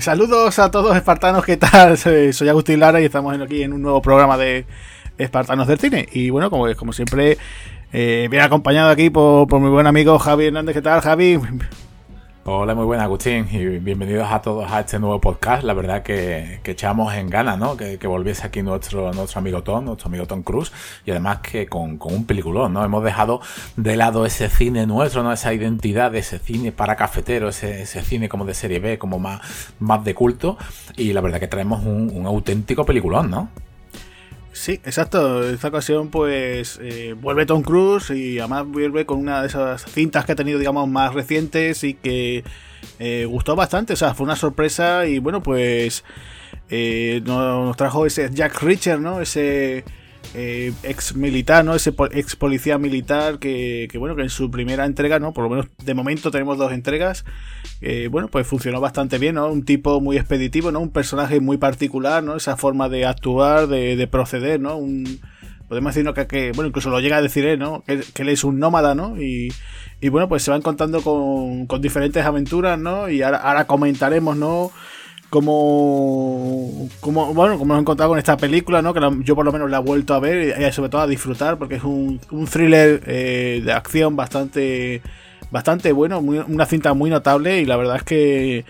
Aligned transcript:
Saludos 0.00 0.58
a 0.58 0.70
todos 0.70 0.96
espartanos, 0.96 1.44
¿qué 1.44 1.58
tal? 1.58 1.98
Soy 1.98 2.48
Agustín 2.48 2.80
Lara 2.80 3.02
y 3.02 3.04
estamos 3.04 3.38
aquí 3.38 3.62
en 3.62 3.74
un 3.74 3.82
nuevo 3.82 4.00
programa 4.00 4.38
de 4.38 4.64
Espartanos 5.18 5.66
del 5.66 5.78
Cine. 5.78 6.08
Y 6.10 6.30
bueno, 6.30 6.48
como, 6.48 6.74
como 6.74 6.94
siempre, 6.94 7.36
eh, 7.92 8.26
bien 8.30 8.42
acompañado 8.42 8.88
aquí 8.88 9.10
por, 9.10 9.46
por 9.46 9.60
mi 9.60 9.68
buen 9.68 9.86
amigo 9.86 10.18
Javi 10.18 10.46
Hernández. 10.46 10.74
¿Qué 10.74 10.82
tal, 10.82 11.02
Javi? 11.02 11.38
Hola, 12.46 12.74
muy 12.74 12.86
buenas, 12.86 13.04
Agustín, 13.04 13.46
y 13.50 13.58
bienvenidos 13.80 14.26
a 14.32 14.40
todos 14.40 14.72
a 14.72 14.80
este 14.80 14.98
nuevo 14.98 15.20
podcast. 15.20 15.62
La 15.62 15.74
verdad 15.74 16.02
que, 16.02 16.60
echamos 16.64 17.12
en 17.12 17.28
ganas, 17.28 17.58
¿no? 17.58 17.76
Que, 17.76 17.98
volviese 18.06 18.46
aquí 18.46 18.62
nuestro, 18.62 19.12
nuestro 19.12 19.40
amigo 19.40 19.62
Tom, 19.62 19.84
nuestro 19.84 20.08
amigo 20.08 20.26
Tom 20.26 20.42
Cruise, 20.42 20.72
y 21.04 21.10
además 21.10 21.40
que 21.40 21.66
con, 21.66 21.98
un 22.02 22.24
peliculón, 22.24 22.72
¿no? 22.72 22.82
Hemos 22.82 23.04
dejado 23.04 23.42
de 23.76 23.94
lado 23.94 24.24
ese 24.24 24.48
cine 24.48 24.86
nuestro, 24.86 25.22
¿no? 25.22 25.32
Esa 25.34 25.52
identidad 25.52 26.12
de 26.12 26.20
ese 26.20 26.38
cine 26.38 26.72
para 26.72 26.96
cafetero, 26.96 27.50
ese, 27.50 27.84
cine 27.84 28.30
como 28.30 28.46
de 28.46 28.54
serie 28.54 28.80
B, 28.80 28.96
como 28.98 29.18
más, 29.18 29.42
más 29.78 30.02
de 30.02 30.14
culto, 30.14 30.56
y 30.96 31.12
la 31.12 31.20
verdad 31.20 31.40
que 31.40 31.48
traemos 31.48 31.84
un, 31.84 32.10
un 32.10 32.26
auténtico 32.26 32.86
peliculón, 32.86 33.30
¿no? 33.30 33.50
Sí, 34.60 34.72
exacto. 34.84 35.42
Esta 35.48 35.68
ocasión, 35.68 36.10
pues 36.10 36.78
eh, 36.82 37.14
vuelve 37.18 37.46
Tom 37.46 37.62
Cruise 37.62 38.10
y 38.10 38.38
además 38.40 38.66
vuelve 38.66 39.06
con 39.06 39.18
una 39.18 39.40
de 39.40 39.46
esas 39.46 39.86
cintas 39.86 40.26
que 40.26 40.32
ha 40.32 40.36
tenido, 40.36 40.58
digamos, 40.58 40.86
más 40.86 41.14
recientes 41.14 41.82
y 41.82 41.94
que 41.94 42.44
eh, 42.98 43.24
gustó 43.24 43.56
bastante. 43.56 43.94
O 43.94 43.96
sea, 43.96 44.12
fue 44.12 44.24
una 44.24 44.36
sorpresa 44.36 45.06
y 45.06 45.18
bueno, 45.18 45.42
pues 45.42 46.04
eh, 46.68 47.22
nos 47.24 47.74
trajo 47.78 48.04
ese 48.04 48.28
Jack 48.30 48.60
Richard, 48.60 49.00
¿no? 49.00 49.22
Ese 49.22 49.82
eh, 50.34 50.72
ex 50.82 51.16
militar, 51.16 51.64
¿no? 51.64 51.74
Ese 51.74 51.92
ex 52.12 52.36
policía 52.36 52.78
militar 52.78 53.38
que, 53.38 53.88
bueno, 53.98 54.16
que 54.16 54.22
en 54.22 54.30
su 54.30 54.50
primera 54.50 54.86
entrega, 54.86 55.18
¿no? 55.18 55.32
Por 55.32 55.44
lo 55.44 55.50
menos 55.50 55.66
de 55.84 55.94
momento 55.94 56.30
tenemos 56.30 56.58
dos 56.58 56.72
entregas. 56.72 57.24
bueno, 58.10 58.28
pues 58.28 58.46
funcionó 58.46 58.80
bastante 58.80 59.18
bien, 59.18 59.36
¿no? 59.36 59.48
Un 59.48 59.64
tipo 59.64 60.00
muy 60.00 60.16
expeditivo, 60.16 60.70
¿no? 60.70 60.80
Un 60.80 60.90
personaje 60.90 61.40
muy 61.40 61.56
particular, 61.56 62.22
¿no? 62.22 62.36
Esa 62.36 62.56
forma 62.56 62.88
de 62.88 63.06
actuar, 63.06 63.66
de, 63.66 64.06
proceder, 64.06 64.60
¿no? 64.60 64.76
Un, 64.76 65.20
podemos 65.68 65.94
decir 65.94 66.12
que, 66.26 66.52
bueno, 66.52 66.68
incluso 66.68 66.90
lo 66.90 66.98
llega 67.00 67.18
a 67.18 67.22
decir 67.22 67.44
él, 67.46 67.58
¿no? 67.58 67.82
Que, 67.84 68.02
él 68.16 68.28
es 68.28 68.44
un 68.44 68.58
nómada, 68.58 68.94
¿no? 68.94 69.20
Y, 69.20 69.52
y, 70.00 70.08
bueno, 70.08 70.28
pues 70.28 70.42
se 70.42 70.50
van 70.50 70.62
contando 70.62 71.00
con, 71.02 71.66
con 71.66 71.80
diferentes 71.80 72.24
aventuras, 72.24 72.78
¿no? 72.78 73.08
Y 73.08 73.22
ahora, 73.22 73.38
ahora 73.38 73.66
comentaremos, 73.66 74.36
¿no? 74.36 74.72
Como, 75.30 76.88
como 77.00 77.32
bueno 77.32 77.56
como 77.56 77.74
hemos 77.74 77.82
encontrado 77.82 78.10
con 78.10 78.18
esta 78.18 78.36
película 78.36 78.82
no 78.82 78.92
que 78.92 79.00
yo 79.24 79.36
por 79.36 79.44
lo 79.44 79.52
menos 79.52 79.70
la 79.70 79.78
he 79.78 79.80
vuelto 79.80 80.12
a 80.14 80.20
ver 80.20 80.60
y 80.60 80.72
sobre 80.72 80.90
todo 80.90 81.00
a 81.02 81.06
disfrutar 81.06 81.56
porque 81.56 81.76
es 81.76 81.84
un, 81.84 82.20
un 82.32 82.46
thriller 82.46 83.00
eh, 83.06 83.62
de 83.64 83.72
acción 83.72 84.16
bastante 84.16 85.02
bastante 85.52 85.92
bueno 85.92 86.18
una 86.18 86.66
cinta 86.66 86.94
muy 86.94 87.10
notable 87.10 87.60
y 87.60 87.64
la 87.64 87.76
verdad 87.76 87.96
es 87.96 88.02
que 88.02 88.64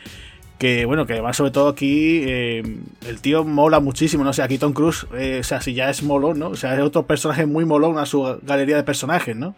que 0.59 0.85
bueno 0.85 1.07
que 1.07 1.15
además 1.15 1.39
sobre 1.39 1.51
todo 1.51 1.69
aquí 1.69 2.23
eh, 2.25 2.63
el 3.09 3.21
tío 3.23 3.45
mola 3.45 3.81
muchísimo 3.81 4.23
no 4.23 4.31
o 4.31 4.35
sea 4.35 4.45
aquí 4.45 4.59
Tom 4.59 4.75
Cruise 4.75 5.07
eh, 5.15 5.39
o 5.41 5.45
sea 5.45 5.63
si 5.63 5.73
ya 5.73 5.89
es 5.89 6.03
molón 6.03 6.39
no 6.39 6.49
o 6.49 6.57
sea 6.57 6.75
es 6.75 6.81
otro 6.81 7.07
personaje 7.07 7.47
muy 7.47 7.65
molón 7.65 7.97
a 7.97 8.05
su 8.05 8.39
galería 8.43 8.77
de 8.77 8.83
personajes 8.83 9.35
no 9.35 9.55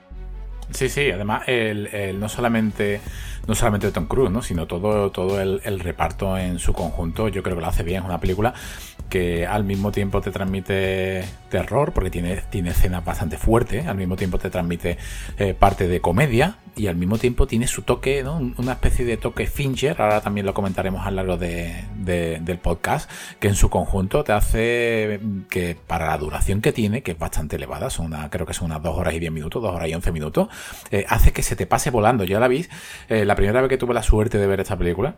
sí 0.72 0.88
sí 0.88 1.10
además 1.10 1.42
el, 1.46 2.18
no 2.18 2.28
solamente 2.28 3.00
no 3.46 3.54
solamente 3.54 3.90
Tom 3.90 4.06
Cruise, 4.06 4.30
¿no? 4.30 4.40
sino 4.40 4.66
todo, 4.66 5.10
todo 5.10 5.40
el, 5.40 5.60
el, 5.64 5.80
reparto 5.80 6.38
en 6.38 6.60
su 6.60 6.72
conjunto. 6.72 7.26
Yo 7.26 7.42
creo 7.42 7.56
que 7.56 7.62
lo 7.62 7.66
hace 7.66 7.82
bien. 7.82 8.02
Es 8.02 8.08
una 8.08 8.20
película 8.20 8.54
que 9.12 9.46
al 9.46 9.64
mismo 9.64 9.92
tiempo 9.92 10.22
te 10.22 10.30
transmite 10.30 11.22
terror, 11.50 11.92
porque 11.92 12.08
tiene, 12.08 12.36
tiene 12.48 12.70
escenas 12.70 13.04
bastante 13.04 13.36
fuertes, 13.36 13.86
al 13.86 13.98
mismo 13.98 14.16
tiempo 14.16 14.38
te 14.38 14.48
transmite 14.48 14.96
eh, 15.36 15.52
parte 15.52 15.86
de 15.86 16.00
comedia 16.00 16.56
y 16.76 16.86
al 16.86 16.96
mismo 16.96 17.18
tiempo 17.18 17.46
tiene 17.46 17.66
su 17.66 17.82
toque, 17.82 18.22
¿no? 18.22 18.54
una 18.56 18.72
especie 18.72 19.04
de 19.04 19.18
toque 19.18 19.46
Fincher, 19.46 20.00
ahora 20.00 20.22
también 20.22 20.46
lo 20.46 20.54
comentaremos 20.54 21.06
a 21.06 21.10
lo 21.10 21.16
largo 21.16 21.36
de, 21.36 21.84
del 21.94 22.58
podcast, 22.58 23.10
que 23.38 23.48
en 23.48 23.54
su 23.54 23.68
conjunto 23.68 24.24
te 24.24 24.32
hace 24.32 25.20
que 25.50 25.76
para 25.86 26.06
la 26.06 26.16
duración 26.16 26.62
que 26.62 26.72
tiene, 26.72 27.02
que 27.02 27.10
es 27.10 27.18
bastante 27.18 27.56
elevada, 27.56 27.90
son 27.90 28.06
una, 28.06 28.30
creo 28.30 28.46
que 28.46 28.54
son 28.54 28.68
unas 28.70 28.82
2 28.82 28.96
horas 28.96 29.12
y 29.12 29.18
10 29.18 29.30
minutos, 29.30 29.62
2 29.62 29.74
horas 29.74 29.90
y 29.90 29.94
11 29.94 30.10
minutos, 30.10 30.48
eh, 30.90 31.04
hace 31.06 31.34
que 31.34 31.42
se 31.42 31.54
te 31.54 31.66
pase 31.66 31.90
volando. 31.90 32.24
Yo 32.24 32.40
la 32.40 32.48
vi, 32.48 32.66
eh, 33.10 33.26
la 33.26 33.36
primera 33.36 33.60
vez 33.60 33.68
que 33.68 33.76
tuve 33.76 33.92
la 33.92 34.02
suerte 34.02 34.38
de 34.38 34.46
ver 34.46 34.60
esta 34.60 34.78
película, 34.78 35.16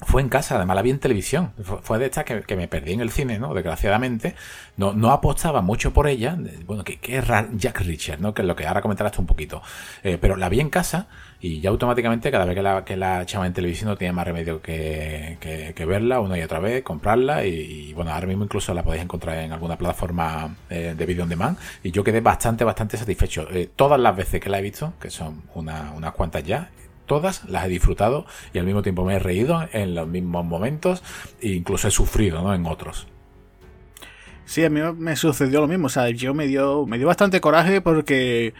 fue 0.00 0.22
en 0.22 0.28
casa, 0.28 0.56
además 0.56 0.76
la 0.76 0.82
vi 0.82 0.90
en 0.90 1.00
televisión. 1.00 1.52
Fue 1.82 1.98
de 1.98 2.06
estas 2.06 2.24
que, 2.24 2.56
me 2.56 2.68
perdí 2.68 2.92
en 2.92 3.00
el 3.00 3.10
cine, 3.10 3.38
¿no? 3.38 3.52
Desgraciadamente. 3.52 4.36
No, 4.76 4.92
no 4.92 5.10
apostaba 5.10 5.60
mucho 5.60 5.92
por 5.92 6.06
ella. 6.06 6.38
Bueno, 6.66 6.84
que, 6.84 6.98
es 7.02 7.24
Jack 7.54 7.80
Richard, 7.80 8.20
¿no? 8.20 8.32
Que 8.32 8.42
es 8.42 8.48
lo 8.48 8.54
que 8.54 8.66
ahora 8.66 8.80
comentarás 8.80 9.18
un 9.18 9.26
poquito. 9.26 9.60
Eh, 10.04 10.16
pero 10.20 10.36
la 10.36 10.48
vi 10.48 10.60
en 10.60 10.70
casa 10.70 11.08
y 11.40 11.60
ya 11.60 11.70
automáticamente 11.70 12.30
cada 12.30 12.44
vez 12.44 12.54
que 12.54 12.62
la, 12.62 12.84
que 12.84 12.96
la 12.96 13.22
echaba 13.22 13.46
en 13.46 13.52
televisión 13.52 13.88
no 13.88 13.96
tenía 13.96 14.12
más 14.12 14.24
remedio 14.24 14.62
que, 14.62 15.74
verla 15.86 16.20
una 16.20 16.38
y 16.38 16.42
otra 16.42 16.60
vez, 16.60 16.84
comprarla. 16.84 17.44
Y, 17.44 17.92
bueno, 17.92 18.12
ahora 18.12 18.28
mismo 18.28 18.44
incluso 18.44 18.72
la 18.74 18.84
podéis 18.84 19.02
encontrar 19.02 19.38
en 19.38 19.52
alguna 19.52 19.76
plataforma 19.76 20.56
eh, 20.70 20.94
de 20.96 21.06
video 21.06 21.24
on 21.24 21.28
demand. 21.28 21.58
Y 21.82 21.90
yo 21.90 22.04
quedé 22.04 22.20
bastante, 22.20 22.62
bastante 22.62 22.96
satisfecho. 22.96 23.48
Eh, 23.50 23.68
todas 23.74 23.98
las 23.98 24.14
veces 24.14 24.40
que 24.40 24.48
la 24.48 24.60
he 24.60 24.62
visto, 24.62 24.92
que 25.00 25.10
son 25.10 25.42
unas 25.54 26.12
cuantas 26.12 26.44
ya, 26.44 26.70
todas, 27.08 27.44
las 27.48 27.66
he 27.66 27.68
disfrutado 27.68 28.24
y 28.52 28.58
al 28.58 28.66
mismo 28.66 28.82
tiempo 28.82 29.04
me 29.04 29.16
he 29.16 29.18
reído 29.18 29.68
en 29.72 29.96
los 29.96 30.06
mismos 30.06 30.44
momentos 30.44 31.02
e 31.40 31.48
incluso 31.48 31.88
he 31.88 31.90
sufrido 31.90 32.40
¿no? 32.42 32.54
en 32.54 32.64
otros. 32.66 33.08
Sí, 34.44 34.64
a 34.64 34.70
mí 34.70 34.80
me 34.96 35.16
sucedió 35.16 35.60
lo 35.60 35.68
mismo. 35.68 35.86
O 35.86 35.90
sea, 35.90 36.08
yo 36.10 36.32
me 36.32 36.46
dio, 36.46 36.86
me 36.86 36.96
dio 36.96 37.08
bastante 37.08 37.40
coraje 37.40 37.80
porque 37.80 38.54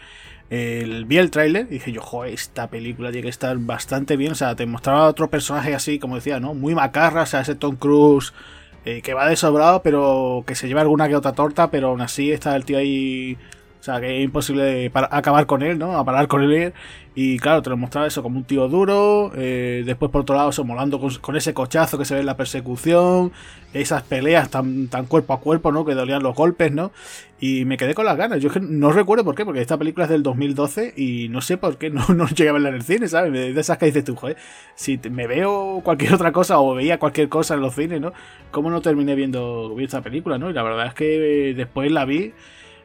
vi 0.49 1.17
el 1.17 1.31
tráiler 1.31 1.67
y 1.69 1.75
dije 1.75 1.91
yo, 1.91 2.01
joder, 2.01 2.33
esta 2.33 2.69
película 2.69 3.11
tiene 3.11 3.23
que 3.23 3.29
estar 3.29 3.57
bastante 3.57 4.17
bien. 4.17 4.33
O 4.33 4.35
sea, 4.35 4.55
te 4.55 4.65
mostraba 4.65 5.07
otro 5.07 5.29
personaje 5.29 5.73
así, 5.73 5.97
como 5.97 6.15
decía, 6.15 6.39
¿no? 6.39 6.53
Muy 6.53 6.75
macarra, 6.75 7.23
o 7.23 7.25
sea, 7.25 7.41
ese 7.41 7.55
Tom 7.55 7.75
Cruise 7.75 8.33
eh, 8.85 9.01
que 9.01 9.13
va 9.13 9.27
de 9.27 9.35
sobrado, 9.35 9.81
pero 9.81 10.43
que 10.47 10.55
se 10.55 10.67
lleva 10.67 10.81
alguna 10.81 11.07
que 11.07 11.15
otra 11.15 11.33
torta, 11.33 11.69
pero 11.71 11.89
aún 11.89 12.01
así 12.01 12.31
está 12.31 12.55
el 12.55 12.65
tío 12.65 12.77
ahí 12.77 13.37
o 13.79 13.83
sea, 13.83 14.01
que 14.01 14.17
es 14.17 14.25
imposible 14.25 14.91
acabar 14.93 15.45
con 15.45 15.63
él, 15.63 15.79
¿no? 15.79 15.97
A 15.97 16.03
parar 16.03 16.27
con 16.27 16.43
él. 16.43 16.73
Y 17.15 17.39
claro, 17.39 17.61
te 17.61 17.69
lo 17.69 17.77
mostraba 17.77 18.07
eso 18.07 18.21
como 18.21 18.37
un 18.37 18.43
tío 18.43 18.67
duro. 18.67 19.31
Eh, 19.35 19.83
después, 19.85 20.11
por 20.11 20.21
otro 20.21 20.35
lado, 20.35 20.49
eso 20.49 20.65
molando 20.65 20.99
con, 20.99 21.35
ese 21.37 21.53
cochazo 21.53 21.97
que 21.97 22.03
se 22.03 22.13
ve 22.13 22.19
en 22.19 22.25
la 22.25 22.35
persecución. 22.35 23.31
Esas 23.73 24.03
peleas 24.03 24.49
tan, 24.49 24.89
tan 24.89 25.05
cuerpo 25.05 25.31
a 25.31 25.39
cuerpo, 25.39 25.71
¿no? 25.71 25.85
Que 25.85 25.95
dolían 25.95 26.21
los 26.23 26.35
golpes, 26.35 26.73
¿no? 26.73 26.91
Y 27.39 27.63
me 27.63 27.77
quedé 27.77 27.93
con 27.93 28.05
las 28.05 28.17
ganas. 28.17 28.41
Yo 28.41 28.49
no 28.59 28.91
recuerdo 28.91 29.23
por 29.23 29.35
qué, 29.35 29.45
porque 29.45 29.61
esta 29.61 29.77
película 29.77 30.05
es 30.05 30.11
del 30.11 30.23
2012 30.23 30.93
y 30.97 31.29
no 31.29 31.39
sé 31.39 31.55
por 31.55 31.77
qué 31.77 31.89
no, 31.89 32.05
no 32.13 32.27
llegué 32.27 32.49
a 32.49 32.53
verla 32.53 32.69
en 32.69 32.75
el 32.75 32.83
cine, 32.83 33.07
¿sabes? 33.07 33.31
De 33.31 33.57
esas 33.57 33.77
que 33.77 33.85
dices 33.85 34.03
tú, 34.03 34.17
joder, 34.17 34.35
si 34.75 34.99
me 35.09 35.25
veo 35.25 35.79
cualquier 35.85 36.13
otra 36.13 36.33
cosa 36.33 36.59
o 36.59 36.75
veía 36.75 36.99
cualquier 36.99 37.29
cosa 37.29 37.53
en 37.53 37.61
los 37.61 37.75
cines, 37.75 38.01
¿no? 38.01 38.11
¿Cómo 38.51 38.69
no 38.69 38.81
terminé 38.81 39.15
viendo, 39.15 39.69
viendo 39.69 39.85
esta 39.85 40.01
película, 40.01 40.37
¿no? 40.37 40.49
Y 40.49 40.53
la 40.53 40.63
verdad 40.63 40.87
es 40.87 40.93
que 40.93 41.53
después 41.55 41.89
la 41.91 42.03
vi. 42.03 42.33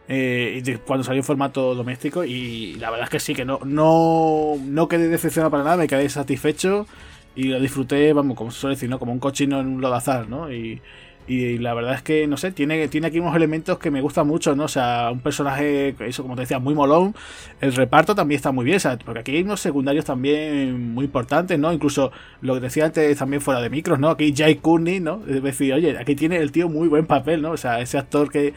Eh, 0.06 0.78
cuando 0.86 1.02
salió 1.02 1.20
en 1.20 1.24
formato 1.24 1.74
doméstico 1.74 2.24
y 2.24 2.74
la 2.74 2.90
verdad 2.90 3.04
es 3.04 3.10
que 3.10 3.20
sí, 3.20 3.34
que 3.34 3.44
no, 3.46 3.60
no, 3.64 4.54
no 4.62 4.86
quedé 4.86 5.08
decepcionado 5.08 5.50
para 5.50 5.64
nada, 5.64 5.76
me 5.78 5.86
quedé 5.86 6.08
satisfecho 6.10 6.86
y 7.34 7.44
lo 7.44 7.58
disfruté, 7.58 8.12
vamos, 8.12 8.36
como 8.36 8.50
se 8.50 8.60
suele 8.60 8.76
decir, 8.76 8.90
¿no? 8.90 8.98
Como 8.98 9.12
un 9.12 9.18
cochino 9.18 9.60
en 9.60 9.66
un 9.66 9.80
lodazal, 9.80 10.28
¿no? 10.28 10.52
Y, 10.52 10.80
y 11.26 11.56
la 11.56 11.72
verdad 11.72 11.94
es 11.94 12.02
que, 12.02 12.26
no 12.26 12.36
sé, 12.36 12.52
tiene, 12.52 12.86
tiene 12.88 13.06
aquí 13.06 13.18
unos 13.18 13.34
elementos 13.34 13.78
que 13.78 13.90
me 13.90 14.02
gustan 14.02 14.26
mucho, 14.26 14.54
¿no? 14.54 14.64
O 14.64 14.68
sea, 14.68 15.08
un 15.10 15.20
personaje, 15.20 15.94
eso 16.00 16.22
como 16.22 16.34
te 16.34 16.42
decía, 16.42 16.58
muy 16.58 16.74
molón. 16.74 17.14
El 17.60 17.74
reparto 17.74 18.14
también 18.14 18.36
está 18.36 18.52
muy 18.52 18.64
bien, 18.64 18.78
o 18.84 18.98
porque 19.04 19.20
aquí 19.20 19.36
hay 19.36 19.42
unos 19.42 19.60
secundarios 19.60 20.04
también 20.04 20.92
muy 20.94 21.06
importantes, 21.06 21.58
¿no? 21.58 21.72
Incluso 21.72 22.12
lo 22.42 22.54
que 22.54 22.60
decía 22.60 22.84
antes 22.84 23.16
también 23.16 23.40
fuera 23.40 23.60
de 23.62 23.70
micros, 23.70 23.98
¿no? 23.98 24.10
Aquí 24.10 24.34
Jay 24.36 24.56
Courtney, 24.56 25.00
¿no? 25.00 25.22
Es 25.26 25.60
oye, 25.60 25.96
aquí 25.98 26.14
tiene 26.14 26.36
el 26.36 26.52
tío 26.52 26.68
muy 26.68 26.88
buen 26.88 27.06
papel, 27.06 27.40
¿no? 27.40 27.52
O 27.52 27.56
sea, 27.56 27.80
ese 27.80 27.96
actor 27.96 28.30
que 28.30 28.52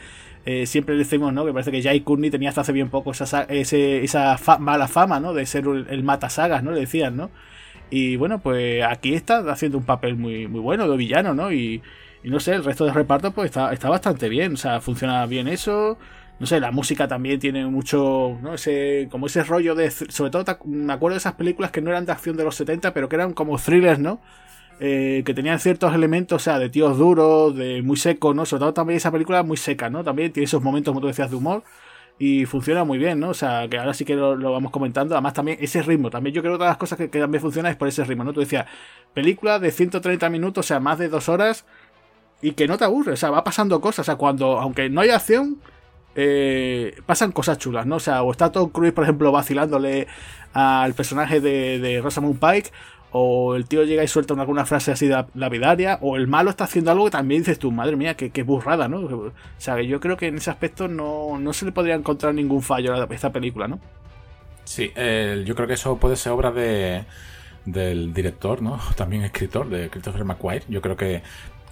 eh, 0.50 0.64
siempre 0.64 0.96
decimos, 0.96 1.30
¿no? 1.34 1.44
Que 1.44 1.52
parece 1.52 1.70
que 1.70 1.82
Jai 1.82 2.00
Courtney 2.00 2.30
tenía 2.30 2.48
hasta 2.48 2.62
hace 2.62 2.72
bien 2.72 2.88
poco 2.88 3.10
esa, 3.10 3.42
esa 3.42 4.38
mala 4.58 4.88
fama, 4.88 5.20
¿no? 5.20 5.34
De 5.34 5.44
ser 5.44 5.66
el, 5.66 6.02
matasagas, 6.02 6.62
¿no? 6.62 6.70
Le 6.70 6.80
decían, 6.80 7.18
¿no? 7.18 7.30
Y 7.90 8.16
bueno, 8.16 8.40
pues 8.40 8.82
aquí 8.82 9.12
está 9.12 9.40
haciendo 9.52 9.76
un 9.76 9.84
papel 9.84 10.16
muy, 10.16 10.48
muy 10.48 10.60
bueno 10.60 10.88
de 10.88 10.96
villano, 10.96 11.34
¿no? 11.34 11.52
Y, 11.52 11.82
no 12.24 12.40
sé, 12.40 12.54
el 12.54 12.64
resto 12.64 12.86
del 12.86 12.94
reparto 12.94 13.32
pues 13.32 13.50
está, 13.50 13.74
está 13.74 13.90
bastante 13.90 14.30
bien, 14.30 14.54
o 14.54 14.56
sea, 14.56 14.80
funciona 14.80 15.26
bien 15.26 15.48
eso. 15.48 15.98
No 16.40 16.46
sé, 16.46 16.60
la 16.60 16.70
música 16.70 17.06
también 17.08 17.38
tiene 17.38 17.66
mucho, 17.66 18.38
¿no? 18.40 18.54
Ese, 18.54 19.08
como 19.10 19.26
ese 19.26 19.44
rollo 19.44 19.74
de, 19.74 19.90
sobre 19.90 20.30
todo 20.30 20.44
me 20.64 20.94
acuerdo 20.94 21.16
de 21.16 21.18
esas 21.18 21.34
películas 21.34 21.72
que 21.72 21.82
no 21.82 21.90
eran 21.90 22.06
de 22.06 22.12
acción 22.12 22.38
de 22.38 22.44
los 22.44 22.54
70, 22.54 22.94
pero 22.94 23.10
que 23.10 23.16
eran 23.16 23.34
como 23.34 23.58
thrillers, 23.58 23.98
¿no? 23.98 24.18
Eh, 24.80 25.22
que 25.26 25.34
tenían 25.34 25.58
ciertos 25.58 25.92
elementos, 25.92 26.36
o 26.36 26.44
sea, 26.44 26.58
de 26.60 26.68
tíos 26.68 26.98
duros, 26.98 27.56
de 27.56 27.82
muy 27.82 27.96
secos, 27.96 28.34
¿no? 28.34 28.46
Sobre 28.46 28.60
todo 28.60 28.74
también 28.74 28.98
esa 28.98 29.10
película 29.10 29.42
muy 29.42 29.56
seca, 29.56 29.90
¿no? 29.90 30.04
También 30.04 30.32
tiene 30.32 30.44
esos 30.44 30.62
momentos, 30.62 30.92
como 30.92 31.00
tú 31.00 31.08
decías, 31.08 31.30
de 31.30 31.36
humor 31.36 31.64
y 32.18 32.46
funciona 32.46 32.84
muy 32.84 32.98
bien, 32.98 33.20
¿no? 33.20 33.30
O 33.30 33.34
sea, 33.34 33.68
que 33.68 33.78
ahora 33.78 33.94
sí 33.94 34.04
que 34.04 34.14
lo, 34.14 34.36
vamos 34.52 34.72
comentando. 34.72 35.14
Además, 35.14 35.34
también 35.34 35.58
ese 35.60 35.82
ritmo, 35.82 36.10
también 36.10 36.34
yo 36.34 36.42
creo 36.42 36.52
que 36.52 36.56
otra 36.56 36.66
de 36.66 36.70
las 36.70 36.78
cosas 36.78 36.98
que, 36.98 37.08
también 37.08 37.40
funciona 37.40 37.70
es 37.70 37.76
por 37.76 37.88
ese 37.88 38.04
ritmo, 38.04 38.24
¿no? 38.24 38.32
Tú 38.32 38.40
decías, 38.40 38.66
película 39.14 39.58
de 39.58 39.70
130 39.70 40.28
minutos, 40.30 40.66
o 40.66 40.68
sea, 40.68 40.80
más 40.80 40.98
de 40.98 41.08
dos 41.08 41.28
horas 41.28 41.64
y 42.42 42.52
que 42.52 42.68
no 42.68 42.78
te 42.78 42.84
aburre, 42.84 43.12
o 43.12 43.16
sea, 43.16 43.30
va 43.30 43.44
pasando 43.44 43.80
cosas, 43.80 44.00
o 44.00 44.04
sea, 44.04 44.16
cuando, 44.16 44.60
aunque 44.60 44.90
no 44.90 45.00
hay 45.00 45.10
acción, 45.10 45.60
eh, 46.16 46.96
pasan 47.06 47.32
cosas 47.32 47.58
chulas, 47.58 47.86
¿no? 47.86 47.96
O 47.96 48.00
sea, 48.00 48.22
o 48.22 48.32
está 48.32 48.52
Tom 48.52 48.70
Cruise, 48.70 48.92
por 48.92 49.04
ejemplo, 49.04 49.32
vacilándole 49.32 50.08
al 50.52 50.94
personaje 50.94 51.40
de, 51.40 51.78
de 51.78 52.00
Rosamund 52.00 52.38
Pike, 52.40 52.70
o 53.12 53.56
el 53.56 53.66
tío 53.66 53.84
llega 53.84 54.04
y 54.04 54.08
suelta 54.08 54.34
alguna 54.34 54.66
frase 54.66 54.92
así 54.92 55.08
lapidaria, 55.34 55.98
o 56.02 56.16
el 56.16 56.26
malo 56.26 56.50
está 56.50 56.64
haciendo 56.64 56.90
algo 56.90 57.06
que 57.06 57.12
también 57.12 57.42
dices 57.42 57.58
tú, 57.58 57.72
madre 57.72 57.96
mía, 57.96 58.14
que, 58.16 58.42
burrada, 58.42 58.88
¿no? 58.88 58.98
O 59.00 59.32
sea, 59.56 59.80
yo 59.80 60.00
creo 60.00 60.16
que 60.16 60.26
en 60.28 60.36
ese 60.36 60.50
aspecto 60.50 60.88
no, 60.88 61.38
no 61.38 61.52
se 61.52 61.64
le 61.64 61.72
podría 61.72 61.94
encontrar 61.94 62.34
ningún 62.34 62.62
fallo 62.62 62.94
a 62.94 63.04
esta 63.10 63.32
película, 63.32 63.68
¿no? 63.68 63.80
Sí, 64.64 64.92
yo 65.44 65.54
creo 65.54 65.66
que 65.66 65.74
eso 65.74 65.96
puede 65.96 66.16
ser 66.16 66.32
obra 66.32 66.50
de, 66.50 67.04
del 67.64 68.12
director, 68.12 68.62
¿no? 68.62 68.78
También 68.96 69.22
escritor, 69.22 69.68
de 69.68 69.90
Christopher 69.90 70.24
McQuire. 70.24 70.64
Yo 70.68 70.80
creo 70.80 70.96
que 70.96 71.22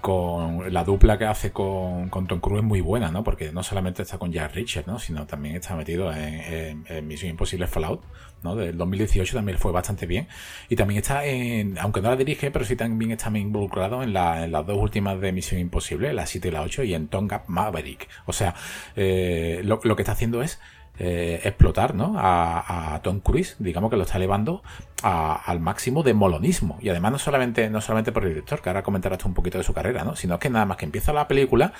con 0.06 0.72
la 0.72 0.84
dupla 0.84 1.18
que 1.18 1.24
hace 1.24 1.50
con, 1.50 2.08
Tom 2.10 2.38
Cruise 2.38 2.60
es 2.60 2.64
muy 2.64 2.80
buena, 2.80 3.10
¿no? 3.10 3.24
Porque 3.24 3.50
no 3.50 3.64
solamente 3.64 4.02
está 4.02 4.18
con 4.18 4.30
Jack 4.30 4.54
Richard, 4.54 4.86
¿no? 4.86 5.00
Sino 5.00 5.26
también 5.26 5.56
está 5.56 5.74
metido 5.74 6.12
en, 6.12 6.84
en, 6.86 7.08
Misión 7.08 7.32
Imposible 7.32 7.66
Fallout, 7.66 8.04
¿no? 8.44 8.54
Del 8.54 8.78
2018 8.78 9.34
también 9.34 9.58
fue 9.58 9.72
bastante 9.72 10.06
bien. 10.06 10.28
Y 10.68 10.76
también 10.76 11.00
está 11.00 11.24
en, 11.24 11.76
aunque 11.80 12.00
no 12.02 12.10
la 12.10 12.14
dirige, 12.14 12.52
pero 12.52 12.64
sí 12.64 12.76
también 12.76 13.10
está 13.10 13.36
involucrado 13.36 14.04
en, 14.04 14.12
la, 14.12 14.46
las 14.46 14.64
dos 14.64 14.78
últimas 14.78 15.20
de 15.20 15.32
Misión 15.32 15.60
Imposible, 15.60 16.12
la 16.12 16.24
7 16.24 16.46
y 16.46 16.50
la 16.52 16.62
8, 16.62 16.84
y 16.84 16.94
en 16.94 17.08
Tonga 17.08 17.42
Maverick. 17.48 18.08
O 18.26 18.32
sea, 18.32 18.54
eh, 18.94 19.60
lo, 19.64 19.80
lo 19.82 19.96
que 19.96 20.02
está 20.02 20.12
haciendo 20.12 20.40
es 20.40 20.60
eh, 20.98 21.40
explotar 21.44 21.94
¿no? 21.94 22.14
a, 22.16 23.00
Tom 23.02 23.20
Cruise, 23.20 23.56
digamos 23.58 23.90
que 23.90 23.96
lo 23.96 24.04
está 24.04 24.16
elevando 24.16 24.62
al 25.02 25.60
máximo 25.60 26.02
de 26.02 26.14
molonismo. 26.14 26.78
Y 26.80 26.88
además 26.88 27.12
no 27.12 27.18
solamente, 27.18 27.68
no 27.70 27.80
solamente 27.80 28.12
por 28.12 28.24
el 28.24 28.30
director, 28.30 28.60
que 28.60 28.70
ahora 28.70 28.82
comentarás 28.82 29.24
un 29.24 29.34
poquito 29.34 29.58
de 29.58 29.64
su 29.64 29.72
carrera, 29.72 30.04
¿no? 30.04 30.16
sino 30.16 30.38
que 30.38 30.50
nada 30.50 30.64
más 30.64 30.78
que 30.78 30.86
empieza 30.86 31.12
la 31.12 31.28
película, 31.28 31.72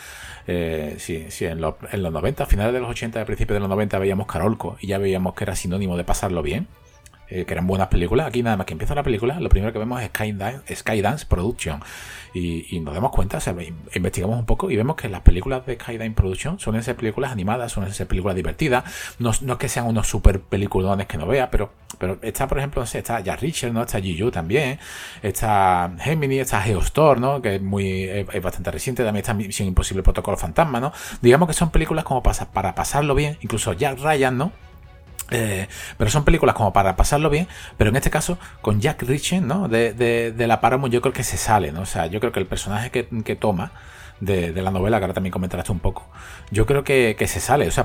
eh, 0.47 0.97
si, 0.99 1.45
en, 1.45 1.61
los, 1.61 1.75
en 1.91 2.03
los 2.03 2.13
90, 2.13 2.45
a 2.45 2.47
finales 2.47 2.73
de 2.73 2.81
los 2.81 2.91
80, 2.91 3.21
a 3.21 3.25
principios 3.25 3.57
de 3.57 3.61
los 3.61 3.69
90 3.69 3.99
veíamos 3.99 4.27
Carolco 4.27 4.77
y 4.81 4.89
ya 4.89 4.99
veíamos 4.99 5.35
que 5.35 5.45
era 5.45 5.57
sinónimo 5.57 5.97
de 5.97 6.05
pasarlo 6.05 6.43
bien, 6.43 6.69
eh, 7.29 7.45
que 7.45 7.55
eran 7.55 7.67
buenas 7.67 7.89
películas. 7.89 8.27
Aquí 8.27 8.43
nada 8.43 8.57
más 8.57 8.67
que 8.67 8.75
empieza 8.75 8.95
la 8.95 9.03
película, 9.03 9.41
lo 9.41 9.49
primero 9.49 9.73
que 9.73 9.79
vemos 9.79 10.01
es 10.01 10.11
Skydance, 10.79 11.27
Production. 11.27 11.81
Y, 12.35 12.81
nos 12.81 12.95
damos 12.95 13.13
cuenta, 13.13 13.39
investigamos 13.95 14.39
un 14.39 14.45
poco 14.45 14.71
y 14.71 14.77
vemos 14.77 14.97
que 14.97 15.09
las 15.09 15.23
películas 15.23 15.65
de 15.65 15.77
Skydance 15.77 16.11
Production 16.11 16.59
suelen 16.61 16.83
ser 16.83 16.95
películas 16.95 17.33
animadas, 17.33 17.73
suelen 17.73 17.95
ser 17.95 18.07
películas 18.07 18.37
divertidas. 18.37 18.85
No, 19.19 19.31
no 19.41 19.55
es 19.55 19.59
que 19.59 19.69
sean 19.71 19.87
unos 19.87 20.07
super 20.07 20.41
peliculones 20.41 21.07
que 21.07 21.17
no 21.17 21.27
vea, 21.27 21.51
pero, 21.51 21.73
pero 21.99 22.19
está, 22.21 22.47
por 22.47 22.59
ejemplo, 22.59 22.83
está 22.83 23.21
Jack 23.21 23.41
Richard, 23.41 23.73
¿no? 23.73 23.83
Está 23.83 24.01
Juju 24.01 24.31
también, 24.31 24.79
está 25.23 25.91
Gemini, 25.99 26.41
está 26.41 26.61
Geostor, 26.61 27.21
¿no? 27.21 27.41
Que 27.41 27.57
es 27.57 27.63
muy, 27.63 28.03
es, 28.03 28.43
bastante 28.43 28.71
reciente, 28.71 29.03
también 29.03 29.23
está 29.23 29.33
Misión 29.33 29.69
Imposible 29.69 30.03
Protocolo 30.03 30.37
Fantasma, 30.37 30.79
¿no? 30.79 30.93
Digamos 31.23 31.49
que 31.49 31.55
son 31.55 31.71
películas 31.71 32.05
como 32.05 32.23
para, 32.23 32.45
para 32.53 32.75
pasarlo 32.75 33.15
bien, 33.15 33.39
incluso 33.41 33.73
Jack 33.73 33.99
Ryan, 33.99 34.37
¿no? 34.37 34.66
Eh, 35.31 35.67
pero 35.99 36.09
son 36.11 36.25
películas 36.25 36.55
como 36.55 36.73
para 36.73 36.95
pasarlo 36.95 37.31
bien, 37.31 37.49
pero 37.77 37.91
en 37.91 37.97
este 37.97 38.11
caso 38.11 38.39
con 38.63 38.81
Jack 38.81 39.03
Ritchie, 39.03 39.41
¿no? 39.41 39.69
De, 39.69 40.35
la 40.37 40.61
Paramount 40.61 40.93
yo 40.93 41.01
creo 41.01 41.13
que 41.13 41.25
se 41.25 41.37
sale, 41.37 41.73
¿no? 41.73 41.83
O 41.83 41.87
sea, 41.87 42.07
yo 42.07 42.21
creo 42.21 42.33
que 42.33 42.41
el 42.41 42.47
personaje 42.47 42.91
que, 42.91 43.37
toma 43.37 43.73
de, 44.21 44.53
la 44.53 44.71
novela, 44.71 44.99
que 44.99 45.05
ahora 45.05 45.15
también 45.15 45.33
comentaste 45.33 45.73
un 45.73 45.81
poco, 45.81 46.09
yo 46.51 46.65
creo 46.67 46.85
que, 46.85 47.17
se 47.27 47.41
sale, 47.41 47.67
o 47.67 47.71
sea, 47.73 47.85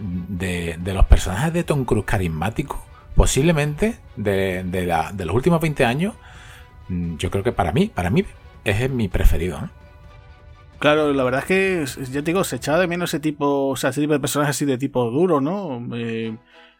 de, 0.00 0.78
los 0.84 1.06
personajes 1.06 1.52
de 1.52 1.64
Tom 1.64 1.84
Cruise 1.84 2.04
carismáticos, 2.04 2.78
posiblemente 3.16 3.98
de, 4.16 5.14
los 5.18 5.34
últimos 5.34 5.60
20 5.60 5.84
años, 5.86 6.14
mm, 6.88 7.16
yo 7.16 7.30
creo 7.30 7.42
que 7.42 7.52
para 7.52 7.72
mí, 7.72 7.86
para 7.86 8.10
mí 8.10 8.24
es 8.64 8.90
mi 8.90 9.08
preferido, 9.08 9.58
Claro, 10.82 11.12
la 11.12 11.22
verdad 11.22 11.44
es 11.46 11.46
que, 11.46 12.02
ya 12.10 12.22
te 12.22 12.32
digo, 12.32 12.42
se 12.42 12.56
echaba 12.56 12.80
de 12.80 12.88
menos 12.88 13.10
ese 13.10 13.20
tipo, 13.20 13.68
o 13.68 13.76
sea, 13.76 13.90
ese 13.90 14.00
tipo 14.00 14.14
de 14.14 14.18
personajes 14.18 14.56
así 14.56 14.64
de 14.64 14.78
tipo 14.78 15.08
duro, 15.12 15.40
¿no? 15.40 15.80
Eh, 15.94 16.36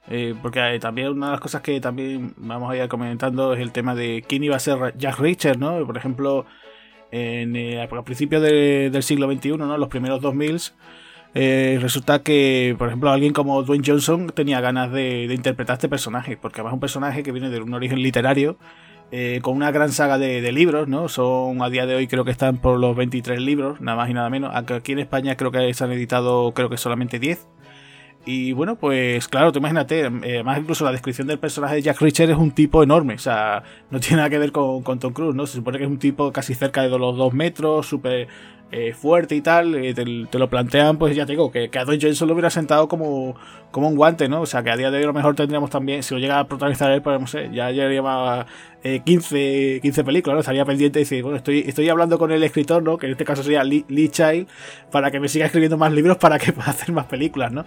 eh, 0.09 0.35
porque 0.43 0.79
también 0.81 1.09
una 1.09 1.27
de 1.27 1.33
las 1.33 1.41
cosas 1.41 1.63
que 1.63 1.81
también 1.81 2.35
vamos 2.37 2.71
a 2.73 2.77
ir 2.77 2.89
comentando 2.89 3.55
es 3.55 3.61
el 3.61 3.71
tema 3.73 3.95
de 3.95 4.25
quién 4.27 4.43
iba 4.43 4.57
a 4.57 4.61
ser 4.61 4.95
Jack 4.99 5.19
Richard, 5.21 5.59
¿no? 5.59 5.87
Por 5.87 5.97
ejemplo, 5.97 6.45
en, 7.13 7.55
eh, 7.55 7.81
a 7.81 7.89
principios 8.03 8.43
del 8.43 9.03
siglo 9.03 9.31
XXI, 9.33 9.57
¿no? 9.59 9.77
Los 9.79 9.89
primeros 9.89 10.21
2000 10.21 10.61
eh, 11.35 11.79
resulta 11.81 12.23
que, 12.23 12.75
por 12.79 12.89
ejemplo, 12.89 13.11
alguien 13.11 13.33
como 13.33 13.63
Dwayne 13.63 13.85
Johnson 13.87 14.33
tenía 14.35 14.61
ganas 14.61 14.91
de, 14.93 15.25
interpretar 15.33 15.75
este 15.75 15.89
personaje, 15.89 16.37
porque 16.37 16.61
además 16.61 16.73
es 16.73 16.75
un 16.75 16.81
personaje 16.81 17.23
que 17.23 17.33
viene 17.33 17.49
de 17.49 17.61
un 17.61 17.73
origen 17.73 18.03
literario, 18.03 18.59
con 19.43 19.57
una 19.57 19.71
gran 19.71 19.93
saga 19.93 20.17
de, 20.17 20.41
de, 20.41 20.53
libros, 20.53 20.89
¿no? 20.89 21.09
Son 21.09 21.61
a 21.63 21.69
día 21.69 21.85
de 21.85 21.95
hoy 21.95 22.07
creo 22.07 22.25
que 22.25 22.31
están 22.31 22.57
por 22.57 22.79
los 22.81 22.97
23 22.97 23.39
libros, 23.43 23.79
nada 23.81 23.97
más 23.97 24.09
y 24.09 24.15
nada 24.15 24.31
menos. 24.31 24.53
Aquí 24.55 24.93
en 24.93 25.01
España 25.01 25.37
creo 25.37 25.51
que 25.51 25.73
se 25.75 25.85
han 25.85 25.93
editado 25.93 26.53
creo 26.55 26.71
que 26.71 26.79
solamente 26.79 27.19
10. 27.19 27.47
Y 28.25 28.53
bueno, 28.53 28.77
pues 28.77 29.27
claro, 29.27 29.51
tú 29.51 29.59
imagínate, 29.59 30.07
eh, 30.23 30.45
más 30.45 30.59
incluso 30.59 30.85
la 30.85 30.93
descripción 30.93 31.27
del 31.27 31.41
personaje 31.41 31.75
de 31.77 31.83
Jack 31.83 32.01
Richard 32.01 32.31
es 32.31 32.37
un 32.37 32.53
tipo 32.53 32.81
enorme, 32.83 33.15
o 33.15 33.19
sea, 33.19 33.65
no 33.91 33.99
tiene 33.99 34.19
nada 34.19 34.31
que 34.31 34.39
ver 34.39 34.53
con, 34.53 34.83
con 34.85 35.01
Tom 35.01 35.13
Cruise, 35.13 35.35
¿no? 35.35 35.45
Se 35.45 35.55
supone 35.57 35.79
que 35.79 35.85
es 35.85 35.91
un 35.91 35.99
tipo 35.99 36.33
casi 36.33 36.55
cerca 36.55 36.83
de 36.83 36.89
los 36.91 37.17
dos 37.17 37.35
metros, 37.35 37.87
súper 37.89 38.29
eh, 38.75 38.95
fuerte 38.95 39.35
y 39.35 39.43
tal, 39.43 39.75
eh, 39.75 39.93
te, 39.93 40.39
lo 40.39 40.49
plantean, 40.49 40.97
pues 40.97 41.15
ya 41.15 41.27
te 41.27 41.33
digo, 41.33 41.53
que, 41.53 41.69
que 41.69 41.79
a 41.79 41.85
Don 41.85 42.01
Johnson 42.01 42.27
lo 42.27 42.33
hubiera 42.33 42.49
sentado 42.49 42.89
como, 42.89 43.37
como 43.71 43.89
un 43.89 43.97
guante, 43.97 44.31
¿no? 44.31 44.41
O 44.41 44.47
sea, 44.47 44.63
que 44.63 44.71
a 44.71 44.79
día 44.79 44.91
de 44.91 44.97
hoy 44.97 45.05
a 45.05 45.09
lo 45.09 45.13
mejor 45.13 45.35
tendríamos 45.35 45.69
también, 45.69 46.03
si 46.03 46.15
lo 46.15 46.21
llega 46.21 46.39
a 46.39 46.47
protagonizar 46.49 46.91
él, 46.91 47.03
pues 47.03 47.21
no 47.21 47.27
sé, 47.27 47.51
ya 47.53 47.71
llevaría 47.71 48.47
eh, 48.83 49.01
15, 49.05 49.81
15 49.83 50.05
películas, 50.05 50.37
¿no? 50.37 50.41
Estaría 50.41 50.65
pendiente 50.65 51.01
y 51.01 51.03
decir, 51.03 51.23
bueno, 51.23 51.37
estoy, 51.37 51.65
estoy 51.67 51.87
hablando 51.91 52.19
con 52.19 52.33
el 52.33 52.43
escritor, 52.45 52.83
¿no? 52.83 52.97
Que 52.97 53.07
en 53.07 53.13
este 53.13 53.27
caso 53.27 53.43
sería 53.43 53.63
Lee, 53.63 54.09
Child, 54.09 54.49
para 54.91 55.11
que 55.11 55.21
me 55.21 55.29
siga 55.29 55.45
escribiendo 55.45 55.77
más 55.77 55.93
libros 55.93 56.17
para 56.17 56.39
que 56.39 56.53
pueda 56.55 56.71
hacer 56.71 56.93
más 56.93 57.05
películas, 57.05 57.53
¿no? 57.53 57.67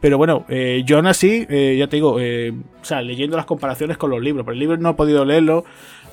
Pero 0.00 0.16
bueno, 0.16 0.46
eh, 0.48 0.84
yo 0.86 0.96
aún 0.96 1.06
así, 1.06 1.46
eh, 1.50 1.76
ya 1.78 1.86
te 1.88 1.96
digo, 1.96 2.14
o 2.14 2.84
sea, 2.84 3.02
leyendo 3.02 3.36
las 3.36 3.44
comparaciones 3.44 3.98
con 3.98 4.08
los 4.08 4.22
libros, 4.22 4.46
pero 4.46 4.54
el 4.54 4.58
libro 4.60 4.78
no 4.78 4.90
he 4.90 4.94
podido 4.94 5.24
leerlo, 5.26 5.66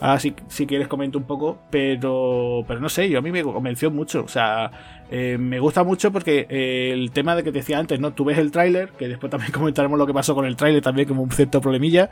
Ah, 0.05 0.19
si, 0.19 0.33
si 0.49 0.67
quieres 0.67 0.89
comento 0.89 1.17
un 1.17 1.23
poco, 1.23 1.59
pero, 1.69 2.65
pero 2.67 2.81
no 2.81 2.89
sé, 2.89 3.09
yo 3.09 3.19
a 3.19 3.21
mí 3.21 3.31
me 3.31 3.41
convenció 3.41 3.89
mucho. 3.89 4.25
O 4.25 4.27
sea, 4.27 4.69
eh, 5.09 5.37
me 5.39 5.61
gusta 5.61 5.85
mucho 5.85 6.11
porque 6.11 6.45
eh, 6.49 6.91
el 6.91 7.11
tema 7.11 7.37
de 7.37 7.43
que 7.43 7.53
te 7.53 7.59
decía 7.59 7.79
antes, 7.79 8.01
¿no? 8.01 8.11
Tú 8.11 8.25
ves 8.25 8.37
el 8.37 8.51
tráiler, 8.51 8.89
que 8.89 9.07
después 9.07 9.31
también 9.31 9.51
comentaremos 9.53 9.97
lo 9.97 10.05
que 10.05 10.13
pasó 10.13 10.35
con 10.35 10.43
el 10.43 10.57
tráiler 10.57 10.81
también, 10.81 11.07
como 11.07 11.23
un 11.23 11.31
cierto 11.31 11.61
problemilla, 11.61 12.09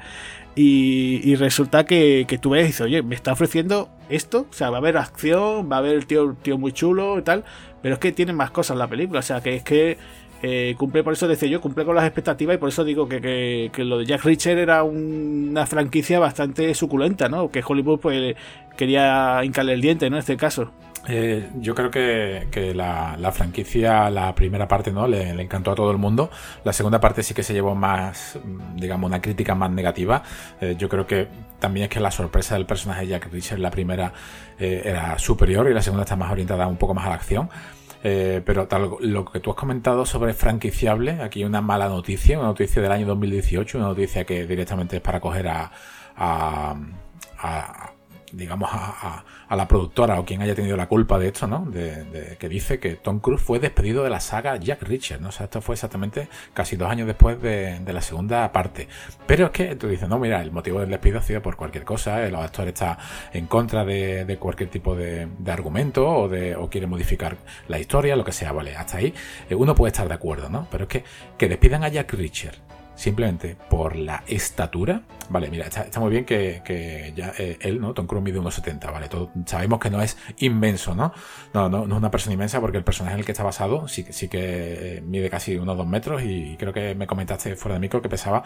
y, 0.56 1.36
resulta 1.36 1.86
que, 1.86 2.24
que, 2.30 2.38
tú 2.38 2.52
ves 2.52 2.64
y 2.64 2.68
dices, 2.68 2.82
oye, 2.82 3.04
me 3.04 3.14
está 3.14 3.34
ofreciendo 3.34 3.90
esto, 4.08 4.48
o 4.50 4.54
sea, 4.54 4.70
va 4.70 4.78
a 4.78 4.80
haber 4.80 4.96
acción, 4.96 5.70
va 5.70 5.76
a 5.76 5.80
haber 5.80 5.96
el 5.96 6.06
tío, 6.06 6.38
tío 6.42 6.58
muy 6.58 6.72
chulo 6.72 7.20
y 7.20 7.24
tal, 7.24 7.44
pero 7.82 7.96
es 7.96 8.00
que 8.00 8.14
tiene 8.14 8.32
más 8.32 8.52
cosas 8.52 8.78
la 8.78 8.88
película, 8.88 9.20
o 9.20 9.24
sea, 9.24 9.42
que 9.42 9.54
es 9.54 9.64
que 9.64 9.98
eh, 10.44 10.76
cumple, 10.78 11.04
por 11.04 11.14
eso 11.14 11.28
decía 11.28 11.48
yo, 11.50 11.62
cumple 11.62 11.86
con 11.86 11.96
las 11.96 12.06
expectativas 12.06 12.56
y 12.56 12.58
por 12.58 12.70
eso 12.70 12.84
digo 12.84 13.08
que, 13.08 13.72
lo 13.78 14.00
de 14.00 14.06
Jack 14.06 14.24
Richard 14.24 14.58
era 14.58 14.84
una 14.84 15.66
franquicia 15.66 16.20
bastante 16.20 16.74
suculenta, 16.74 17.30
¿no? 17.30 17.50
Que 17.50 17.64
Hollywood 17.66 18.00
pues 18.00 18.36
quería 18.76 19.44
hincarle 19.44 19.74
el 19.74 19.82
diente, 19.82 20.10
¿no? 20.10 20.16
En 20.16 20.22
este 20.22 20.38
caso. 20.38 20.72
Eh, 21.08 21.50
yo 21.60 21.74
creo 21.74 21.90
que, 21.90 22.74
la, 22.76 23.32
franquicia, 23.32 24.10
la 24.10 24.34
primera 24.34 24.68
parte, 24.68 24.92
¿no? 24.92 25.08
Le, 25.08 25.30
encantó 25.30 25.72
a 25.72 25.76
todo 25.76 25.92
el 25.92 25.98
mundo. 25.98 26.32
La 26.64 26.74
segunda 26.74 27.00
parte 27.00 27.22
sí 27.24 27.34
que 27.34 27.44
se 27.44 27.54
llevó 27.54 27.76
más, 27.76 28.40
digamos, 28.76 29.08
una 29.08 29.22
crítica 29.22 29.54
más 29.54 29.72
negativa. 29.72 30.24
Eh, 30.60 30.76
yo 30.78 30.90
creo 30.90 31.06
que 31.06 31.28
también 31.60 31.86
es 31.86 31.90
que 31.90 32.00
la 32.00 32.12
sorpresa 32.12 32.56
del 32.56 32.66
personaje 32.66 33.06
Jack 33.06 33.32
Richard, 33.32 33.60
la 33.60 33.72
primera 33.72 34.14
era 34.58 35.18
superior 35.18 35.68
y 35.72 35.74
la 35.74 35.82
segunda 35.82 36.04
está 36.04 36.16
más 36.16 36.32
orientada 36.32 36.68
un 36.68 36.78
poco 36.78 36.94
más 36.94 37.08
a 37.08 37.10
la 37.10 37.16
acción. 37.16 37.50
Eh, 38.04 38.42
pero 38.46 38.68
tal, 38.68 38.90
lo 39.00 39.26
que 39.26 39.40
tú 39.40 39.52
has 39.52 39.56
comentado 39.56 40.06
sobre 40.06 40.34
franquiciable, 40.34 41.22
aquí 41.22 41.44
una 41.44 41.62
mala 41.62 41.88
noticia, 41.88 42.40
una 42.40 42.48
noticia 42.48 42.82
del 42.82 42.92
año 42.92 43.06
2018, 43.08 43.78
una 43.78 43.88
noticia 43.88 44.26
que 44.26 44.48
directamente 44.48 44.98
es 44.98 45.02
para 45.02 45.20
coger 45.20 45.48
a 45.48 45.72
digamos, 48.32 48.70
a, 48.74 49.24
la 49.50 49.68
productora 49.68 50.20
o 50.20 50.26
quien 50.26 50.42
haya 50.42 50.56
tenido 50.56 50.78
la 50.78 50.88
culpa 50.88 51.20
de 51.20 51.28
esto, 51.28 51.46
¿no? 51.46 51.66
De, 51.66 52.38
que 52.40 52.48
dice 52.48 52.80
que 52.80 52.96
Tom 52.96 53.20
Cruise 53.20 53.42
fue 53.42 53.60
despedido 53.60 54.04
de 54.04 54.10
la 54.10 54.20
saga 54.20 54.56
Jack 54.56 54.84
Richard, 54.84 55.22
¿no? 55.22 55.30
O 55.30 55.32
sea, 55.32 55.46
esto 55.46 55.62
fue 55.62 55.76
exactamente 55.76 56.30
casi 56.54 56.78
dos 56.78 56.90
años 56.90 57.08
después 57.08 57.42
de, 57.42 57.82
la 57.92 58.02
segunda 58.02 58.50
parte. 58.54 58.88
Pero 59.28 59.48
es 59.48 59.52
que 59.52 59.76
tú 59.76 59.88
dices, 59.90 60.08
no, 60.08 60.18
mira, 60.18 60.42
el 60.42 60.52
motivo 60.52 60.80
del 60.80 60.90
despido 60.90 61.20
ha 61.20 61.22
sido 61.22 61.42
por 61.42 61.58
cualquier 61.58 61.84
cosa, 61.84 62.26
el 62.26 62.36
actor 62.36 62.70
está 62.70 62.98
en 63.34 63.48
contra 63.48 63.84
de, 63.84 64.38
cualquier 64.40 64.70
tipo 64.70 64.96
de, 64.96 65.28
argumento 65.48 66.08
o, 66.08 66.30
de, 66.30 66.56
o 66.56 66.70
quiere 66.70 66.88
modificar 66.88 67.36
la 67.68 67.80
historia, 67.80 68.16
lo 68.16 68.24
que 68.24 68.32
sea, 68.32 68.54
vale, 68.54 68.76
hasta 68.76 68.98
ahí 68.98 69.14
eh, 69.50 69.56
uno 69.56 69.76
puede 69.76 69.92
estar 69.92 70.08
de 70.08 70.14
acuerdo, 70.14 70.50
¿no? 70.50 70.68
Pero 70.72 70.84
es 70.86 70.90
que 70.90 71.04
que 71.38 71.50
despidan 71.50 71.84
a 71.84 71.90
Jack 71.90 72.14
Richard 72.14 72.56
simplemente 73.02 73.58
por 73.68 73.96
la 73.96 74.24
estatura. 74.28 75.02
Vale, 75.30 75.50
mira, 75.50 75.66
está, 75.66 76.00
muy 76.00 76.12
bien 76.12 76.24
que, 76.24 77.14
ya 77.16 77.34
eh, 77.38 77.58
él, 77.62 77.82
¿no? 77.82 77.96
Tom 77.96 78.06
Cruise 78.06 78.24
mide 78.24 78.38
unos 78.38 78.54
70, 78.54 78.92
¿vale? 78.92 79.10
sabemos 79.48 79.80
que 79.80 79.90
no 79.90 80.02
es 80.04 80.18
inmenso, 80.38 80.94
¿no? 80.94 81.12
¿no? 81.52 81.68
No, 81.68 81.84
es 81.84 81.92
una 81.92 82.12
persona 82.12 82.36
inmensa 82.36 82.62
porque 82.62 82.78
el 82.78 82.84
personaje 82.84 83.16
en 83.16 83.20
el 83.22 83.26
que 83.26 83.32
está 83.32 83.44
basado 83.44 83.88
sí, 83.88 84.06
sí 84.12 84.28
que 84.28 84.98
eh, 84.98 85.02
mide 85.02 85.32
casi 85.32 85.56
unos 85.56 85.78
2 85.78 85.88
metros 85.88 86.22
y 86.24 86.56
creo 86.60 86.74
que 86.74 86.94
me 86.94 87.08
comentaste 87.08 87.56
fuera 87.56 87.74
de 87.74 87.80
micro 87.80 88.04
que 88.04 88.10
pesaba 88.10 88.44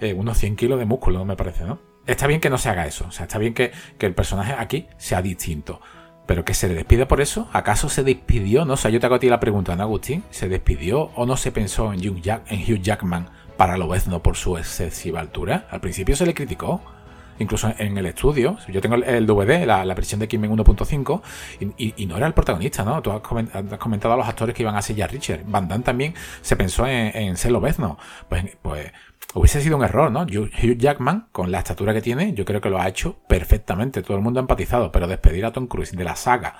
eh, 0.00 0.14
unos 0.14 0.38
100 0.38 0.56
kilos 0.56 0.78
de 0.78 0.86
músculo, 0.86 1.26
me 1.26 1.36
parece, 1.36 1.64
¿no? 1.64 1.78
Está 2.06 2.26
bien 2.26 2.40
que 2.40 2.48
no 2.48 2.56
se 2.56 2.70
haga 2.70 2.86
eso, 2.86 3.04
o 3.08 3.12
sea, 3.12 3.26
está 3.26 3.36
bien 3.36 3.52
que, 3.52 3.72
que 3.98 4.06
el 4.06 4.14
personaje 4.14 4.54
aquí 4.54 4.86
sea 4.96 5.20
distinto. 5.20 5.82
Pero 6.24 6.44
que 6.44 6.52
se 6.52 6.68
le 6.68 6.74
despide 6.74 7.06
por 7.06 7.20
eso, 7.20 7.48
¿acaso 7.52 7.88
se 7.88 8.04
despidió? 8.04 8.64
No 8.64 8.74
o 8.74 8.76
sea, 8.76 8.90
yo 8.90 9.00
te 9.00 9.06
hago 9.06 9.14
a 9.14 9.18
ti 9.18 9.28
la 9.28 9.40
pregunta, 9.40 9.76
¿no, 9.76 9.82
Agustín? 9.82 10.24
¿Se 10.30 10.48
despidió 10.48 11.10
o 11.14 11.26
no 11.26 11.36
se 11.38 11.52
pensó 11.52 11.92
en 11.92 12.06
Hugh, 12.06 12.20
Jack, 12.20 12.50
en 12.50 12.60
Hugh 12.62 12.82
Jackman 12.82 13.28
para 13.58 13.76
lo 13.76 13.88
vez 13.88 14.06
no 14.06 14.22
por 14.22 14.36
su 14.36 14.56
excesiva 14.56 15.18
altura. 15.18 15.66
Al 15.70 15.80
principio 15.80 16.16
se 16.16 16.24
le 16.24 16.32
criticó. 16.32 16.80
incluso 17.40 17.72
en 17.78 17.98
el 17.98 18.06
estudio. 18.06 18.56
Yo 18.68 18.80
tengo 18.80 18.96
el, 18.96 19.26
DVD, 19.26 19.64
la, 19.64 19.84
la, 19.84 19.94
versión 19.94 20.18
de 20.18 20.26
Kimen 20.26 20.50
1.5, 20.56 21.22
y, 21.76 22.06
no 22.06 22.16
era 22.16 22.26
el 22.26 22.34
protagonista, 22.34 22.84
¿no? 22.84 23.00
Tú 23.00 23.12
has 23.12 23.20
comentado 23.20 24.14
a 24.14 24.16
los 24.16 24.26
actores 24.26 24.54
que 24.54 24.62
iban 24.62 24.74
a 24.74 24.82
ser 24.82 24.96
Richard. 25.08 25.42
Van 25.44 25.68
Damme 25.68 25.84
también 25.84 26.14
se 26.40 26.56
pensó 26.56 26.86
en, 26.86 27.16
en 27.16 27.36
Celo 27.36 27.60
Bezno. 27.60 27.96
Pues, 28.28 28.56
pues 28.62 28.92
hubiese 29.34 29.60
sido 29.60 29.76
un 29.76 29.84
error, 29.84 30.10
¿no? 30.10 30.22
Hugh 30.22 30.78
Jackman, 30.78 31.28
con 31.30 31.52
la 31.52 31.58
estatura 31.58 31.92
que 31.94 32.00
tiene, 32.00 32.34
yo 32.34 32.44
creo 32.44 32.60
que 32.60 32.70
lo 32.70 32.80
ha 32.80 32.88
hecho 32.88 33.18
perfectamente. 33.28 34.02
Todo 34.02 34.16
el 34.16 34.22
mundo 34.22 34.40
ha 34.40 34.42
empatizado, 34.42 34.90
pero 34.90 35.06
despedir 35.06 35.44
a 35.44 35.52
Tom 35.52 35.68
Cruise 35.68 35.96
de 35.96 36.04
la 36.04 36.16
saga 36.16 36.56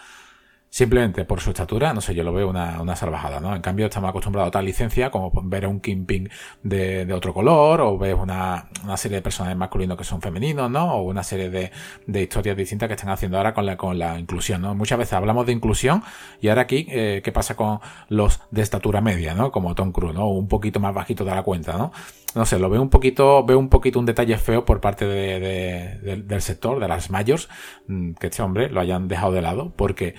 Simplemente 0.71 1.25
por 1.25 1.41
su 1.41 1.51
estatura, 1.51 1.95
no 1.95 2.03
sé, 2.03 2.15
yo 2.15 2.23
lo 2.23 2.33
veo 2.33 2.49
una, 2.49 2.83
una 2.83 2.95
salvajada, 2.95 3.41
¿no? 3.41 3.57
En 3.57 3.63
cambio, 3.63 3.87
estamos 3.87 4.11
acostumbrados 4.11 4.49
a 4.49 4.51
tal 4.51 4.67
licencia 4.67 5.11
como 5.11 5.33
ver 5.45 5.65
a 5.65 5.69
un 5.69 5.81
Kingpin 5.81 6.29
de, 6.63 7.07
de 7.07 7.13
otro 7.15 7.33
color, 7.33 7.81
o 7.81 7.97
ves 7.97 8.15
una, 8.15 8.69
una, 8.85 8.97
serie 8.99 9.17
de 9.17 9.23
personajes 9.23 9.57
masculinos 9.57 9.97
que 9.97 10.05
son 10.05 10.21
femeninos, 10.21 10.71
¿no? 10.71 10.97
O 10.97 11.03
una 11.05 11.23
serie 11.23 11.49
de, 11.49 11.73
de, 12.07 12.23
historias 12.23 12.55
distintas 12.55 12.87
que 12.89 12.95
están 12.95 13.09
haciendo 13.09 13.39
ahora 13.39 13.55
con 13.55 13.65
la, 13.65 13.79
con 13.79 13.99
la 13.99 14.19
inclusión, 14.19 14.61
¿no? 14.61 14.75
Muchas 14.75 14.99
veces 14.99 15.15
hablamos 15.15 15.47
de 15.47 15.53
inclusión 15.53 16.03
y 16.43 16.49
ahora 16.49 16.63
aquí, 16.63 16.87
eh, 16.91 17.23
¿qué 17.25 17.33
pasa 17.33 17.57
con 17.57 17.81
los 18.11 18.43
de 18.51 18.61
estatura 18.61 19.01
media, 19.01 19.35
¿no? 19.35 19.51
Como 19.51 19.75
Tom 19.75 19.91
Cruise, 19.91 20.15
¿no? 20.15 20.29
Un 20.29 20.49
poquito 20.49 20.81
más 20.81 20.95
bajito 20.95 21.25
de 21.25 21.31
la 21.31 21.43
cuenta, 21.43 21.79
¿no? 21.79 21.93
No 22.35 22.45
sé, 22.45 22.59
lo 22.59 22.69
veo 22.69 22.83
un 22.83 22.91
poquito, 22.91 23.43
veo 23.45 23.59
un 23.59 23.71
poquito 23.71 23.99
un 23.99 24.05
detalle 24.05 24.37
feo 24.37 24.67
por 24.67 24.83
parte 24.83 25.07
de, 25.07 25.41
de, 25.41 26.17
del 26.17 26.43
sector, 26.43 26.79
de 26.79 26.89
las 26.89 27.11
mayors, 27.11 27.49
mm, 27.87 28.13
que 28.13 28.27
este 28.27 28.43
hombre 28.43 28.69
lo 28.69 28.81
hayan 28.81 29.09
dejado 29.09 29.33
de 29.33 29.41
lado, 29.41 29.73
porque 29.75 30.15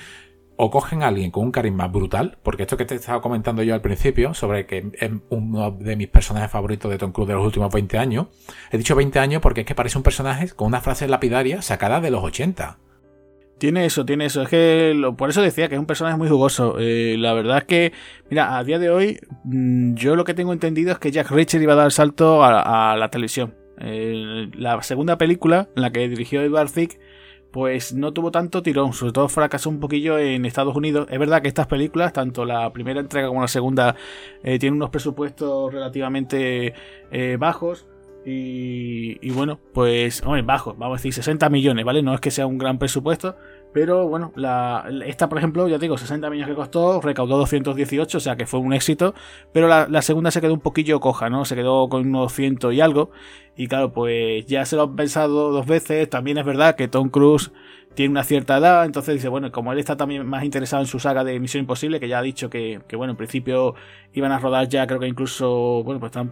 o 0.62 0.70
cogen 0.70 1.04
a 1.04 1.08
alguien 1.08 1.32
con 1.32 1.46
un 1.46 1.52
carisma 1.54 1.88
brutal, 1.88 2.38
porque 2.44 2.64
esto 2.64 2.76
que 2.76 2.84
te 2.84 2.94
estaba 2.94 3.22
comentando 3.22 3.64
yo 3.64 3.74
al 3.74 3.80
principio, 3.80 4.34
sobre 4.34 4.66
que 4.66 4.92
es 5.00 5.10
uno 5.30 5.72
de 5.72 5.96
mis 5.96 6.10
personajes 6.10 6.52
favoritos 6.52 6.92
de 6.92 6.98
Tom 6.98 7.14
Cruise 7.14 7.30
de 7.30 7.36
los 7.36 7.46
últimos 7.46 7.74
20 7.74 7.98
años, 7.98 8.28
he 8.70 8.78
dicho 8.78 8.94
20 8.94 9.20
años 9.20 9.42
porque 9.42 9.62
es 9.62 9.66
que 9.66 9.74
parece 9.74 9.98
un 9.98 10.04
personaje 10.04 10.50
con 10.50 10.68
una 10.68 10.82
frase 10.82 11.08
lapidaria 11.08 11.62
sacada 11.62 12.02
de 12.02 12.12
los 12.12 12.22
80. 12.26 12.78
Tiene 13.58 13.86
eso, 13.86 14.06
tiene 14.06 14.26
eso. 14.26 14.42
Es 14.42 14.50
que 14.50 15.14
por 15.18 15.30
eso 15.30 15.42
decía 15.42 15.70
que 15.70 15.76
es 15.76 15.80
un 15.80 15.86
personaje 15.86 16.18
muy 16.18 16.28
jugoso. 16.28 16.76
Eh, 16.78 17.16
la 17.18 17.32
verdad 17.32 17.60
es 17.60 17.64
que, 17.64 17.94
mira, 18.30 18.58
a 18.58 18.64
día 18.66 18.80
de 18.80 18.90
hoy, 18.90 19.18
mm, 19.46 19.94
yo 19.94 20.18
lo 20.18 20.26
que 20.26 20.34
tengo 20.34 20.52
entendido 20.52 20.92
es 20.92 21.00
que 21.00 21.12
Jack 21.12 21.32
Reacher 21.32 21.62
iba 21.62 21.72
a 21.72 21.78
dar 21.78 21.86
el 21.86 21.92
salto 21.94 22.44
a, 22.44 22.98
la 22.98 23.10
televisión. 23.10 23.56
Eh, 23.80 24.50
la 24.56 24.84
segunda 24.84 25.18
película, 25.18 25.70
en 25.78 25.84
la 25.84 25.92
que 25.92 26.10
dirigió 26.10 26.42
Edward 26.42 26.70
Thicke, 26.70 27.00
pues 27.52 27.94
no 27.94 28.14
tuvo 28.14 28.32
tanto 28.32 28.62
tirón, 28.62 28.94
sobre 28.94 29.14
todo 29.14 29.28
fracasó 29.28 29.70
un 29.70 29.80
poquillo 29.80 30.18
en 30.20 30.46
Estados 30.46 30.76
Unidos. 30.76 31.08
Es 31.10 31.20
verdad 31.20 31.42
que 31.42 31.48
estas 31.48 31.68
películas, 31.68 32.14
tanto 32.14 32.46
la 32.46 32.72
primera 32.72 33.00
entrega 33.00 33.28
como 33.28 33.42
la 33.42 33.48
segunda, 33.48 33.96
eh, 34.44 34.60
tienen 34.60 34.76
unos 34.76 34.90
presupuestos 34.90 35.74
relativamente 35.74 36.74
eh, 37.12 37.38
bajos. 37.40 37.88
Y, 38.26 39.32
bueno, 39.32 39.60
pues, 39.74 40.22
hombre, 40.24 40.44
bajos, 40.44 40.78
vamos 40.78 40.96
a 40.96 41.00
decir 41.00 41.14
60 41.14 41.50
millones, 41.50 41.84
¿vale? 41.84 42.04
No 42.04 42.14
es 42.14 42.20
que 42.20 42.30
sea 42.30 42.46
un 42.46 42.60
gran 42.60 42.78
presupuesto, 42.78 43.36
pero 43.72 44.08
bueno, 44.08 44.32
la, 44.36 44.86
esta, 45.06 45.30
por 45.30 45.38
ejemplo, 45.38 45.68
ya 45.68 45.78
digo, 45.78 45.98
60 45.98 46.30
millones 46.30 46.50
que 46.50 46.56
costó, 46.56 47.02
recaudó 47.02 47.38
218, 47.38 48.18
o 48.18 48.22
sea 48.22 48.36
que 48.36 48.48
fue 48.48 48.60
un 48.60 48.74
éxito. 48.74 49.14
Pero 49.54 49.68
la, 49.68 50.02
segunda 50.02 50.32
se 50.32 50.42
quedó 50.42 50.54
un 50.54 50.60
poquillo 50.60 51.00
coja, 51.00 51.30
¿no? 51.30 51.46
Se 51.46 51.56
quedó 51.56 51.88
con 51.90 52.08
unos 52.08 52.34
ciento 52.34 52.72
y 52.72 52.82
algo. 52.82 53.12
Y 53.56 53.68
claro, 53.68 53.92
pues 53.92 54.46
ya 54.48 54.66
se 54.66 54.76
lo 54.76 54.84
han 54.84 54.96
pensado 54.96 55.52
dos 55.52 55.66
veces. 55.68 56.10
También 56.10 56.38
es 56.38 56.46
verdad 56.46 56.76
que 56.76 56.88
Tom 56.88 57.10
Cruise 57.10 57.52
tiene 57.96 58.12
una 58.12 58.24
cierta 58.24 58.58
edad, 58.58 58.86
entonces 58.86 59.16
dice, 59.16 59.28
bueno, 59.28 59.52
como 59.52 59.74
él 59.74 59.80
está 59.80 59.98
también 59.98 60.26
más 60.26 60.44
interesado 60.44 60.82
en 60.82 60.88
su 60.88 61.00
saga 61.00 61.24
de 61.24 61.40
Misión 61.40 61.64
Imposible, 61.64 62.00
que 62.00 62.08
ya 62.08 62.20
ha 62.20 62.22
dicho 62.22 62.50
que, 62.50 62.80
que 62.88 62.96
bueno, 62.96 63.12
en 63.12 63.18
principio 63.18 63.76
iban 64.14 64.32
a 64.32 64.40
rodar 64.40 64.70
ya, 64.70 64.88
creo 64.88 65.00
que 65.00 65.08
incluso, 65.08 65.84
bueno, 65.84 66.00
pues 66.00 66.12
están, 66.12 66.32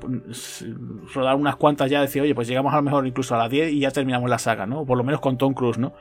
rodar 1.13 1.35
unas 1.35 1.55
cuantas 1.57 1.89
ya, 1.89 1.99
decir, 1.99 2.21
oye, 2.21 2.33
pues 2.33 2.47
llegamos 2.47 2.73
a 2.73 2.77
lo 2.77 2.83
mejor 2.83 3.05
incluso 3.05 3.35
a 3.35 3.39
las 3.39 3.49
10 3.49 3.73
y 3.73 3.79
ya 3.79 3.91
terminamos 3.91 4.29
la 4.29 4.39
saga, 4.39 4.65
¿no? 4.65 4.85
Por 4.85 4.97
lo 4.97 5.03
menos 5.03 5.19
con 5.19 5.37
Tom 5.37 5.53
Cruise, 5.53 5.77
¿no? 5.77 5.93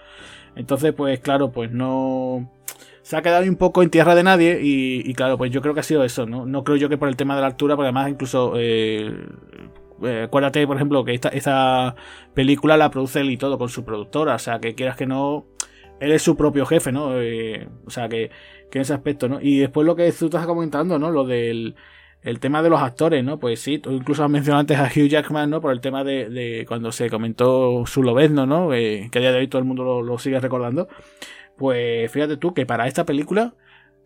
Entonces, 0.57 0.93
pues 0.93 1.21
claro, 1.21 1.53
pues 1.53 1.71
no... 1.71 2.51
Se 3.03 3.17
ha 3.17 3.23
quedado 3.23 3.45
un 3.45 3.57
poco 3.57 3.85
en 3.85 3.91
tierra 3.91 4.17
de 4.17 4.25
nadie 4.25 4.59
y, 4.61 5.15
claro, 5.15 5.39
pues 5.39 5.53
yo 5.53 5.63
creo 5.63 5.75
que 5.75 5.81
ha 5.81 5.85
sido 5.85 6.03
eso, 6.03 6.27
¿no? 6.27 6.45
No 6.45 6.65
creo 6.65 6.77
yo 6.77 6.89
que 6.89 6.99
por 6.99 7.09
el 7.09 7.15
tema 7.15 7.37
de 7.37 7.41
la 7.43 7.47
altura, 7.47 7.77
porque 7.77 7.87
además 7.87 8.11
incluso... 8.11 8.55
Eh, 8.57 9.15
eh, 10.03 10.23
acuérdate, 10.25 10.67
por 10.67 10.77
ejemplo, 10.77 11.05
que 11.05 11.15
esta, 11.15 11.95
película 12.35 12.77
la 12.77 12.91
produce 12.91 13.21
él 13.21 13.31
y 13.31 13.37
todo 13.37 13.59
con 13.59 13.69
su 13.69 13.85
productora, 13.85 14.35
o 14.35 14.39
sea, 14.39 14.59
que 14.59 14.75
quieras 14.75 14.97
que 14.97 15.07
no, 15.07 15.47
él 16.01 16.13
es 16.13 16.23
su 16.23 16.37
propio 16.37 16.67
jefe, 16.67 16.93
¿no? 16.93 17.21
Eh, 17.21 17.69
o 17.87 17.91
sea, 17.91 18.09
que, 18.09 18.31
que, 18.71 18.79
en 18.79 18.83
ese 18.83 18.95
aspecto, 18.95 19.29
¿no? 19.29 19.41
Y 19.41 19.59
después 19.59 19.87
lo 19.87 19.97
que 19.97 20.11
tú 20.13 20.27
estás 20.27 20.47
comentando, 20.47 20.99
¿no? 20.99 21.11
Lo 21.11 21.25
del 21.25 21.77
el 22.27 22.41
tema 22.41 22.61
de 22.61 22.69
los 22.69 22.83
actores, 22.83 23.23
¿no? 23.23 23.39
Pues 23.39 23.61
sí, 23.61 23.79
tú 23.79 23.93
incluso 23.93 24.25
has 24.25 24.31
mencionado 24.31 24.61
antes 24.61 24.77
a 24.77 24.87
Hugh 24.87 25.09
Jackman, 25.09 25.49
¿no? 25.49 25.61
Por 25.61 25.73
el 25.73 25.81
tema 25.81 26.03
de, 26.03 26.65
cuando 26.67 26.91
se 26.91 27.09
comentó 27.09 27.87
su 27.87 28.03
lobezno, 28.03 28.47
¿no? 28.47 28.75
Eh, 28.75 29.09
que 29.13 29.19
a 29.19 29.21
día 29.21 29.31
de 29.31 29.39
hoy 29.39 29.47
todo 29.47 29.61
el 29.61 29.65
mundo 29.65 30.03
lo, 30.03 30.19
sigue 30.19 30.41
recordando. 30.41 30.89
Pues 31.57 32.11
fíjate 32.11 32.37
tú 32.37 32.53
que 32.53 32.67
para 32.67 32.89
esta 32.89 33.07
película 33.07 33.55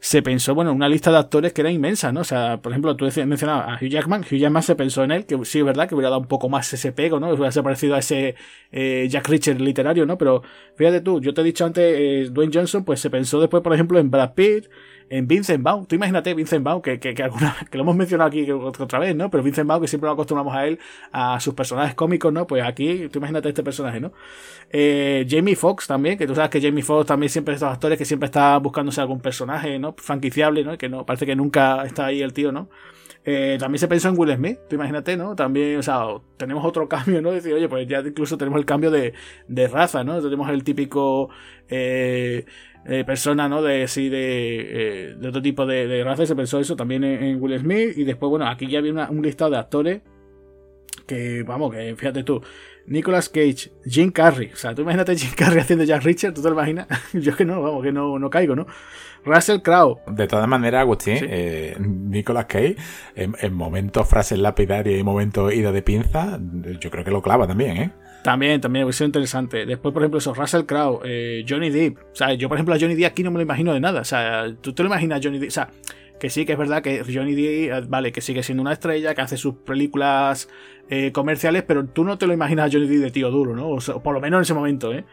se 0.01 0.23
pensó, 0.23 0.55
bueno, 0.55 0.73
una 0.73 0.89
lista 0.89 1.11
de 1.11 1.17
actores 1.17 1.55
que 1.55 1.63
era 1.63 1.71
inmensa, 1.71 2.13
¿no? 2.13 2.21
O 2.21 2.25
sea, 2.25 2.61
por 2.61 2.73
ejemplo, 2.73 2.95
tú 2.95 3.07
mencionabas 3.07 3.69
a 3.69 3.83
Hugh 3.83 3.89
Jackman, 3.89 4.21
Hugh 4.21 4.39
Jackman 4.39 4.63
se 4.63 4.77
pensó 4.77 5.03
en 5.03 5.13
él, 5.13 5.25
que 5.25 5.43
sí 5.47 5.61
es 5.61 5.65
verdad 5.65 5.89
que 5.89 5.95
hubiera 5.95 6.11
dado 6.11 6.21
un 6.21 6.29
poco 6.29 6.51
más 6.51 6.71
ese 6.75 6.93
pego, 6.93 7.21
¿no? 7.21 7.31
Hubiera 7.33 7.63
parecido 7.63 7.95
a 7.95 8.01
ese 8.01 8.35
eh, 8.71 9.09
Jack 9.11 9.29
Richard 9.29 9.63
literario, 9.63 10.05
¿no? 10.05 10.19
Pero 10.19 10.43
fíjate 10.77 11.01
tú, 11.01 11.23
yo 11.23 11.33
te 11.33 11.41
he 11.41 11.45
dicho 11.45 11.65
antes, 11.65 11.85
eh, 11.99 12.29
Dwayne 12.31 12.53
Johnson, 12.53 12.85
pues 12.85 13.01
se 13.01 13.09
pensó 13.09 13.41
después, 13.41 13.63
por 13.63 13.73
ejemplo, 13.73 13.99
en 13.99 14.11
Brad 14.11 14.35
Pitt, 14.35 14.67
en 15.11 15.27
Vincent 15.27 15.63
Vaughn. 15.63 15.87
Tú 15.87 15.97
imagínate 15.97 16.33
Vincent 16.33 16.65
Vaughn, 16.65 16.81
que, 16.81 16.99
que, 17.01 17.15
que, 17.15 17.23
alguna, 17.23 17.57
que 17.71 17.77
lo 17.77 17.83
hemos 17.83 17.97
mencionado 17.97 18.29
aquí 18.29 18.51
otra 18.51 18.99
vez, 19.01 19.15
¿no? 19.15 19.29
Pero 19.29 19.43
Vincent 19.43 19.69
Vaughn, 19.69 19.83
que 19.83 19.89
siempre 19.89 20.07
lo 20.07 20.13
acostumbramos 20.13 20.55
a 20.55 20.67
él, 20.67 20.79
a 21.13 21.39
sus 21.41 21.53
personajes 21.53 21.95
cómicos, 21.95 22.33
¿no? 22.33 22.47
Pues 22.47 22.65
aquí, 22.65 23.09
tú 23.09 23.19
imagínate 23.19 23.49
este 23.49 23.63
personaje, 23.65 24.01
¿no? 24.01 24.13
Eh, 24.71 25.27
Jamie 25.29 25.57
Foxx 25.57 25.89
también, 25.89 26.17
que 26.17 26.27
tú 26.27 26.35
sabes 26.35 26.51
que 26.51 26.61
Jamie 26.61 26.85
Foxx 26.85 27.09
también 27.09 27.29
siempre 27.29 27.55
es 27.55 27.61
estos 27.61 27.75
actores 27.75 27.99
que 27.99 28.05
siempre 28.05 28.27
está 28.27 28.57
buscándose 28.59 29.01
algún 29.01 29.21
personaje, 29.21 29.79
¿no? 29.81 29.95
Franquiciable, 29.99 30.65
¿no? 30.65 30.79
Que 30.79 30.89
no, 30.89 31.05
parece 31.05 31.27
que 31.27 31.35
nunca 31.35 31.85
está 31.85 32.07
ahí 32.07 32.23
el 32.23 32.33
tío, 32.33 32.53
¿no? 32.53 32.69
Eh, 33.23 33.59
también 33.61 33.79
se 33.79 33.87
pensó 33.87 34.09
en 34.09 34.19
Will 34.19 34.35
Smith, 34.35 34.59
tú 34.69 34.77
imagínate, 34.77 35.17
¿no? 35.17 35.37
También, 35.37 35.79
o 35.79 35.83
sea, 35.83 36.05
tenemos 36.37 36.65
otro 36.65 36.89
cambio, 36.89 37.21
¿no? 37.21 37.33
Decir, 37.33 37.53
oye, 37.53 37.69
pues 37.69 37.87
ya 37.87 38.01
incluso 38.01 38.39
tenemos 38.39 38.59
el 38.59 38.65
cambio 38.65 38.91
de, 38.91 39.13
de 39.49 39.69
raza, 39.69 40.05
¿no? 40.05 40.23
Tenemos 40.23 40.49
el 40.51 40.65
típico 40.65 41.29
eh, 41.69 42.47
eh, 42.87 43.05
persona, 43.05 43.49
¿no? 43.49 43.63
De 43.63 43.87
sí, 43.89 44.09
de, 44.09 45.11
eh, 45.11 45.15
de 45.15 45.29
otro 45.29 45.43
tipo 45.43 45.67
de, 45.67 45.87
de, 45.87 46.03
raza. 46.05 46.27
se 46.27 46.35
pensó 46.35 46.59
eso 46.61 46.77
también 46.77 47.05
en, 47.05 47.41
Will 47.43 47.59
Smith. 47.59 47.97
Y 47.97 48.05
después, 48.05 48.31
bueno, 48.31 48.47
aquí 48.47 48.67
ya 48.67 48.79
había 48.79 48.93
un 49.11 49.23
listado 49.23 49.51
de 49.51 49.59
actores 49.59 50.03
que, 51.07 51.43
vamos, 51.43 51.75
que 51.75 51.95
fíjate 51.97 52.23
tú, 52.23 52.41
Nicolas 52.87 53.29
Cage, 53.29 53.73
Jim 53.85 54.11
Carrey. 54.11 54.51
O 54.53 54.57
sea, 54.57 54.75
tú 54.75 54.83
imagínate 54.83 55.17
Jim 55.17 55.31
Carrey 55.37 55.59
haciendo 55.61 55.85
Jack 55.85 56.03
Richard, 56.03 56.35
¿tú 56.35 56.43
te 56.43 56.49
lo 56.49 56.55
imaginas? 56.55 56.87
Yo 57.13 57.37
que 57.37 57.45
no, 57.45 57.61
vamos, 57.63 57.83
que 57.83 57.93
no, 57.93 58.19
no 58.19 58.31
caigo, 58.31 58.57
¿no? 58.57 58.67
Russell 59.25 59.61
Crowe. 59.61 60.01
De 60.07 60.27
todas 60.27 60.49
maneras, 60.49 60.81
Agustín, 60.81 61.19
eh, 61.21 61.77
Nicolas 61.79 62.47
Cage, 62.47 62.77
en, 63.15 63.55
momentos 63.55 64.09
frases 64.09 64.39
lapidarias 64.39 64.99
y 64.99 65.03
momentos 65.03 65.53
ida 65.53 65.73
de 65.73 65.83
pinza, 65.83 66.41
yo 66.81 66.91
creo 66.91 67.05
que 67.05 67.11
lo 67.11 67.21
clava 67.21 67.47
también, 67.47 67.77
¿eh? 67.77 67.93
También, 68.23 68.61
también, 68.61 68.85
hubiese 68.85 68.99
sido 68.99 69.07
interesante. 69.07 69.65
Después, 69.65 69.93
por 69.95 70.03
ejemplo, 70.03 70.19
eso, 70.19 70.35
Russell 70.35 70.65
Crowe, 70.65 71.01
eh, 71.05 71.45
Johnny 71.49 71.71
Depp. 71.71 71.99
O 72.13 72.15
sea, 72.15 72.35
yo, 72.35 72.49
por 72.49 72.59
ejemplo, 72.59 72.75
a 72.75 72.79
Johnny 72.79 72.95
Depp 72.95 73.13
aquí 73.13 73.23
no 73.23 73.31
me 73.31 73.39
lo 73.39 73.43
imagino 73.43 73.73
de 73.73 73.81
nada. 73.81 74.01
O 74.01 74.05
sea, 74.05 74.55
tú 74.61 74.73
te 74.75 74.83
lo 74.83 74.89
imaginas 74.89 75.21
a 75.21 75.23
Johnny 75.23 75.39
Depp. 75.39 75.49
O 75.49 75.53
sea, 75.53 75.71
que 76.19 76.29
sí, 76.29 76.45
que 76.45 76.53
es 76.53 76.59
verdad 76.59 76.83
que 76.83 77.03
Johnny 77.03 77.35
Depp, 77.35 77.89
vale, 77.89 78.13
que 78.13 78.21
sigue 78.21 78.43
siendo 78.43 78.61
una 78.61 78.75
estrella, 78.75 79.15
que 79.15 79.23
hace 79.23 79.39
sus 79.39 79.55
películas 79.55 80.49
eh, 80.91 81.13
comerciales, 81.13 81.63
pero 81.63 81.87
tú 81.87 82.05
no 82.05 82.19
te 82.19 82.27
lo 82.27 82.35
imaginas 82.35 82.67
a 82.67 82.71
Johnny 82.71 82.87
Depp 82.87 83.05
de 83.05 83.11
tío 83.11 83.31
duro, 83.31 83.57
¿no? 83.57 83.69
O, 83.69 84.03
por 84.03 84.15
lo 84.15 84.21
menos 84.21 84.39
en 84.39 84.43
ese 84.43 84.55
momento, 84.55 84.93
¿eh? 84.93 85.05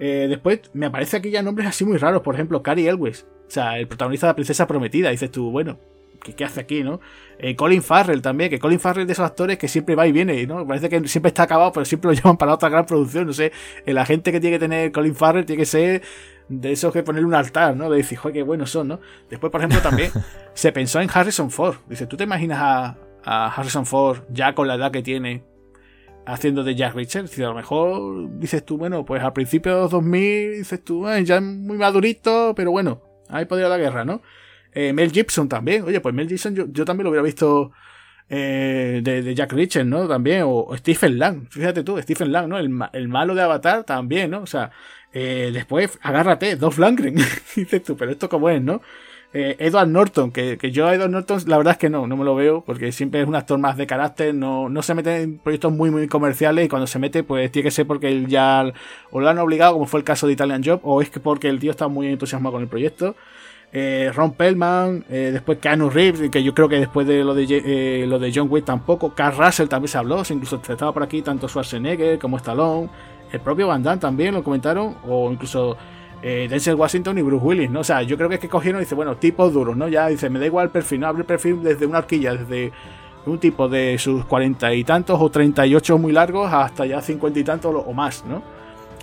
¿eh? 0.00 0.26
Después 0.28 0.62
me 0.74 0.86
aparece 0.86 1.18
aquí 1.18 1.30
ya 1.30 1.42
nombres 1.42 1.68
así 1.68 1.84
muy 1.84 1.98
raros, 1.98 2.22
por 2.22 2.34
ejemplo, 2.34 2.62
Cary 2.64 2.88
Elwes, 2.88 3.26
o 3.46 3.50
sea, 3.50 3.78
el 3.78 3.86
protagonista 3.86 4.26
de 4.26 4.30
la 4.32 4.34
Princesa 4.34 4.66
Prometida. 4.66 5.10
Dices 5.10 5.30
tú, 5.30 5.52
bueno, 5.52 5.78
¿qué, 6.34 6.44
hace 6.44 6.60
aquí, 6.60 6.82
no? 6.82 7.00
Eh, 7.38 7.54
Colin 7.56 7.82
Farrell 7.82 8.22
también, 8.22 8.50
que 8.50 8.58
Colin 8.58 8.80
Farrell 8.80 9.06
de 9.06 9.12
esos 9.12 9.24
actores 9.24 9.58
que 9.58 9.68
siempre 9.68 9.94
va 9.94 10.06
y 10.06 10.12
viene, 10.12 10.46
¿no? 10.46 10.66
Parece 10.66 10.88
que 10.88 11.06
siempre 11.08 11.28
está 11.28 11.44
acabado, 11.44 11.72
pero 11.72 11.84
siempre 11.84 12.10
lo 12.10 12.14
llaman 12.14 12.36
para 12.36 12.54
otra 12.54 12.68
gran 12.68 12.86
producción, 12.86 13.26
no 13.26 13.32
sé. 13.32 13.52
El 13.84 13.98
agente 13.98 14.32
que 14.32 14.40
tiene 14.40 14.56
que 14.56 14.60
tener 14.60 14.92
Colin 14.92 15.14
Farrell 15.14 15.44
tiene 15.44 15.60
que 15.60 15.66
ser 15.66 16.02
de 16.48 16.72
esos 16.72 16.92
que 16.92 17.02
ponerle 17.02 17.26
un 17.26 17.34
altar, 17.34 17.76
¿no? 17.76 17.90
De 17.90 17.98
decir, 17.98 18.18
joder, 18.18 18.34
qué 18.34 18.42
buenos 18.42 18.70
son, 18.70 18.88
¿no? 18.88 19.00
Después, 19.28 19.50
por 19.50 19.60
ejemplo, 19.60 19.80
también 19.80 20.10
se 20.54 20.72
pensó 20.72 21.00
en 21.00 21.10
Harrison 21.12 21.50
Ford. 21.50 21.76
Dice, 21.88 22.06
¿tú 22.06 22.16
te 22.16 22.24
imaginas 22.24 22.58
a, 22.60 22.96
Harrison 23.28 23.86
Ford 23.86 24.20
ya 24.30 24.54
con 24.54 24.68
la 24.68 24.76
edad 24.76 24.92
que 24.92 25.02
tiene 25.02 25.42
haciendo 26.26 26.62
de 26.62 26.76
Jack 26.76 26.94
Richard? 26.94 27.26
Si 27.26 27.42
a 27.42 27.48
lo 27.48 27.54
mejor 27.54 28.38
dices 28.38 28.64
tú, 28.64 28.78
bueno, 28.78 29.04
pues 29.04 29.22
al 29.22 29.32
principio 29.32 29.74
de 29.74 29.80
los 29.82 29.90
2000 29.90 30.58
dices 30.58 30.84
tú, 30.84 31.06
ya 31.24 31.40
muy 31.40 31.76
madurito, 31.76 32.54
pero 32.54 32.70
bueno, 32.70 33.02
ahí 33.28 33.44
podría 33.44 33.68
la 33.68 33.78
guerra, 33.78 34.04
¿no? 34.04 34.22
Eh, 34.76 34.92
Mel 34.92 35.10
Gibson 35.10 35.48
también. 35.48 35.84
Oye, 35.84 36.00
pues 36.02 36.14
Mel 36.14 36.28
Gibson 36.28 36.54
yo, 36.54 36.84
también 36.84 37.04
lo 37.04 37.10
hubiera 37.10 37.22
visto 37.24 37.72
eh, 38.28 39.00
de, 39.02 39.34
Jack 39.34 39.54
Richard, 39.54 39.86
¿no? 39.86 40.06
También. 40.06 40.42
O, 40.44 40.76
Stephen 40.76 41.18
Lang. 41.18 41.48
Fíjate 41.48 41.82
tú, 41.82 41.98
Stephen 42.02 42.30
Lang, 42.30 42.46
¿no? 42.46 42.58
El, 42.58 43.08
malo 43.08 43.34
de 43.34 43.40
Avatar 43.40 43.84
también, 43.84 44.30
¿no? 44.32 44.42
O 44.42 44.46
sea, 44.46 44.70
eh, 45.14 45.50
después, 45.50 45.98
agárrate, 46.02 46.56
Dolph 46.56 46.76
Lundgren. 46.76 47.14
dices 47.56 47.82
tú, 47.84 47.96
pero 47.96 48.12
esto 48.12 48.28
cómo 48.28 48.50
es, 48.50 48.60
¿no? 48.60 48.82
Edward 49.32 49.88
Norton, 49.88 50.30
que, 50.32 50.56
yo 50.72 50.86
a 50.86 50.94
Edward 50.94 51.10
Norton 51.10 51.42
la 51.46 51.58
verdad 51.58 51.72
es 51.72 51.78
que 51.78 51.90
no, 51.90 52.06
no 52.06 52.16
me 52.16 52.24
lo 52.24 52.34
veo, 52.34 52.62
porque 52.64 52.90
siempre 52.90 53.20
es 53.20 53.28
un 53.28 53.34
actor 53.34 53.58
más 53.58 53.76
de 53.76 53.86
carácter, 53.86 54.34
no, 54.34 54.70
no 54.70 54.82
se 54.82 54.94
mete 54.94 55.20
en 55.20 55.36
proyectos 55.36 55.72
muy, 55.74 55.90
muy 55.90 56.08
comerciales 56.08 56.64
y 56.64 56.68
cuando 56.68 56.86
se 56.86 56.98
mete, 56.98 57.22
pues 57.22 57.52
tiene 57.52 57.64
que 57.64 57.70
ser 57.70 57.86
porque 57.86 58.08
él 58.08 58.28
ya 58.28 58.72
o 59.10 59.20
lo 59.20 59.28
han 59.28 59.38
obligado, 59.38 59.74
como 59.74 59.84
fue 59.84 60.00
el 60.00 60.04
caso 60.04 60.26
de 60.26 60.32
Italian 60.32 60.62
Job, 60.64 60.80
o 60.84 61.02
es 61.02 61.10
que 61.10 61.20
porque 61.20 61.50
el 61.50 61.58
tío 61.58 61.70
está 61.70 61.86
muy 61.86 62.06
entusiasmado 62.06 62.54
con 62.54 62.62
el 62.62 62.68
proyecto. 62.68 63.14
Eh, 63.78 64.10
Ron 64.10 64.32
Pellman, 64.32 65.04
eh, 65.10 65.28
después 65.34 65.58
Keanu 65.58 65.90
Reeves, 65.90 66.30
que 66.30 66.42
yo 66.42 66.54
creo 66.54 66.66
que 66.66 66.76
después 66.76 67.06
de 67.06 67.22
lo 67.22 67.34
de, 67.34 68.06
lo 68.08 68.18
de 68.18 68.32
John 68.34 68.46
Wick 68.48 68.64
tampoco, 68.64 69.12
Carl 69.14 69.36
Russell 69.36 69.68
también 69.68 69.88
se 69.88 69.98
habló, 69.98 70.22
incluso 70.30 70.62
estaba 70.66 70.94
por 70.94 71.02
aquí 71.02 71.20
tanto 71.20 71.46
Schwarzenegger 71.46 72.18
como 72.18 72.38
Stallone, 72.38 72.88
el 73.30 73.40
propio 73.40 73.68
Van 73.68 73.82
Damme 73.82 74.00
también 74.00 74.32
lo 74.32 74.42
comentaron, 74.42 74.96
o 75.06 75.30
incluso 75.30 75.76
eh, 76.22 76.46
Denzel 76.48 76.76
Washington 76.76 77.18
y 77.18 77.20
Bruce 77.20 77.44
Willis, 77.44 77.70
¿no? 77.70 77.80
O 77.80 77.84
sea, 77.84 78.00
yo 78.00 78.16
creo 78.16 78.30
que 78.30 78.36
es 78.36 78.40
que 78.40 78.48
cogieron 78.48 78.80
y 78.80 78.84
dice, 78.84 78.94
bueno, 78.94 79.16
tipos 79.16 79.52
duros, 79.52 79.76
¿no? 79.76 79.88
Ya 79.88 80.06
dice, 80.06 80.30
me 80.30 80.38
da 80.38 80.46
igual 80.46 80.64
el 80.64 80.70
perfil, 80.70 81.00
no 81.00 81.08
abre 81.08 81.20
el 81.20 81.26
perfil 81.26 81.62
desde 81.62 81.84
una 81.84 81.98
horquilla, 81.98 82.34
desde 82.34 82.72
un 83.26 83.38
tipo 83.38 83.68
de 83.68 83.98
sus 83.98 84.24
cuarenta 84.24 84.72
y 84.72 84.84
tantos 84.84 85.20
o 85.20 85.28
treinta 85.28 85.66
y 85.66 85.74
ocho 85.74 85.98
muy 85.98 86.12
largos 86.12 86.50
hasta 86.50 86.86
ya 86.86 87.02
cincuenta 87.02 87.38
y 87.40 87.44
tantos 87.44 87.74
o 87.86 87.92
más, 87.92 88.24
¿no? 88.24 88.42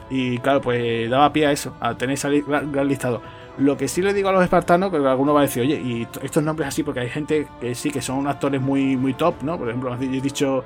Y 0.09 0.39
claro, 0.39 0.61
pues 0.61 1.09
daba 1.11 1.31
pie 1.31 1.45
a 1.45 1.51
eso, 1.51 1.75
a 1.79 1.95
tener 1.95 2.15
ese 2.15 2.41
gran, 2.41 2.87
listado. 2.87 3.21
Lo 3.57 3.77
que 3.77 3.87
sí 3.87 4.01
le 4.01 4.13
digo 4.13 4.29
a 4.29 4.31
los 4.31 4.43
espartanos, 4.43 4.89
que 4.89 4.97
alguno 4.97 5.33
va 5.33 5.41
a 5.41 5.43
decir, 5.43 5.61
oye, 5.61 5.75
y 5.75 6.07
estos 6.21 6.41
nombres 6.41 6.67
así, 6.67 6.81
porque 6.81 7.01
hay 7.01 7.09
gente 7.09 7.47
que 7.61 7.75
sí 7.75 7.91
que 7.91 8.01
son 8.01 8.27
actores 8.27 8.61
muy, 8.61 8.97
muy 8.97 9.13
top, 9.13 9.35
¿no? 9.43 9.57
Por 9.57 9.69
ejemplo, 9.69 9.95
he 9.95 10.07
dicho 10.21 10.63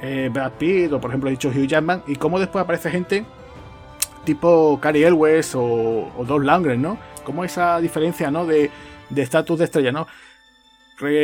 eh, 0.00 0.30
Brad 0.32 0.52
Pitt 0.52 0.92
o 0.92 1.00
por 1.00 1.10
ejemplo 1.10 1.28
he 1.28 1.32
dicho 1.32 1.48
Hugh 1.48 1.66
Jackman, 1.66 2.02
y 2.06 2.16
cómo 2.16 2.38
después 2.38 2.62
aparece 2.62 2.90
gente 2.90 3.24
tipo 4.24 4.78
Cary 4.80 5.04
Elwes 5.04 5.54
o, 5.54 6.12
o 6.16 6.24
Don 6.24 6.44
Langren, 6.44 6.82
¿no? 6.82 6.98
Como 7.24 7.44
esa 7.44 7.80
diferencia, 7.80 8.30
¿no? 8.30 8.46
De 8.46 8.70
estatus 9.16 9.58
de, 9.58 9.64
estrella, 9.64 9.90
¿no? 9.90 10.06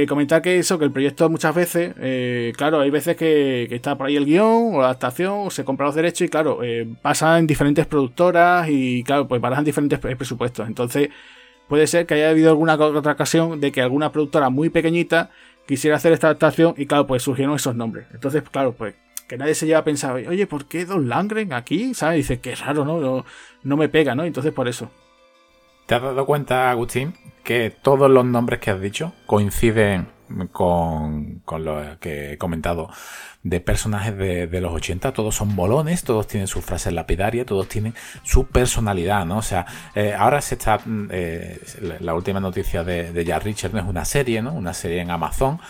Comentar 0.08 0.40
que 0.40 0.58
eso, 0.58 0.78
que 0.78 0.84
el 0.84 0.92
proyecto 0.92 1.28
muchas 1.28 1.54
veces, 1.54 1.94
eh, 2.00 2.52
claro, 2.56 2.80
hay 2.80 2.90
veces 2.90 3.16
que, 3.16 3.64
está 3.70 3.96
por 3.96 4.06
ahí 4.06 4.16
el 4.16 4.24
guion 4.24 4.74
o 4.74 4.78
la 4.80 4.86
adaptación, 4.86 5.46
o 5.46 5.50
se 5.50 5.64
compra 5.64 5.86
los 5.86 5.94
derechos 5.94 6.26
y 6.26 6.28
claro, 6.28 6.62
eh, 6.62 6.86
pasa 7.02 7.38
en 7.38 7.46
diferentes 7.46 7.86
productoras 7.86 8.68
y 8.68 9.02
claro, 9.04 9.26
pues 9.26 9.42
en 9.42 9.64
diferentes 9.64 9.98
presupuestos. 9.98 10.68
Entonces, 10.68 11.08
puede 11.68 11.86
ser 11.86 12.06
que 12.06 12.14
haya 12.14 12.30
habido 12.30 12.50
alguna 12.50 12.74
otra 12.74 13.12
ocasión 13.12 13.60
de 13.60 13.72
que 13.72 13.82
alguna 13.82 14.12
productora 14.12 14.48
muy 14.50 14.70
pequeñita 14.70 15.30
quisiera 15.66 15.96
hacer 15.96 16.12
esta 16.12 16.28
adaptación 16.28 16.74
y 16.76 16.86
claro, 16.86 17.06
pues 17.06 17.22
surgieron 17.22 17.56
esos 17.56 17.74
nombres. 17.74 18.06
Entonces, 18.12 18.42
claro, 18.50 18.74
pues 18.74 18.94
que 19.28 19.38
nadie 19.38 19.54
se 19.54 19.66
lleva 19.66 19.80
a 19.80 19.84
pensar, 19.84 20.14
oye, 20.14 20.46
¿por 20.46 20.66
qué 20.66 20.84
Don 20.84 21.08
Langren 21.08 21.52
aquí? 21.52 21.94
¿Sabes? 21.94 22.18
Dice, 22.18 22.40
qué 22.40 22.54
raro, 22.54 22.84
¿no? 22.84 23.24
¿no? 23.62 23.76
me 23.76 23.88
pega, 23.88 24.14
¿no? 24.14 24.24
Entonces 24.24 24.52
por 24.52 24.68
eso. 24.68 24.90
¿Te 25.86 25.94
has 25.94 26.02
dado 26.02 26.24
cuenta, 26.24 26.70
Agustín, 26.70 27.12
que 27.42 27.68
todos 27.70 28.10
los 28.10 28.24
nombres 28.24 28.58
que 28.58 28.70
has 28.70 28.80
dicho 28.80 29.12
coinciden 29.26 30.08
con, 30.50 31.40
con 31.44 31.64
lo 31.66 31.98
que 32.00 32.32
he 32.32 32.38
comentado 32.38 32.88
de 33.42 33.60
personajes 33.60 34.16
de, 34.16 34.60
los 34.62 34.72
80? 34.72 35.12
Todos 35.12 35.34
son 35.34 35.54
bolones, 35.54 36.02
todos 36.02 36.26
tienen 36.26 36.46
sus 36.46 36.64
frases 36.64 36.94
lapidarias, 36.94 37.44
todos 37.44 37.68
tienen 37.68 37.94
su 38.22 38.46
personalidad, 38.46 39.26
¿no? 39.26 39.36
O 39.36 39.42
sea, 39.42 39.66
eh, 39.94 40.14
ahora 40.18 40.40
se 40.40 40.54
está. 40.54 40.80
Eh, 41.10 41.60
la 42.00 42.14
última 42.14 42.40
noticia 42.40 42.82
de, 42.82 43.12
de 43.12 43.24
Jack 43.26 43.44
Richard 43.44 43.76
es 43.76 43.84
una 43.84 44.06
serie, 44.06 44.40
¿no? 44.40 44.54
Una 44.54 44.72
serie 44.72 45.02
en 45.02 45.10
Amazon 45.10 45.60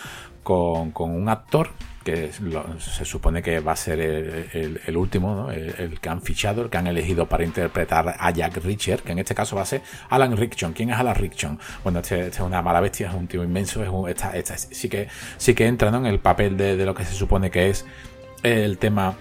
con, 0.43 0.91
con 0.91 1.11
un 1.11 1.27
actor 1.27 1.71
que 2.05 2.31
se 2.79 3.03
supone 3.03 3.41
que 3.41 3.59
va 3.59 3.71
a 3.71 3.75
ser 3.75 3.99
el, 3.99 4.95
último, 4.95 5.49
el, 5.51 5.99
que 5.99 6.07
han 6.07 6.21
fichado, 6.21 6.61
el 6.61 6.69
que 6.69 6.77
han 6.77 6.85
elegido 6.85 7.27
para 7.27 7.43
interpretar 7.43 8.15
a 8.19 8.29
Jack 8.29 8.57
Richard, 8.63 9.01
que 9.01 9.11
en 9.11 9.19
este 9.19 9.33
caso 9.33 9.55
va 9.55 9.63
a 9.63 9.65
ser 9.65 9.81
Alan 10.09 10.37
Rickson. 10.37 10.73
¿Quién 10.73 10.91
es 10.91 10.97
Alan 10.97 11.15
Rickson? 11.15 11.59
Bueno, 11.83 11.99
este, 11.99 12.27
este, 12.27 12.37
es 12.37 12.39
una 12.41 12.61
mala 12.61 12.79
bestia, 12.79 13.09
es 13.09 13.15
un 13.15 13.27
tío 13.27 13.43
inmenso, 13.43 13.83
es 13.83 14.67
sí, 14.71 14.87
que, 14.87 15.07
sí 15.37 15.55
que 15.55 15.65
entra 15.65 15.89
en 15.89 16.05
el 16.05 16.19
papel 16.19 16.55
de, 16.55 16.77
lo 16.85 16.93
que 16.93 17.05
se 17.05 17.15
supone 17.15 17.49
que 17.49 17.71
es 17.71 17.85
el 18.43 18.77
tema 18.77 19.15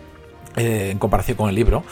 eh, 0.55 0.91
en 0.91 0.99
comparación 0.99 1.39
con 1.39 1.49
el 1.49 1.55
libro. 1.55 1.85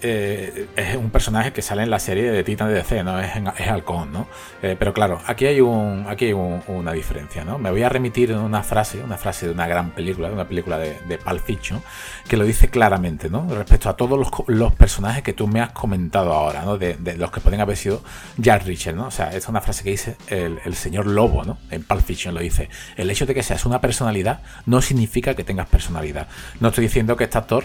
Eh, 0.00 0.68
es 0.76 0.96
un 0.96 1.10
personaje 1.10 1.52
que 1.52 1.60
sale 1.60 1.82
en 1.82 1.90
la 1.90 1.98
serie 1.98 2.30
de 2.30 2.44
Titan 2.44 2.68
de 2.68 2.74
DC, 2.74 3.02
¿no? 3.02 3.18
Es, 3.18 3.30
es 3.58 3.68
halcón, 3.68 4.12
¿no? 4.12 4.28
Eh, 4.62 4.76
pero 4.78 4.92
claro, 4.92 5.20
aquí 5.26 5.46
hay, 5.46 5.60
un, 5.60 6.06
aquí 6.08 6.26
hay 6.26 6.32
una 6.32 6.92
diferencia, 6.92 7.44
¿no? 7.44 7.58
Me 7.58 7.70
voy 7.70 7.82
a 7.82 7.88
remitir 7.88 8.30
en 8.30 8.38
una 8.38 8.62
frase, 8.62 9.02
una 9.02 9.18
frase 9.18 9.46
de 9.46 9.52
una 9.52 9.66
gran 9.66 9.90
película, 9.90 10.28
de 10.28 10.34
una 10.34 10.46
película 10.46 10.78
de, 10.78 10.98
de 11.08 11.18
Pulp 11.18 11.40
Fiction, 11.40 11.82
que 12.28 12.36
lo 12.36 12.44
dice 12.44 12.68
claramente, 12.68 13.28
¿no? 13.28 13.46
Respecto 13.52 13.88
a 13.88 13.96
todos 13.96 14.18
los, 14.46 14.72
personajes 14.74 15.22
que 15.22 15.32
tú 15.32 15.48
me 15.48 15.60
has 15.60 15.72
comentado 15.72 16.32
ahora, 16.32 16.62
¿no? 16.62 16.78
De, 16.78 16.96
los 17.16 17.30
que 17.32 17.40
pueden 17.40 17.60
haber 17.60 17.76
sido 17.76 18.02
Jack 18.36 18.64
Richard, 18.64 18.94
¿no? 18.94 19.06
O 19.06 19.10
sea, 19.10 19.32
es 19.34 19.48
una 19.48 19.60
frase 19.60 19.82
que 19.82 19.90
dice 19.90 20.16
el, 20.28 20.60
el 20.64 20.74
señor 20.74 21.06
Lobo, 21.06 21.44
¿no? 21.44 21.58
En 21.70 21.82
Pulp 21.82 22.02
Fiction 22.02 22.34
lo 22.34 22.40
dice. 22.40 22.68
El 22.96 23.10
hecho 23.10 23.26
de 23.26 23.34
que 23.34 23.42
seas 23.42 23.66
una 23.66 23.80
personalidad 23.80 24.42
no 24.66 24.80
significa 24.80 25.34
que 25.34 25.42
tengas 25.42 25.68
personalidad. 25.68 26.28
No 26.60 26.68
estoy 26.68 26.84
diciendo 26.84 27.16
que 27.16 27.24
este 27.24 27.38
actor 27.38 27.64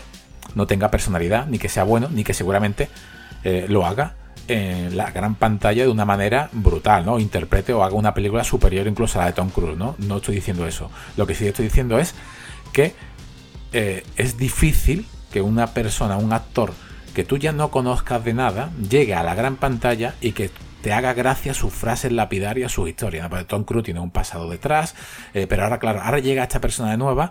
no 0.55 0.67
tenga 0.67 0.91
personalidad, 0.91 1.47
ni 1.47 1.59
que 1.59 1.69
sea 1.69 1.83
bueno, 1.83 2.09
ni 2.11 2.23
que 2.23 2.33
seguramente 2.33 2.89
eh, 3.43 3.65
lo 3.69 3.85
haga 3.85 4.15
en 4.47 4.97
la 4.97 5.11
gran 5.11 5.35
pantalla 5.35 5.83
de 5.83 5.89
una 5.89 6.05
manera 6.05 6.49
brutal, 6.51 7.05
¿no? 7.05 7.19
Interprete 7.19 7.73
o 7.73 7.83
haga 7.83 7.95
una 7.95 8.13
película 8.13 8.43
superior 8.43 8.87
incluso 8.87 9.19
a 9.19 9.23
la 9.23 9.27
de 9.27 9.33
Tom 9.33 9.49
Cruise, 9.49 9.77
¿no? 9.77 9.95
No 9.99 10.17
estoy 10.17 10.35
diciendo 10.35 10.67
eso. 10.67 10.91
Lo 11.15 11.25
que 11.25 11.35
sí 11.35 11.47
estoy 11.47 11.65
diciendo 11.65 11.97
es 11.97 12.13
que 12.73 12.93
eh, 13.71 14.03
es 14.17 14.37
difícil 14.37 15.05
que 15.31 15.41
una 15.41 15.67
persona, 15.67 16.17
un 16.17 16.33
actor 16.33 16.73
que 17.13 17.23
tú 17.23 17.37
ya 17.37 17.51
no 17.51 17.71
conozcas 17.71 18.23
de 18.23 18.33
nada, 18.33 18.71
llegue 18.89 19.15
a 19.15 19.23
la 19.23 19.35
gran 19.35 19.55
pantalla 19.55 20.15
y 20.19 20.33
que 20.33 20.49
te 20.81 20.91
haga 20.91 21.13
gracia 21.13 21.53
sus 21.53 21.73
frases 21.73 22.11
lapidarias, 22.11 22.71
sus 22.71 22.89
historias. 22.89 23.29
¿no? 23.29 23.45
Tom 23.45 23.63
Cruise 23.63 23.85
tiene 23.85 23.99
un 23.99 24.11
pasado 24.11 24.49
detrás, 24.49 24.95
eh, 25.33 25.47
pero 25.47 25.63
ahora, 25.63 25.79
claro, 25.79 26.01
ahora 26.01 26.19
llega 26.19 26.43
esta 26.43 26.59
persona 26.59 26.91
de 26.91 26.97
nueva 26.97 27.29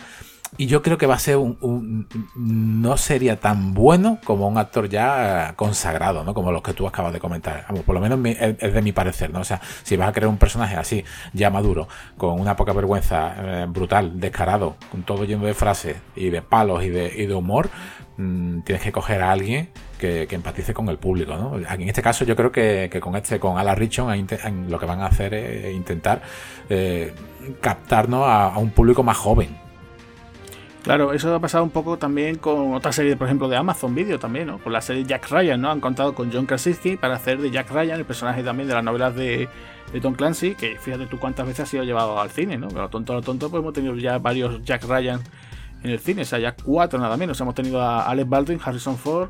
y 0.59 0.67
yo 0.67 0.83
creo 0.83 0.99
que 0.99 1.07
va 1.07 1.15
a 1.15 1.19
ser 1.19 1.39
un, 1.39 2.07
no 2.37 2.97
sería 2.99 3.41
tan 3.41 3.73
bueno 3.73 4.19
como 4.23 4.47
un 4.47 4.59
actor 4.59 4.87
ya 4.87 5.55
consagrado, 5.57 6.25
¿no? 6.25 6.35
Como 6.35 6.53
los 6.53 6.63
que 6.63 6.75
tú 6.75 6.87
acabas 6.87 7.15
de 7.15 7.21
comentar. 7.21 7.67
por 7.87 7.95
lo 7.95 8.01
menos 8.03 8.21
es 8.25 8.75
de 8.75 8.83
mi 8.83 8.93
parecer, 8.93 9.31
¿no? 9.31 9.41
O 9.41 9.45
sea, 9.45 9.63
si 9.83 9.97
vas 9.97 10.09
a 10.09 10.13
crear 10.13 10.29
un 10.29 10.37
personaje 10.37 10.77
así, 10.77 11.05
ya 11.33 11.49
maduro, 11.49 11.89
con 12.19 12.39
una 12.39 12.55
poca 12.55 12.75
vergüenza, 12.75 13.35
eh, 13.39 13.67
brutal, 13.67 14.21
descarado, 14.21 14.77
con 14.91 15.05
todo 15.05 15.25
lleno 15.25 15.47
de 15.47 15.55
frases 15.55 15.97
y 16.15 16.29
de 16.29 16.43
palos 16.43 16.85
y 16.85 16.91
de, 16.91 17.11
y 17.17 17.25
de 17.25 17.35
humor, 17.35 17.71
mm, 18.19 18.61
tienes 18.61 18.85
que 18.85 18.93
coger 18.93 19.23
a 19.23 19.33
alguien 19.33 19.71
que, 19.99 20.29
empatice 20.31 20.75
con 20.75 20.89
el 20.91 20.99
público, 20.99 21.35
¿no? 21.35 21.57
En 21.57 21.89
este 21.89 22.03
caso 22.03 22.27
yo 22.27 22.37
creo 22.37 22.53
que, 22.53 22.91
con 23.01 23.17
este, 23.17 23.41
con 23.41 23.57
Alan 23.57 23.77
Richon, 23.77 24.27
lo 24.69 24.79
que 24.79 24.87
van 24.87 25.01
a 25.01 25.07
hacer 25.07 25.33
es 25.33 25.75
intentar 25.75 26.21
eh, 26.69 27.15
captarnos 27.63 28.25
a 28.27 28.59
un 28.59 28.71
público 28.71 29.03
más 29.03 29.17
joven, 29.17 29.62
Claro, 30.83 31.13
eso 31.13 31.33
ha 31.33 31.39
pasado 31.39 31.63
un 31.63 31.71
poco 31.71 31.97
también 31.97 32.37
con 32.37 32.75
otra 32.75 32.91
serie, 32.91 33.17
por 33.17 33.29
ejemplo, 33.29 33.49
de 33.49 33.57
Amazon 33.57 33.95
Video 33.95 34.19
también, 34.19 34.49
¿no? 34.49 34.59
Con 34.59 34.73
la 34.73 34.81
serie 34.81 35.05
Jack 35.05 35.31
Ryan, 35.31 35.61
¿no? 35.61 35.71
Han 35.71 35.81
contado 35.81 36.13
con 36.13 36.33
John 36.33 36.45
Krasinski 36.45 36.97
para 36.97 37.15
hacer 37.15 37.41
de 37.41 37.53
Jack 37.53 37.71
Ryan, 37.71 38.01
el 38.01 38.05
personaje 38.05 38.43
también 38.43 38.69
de 38.69 38.75
las 38.75 38.83
novelas 38.83 39.15
de, 39.15 39.49
Tom 40.01 40.15
Clancy, 40.15 40.57
que 40.57 40.77
fíjate 40.79 41.07
tú 41.07 41.21
cuántas 41.21 41.47
veces 41.47 41.61
ha 41.61 41.67
sido 41.67 41.85
llevado 41.85 42.21
al 42.21 42.31
cine, 42.31 42.59
¿no? 42.59 42.67
Pero 42.69 42.89
tonto, 42.89 43.15
lo 43.15 43.23
tonto, 43.23 43.49
pues 43.49 43.61
hemos 43.61 43.73
tenido 43.75 43.95
ya 43.95 44.19
varios 44.19 44.61
Jack 44.65 44.85
Ryan 44.85 45.21
en 45.85 45.91
el 45.91 46.01
cine, 46.01 46.23
o 46.23 46.25
sea, 46.25 46.41
ya 46.41 46.57
cuatro 46.57 46.99
nada 46.99 47.17
menos. 47.17 47.41
Hemos 47.41 47.55
tenido 47.55 47.81
a 47.81 48.03
Alex 48.07 48.29
Baldwin, 48.29 48.59
Harrison 48.65 48.97
Ford, 48.97 49.29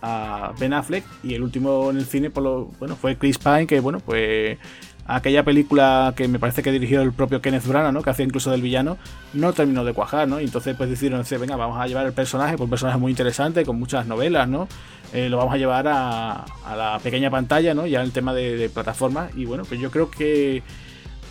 a 0.00 0.52
Ben 0.60 0.74
Affleck 0.74 1.04
y 1.24 1.34
el 1.34 1.42
último 1.42 1.90
en 1.90 1.96
el 1.96 2.04
cine, 2.04 2.30
por 2.30 2.44
lo, 2.44 2.66
bueno, 2.78 2.94
fue 2.94 3.16
Chris 3.16 3.38
Pine, 3.38 3.66
que 3.66 3.80
bueno, 3.80 3.98
pues 3.98 4.58
aquella 5.06 5.44
película 5.44 6.14
que 6.16 6.28
me 6.28 6.38
parece 6.38 6.62
que 6.62 6.72
dirigió 6.72 7.02
el 7.02 7.12
propio 7.12 7.42
Kenneth 7.42 7.66
Branagh, 7.66 7.92
¿no? 7.92 8.02
que 8.02 8.10
hacía 8.10 8.24
incluso 8.24 8.50
del 8.50 8.62
villano, 8.62 8.96
no 9.32 9.52
terminó 9.52 9.84
de 9.84 9.92
cuajar, 9.92 10.26
¿no? 10.28 10.40
Y 10.40 10.44
entonces 10.44 10.76
pues 10.76 10.88
decidieron, 10.88 11.24
venga, 11.40 11.56
vamos 11.56 11.78
a 11.78 11.86
llevar 11.86 12.06
el 12.06 12.12
personaje, 12.12 12.56
pues 12.56 12.64
un 12.64 12.70
personaje 12.70 12.98
muy 12.98 13.10
interesante, 13.10 13.64
con 13.64 13.78
muchas 13.78 14.06
novelas, 14.06 14.48
¿no? 14.48 14.68
Eh, 15.12 15.28
lo 15.28 15.36
vamos 15.36 15.54
a 15.54 15.58
llevar 15.58 15.86
a, 15.88 16.44
la 16.76 16.98
pequeña 17.02 17.30
pantalla, 17.30 17.74
¿no? 17.74 17.86
Ya 17.86 18.02
el 18.02 18.12
tema 18.12 18.34
de, 18.34 18.56
de 18.56 18.68
plataformas. 18.68 19.30
Y 19.36 19.44
bueno, 19.44 19.64
pues 19.64 19.78
yo 19.80 19.90
creo 19.90 20.10
que 20.10 20.62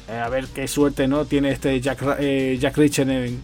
eh, 0.10 0.20
a 0.20 0.28
ver 0.30 0.48
qué 0.48 0.68
suerte, 0.68 1.08
¿no? 1.08 1.26
Tiene 1.26 1.52
este 1.52 1.80
Jack, 1.80 2.18
eh, 2.20 2.58
Jack 2.60 2.78
Richard 2.78 3.10
en, 3.10 3.42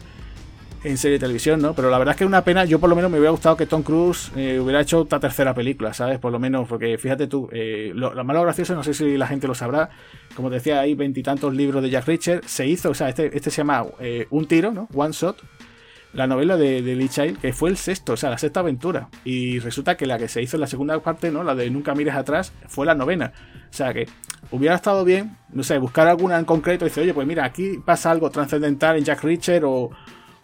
en 0.83 0.97
serie 0.97 1.17
de 1.17 1.19
televisión, 1.19 1.61
¿no? 1.61 1.73
Pero 1.73 1.89
la 1.89 1.97
verdad 1.97 2.13
es 2.13 2.17
que 2.17 2.23
es 2.23 2.27
una 2.27 2.43
pena. 2.43 2.65
Yo, 2.65 2.79
por 2.79 2.89
lo 2.89 2.95
menos, 2.95 3.11
me 3.11 3.17
hubiera 3.17 3.31
gustado 3.31 3.57
que 3.57 3.65
Tom 3.65 3.83
Cruise 3.83 4.31
eh, 4.35 4.59
hubiera 4.59 4.81
hecho 4.81 4.99
otra 5.01 5.19
tercera 5.19 5.53
película, 5.53 5.93
¿sabes? 5.93 6.19
Por 6.19 6.31
lo 6.31 6.39
menos, 6.39 6.67
porque 6.67 6.97
fíjate 6.97 7.27
tú, 7.27 7.49
eh, 7.51 7.91
lo, 7.93 8.11
malo 8.23 8.41
gracioso, 8.41 8.75
no 8.75 8.83
sé 8.83 8.93
si 8.93 9.17
la 9.17 9.27
gente 9.27 9.47
lo 9.47 9.55
sabrá. 9.55 9.89
Como 10.35 10.49
decía, 10.49 10.79
hay 10.79 10.95
veintitantos 10.95 11.53
libros 11.53 11.83
de 11.83 11.89
Jack 11.89 12.07
Richard. 12.07 12.45
Se 12.45 12.65
hizo, 12.65 12.91
o 12.91 12.93
sea, 12.93 13.09
este, 13.09 13.35
este 13.35 13.51
se 13.51 13.57
llama 13.57 13.85
eh, 13.99 14.27
Un 14.29 14.47
tiro, 14.47 14.71
¿no? 14.71 14.87
One 14.93 15.13
Shot. 15.13 15.41
La 16.11 16.25
novela 16.25 16.57
de, 16.57 16.81
Lee 16.81 17.07
Child, 17.07 17.39
que 17.39 17.53
fue 17.53 17.69
el 17.69 17.77
sexto, 17.77 18.13
o 18.13 18.17
sea, 18.17 18.31
la 18.31 18.39
sexta 18.39 18.61
aventura. 18.61 19.09
Y 19.23 19.59
resulta 19.59 19.95
que 19.95 20.07
la 20.07 20.17
que 20.17 20.27
se 20.27 20.41
hizo 20.41 20.57
en 20.57 20.61
la 20.61 20.67
segunda 20.67 20.99
parte, 21.01 21.29
¿no? 21.29 21.43
La 21.43 21.53
de 21.53 21.69
Nunca 21.69 21.93
mires 21.93 22.15
atrás, 22.15 22.51
fue 22.67 22.87
la 22.87 22.95
novena. 22.95 23.31
O 23.69 23.73
sea 23.73 23.93
que 23.93 24.07
hubiera 24.49 24.73
estado 24.73 25.05
bien, 25.05 25.37
no 25.53 25.61
sé, 25.61 25.77
buscar 25.77 26.07
alguna 26.07 26.39
en 26.39 26.45
concreto 26.45 26.85
y 26.85 26.89
decir, 26.89 27.03
oye, 27.03 27.13
pues 27.13 27.27
mira, 27.27 27.45
aquí 27.45 27.77
pasa 27.85 28.09
algo 28.09 28.31
trascendental 28.31 28.97
en 28.97 29.03
Jack 29.03 29.23
Richard 29.23 29.63
o 29.65 29.91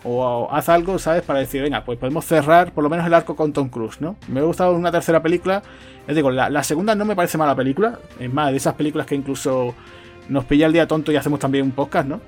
o 0.05 0.47
haz 0.51 0.69
algo, 0.69 0.99
¿sabes? 0.99 1.23
Para 1.23 1.39
decir, 1.39 1.63
venga, 1.63 1.83
pues 1.83 1.97
podemos 1.97 2.25
cerrar 2.25 2.71
por 2.71 2.83
lo 2.83 2.89
menos 2.89 3.07
el 3.07 3.13
arco 3.13 3.35
con 3.35 3.51
Tom 3.51 3.69
Cruise, 3.69 3.99
¿no? 3.99 4.15
Me 4.27 4.39
ha 4.39 4.43
gustado 4.43 4.73
una 4.73 4.91
tercera 4.91 5.21
película. 5.21 5.63
Es 6.07 6.15
digo, 6.15 6.29
la, 6.29 6.63
segunda 6.63 6.93
no 6.93 7.05
me 7.05 7.15
parece 7.15 7.39
mala 7.39 7.55
película. 7.55 7.97
Es 8.19 8.31
más, 8.31 8.51
de 8.51 8.57
esas 8.57 8.75
películas 8.75 9.07
que 9.07 9.15
incluso 9.15 9.73
nos 10.29 10.45
pilla 10.45 10.67
el 10.67 10.73
día 10.73 10.87
tonto 10.87 11.11
y 11.11 11.15
hacemos 11.15 11.39
también 11.39 11.65
un 11.65 11.71
podcast, 11.71 12.07
¿no? 12.07 12.21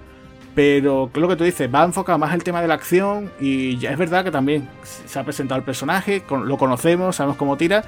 Pero 0.57 1.11
lo 1.13 1.27
que 1.27 1.35
tú 1.35 1.43
dices, 1.43 1.69
va 1.71 1.83
a 1.83 1.85
enfocar 1.85 2.17
más 2.17 2.33
el 2.33 2.43
tema 2.43 2.63
de 2.63 2.67
la 2.67 2.73
acción 2.73 3.31
y 3.39 3.77
ya 3.77 3.91
es 3.91 3.97
verdad 3.99 4.23
que 4.23 4.31
también 4.31 4.67
se 4.81 5.19
ha 5.19 5.23
presentado 5.23 5.59
el 5.59 5.63
personaje, 5.63 6.23
lo 6.31 6.57
conocemos, 6.57 7.15
sabemos 7.15 7.37
cómo 7.37 7.57
tira 7.57 7.83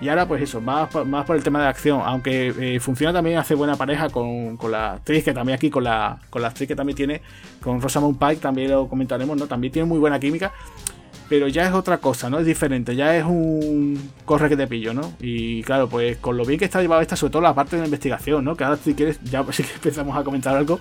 y 0.00 0.08
ahora 0.08 0.26
pues 0.26 0.40
eso, 0.40 0.62
más, 0.62 0.88
más 1.04 1.26
por 1.26 1.36
el 1.36 1.42
tema 1.42 1.58
de 1.58 1.64
la 1.64 1.70
acción, 1.72 2.00
aunque 2.02 2.54
eh, 2.58 2.80
funciona 2.80 3.12
también, 3.12 3.36
hace 3.36 3.54
buena 3.54 3.76
pareja 3.76 4.08
con, 4.08 4.58
la 4.70 4.94
actriz 4.94 5.22
que 5.22 5.34
también 5.34 5.56
aquí, 5.56 5.68
con 5.68 5.84
la, 5.84 6.18
con 6.30 6.40
la 6.40 6.48
actriz 6.48 6.66
que 6.66 6.74
también 6.74 6.96
tiene, 6.96 7.20
con 7.60 7.82
Rosamund 7.82 8.18
Pike, 8.18 8.40
también 8.40 8.70
lo 8.70 8.88
comentaremos, 8.88 9.36
¿no? 9.36 9.46
También 9.46 9.70
tiene 9.70 9.86
muy 9.86 9.98
buena 9.98 10.18
química 10.18 10.50
pero 11.28 11.48
ya 11.48 11.66
es 11.66 11.74
otra 11.74 11.98
cosa, 11.98 12.30
¿no? 12.30 12.38
Es 12.38 12.46
diferente, 12.46 12.96
ya 12.96 13.16
es 13.16 13.24
un 13.24 14.12
corre 14.24 14.48
que 14.48 14.56
te 14.56 14.66
pillo, 14.66 14.94
¿no? 14.94 15.12
Y 15.20 15.62
claro, 15.62 15.90
pues 15.90 16.16
con 16.18 16.38
lo 16.38 16.44
bien 16.46 16.58
que 16.58 16.64
está 16.64 16.80
llevado 16.80 17.02
esta, 17.02 17.16
sobre 17.16 17.32
todo 17.32 17.42
la 17.42 17.54
parte 17.54 17.76
de 17.76 17.82
la 17.82 17.86
investigación, 17.86 18.44
¿no? 18.44 18.56
Que 18.56 18.64
ahora 18.64 18.78
si 18.82 18.94
quieres, 18.94 19.20
ya 19.24 19.44
sí 19.50 19.62
que 19.62 19.74
empezamos 19.74 20.16
a 20.16 20.24
comentar 20.24 20.56
algo, 20.56 20.80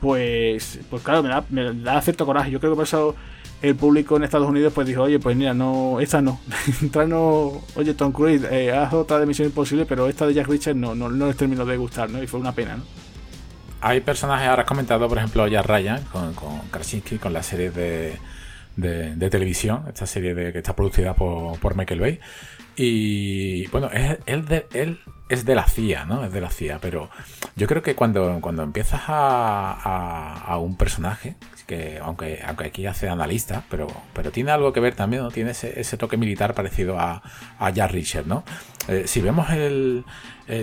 pues, 0.00 0.80
pues 0.90 1.02
claro, 1.02 1.22
me 1.22 1.28
da, 1.28 1.44
me 1.50 1.72
da 1.74 2.00
cierto 2.02 2.26
coraje. 2.26 2.50
Yo 2.50 2.60
creo 2.60 2.72
que 2.72 2.76
por 2.76 2.84
eso 2.84 3.14
el 3.60 3.74
público 3.74 4.16
en 4.16 4.24
Estados 4.24 4.48
Unidos 4.48 4.72
pues 4.72 4.86
dijo, 4.86 5.02
oye, 5.02 5.18
pues 5.18 5.36
mira, 5.36 5.54
no, 5.54 6.00
esta 6.00 6.22
no. 6.22 6.40
no, 7.08 7.62
oye, 7.74 7.94
Tom 7.94 8.12
Cruise, 8.12 8.44
eh, 8.50 8.72
haz 8.72 8.92
otra 8.92 9.18
de 9.18 9.26
Misión 9.26 9.48
Imposible, 9.48 9.86
pero 9.86 10.08
esta 10.08 10.26
de 10.26 10.34
Jack 10.34 10.48
Richard 10.48 10.76
no, 10.76 10.94
no, 10.94 11.08
no 11.08 11.26
les 11.26 11.36
terminó 11.36 11.64
de 11.64 11.76
gustar, 11.76 12.10
¿no? 12.10 12.22
Y 12.22 12.26
fue 12.26 12.40
una 12.40 12.52
pena, 12.52 12.76
¿no? 12.76 12.84
Hay 13.80 14.00
personajes, 14.00 14.48
ahora 14.48 14.62
has 14.62 14.68
comentado, 14.68 15.08
por 15.08 15.18
ejemplo, 15.18 15.46
Jack 15.46 15.66
Ryan 15.66 16.02
con, 16.12 16.34
con 16.34 16.60
Krasinski, 16.70 17.18
con 17.18 17.32
la 17.32 17.44
serie 17.44 17.70
de, 17.70 18.18
de, 18.76 19.30
televisión, 19.30 19.84
esta 19.86 20.06
serie 20.06 20.34
de, 20.34 20.52
que 20.52 20.58
está 20.58 20.74
producida 20.74 21.14
por, 21.14 21.58
por 21.60 21.76
Michael 21.76 22.00
Bay. 22.00 22.20
Y 22.80 23.66
bueno, 23.66 23.90
él, 24.26 24.44
de, 24.44 24.68
él 24.72 25.00
es 25.28 25.44
de 25.44 25.56
la 25.56 25.66
CIA, 25.66 26.04
¿no? 26.04 26.24
Es 26.24 26.32
de 26.32 26.40
la 26.40 26.48
CIA, 26.48 26.78
pero 26.80 27.10
yo 27.56 27.66
creo 27.66 27.82
que 27.82 27.96
cuando, 27.96 28.38
cuando 28.40 28.62
empiezas 28.62 29.02
a, 29.08 30.44
a, 30.46 30.58
un 30.58 30.76
personaje, 30.76 31.34
que 31.66 31.98
aunque, 32.00 32.40
aunque 32.46 32.66
aquí 32.66 32.86
hace 32.86 33.08
analista, 33.08 33.64
pero, 33.68 33.88
pero 34.14 34.30
tiene 34.30 34.52
algo 34.52 34.72
que 34.72 34.78
ver 34.78 34.94
también, 34.94 35.24
¿no? 35.24 35.32
Tiene 35.32 35.50
ese, 35.50 35.96
toque 35.96 36.16
militar 36.16 36.54
parecido 36.54 37.00
a, 37.00 37.20
a 37.58 37.70
Jack 37.70 37.90
Richard, 37.90 38.28
¿no? 38.28 38.44
Eh, 38.86 39.04
si 39.06 39.20
vemos 39.20 39.50
el, 39.50 40.04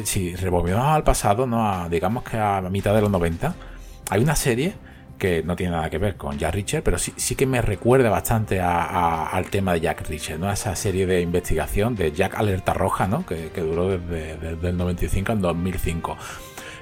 Si 0.06 0.38
revolvemos 0.38 0.86
al 0.86 1.04
pasado, 1.04 1.46
¿no? 1.46 1.70
A, 1.70 1.90
digamos 1.90 2.24
que 2.24 2.38
a 2.38 2.62
mitad 2.62 2.96
de 2.96 3.02
los 3.02 3.12
90, 3.12 3.54
hay 4.10 4.24
una 4.24 4.38
serie 4.38 4.74
que 5.18 5.44
no 5.44 5.56
tiene 5.56 5.74
nada 5.74 5.90
que 5.90 5.98
ver 5.98 6.16
con 6.16 6.38
Jack 6.38 6.54
Richard, 6.54 6.84
pero 6.84 6.98
sí, 6.98 7.14
sí 7.16 7.36
que 7.36 7.46
me 7.46 7.62
recuerda 7.62 8.10
bastante 8.10 8.60
al 8.62 9.46
tema 9.50 9.74
de 9.74 9.82
Jack 9.82 10.08
Richard, 10.08 10.40
¿no? 10.40 10.50
A 10.50 10.54
esa 10.54 10.76
serie 10.76 11.06
de 11.06 11.22
investigación 11.22 11.96
de 11.96 12.12
Jack 12.12 12.36
Alerta 12.36 12.74
Roja, 12.74 13.08
¿no? 13.08 13.26
Que, 13.26 13.50
duró 13.56 13.98
desde, 13.98 14.70
el 14.70 14.78
95 14.78 15.32
al 15.32 15.42
2005. 15.42 16.18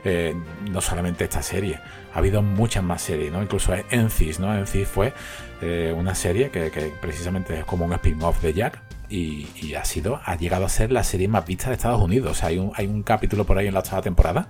Eh, 0.06 0.36
no 0.70 0.82
solamente 0.82 1.24
esta 1.24 1.42
serie, 1.42 1.80
ha 2.14 2.18
habido 2.18 2.42
muchas 2.42 2.84
más 2.84 3.02
series, 3.02 3.32
¿no? 3.32 3.42
Incluso 3.42 3.74
Encis, 3.90 4.40
¿no? 4.40 4.54
Encis 4.56 4.88
fue 4.88 5.14
eh, 5.62 5.94
una 5.96 6.14
serie 6.14 6.50
que, 6.50 6.70
precisamente 7.02 7.60
es 7.60 7.66
como 7.66 7.86
un 7.86 7.94
spin-off 7.94 8.42
de 8.42 8.54
Jack, 8.54 8.82
y, 9.10 9.76
ha 9.76 9.86
sido, 9.86 10.22
ha 10.26 10.36
llegado 10.36 10.66
a 10.66 10.70
ser 10.70 10.92
la 10.92 11.04
serie 11.04 11.28
más 11.28 11.46
vista 11.46 11.70
de 11.70 11.76
Estados 11.76 12.02
Unidos. 12.02 12.44
hay 12.44 12.58
un, 12.58 12.72
hay 12.76 12.88
un 12.88 13.04
capítulo 13.04 13.46
por 13.46 13.60
ahí 13.60 13.68
en 13.68 13.76
la 13.76 13.82
octava 13.82 14.02
temporada 14.02 14.48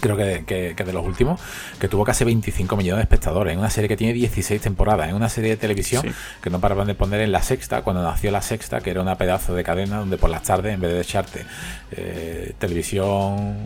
creo 0.00 0.16
que, 0.16 0.74
que, 0.76 0.84
de 0.84 0.92
los 0.92 1.04
últimos, 1.04 1.40
que 1.78 1.88
tuvo 1.88 2.04
casi 2.04 2.24
25 2.24 2.76
millones 2.76 2.98
de 2.98 3.02
espectadores. 3.02 3.52
En 3.52 3.58
una 3.58 3.70
serie 3.70 3.88
que 3.88 3.96
tiene 3.96 4.12
16 4.12 4.60
temporadas, 4.60 5.08
en 5.08 5.14
una 5.14 5.28
serie 5.28 5.50
de 5.50 5.56
televisión 5.56 6.04
que 6.42 6.50
no 6.50 6.60
paraban 6.60 6.86
de 6.86 6.94
poner 6.94 7.20
en 7.20 7.32
la 7.32 7.42
sexta, 7.42 7.82
cuando 7.82 8.02
nació 8.02 8.30
la 8.30 8.42
sexta, 8.42 8.80
que 8.80 8.90
era 8.90 9.00
una 9.00 9.16
pedazo 9.16 9.54
de 9.54 9.64
cadena 9.64 9.98
donde 9.98 10.16
por 10.16 10.30
las 10.30 10.42
tardes, 10.42 10.74
en 10.74 10.80
vez 10.80 10.92
de 10.92 11.00
echarte 11.00 11.46
eh, 11.92 12.54
televisión 12.58 13.56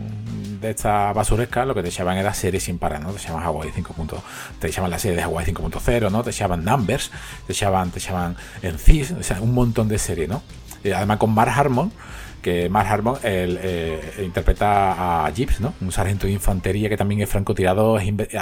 de 0.61 0.71
esta 0.71 1.13
basuresca, 1.13 1.65
lo 1.65 1.73
que 1.73 1.81
te 1.81 1.89
echaban 1.89 2.17
era 2.17 2.33
series 2.33 2.63
sin 2.63 2.77
parar, 2.77 3.01
¿no? 3.01 3.11
Te 3.11 3.17
echaban 3.17 3.43
Hawaii 3.43 3.71
5. 3.73 4.23
Te 4.59 4.67
echaban 4.67 4.89
la 4.89 4.99
serie 4.99 5.17
de 5.17 5.23
Hawaii 5.23 5.45
5.0, 5.45 6.11
¿no? 6.11 6.23
Te 6.23 6.29
echaban 6.29 6.63
Numbers, 6.63 7.11
te 7.47 7.53
echaban, 7.53 7.91
te 7.91 7.99
echaban 7.99 8.35
en 8.61 8.77
CIS, 8.77 9.11
o 9.11 9.23
sea, 9.23 9.41
un 9.41 9.53
montón 9.53 9.87
de 9.87 9.97
series, 9.97 10.29
¿no? 10.29 10.41
Y 10.83 10.91
además 10.91 11.17
con 11.17 11.33
Mark 11.33 11.51
Harmon 11.55 11.91
que 12.39 12.69
Mark 12.69 12.87
Harmon 12.89 13.17
eh, 13.23 14.21
interpreta 14.23 15.25
a 15.25 15.31
Gibbs, 15.31 15.59
¿no? 15.59 15.73
Un 15.81 15.91
sargento 15.91 16.27
de 16.27 16.33
infantería 16.33 16.89
que 16.89 16.97
también 16.97 17.21
es 17.21 17.29
francotirador, 17.29 18.01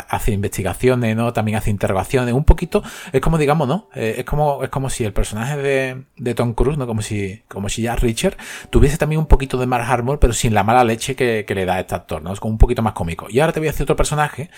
hace 0.10 0.31
investigaciones, 0.31 1.15
¿no? 1.15 1.33
También 1.33 1.57
hace 1.57 1.69
interrogaciones, 1.69 2.33
un 2.33 2.43
poquito, 2.43 2.83
es 3.12 3.21
como 3.21 3.38
digamos, 3.38 3.67
¿no? 3.67 3.89
Eh, 3.95 4.15
es 4.19 4.25
como 4.25 4.63
es 4.63 4.69
como 4.69 4.89
si 4.89 5.03
el 5.03 5.13
personaje 5.13 5.57
de, 5.57 6.33
Tom 6.33 6.53
Cruise, 6.53 6.77
¿no? 6.77 6.88
Como 6.88 7.01
si 7.01 7.43
como 7.47 7.69
si 7.69 7.81
Jack 7.83 7.99
Richard 7.99 8.38
tuviese 8.69 8.97
también 8.97 9.19
un 9.19 9.27
poquito 9.27 9.57
de 9.57 9.65
Mark 9.65 9.86
Harmon, 9.88 10.17
pero 10.19 10.33
sin 10.33 10.53
la 10.53 10.63
mala 10.63 10.83
leche 10.83 11.15
que, 11.15 11.45
le 11.47 11.65
da 11.65 11.75
a 11.75 11.79
este 11.79 11.95
actor, 11.95 12.21
¿no? 12.21 12.33
Es 12.33 12.39
como 12.39 12.51
un 12.51 12.57
poquito 12.57 12.81
más 12.81 12.93
cómico. 12.93 13.27
Y 13.29 13.39
ahora 13.39 13.53
te 13.53 13.60
voy 13.60 13.67
a 13.67 13.71
decir 13.71 13.83
otro 13.83 13.95
personaje 13.95 14.49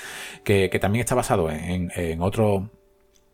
que, 0.44 0.70
también 0.80 1.02
está 1.02 1.16
basado 1.16 1.50
en, 1.50 1.92
en 1.96 2.22
otro 2.22 2.70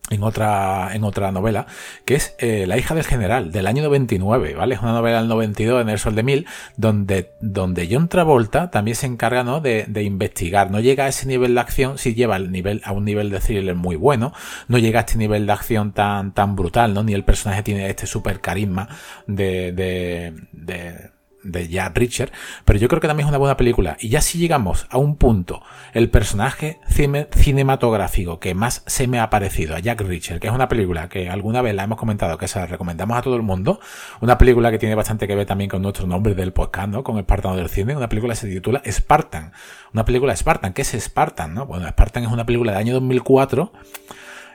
en 0.09 0.23
otra, 0.23 0.93
en 0.93 1.03
otra 1.03 1.31
novela, 1.31 1.65
que 2.05 2.15
es 2.15 2.35
eh, 2.37 2.65
La 2.67 2.77
hija 2.77 2.93
del 2.93 3.03
general, 3.03 3.51
del 3.51 3.65
año 3.65 3.83
99, 3.83 4.53
¿vale? 4.53 4.75
Es 4.75 4.81
una 4.81 4.93
novela 4.93 5.17
del 5.17 5.27
92 5.27 5.81
en 5.81 5.89
El 5.89 5.99
Sol 5.99 6.15
de 6.15 6.23
Mil, 6.23 6.45
donde, 6.77 7.31
donde 7.41 7.87
John 7.89 8.07
Travolta 8.07 8.69
también 8.69 8.95
se 8.95 9.07
encarga, 9.07 9.43
¿no? 9.43 9.61
De, 9.61 9.85
de 9.87 10.03
investigar. 10.03 10.69
No 10.69 10.79
llega 10.79 11.05
a 11.05 11.07
ese 11.07 11.27
nivel 11.27 11.55
de 11.55 11.61
acción, 11.61 11.97
sí 11.97 12.13
lleva 12.13 12.35
el 12.35 12.51
nivel, 12.51 12.81
a 12.85 12.91
un 12.91 13.05
nivel 13.05 13.31
de 13.31 13.39
thriller 13.39 13.75
muy 13.75 13.95
bueno, 13.95 14.33
no 14.67 14.77
llega 14.77 14.99
a 14.99 15.01
este 15.01 15.17
nivel 15.17 15.47
de 15.47 15.53
acción 15.53 15.91
tan, 15.91 16.33
tan 16.33 16.55
brutal, 16.55 16.93
¿no? 16.93 17.03
Ni 17.03 17.13
el 17.13 17.23
personaje 17.23 17.63
tiene 17.63 17.89
este 17.89 18.05
super 18.05 18.41
carisma 18.41 18.87
de, 19.25 19.71
de, 19.71 20.33
de 20.51 21.14
de 21.45 21.67
Jack 21.67 21.97
Richard, 21.97 22.31
pero 22.65 22.79
yo 22.79 22.88
creo 22.88 22.99
que 22.99 23.08
también 23.08 23.27
es 23.27 23.29
una 23.29 23.38
buena 23.38 23.55
película. 23.55 23.95
Y 23.99 24.10
ya 24.10 24.21
si 24.21 24.38
llegamos 24.38 24.88
a 24.89 24.97
un 24.97 25.15
punto, 25.15 25.62
el 25.93 26.10
personaje 26.10 26.79
cinematográfico 26.88 28.39
que 28.39 28.53
más 28.53 28.84
se 28.86 29.08
me 29.08 29.19
ha 29.19 29.29
parecido 29.29 29.75
a 29.75 29.79
Jack 29.79 30.01
Richard, 30.01 30.39
que 30.39 30.47
es 30.47 30.53
una 30.53 30.67
película 30.67 31.08
que 31.08 31.29
alguna 31.29 31.62
vez 31.62 31.75
la 31.75 31.84
hemos 31.84 31.97
comentado, 31.97 32.38
que 32.38 32.47
se 32.47 32.60
la 32.60 32.65
recomendamos 32.65 33.17
a 33.17 33.21
todo 33.21 33.36
el 33.36 33.43
mundo, 33.43 33.79
una 34.21 34.38
película 34.38 34.71
que 34.71 34.79
tiene 34.79 34.95
bastante 34.95 35.27
que 35.27 35.36
ver 35.36 35.45
también 35.45 35.69
con 35.69 35.81
nuestro 35.81 36.08
nombre 36.08 36.34
del 36.34 36.51
podcast, 36.51 36.89
¿no? 36.89 37.03
Con 37.03 37.17
Espartano 37.17 37.55
del 37.55 37.69
cine, 37.69 37.95
una 37.95 38.10
película 38.10 38.34
que 38.34 38.39
se 38.39 38.47
titula 38.47 38.81
Spartan, 38.86 39.53
una 39.93 40.03
película 40.05 40.36
Spartan, 40.36 40.73
¿qué 40.73 40.81
es 40.81 40.95
Spartan, 40.99 41.53
no? 41.53 41.65
Bueno, 41.65 41.88
Spartan 41.88 42.23
es 42.23 42.31
una 42.31 42.45
película 42.45 42.71
del 42.71 42.81
año 42.81 42.93
2004, 42.95 43.71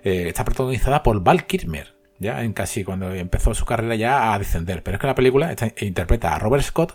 eh, 0.03 0.25
está 0.29 0.45
protagonizada 0.45 1.03
por 1.03 1.23
Val 1.23 1.47
Kilmer, 1.47 2.00
ya 2.21 2.43
en 2.43 2.53
casi 2.53 2.85
cuando 2.85 3.13
empezó 3.13 3.55
su 3.55 3.65
carrera 3.65 3.97
ya 3.97 4.33
a 4.33 4.39
descender. 4.39 4.83
Pero 4.85 4.97
es 4.97 5.01
que 5.01 5.07
la 5.09 5.15
película 5.17 5.55
interpreta 5.81 6.35
a 6.35 6.39
Robert 6.39 6.63
Scott, 6.63 6.95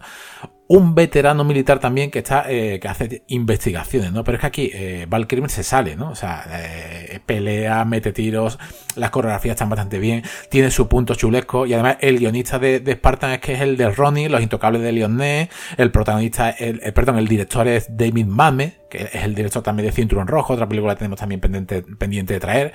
un 0.67 0.95
veterano 0.95 1.43
militar 1.43 1.79
también 1.79 2.09
que 2.09 2.19
está 2.19 2.45
eh, 2.49 2.79
que 2.79 2.87
hace 2.87 3.23
investigaciones, 3.27 4.11
¿no? 4.11 4.23
Pero 4.23 4.37
es 4.37 4.41
que 4.41 4.47
aquí 4.47 4.71
eh, 4.73 5.05
Val 5.07 5.27
se 5.47 5.63
sale, 5.63 5.95
¿no? 5.95 6.09
O 6.09 6.15
sea, 6.15 6.43
eh, 6.49 7.19
pelea, 7.25 7.85
mete 7.85 8.11
tiros, 8.11 8.57
las 8.95 9.11
coreografías 9.11 9.55
están 9.55 9.69
bastante 9.69 9.99
bien, 9.99 10.23
tiene 10.49 10.71
su 10.71 10.87
punto 10.87 11.13
chulesco 11.13 11.67
y 11.67 11.73
además 11.73 11.97
el 12.01 12.17
guionista 12.17 12.57
de, 12.57 12.79
de 12.79 12.93
Spartan 12.93 13.31
es 13.31 13.39
que 13.39 13.53
es 13.53 13.61
el 13.61 13.77
de 13.77 13.91
Ronnie, 13.91 14.29
Los 14.29 14.41
Intocables 14.41 14.81
de 14.81 14.91
Leon 14.91 15.15
el 15.21 15.91
protagonista, 15.91 16.49
el, 16.49 16.79
perdón, 16.93 17.17
el 17.17 17.27
director 17.27 17.67
es 17.67 17.87
David 17.95 18.25
Mame, 18.25 18.73
que 18.89 19.03
es 19.03 19.23
el 19.23 19.33
director 19.33 19.63
también 19.63 19.87
de 19.87 19.91
Cinturón 19.91 20.27
Rojo, 20.27 20.53
otra 20.53 20.67
película 20.67 20.95
tenemos 20.95 21.19
también 21.19 21.39
pendiente, 21.39 21.83
pendiente 21.83 22.33
de 22.33 22.39
traer. 22.39 22.73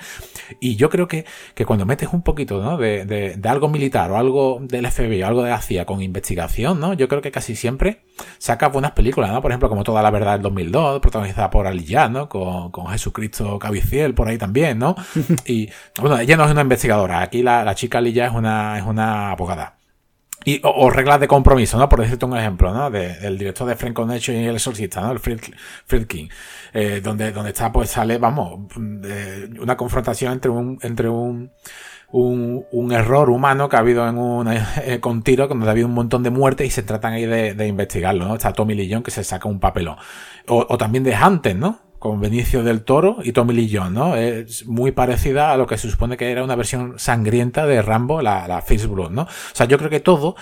Y 0.59 0.75
yo 0.75 0.89
creo 0.89 1.07
que, 1.07 1.25
que 1.53 1.65
cuando 1.65 1.85
metes 1.85 2.09
un 2.11 2.23
poquito 2.23 2.61
¿no? 2.61 2.77
de, 2.77 3.05
de, 3.05 3.35
de 3.35 3.49
algo 3.49 3.69
militar 3.69 4.11
o 4.11 4.17
algo 4.17 4.59
del 4.61 4.89
FBI 4.89 5.23
o 5.23 5.27
algo 5.27 5.43
de 5.43 5.51
la 5.51 5.61
CIA 5.61 5.85
con 5.85 6.01
investigación, 6.01 6.79
¿no? 6.79 6.93
Yo 6.93 7.07
creo 7.07 7.21
que 7.21 7.31
casi 7.31 7.55
siempre 7.55 7.80
saca 8.37 8.67
buenas 8.67 8.91
películas, 8.91 9.31
¿no? 9.31 9.41
Por 9.41 9.51
ejemplo, 9.51 9.69
como 9.69 9.83
Toda 9.83 10.01
la 10.01 10.11
Verdad 10.11 10.33
del 10.33 10.41
2002, 10.41 10.99
protagonizada 10.99 11.49
por 11.49 11.67
Ali 11.67 11.85
¿no? 12.09 12.29
Con, 12.29 12.71
Jesucristo 12.87 13.59
Cabiciel 13.59 14.13
por 14.13 14.27
ahí 14.27 14.37
también, 14.37 14.79
¿no? 14.79 14.95
Y, 15.45 15.69
bueno, 15.99 16.17
ella 16.19 16.37
no 16.37 16.45
es 16.45 16.51
una 16.51 16.61
investigadora. 16.61 17.21
Aquí 17.21 17.43
la, 17.43 17.73
chica 17.75 17.97
Aliyah 17.99 18.27
es 18.27 18.33
una, 18.33 18.77
es 18.77 18.85
una 18.85 19.31
abogada. 19.31 19.77
Y, 20.43 20.59
o, 20.63 20.89
reglas 20.89 21.19
de 21.19 21.27
compromiso, 21.27 21.77
¿no? 21.77 21.87
Por 21.87 22.01
decirte 22.01 22.25
un 22.25 22.35
ejemplo, 22.35 22.73
¿no? 22.73 22.89
del 22.89 23.37
director 23.37 23.67
de 23.67 23.75
Frank 23.75 23.93
Connection 23.93 24.37
y 24.37 24.45
El 24.47 24.55
Exorcista, 24.55 25.01
¿no? 25.01 25.11
El 25.11 25.19
Friedkin. 25.19 26.29
Eh, 26.73 27.01
donde, 27.03 27.31
donde 27.31 27.51
está, 27.51 27.71
pues 27.71 27.91
sale, 27.91 28.17
vamos, 28.17 28.59
una 28.75 29.77
confrontación 29.77 30.33
entre 30.33 30.49
un, 30.49 30.79
entre 30.81 31.09
un, 31.09 31.51
un, 32.11 32.65
un, 32.71 32.91
error 32.91 33.29
humano 33.29 33.69
que 33.69 33.75
ha 33.75 33.79
habido 33.79 34.07
en 34.07 34.17
un, 34.17 34.47
eh, 34.47 34.99
con 34.99 35.23
tiro, 35.23 35.47
donde 35.47 35.67
ha 35.67 35.71
habido 35.71 35.87
un 35.87 35.93
montón 35.93 36.23
de 36.23 36.29
muertes 36.29 36.67
y 36.67 36.69
se 36.69 36.83
tratan 36.83 37.13
ahí 37.13 37.25
de, 37.25 37.53
de 37.53 37.67
investigarlo, 37.67 38.27
¿no? 38.27 38.35
Está 38.35 38.53
Tommy 38.53 38.75
Lee 38.75 39.01
que 39.03 39.11
se 39.11 39.23
saca 39.23 39.47
un 39.47 39.59
papelón. 39.59 39.95
O, 40.47 40.65
o 40.67 40.77
también 40.77 41.03
de 41.03 41.15
Hunter, 41.15 41.55
¿no? 41.55 41.79
Con 41.99 42.19
Benicio 42.19 42.63
del 42.63 42.83
Toro 42.83 43.17
y 43.23 43.31
Tommy 43.31 43.53
Lee 43.53 43.79
¿no? 43.91 44.15
Es 44.15 44.65
muy 44.65 44.91
parecida 44.91 45.53
a 45.53 45.57
lo 45.57 45.67
que 45.67 45.77
se 45.77 45.89
supone 45.89 46.17
que 46.17 46.31
era 46.31 46.43
una 46.43 46.55
versión 46.55 46.95
sangrienta 46.97 47.65
de 47.65 47.81
Rambo, 47.81 48.21
la, 48.21 48.47
la 48.47 48.61
First 48.61 48.87
¿no? 48.87 49.21
O 49.21 49.27
sea, 49.53 49.67
yo 49.67 49.77
creo 49.77 49.89
que 49.89 49.99
todo, 49.99 50.35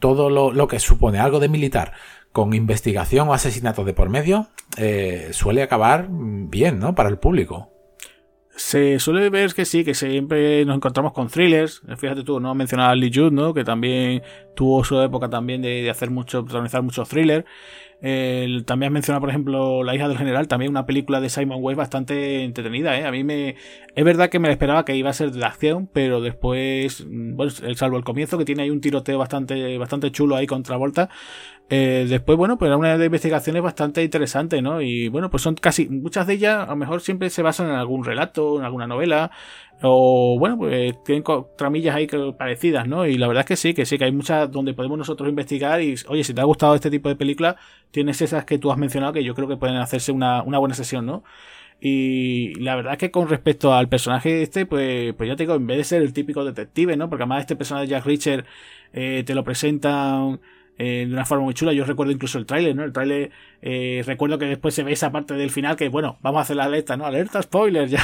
todo 0.00 0.28
lo, 0.28 0.52
lo 0.52 0.68
que 0.68 0.80
supone 0.80 1.18
algo 1.18 1.40
de 1.40 1.48
militar 1.48 1.92
con 2.32 2.52
investigación 2.54 3.28
o 3.28 3.34
asesinatos 3.34 3.86
de 3.86 3.94
por 3.94 4.10
medio, 4.10 4.48
eh, 4.76 5.30
suele 5.32 5.62
acabar 5.62 6.06
bien, 6.08 6.78
¿no? 6.78 6.94
Para 6.94 7.08
el 7.08 7.18
público. 7.18 7.70
Se 8.58 8.98
suele 8.98 9.30
ver 9.30 9.54
que 9.54 9.64
sí, 9.64 9.84
que 9.84 9.94
siempre 9.94 10.64
nos 10.64 10.74
encontramos 10.74 11.12
con 11.12 11.28
thrillers. 11.28 11.80
Fíjate 11.96 12.24
tú, 12.24 12.40
no 12.40 12.50
a 12.50 12.94
Lee 12.96 13.12
Judd, 13.14 13.30
¿no? 13.30 13.54
Que 13.54 13.62
también 13.62 14.20
tuvo 14.56 14.82
su 14.82 15.00
época 15.00 15.30
también 15.30 15.62
de, 15.62 15.88
hacer 15.88 16.10
mucho, 16.10 16.44
protagonizar 16.44 16.82
muchos 16.82 17.08
thrillers. 17.08 17.44
También 18.00 18.90
has 18.90 18.92
mencionado, 18.92 19.20
por 19.20 19.30
ejemplo, 19.30 19.82
La 19.82 19.94
hija 19.94 20.08
del 20.08 20.18
general, 20.18 20.46
también 20.48 20.70
una 20.70 20.86
película 20.86 21.20
de 21.20 21.28
Simon 21.28 21.58
West 21.60 21.76
bastante 21.76 22.44
entretenida, 22.44 22.98
¿eh? 22.98 23.04
A 23.04 23.10
mí 23.10 23.24
me... 23.24 23.56
Es 23.94 24.04
verdad 24.04 24.30
que 24.30 24.38
me 24.38 24.50
esperaba 24.50 24.84
que 24.84 24.94
iba 24.94 25.10
a 25.10 25.12
ser 25.12 25.32
de 25.32 25.44
acción, 25.44 25.88
pero 25.92 26.20
después, 26.20 27.04
mm, 27.06 27.34
bueno, 27.34 27.52
salvo 27.74 27.96
el 27.96 28.04
comienzo, 28.04 28.38
que 28.38 28.44
tiene 28.44 28.62
ahí 28.62 28.70
un 28.70 28.80
tiroteo 28.80 29.18
bastante, 29.18 29.76
bastante 29.78 30.12
chulo 30.12 30.36
ahí 30.36 30.46
contra 30.46 30.76
Volta, 30.76 31.08
eh, 31.70 32.06
después, 32.08 32.38
bueno, 32.38 32.56
pues 32.56 32.68
era 32.68 32.78
una 32.78 32.96
de 32.96 33.06
investigaciones 33.06 33.62
bastante 33.62 34.02
interesante, 34.02 34.62
¿no? 34.62 34.80
Y 34.80 35.08
bueno, 35.08 35.28
pues 35.28 35.42
son 35.42 35.54
casi, 35.54 35.86
muchas 35.88 36.26
de 36.26 36.34
ellas 36.34 36.66
a 36.66 36.70
lo 36.70 36.76
mejor 36.76 37.02
siempre 37.02 37.28
se 37.28 37.42
basan 37.42 37.68
en 37.68 37.74
algún 37.74 38.04
relato, 38.04 38.58
en 38.58 38.64
alguna 38.64 38.86
novela, 38.86 39.30
o 39.82 40.36
bueno, 40.38 40.58
pues 40.58 41.02
tienen 41.04 41.24
tramillas 41.56 41.94
ahí 41.94 42.08
parecidas, 42.36 42.88
¿no? 42.88 43.06
Y 43.06 43.16
la 43.16 43.28
verdad 43.28 43.42
es 43.42 43.46
que 43.46 43.56
sí, 43.56 43.74
que 43.74 43.86
sí, 43.86 43.96
que 43.96 44.04
hay 44.04 44.12
muchas 44.12 44.50
donde 44.50 44.74
podemos 44.74 44.98
nosotros 44.98 45.28
investigar 45.28 45.80
y, 45.80 45.94
oye, 46.08 46.24
si 46.24 46.34
te 46.34 46.40
ha 46.40 46.44
gustado 46.44 46.74
este 46.74 46.90
tipo 46.90 47.08
de 47.08 47.16
película, 47.16 47.56
tienes 47.90 48.20
esas 48.20 48.44
que 48.44 48.58
tú 48.58 48.72
has 48.72 48.78
mencionado 48.78 49.12
que 49.12 49.22
yo 49.22 49.34
creo 49.34 49.46
que 49.46 49.56
pueden 49.56 49.76
hacerse 49.76 50.10
una, 50.10 50.42
una 50.42 50.58
buena 50.58 50.74
sesión, 50.74 51.06
¿no? 51.06 51.22
Y 51.80 52.54
la 52.54 52.74
verdad 52.74 52.94
es 52.94 52.98
que 52.98 53.10
con 53.12 53.28
respecto 53.28 53.72
al 53.72 53.88
personaje 53.88 54.42
este, 54.42 54.66
pues, 54.66 55.14
pues 55.14 55.28
ya 55.28 55.36
te 55.36 55.44
digo, 55.44 55.54
en 55.54 55.66
vez 55.66 55.78
de 55.78 55.84
ser 55.84 56.02
el 56.02 56.12
típico 56.12 56.44
detective, 56.44 56.96
¿no? 56.96 57.08
Porque 57.08 57.22
además 57.22 57.42
este 57.42 57.54
personaje 57.56 57.86
de 57.86 57.90
Jack 57.92 58.04
Richard 58.04 58.44
eh, 58.92 59.22
te 59.24 59.34
lo 59.34 59.44
presentan 59.44 60.40
eh, 60.78 61.04
de 61.06 61.12
una 61.12 61.24
forma 61.24 61.44
muy 61.44 61.54
chula. 61.54 61.72
Yo 61.72 61.84
recuerdo 61.84 62.12
incluso 62.12 62.38
el 62.38 62.46
tráiler, 62.46 62.74
¿no? 62.74 62.84
El 62.84 62.92
tráiler, 62.92 63.30
eh, 63.62 64.02
recuerdo 64.06 64.38
que 64.38 64.46
después 64.46 64.74
se 64.74 64.84
ve 64.84 64.92
esa 64.92 65.10
parte 65.10 65.34
del 65.34 65.50
final 65.50 65.76
que, 65.76 65.88
bueno, 65.88 66.18
vamos 66.22 66.38
a 66.38 66.42
hacer 66.42 66.56
la 66.56 66.64
alerta, 66.64 66.96
¿no? 66.96 67.04
Alerta 67.04 67.42
spoiler, 67.42 67.88
ya. 67.88 68.00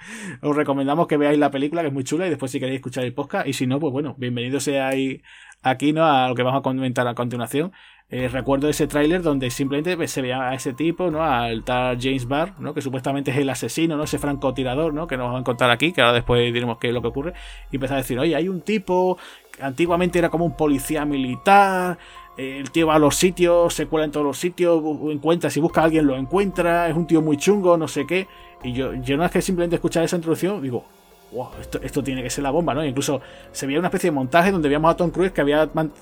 Os 0.42 0.54
recomendamos 0.54 1.06
que 1.06 1.16
veáis 1.16 1.38
la 1.38 1.50
película, 1.50 1.80
que 1.82 1.88
es 1.88 1.94
muy 1.94 2.04
chula, 2.04 2.26
y 2.26 2.30
después 2.30 2.52
si 2.52 2.60
queréis 2.60 2.76
escuchar 2.76 3.04
el 3.04 3.14
podcast, 3.14 3.48
y 3.48 3.54
si 3.54 3.66
no, 3.66 3.80
pues 3.80 3.92
bueno, 3.92 4.14
bienvenidos 4.18 4.64
seáis 4.64 5.22
aquí, 5.62 5.92
¿no? 5.92 6.04
A 6.04 6.28
lo 6.28 6.34
que 6.34 6.42
vamos 6.42 6.60
a 6.60 6.62
comentar 6.62 7.08
a 7.08 7.14
continuación. 7.14 7.72
Eh, 8.12 8.26
recuerdo 8.26 8.68
ese 8.68 8.88
tráiler 8.88 9.22
donde 9.22 9.50
simplemente 9.50 9.96
pues, 9.96 10.10
se 10.10 10.20
veía 10.20 10.48
a 10.50 10.54
ese 10.54 10.72
tipo, 10.72 11.12
¿no? 11.12 11.22
Al 11.22 11.62
tal 11.62 11.96
James 12.00 12.26
Barr, 12.26 12.58
¿no? 12.58 12.74
Que 12.74 12.82
supuestamente 12.82 13.30
es 13.30 13.36
el 13.36 13.48
asesino, 13.48 13.96
¿no? 13.96 14.02
Ese 14.02 14.18
francotirador, 14.18 14.92
¿no? 14.92 15.06
Que 15.06 15.16
nos 15.16 15.28
van 15.28 15.36
a 15.36 15.38
encontrar 15.38 15.70
aquí, 15.70 15.92
que 15.92 16.00
ahora 16.00 16.14
después 16.14 16.52
diremos 16.52 16.78
qué 16.78 16.88
es 16.88 16.94
lo 16.94 17.02
que 17.02 17.08
ocurre. 17.08 17.34
Y 17.70 17.76
empezar 17.76 17.98
a 17.98 18.00
decir, 18.00 18.18
oye, 18.18 18.34
hay 18.34 18.48
un 18.48 18.62
tipo 18.62 19.16
antiguamente 19.60 20.18
era 20.18 20.28
como 20.28 20.44
un 20.44 20.56
policía 20.56 21.04
militar. 21.04 21.98
El 22.36 22.70
tío 22.70 22.86
va 22.86 22.94
a 22.94 22.98
los 22.98 23.16
sitios, 23.16 23.74
se 23.74 23.86
cuela 23.86 24.06
en 24.06 24.12
todos 24.12 24.24
los 24.24 24.38
sitios, 24.38 24.82
encuentra, 25.10 25.50
si 25.50 25.60
busca 25.60 25.82
a 25.82 25.84
alguien 25.84 26.06
lo 26.06 26.16
encuentra, 26.16 26.88
es 26.88 26.96
un 26.96 27.06
tío 27.06 27.20
muy 27.20 27.36
chungo, 27.36 27.76
no 27.76 27.86
sé 27.86 28.06
qué. 28.06 28.28
Y 28.62 28.72
yo, 28.72 28.94
yo 28.94 29.16
no 29.16 29.24
es 29.24 29.30
que 29.30 29.42
simplemente 29.42 29.76
escuchar 29.76 30.04
esa 30.04 30.16
introducción, 30.16 30.62
digo, 30.62 30.84
esto, 31.82 32.02
tiene 32.02 32.22
que 32.22 32.30
ser 32.30 32.42
la 32.42 32.50
bomba, 32.50 32.74
¿no? 32.74 32.84
incluso 32.84 33.20
se 33.52 33.66
veía 33.66 33.78
una 33.78 33.88
especie 33.88 34.10
de 34.10 34.14
montaje 34.14 34.50
donde 34.50 34.68
veíamos 34.68 34.92
a 34.92 34.96
Tom 34.96 35.10
Cruise 35.10 35.32
que 35.32 35.40
había, 35.40 35.66
bueno, 35.66 35.92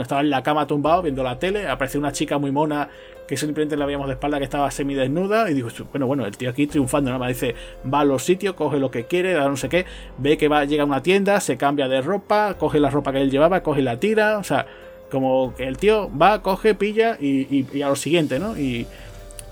estaba 0.00 0.20
en 0.20 0.30
la 0.30 0.42
cama 0.42 0.66
tumbado 0.66 1.02
viendo 1.02 1.22
la 1.22 1.38
tele, 1.38 1.68
apareció 1.68 2.00
una 2.00 2.12
chica 2.12 2.38
muy 2.38 2.50
mona 2.50 2.88
que 3.30 3.36
simplemente 3.36 3.76
la 3.76 3.86
veíamos 3.86 4.08
de 4.08 4.14
espalda 4.14 4.38
que 4.38 4.44
estaba 4.44 4.68
semidesnuda 4.72 5.48
y 5.48 5.54
digo, 5.54 5.68
bueno, 5.92 6.08
bueno, 6.08 6.26
el 6.26 6.36
tío 6.36 6.50
aquí 6.50 6.66
triunfando, 6.66 7.12
¿no? 7.12 7.18
Me 7.20 7.28
dice, 7.28 7.54
va 7.86 8.00
a 8.00 8.04
los 8.04 8.24
sitios, 8.24 8.54
coge 8.54 8.80
lo 8.80 8.90
que 8.90 9.04
quiere, 9.04 9.34
da 9.34 9.48
no 9.48 9.56
sé 9.56 9.68
qué, 9.68 9.86
ve 10.18 10.36
que 10.36 10.48
va, 10.48 10.64
llega 10.64 10.82
a 10.82 10.86
una 10.86 11.00
tienda, 11.00 11.38
se 11.38 11.56
cambia 11.56 11.86
de 11.86 12.00
ropa, 12.00 12.54
coge 12.58 12.80
la 12.80 12.90
ropa 12.90 13.12
que 13.12 13.20
él 13.20 13.30
llevaba, 13.30 13.62
coge 13.62 13.82
la 13.82 14.00
tira, 14.00 14.38
o 14.38 14.42
sea, 14.42 14.66
como 15.12 15.54
que 15.54 15.68
el 15.68 15.76
tío 15.76 16.10
va, 16.16 16.42
coge, 16.42 16.74
pilla 16.74 17.18
y, 17.20 17.80
a 17.80 17.88
lo 17.88 17.94
siguiente, 17.94 18.40
¿no? 18.40 18.58
Y, 18.58 18.88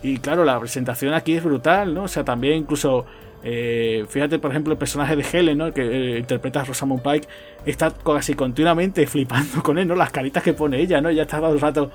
y 0.03 0.19
claro, 0.19 0.45
la 0.45 0.59
presentación 0.59 1.14
aquí 1.14 1.35
es 1.35 1.45
brutal, 1.45 1.95
¿no? 1.95 2.03
O 2.03 2.09
sea, 2.09 2.25
también 2.25 2.55
incluso... 2.55 3.07
Eh, 3.42 4.05
fíjate, 4.09 4.38
por 4.38 4.51
ejemplo, 4.51 4.72
el 4.72 4.79
personaje 4.79 5.14
de 5.14 5.24
Helen, 5.31 5.59
¿no? 5.59 5.72
que 5.72 5.83
eh, 5.83 6.18
interpreta 6.18 6.61
a 6.61 6.64
Rosamund 6.64 7.03
Pike, 7.03 7.29
está 7.64 7.90
casi 7.90 8.35
continuamente 8.35 9.07
flipando 9.09 9.62
con 9.62 9.79
él, 9.79 9.87
¿no? 9.87 9.94
Las 9.94 10.11
caritas 10.11 10.42
que 10.42 10.53
pone 10.53 10.81
ella, 10.81 11.01
¿no? 11.01 11.11
Ya 11.11 11.22
está 11.22 11.38
todo 11.38 11.53
el 11.53 11.61
rato, 11.61 11.90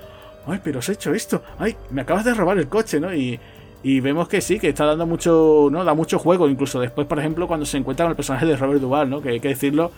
ay, 0.47 0.59
pero 0.63 0.79
has 0.79 0.89
hecho 0.89 1.13
esto, 1.13 1.43
ay, 1.59 1.75
me 1.91 2.01
acabas 2.01 2.25
de 2.25 2.33
robar 2.33 2.57
el 2.57 2.67
coche, 2.67 2.99
¿no? 2.99 3.13
Y, 3.13 3.39
vemos 3.83 4.29
que 4.29 4.39
sí, 4.39 4.59
que 4.59 4.69
está 4.69 4.85
dando 4.85 5.05
mucho, 5.05 5.67
¿no? 5.69 5.83
Da 5.83 5.93
mucho 5.93 6.17
juego, 6.17 6.47
incluso 6.47 6.79
después, 6.79 7.05
por 7.05 7.19
ejemplo, 7.19 7.47
cuando 7.47 7.65
se 7.65 7.77
encuentra 7.77 8.05
con 8.05 8.11
el 8.11 8.15
personaje 8.15 8.45
de 8.45 8.55
Robert 8.55 8.79
Duvall, 8.79 9.09
¿no? 9.09 9.21
Que 9.21 9.29
hay 9.29 9.39
que 9.41 9.49
decirlo, 9.49 9.91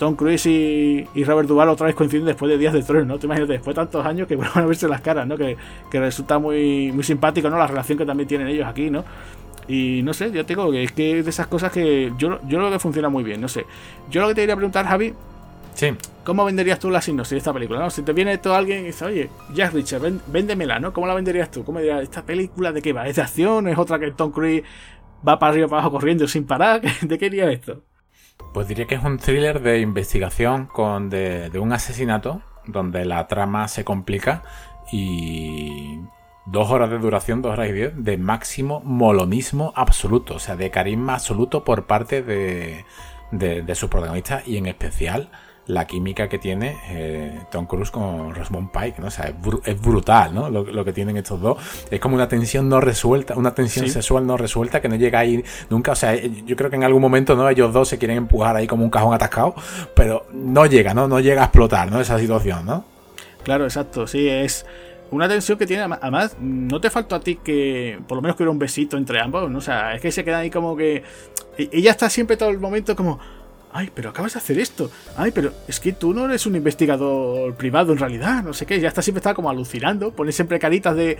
Tom 0.00 0.16
Cruise 0.16 0.46
y, 0.46 1.24
Robert 1.26 1.46
Duvall 1.46 1.68
otra 1.68 1.86
vez 1.86 1.94
coinciden 1.94 2.24
después 2.24 2.50
de 2.50 2.56
Días 2.56 2.72
de 2.72 2.82
Tronos, 2.82 3.06
¿no? 3.06 3.18
Te 3.18 3.26
imaginas, 3.26 3.50
después 3.50 3.76
de 3.76 3.82
tantos 3.82 4.06
años 4.06 4.26
que 4.26 4.34
vuelvan 4.36 4.64
a 4.64 4.66
verse 4.66 4.88
las 4.88 5.02
caras, 5.02 5.26
¿no? 5.26 5.36
Que, 5.36 5.58
resulta 5.92 6.38
muy, 6.38 6.90
muy 6.90 7.04
simpático, 7.04 7.50
¿no? 7.50 7.58
La 7.58 7.66
relación 7.66 7.98
que 7.98 8.06
también 8.06 8.26
tienen 8.26 8.48
ellos 8.48 8.66
aquí, 8.66 8.88
¿no? 8.88 9.04
Y 9.70 10.02
no 10.02 10.12
sé, 10.12 10.32
ya 10.32 10.42
te 10.42 10.54
digo 10.54 10.70
que 10.72 10.82
es 10.82 10.90
que 10.90 11.20
es 11.20 11.24
de 11.24 11.30
esas 11.30 11.46
cosas 11.46 11.70
que 11.70 12.12
yo, 12.18 12.40
yo 12.48 12.58
creo 12.58 12.70
que 12.72 12.80
funciona 12.80 13.08
muy 13.08 13.22
bien, 13.22 13.40
no 13.40 13.46
sé. 13.46 13.66
Yo 14.10 14.20
lo 14.20 14.28
que 14.28 14.34
te 14.34 14.40
quería 14.40 14.56
preguntar, 14.56 14.84
Javi, 14.84 15.14
Sí. 15.74 15.94
¿Cómo 16.24 16.44
venderías 16.44 16.80
tú 16.80 16.90
la 16.90 17.00
sinopsis 17.00 17.30
de 17.30 17.38
esta 17.38 17.52
película? 17.52 17.78
¿no? 17.78 17.90
Si 17.90 18.02
te 18.02 18.12
viene 18.12 18.38
todo 18.38 18.54
alguien 18.54 18.80
y 18.80 18.86
dice, 18.88 19.04
oye, 19.04 19.30
Jack 19.54 19.72
Richard, 19.72 20.02
véndemela, 20.26 20.78
¿no? 20.80 20.92
¿Cómo 20.92 21.06
la 21.06 21.14
venderías 21.14 21.50
tú? 21.50 21.64
¿Cómo 21.64 21.78
dirías, 21.78 22.02
esta 22.02 22.26
película 22.26 22.72
de 22.72 22.82
qué 22.82 22.92
va? 22.92 23.06
¿Es 23.06 23.16
de 23.16 23.22
acción? 23.22 23.68
¿Es 23.68 23.78
otra 23.78 23.98
que 23.98 24.10
Tom 24.10 24.32
Cruise 24.32 24.62
va 25.26 25.38
para 25.38 25.52
arriba 25.52 25.68
para 25.68 25.82
abajo 25.82 25.92
corriendo 25.92 26.26
sin 26.28 26.44
parar? 26.44 26.82
¿De 27.00 27.18
qué 27.18 27.26
iría 27.26 27.50
esto? 27.50 27.84
Pues 28.52 28.68
diría 28.68 28.86
que 28.86 28.96
es 28.96 29.04
un 29.04 29.18
thriller 29.18 29.62
de 29.62 29.78
investigación 29.78 30.66
con 30.66 31.08
de, 31.08 31.50
de 31.50 31.58
un 31.60 31.72
asesinato 31.72 32.42
donde 32.66 33.04
la 33.04 33.26
trama 33.26 33.68
se 33.68 33.84
complica 33.84 34.42
y 34.92 36.00
dos 36.50 36.70
horas 36.70 36.90
de 36.90 36.98
duración, 36.98 37.42
dos 37.42 37.52
horas 37.52 37.68
y 37.68 37.72
diez, 37.72 37.92
de 37.96 38.18
máximo 38.18 38.80
molonismo 38.84 39.72
absoluto, 39.76 40.34
o 40.34 40.38
sea, 40.38 40.56
de 40.56 40.70
carisma 40.70 41.14
absoluto 41.14 41.64
por 41.64 41.86
parte 41.86 42.22
de, 42.22 42.84
de, 43.30 43.62
de 43.62 43.74
su 43.74 43.88
protagonista 43.88 44.42
y 44.46 44.56
en 44.56 44.66
especial 44.66 45.30
la 45.70 45.86
química 45.86 46.28
que 46.28 46.38
tiene 46.38 46.78
eh, 46.88 47.40
Tom 47.50 47.66
Cruise 47.66 47.90
con 47.90 48.34
Rosamund 48.34 48.70
Pike, 48.70 49.00
¿no? 49.00 49.06
O 49.06 49.10
sea, 49.10 49.32
es, 49.64 49.80
brutal, 49.80 50.34
¿no? 50.34 50.50
Lo, 50.50 50.84
que 50.84 50.92
tienen 50.92 51.16
estos 51.16 51.40
dos. 51.40 51.58
Es 51.90 52.00
como 52.00 52.16
una 52.16 52.28
tensión 52.28 52.68
no 52.68 52.80
resuelta, 52.80 53.36
una 53.36 53.54
tensión 53.54 53.88
sexual 53.88 54.26
no 54.26 54.36
resuelta 54.36 54.80
que 54.80 54.88
no 54.88 54.96
llega 54.96 55.20
ahí 55.20 55.44
nunca. 55.68 55.92
O 55.92 55.94
sea, 55.94 56.14
yo 56.16 56.56
creo 56.56 56.70
que 56.70 56.76
en 56.76 56.84
algún 56.84 57.00
momento, 57.00 57.36
¿no? 57.36 57.48
Ellos 57.48 57.72
dos 57.72 57.88
se 57.88 57.98
quieren 57.98 58.16
empujar 58.16 58.56
ahí 58.56 58.66
como 58.66 58.84
un 58.84 58.90
cajón 58.90 59.14
atascado, 59.14 59.54
pero 59.94 60.26
no 60.32 60.66
llega, 60.66 60.92
¿no? 60.92 61.06
No 61.06 61.20
llega 61.20 61.42
a 61.42 61.44
explotar, 61.46 61.90
¿no? 61.90 62.00
Esa 62.00 62.18
situación, 62.18 62.66
¿no? 62.66 62.84
Claro, 63.44 63.64
exacto, 63.64 64.06
sí, 64.06 64.28
es 64.28 64.66
una 65.10 65.28
tensión 65.28 65.58
que 65.58 65.66
tiene, 65.66 65.82
además, 65.82 66.36
no 66.40 66.80
te 66.80 66.90
faltó 66.90 67.16
a 67.16 67.20
ti 67.20 67.36
que 67.36 67.98
por 68.06 68.16
lo 68.16 68.22
menos 68.22 68.36
que 68.36 68.42
hubiera 68.42 68.52
un 68.52 68.58
besito 68.58 68.96
entre 68.96 69.20
ambos, 69.20 69.50
¿no? 69.50 69.58
O 69.58 69.62
sea, 69.62 69.94
es 69.94 70.00
que 70.00 70.12
se 70.12 70.24
queda 70.24 70.38
ahí 70.38 70.50
como 70.50 70.76
que... 70.76 71.02
E-, 71.58 71.68
ella 71.72 71.90
está 71.90 72.08
siempre 72.08 72.36
todo 72.36 72.50
el 72.50 72.58
momento 72.58 72.94
como 72.94 73.18
ay, 73.72 73.90
pero 73.94 74.10
acabas 74.10 74.34
de 74.34 74.38
hacer 74.38 74.58
esto, 74.58 74.90
ay, 75.16 75.30
pero 75.32 75.52
es 75.68 75.78
que 75.80 75.92
tú 75.92 76.12
no 76.12 76.24
eres 76.24 76.46
un 76.46 76.56
investigador 76.56 77.54
privado 77.54 77.92
en 77.92 77.98
realidad, 77.98 78.42
no 78.42 78.52
sé 78.52 78.66
qué, 78.66 78.80
ya 78.80 78.88
está 78.88 79.02
siempre 79.02 79.20
está 79.20 79.34
como 79.34 79.50
alucinando, 79.50 80.10
pone 80.10 80.32
siempre 80.32 80.58
caritas 80.58 80.96
de, 80.96 81.18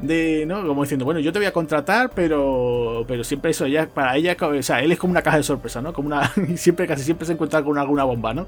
de, 0.00 0.44
¿no? 0.46 0.66
Como 0.66 0.82
diciendo, 0.82 1.04
bueno, 1.04 1.20
yo 1.20 1.32
te 1.32 1.38
voy 1.38 1.46
a 1.46 1.52
contratar, 1.52 2.10
pero, 2.14 3.04
pero 3.06 3.22
siempre 3.24 3.50
eso, 3.50 3.66
ya, 3.66 3.86
para 3.86 4.16
ella, 4.16 4.36
o 4.40 4.62
sea, 4.62 4.82
él 4.82 4.92
es 4.92 4.98
como 4.98 5.10
una 5.10 5.22
caja 5.22 5.36
de 5.36 5.42
sorpresa, 5.42 5.82
¿no? 5.82 5.92
Como 5.92 6.06
una, 6.06 6.32
siempre, 6.56 6.86
casi 6.86 7.04
siempre 7.04 7.26
se 7.26 7.34
encuentra 7.34 7.62
con 7.62 7.76
alguna 7.78 8.04
bomba, 8.04 8.32
¿no? 8.32 8.46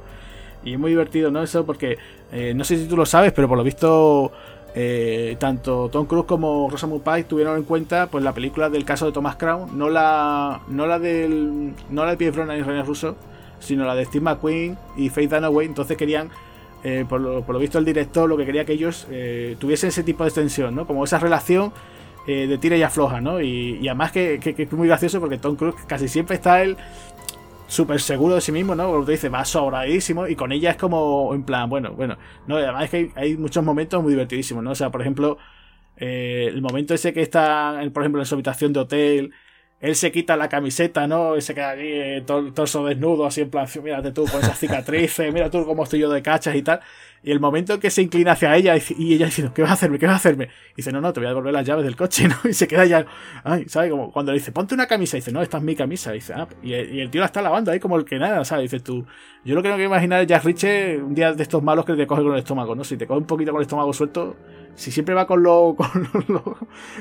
Y 0.64 0.74
es 0.74 0.78
muy 0.78 0.90
divertido, 0.90 1.30
¿no? 1.30 1.42
Eso 1.42 1.66
porque, 1.66 1.98
eh, 2.30 2.54
no 2.54 2.64
sé 2.64 2.78
si 2.78 2.86
tú 2.86 2.96
lo 2.96 3.04
sabes, 3.06 3.32
pero 3.32 3.48
por 3.48 3.58
lo 3.58 3.64
visto... 3.64 4.32
Eh, 4.74 5.36
tanto 5.38 5.90
Tom 5.90 6.06
Cruise 6.06 6.24
como 6.24 6.70
Rosamund 6.70 7.02
Pike 7.02 7.24
tuvieron 7.24 7.58
en 7.58 7.64
cuenta 7.64 8.06
pues 8.06 8.24
la 8.24 8.32
película 8.32 8.70
del 8.70 8.86
caso 8.86 9.04
de 9.04 9.12
Thomas 9.12 9.36
Crown, 9.36 9.76
no 9.76 9.90
la 9.90 10.62
no 10.68 10.86
la 10.86 10.98
del 10.98 11.74
no 11.90 12.06
la 12.06 12.12
de 12.12 12.16
Pierre 12.16 12.34
Brosnan 12.34 12.58
y 12.58 12.62
René 12.62 12.82
Russo, 12.82 13.16
sino 13.62 13.84
la 13.84 13.94
de 13.94 14.04
Steve 14.04 14.24
McQueen 14.24 14.76
y 14.96 15.08
Faith 15.08 15.30
Dunaway. 15.30 15.66
Entonces 15.66 15.96
querían, 15.96 16.30
eh, 16.84 17.04
por, 17.08 17.20
lo, 17.20 17.58
visto 17.58 17.78
el 17.78 17.84
director, 17.84 18.28
lo 18.28 18.36
que 18.36 18.46
quería 18.46 18.64
que 18.64 18.72
ellos 18.72 19.06
eh, 19.10 19.56
tuviesen 19.58 19.88
ese 19.88 20.02
tipo 20.02 20.24
de 20.24 20.28
extensión, 20.28 20.74
¿no? 20.74 20.86
Como 20.86 21.04
esa 21.04 21.18
relación 21.18 21.72
eh, 22.26 22.46
de 22.46 22.58
tira 22.58 22.76
y 22.76 22.82
afloja, 22.82 23.20
¿no? 23.20 23.40
Y, 23.40 23.86
además 23.88 24.12
que, 24.12 24.34
es 24.42 24.72
muy 24.72 24.88
gracioso 24.88 25.20
porque 25.20 25.38
Tom 25.38 25.56
Cruise 25.56 25.74
casi 25.86 26.08
siempre 26.08 26.36
está 26.36 26.62
él 26.62 26.76
súper 27.72 28.00
seguro 28.00 28.34
de 28.34 28.40
sí 28.40 28.52
mismo, 28.52 28.74
¿no? 28.74 29.04
Dice, 29.04 29.28
va 29.28 29.44
sobradísimo 29.44 30.28
y 30.28 30.36
con 30.36 30.52
ella 30.52 30.70
es 30.72 30.76
como, 30.76 31.34
en 31.34 31.44
plan, 31.44 31.68
bueno, 31.70 31.92
bueno, 31.94 32.18
no, 32.46 32.56
además 32.56 32.84
es 32.84 32.90
que 32.90 33.10
hay, 33.16 33.36
muchos 33.36 33.64
momentos 33.64 34.02
muy 34.02 34.12
divertidísimos, 34.12 34.62
¿no? 34.62 34.72
O 34.72 34.74
sea, 34.74 34.90
por 34.90 35.00
ejemplo, 35.00 35.38
el 35.96 36.60
momento 36.62 36.94
ese 36.94 37.12
que 37.12 37.22
está, 37.22 37.80
por 37.92 38.02
ejemplo, 38.02 38.20
en 38.20 38.26
su 38.26 38.34
habitación 38.34 38.72
de 38.72 38.80
hotel, 38.80 39.32
él 39.82 39.96
se 39.96 40.12
quita 40.12 40.36
la 40.36 40.48
camiseta, 40.48 41.08
¿no? 41.08 41.36
Y 41.36 41.40
se 41.42 41.54
queda 41.54 41.70
allí 41.70 41.88
eh, 41.88 42.24
torso 42.26 42.84
desnudo, 42.86 43.26
así 43.26 43.40
en 43.42 43.50
plan, 43.50 43.66
mírate 43.82 44.12
tú 44.12 44.24
con 44.26 44.40
esas 44.40 44.58
cicatrices, 44.58 45.32
mira 45.34 45.50
tú 45.50 45.66
cómo 45.66 45.82
estoy 45.82 45.98
yo 45.98 46.08
de 46.10 46.22
cachas 46.22 46.54
y 46.54 46.62
tal. 46.62 46.80
Y 47.24 47.30
el 47.30 47.38
momento 47.38 47.74
en 47.74 47.80
que 47.80 47.90
se 47.90 48.02
inclina 48.02 48.32
hacia 48.32 48.56
ella 48.56 48.74
y 48.76 49.14
ella 49.14 49.26
dice, 49.26 49.48
¿qué 49.54 49.62
vas 49.62 49.70
a 49.70 49.74
hacerme? 49.74 49.98
¿Qué 49.98 50.06
vas 50.06 50.14
a 50.14 50.16
hacerme? 50.16 50.48
Y 50.72 50.76
dice, 50.78 50.90
no, 50.90 51.00
no, 51.00 51.12
te 51.12 51.20
voy 51.20 51.26
a 51.26 51.28
devolver 51.30 51.52
las 51.52 51.64
llaves 51.64 51.84
del 51.84 51.94
coche, 51.94 52.26
¿no? 52.28 52.36
Y 52.48 52.52
se 52.52 52.66
queda 52.66 52.84
ya, 52.84 53.06
ay, 53.44 53.66
¿sabes? 53.68 53.90
Como 53.90 54.10
cuando 54.10 54.32
le 54.32 54.38
dice, 54.38 54.50
ponte 54.50 54.74
una 54.74 54.86
camisa, 54.86 55.16
y 55.16 55.20
dice, 55.20 55.30
no, 55.30 55.40
esta 55.40 55.58
es 55.58 55.62
mi 55.62 55.76
camisa. 55.76 56.10
Y 56.10 56.14
dice, 56.14 56.34
ah, 56.34 56.48
y, 56.62 56.72
el 56.72 57.10
tío 57.10 57.20
la 57.20 57.26
está 57.26 57.40
lavando 57.40 57.70
ahí 57.70 57.78
como 57.78 57.96
el 57.96 58.04
que 58.04 58.18
nada, 58.18 58.44
¿sabes? 58.44 58.64
Dices 58.64 58.82
tú, 58.82 59.06
yo 59.44 59.54
lo 59.54 59.62
que 59.62 59.68
no 59.68 59.76
quiero 59.76 59.90
imaginar 59.90 60.22
es 60.22 60.26
Jack 60.26 60.44
Richie 60.44 60.96
un 60.96 61.14
día 61.14 61.32
de 61.32 61.42
estos 61.42 61.62
malos 61.62 61.84
que 61.84 61.94
te 61.94 62.06
coge 62.06 62.22
con 62.22 62.32
el 62.32 62.38
estómago, 62.40 62.74
¿no? 62.74 62.82
Si 62.82 62.96
te 62.96 63.06
coge 63.06 63.20
un 63.20 63.26
poquito 63.26 63.52
con 63.52 63.60
el 63.60 63.66
estómago 63.66 63.92
suelto, 63.92 64.36
si 64.74 64.90
siempre 64.90 65.14
va 65.14 65.26
con 65.26 65.42
lo, 65.42 65.76
con 66.12 66.24
lo, 66.28 66.58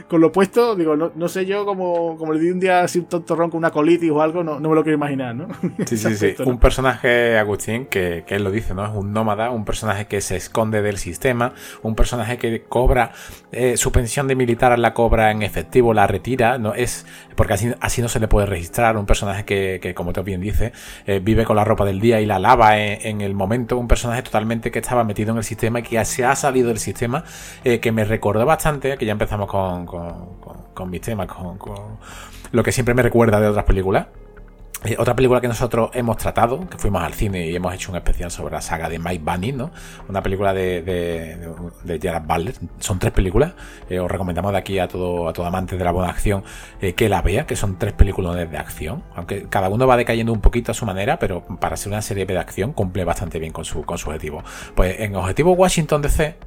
con 0.07 0.21
lo 0.21 0.31
puesto, 0.31 0.75
digo, 0.75 0.95
no, 0.95 1.11
no 1.15 1.27
sé 1.27 1.45
yo 1.45 1.65
como, 1.65 2.17
como 2.17 2.33
le 2.33 2.39
di 2.39 2.49
un 2.49 2.59
día 2.59 2.81
así 2.81 2.99
un 2.99 3.05
tontorrón 3.05 3.49
con 3.49 3.57
una 3.59 3.71
colitis 3.71 4.11
o 4.11 4.21
algo, 4.21 4.43
no, 4.43 4.59
me 4.59 4.75
lo 4.75 4.83
quiero 4.83 4.97
imaginar, 4.97 5.35
¿no? 5.35 5.47
Sí, 5.85 5.97
sí, 5.97 6.15
sí. 6.15 6.35
Un 6.45 6.59
personaje, 6.59 7.37
Agustín, 7.37 7.85
que, 7.85 8.23
que, 8.25 8.35
él 8.35 8.43
lo 8.43 8.51
dice, 8.51 8.73
¿no? 8.73 8.85
Es 8.85 8.91
un 8.93 9.11
nómada, 9.13 9.51
un 9.51 9.65
personaje 9.65 10.07
que 10.11 10.19
se 10.19 10.35
esconde 10.35 10.81
del 10.81 10.97
sistema, 10.97 11.53
un 11.83 11.95
personaje 11.95 12.37
que 12.37 12.63
cobra 12.63 13.13
eh, 13.53 13.77
su 13.77 13.93
pensión 13.93 14.27
de 14.27 14.35
militar, 14.35 14.77
la 14.77 14.93
cobra 14.93 15.31
en 15.31 15.41
efectivo, 15.41 15.93
la 15.93 16.05
retira, 16.05 16.57
¿no? 16.57 16.73
Es 16.73 17.05
porque 17.37 17.53
así, 17.53 17.73
así 17.79 18.01
no 18.01 18.09
se 18.09 18.19
le 18.19 18.27
puede 18.27 18.45
registrar. 18.45 18.97
Un 18.97 19.05
personaje 19.05 19.45
que, 19.45 19.79
que 19.81 19.93
como 19.93 20.11
tú 20.11 20.21
bien 20.21 20.41
dices, 20.41 20.73
eh, 21.05 21.21
vive 21.23 21.45
con 21.45 21.55
la 21.55 21.63
ropa 21.63 21.85
del 21.85 22.01
día 22.01 22.19
y 22.19 22.25
la 22.25 22.39
lava 22.39 22.77
en, 22.77 23.21
el 23.21 23.33
momento. 23.33 23.77
Un 23.77 23.87
personaje 23.87 24.21
totalmente 24.21 24.69
que 24.69 24.79
estaba 24.79 25.05
metido 25.05 25.31
en 25.31 25.37
el 25.37 25.45
sistema 25.45 25.79
y 25.79 25.83
que 25.83 26.03
se 26.03 26.25
ha 26.25 26.35
salido 26.35 26.67
del 26.67 26.79
sistema, 26.79 27.23
eh, 27.63 27.79
que 27.79 27.93
me 27.93 28.03
recordó 28.03 28.45
bastante, 28.45 28.97
que 28.97 29.05
ya 29.05 29.13
empezamos 29.13 29.47
con, 29.47 29.85
con, 29.85 30.41
con 30.73 30.89
mis 30.89 30.99
temas, 30.99 31.27
con, 31.27 31.57
lo 32.51 32.63
que 32.63 32.73
siempre 32.73 32.93
me 32.93 33.01
recuerda 33.01 33.39
de 33.39 33.47
otras 33.47 33.63
películas. 33.63 34.07
Eh, 34.83 34.95
otra 34.97 35.15
película 35.15 35.39
que 35.39 35.47
nosotros 35.47 35.91
hemos 35.93 36.17
tratado, 36.17 36.67
que 36.67 36.75
fuimos 36.79 37.03
al 37.03 37.13
cine 37.13 37.47
y 37.47 37.55
hemos 37.55 37.71
hecho 37.75 37.91
un 37.91 37.97
especial 37.97 38.31
sobre 38.31 38.55
la 38.55 38.61
saga 38.61 38.89
de 38.89 38.97
Mike 38.97 39.23
Bunny, 39.23 39.51
¿no? 39.51 39.69
Una 40.09 40.23
película 40.23 40.55
de, 40.55 40.81
de, 40.81 41.99
Gerard 41.99 42.25
Butler. 42.25 42.55
Son 42.79 42.97
tres 42.97 43.11
películas. 43.13 43.53
Eh, 43.91 43.99
os 43.99 44.09
recomendamos 44.09 44.51
de 44.51 44.57
aquí 44.57 44.79
a 44.79 44.87
todo, 44.87 45.29
a 45.29 45.33
todo 45.33 45.45
amante 45.45 45.77
de 45.77 45.83
la 45.83 45.91
buena 45.91 46.09
acción 46.09 46.43
eh, 46.81 46.93
que 46.93 47.09
la 47.09 47.21
vea, 47.21 47.45
que 47.45 47.55
son 47.55 47.77
tres 47.77 47.93
películas 47.93 48.49
de 48.49 48.57
acción. 48.57 49.03
Aunque 49.15 49.43
cada 49.49 49.69
uno 49.69 49.85
va 49.85 49.97
decayendo 49.97 50.33
un 50.33 50.41
poquito 50.41 50.71
a 50.71 50.73
su 50.73 50.87
manera, 50.87 51.19
pero 51.19 51.45
para 51.59 51.77
ser 51.77 51.91
una 51.91 52.01
serie 52.01 52.25
de 52.25 52.39
acción 52.39 52.73
cumple 52.73 53.05
bastante 53.05 53.37
bien 53.37 53.53
con 53.53 53.65
su, 53.65 53.83
con 53.83 53.99
su 53.99 54.09
objetivo. 54.09 54.43
Pues 54.73 54.99
en 54.99 55.15
Objetivo 55.15 55.51
Washington 55.51 56.01
DC 56.01 56.37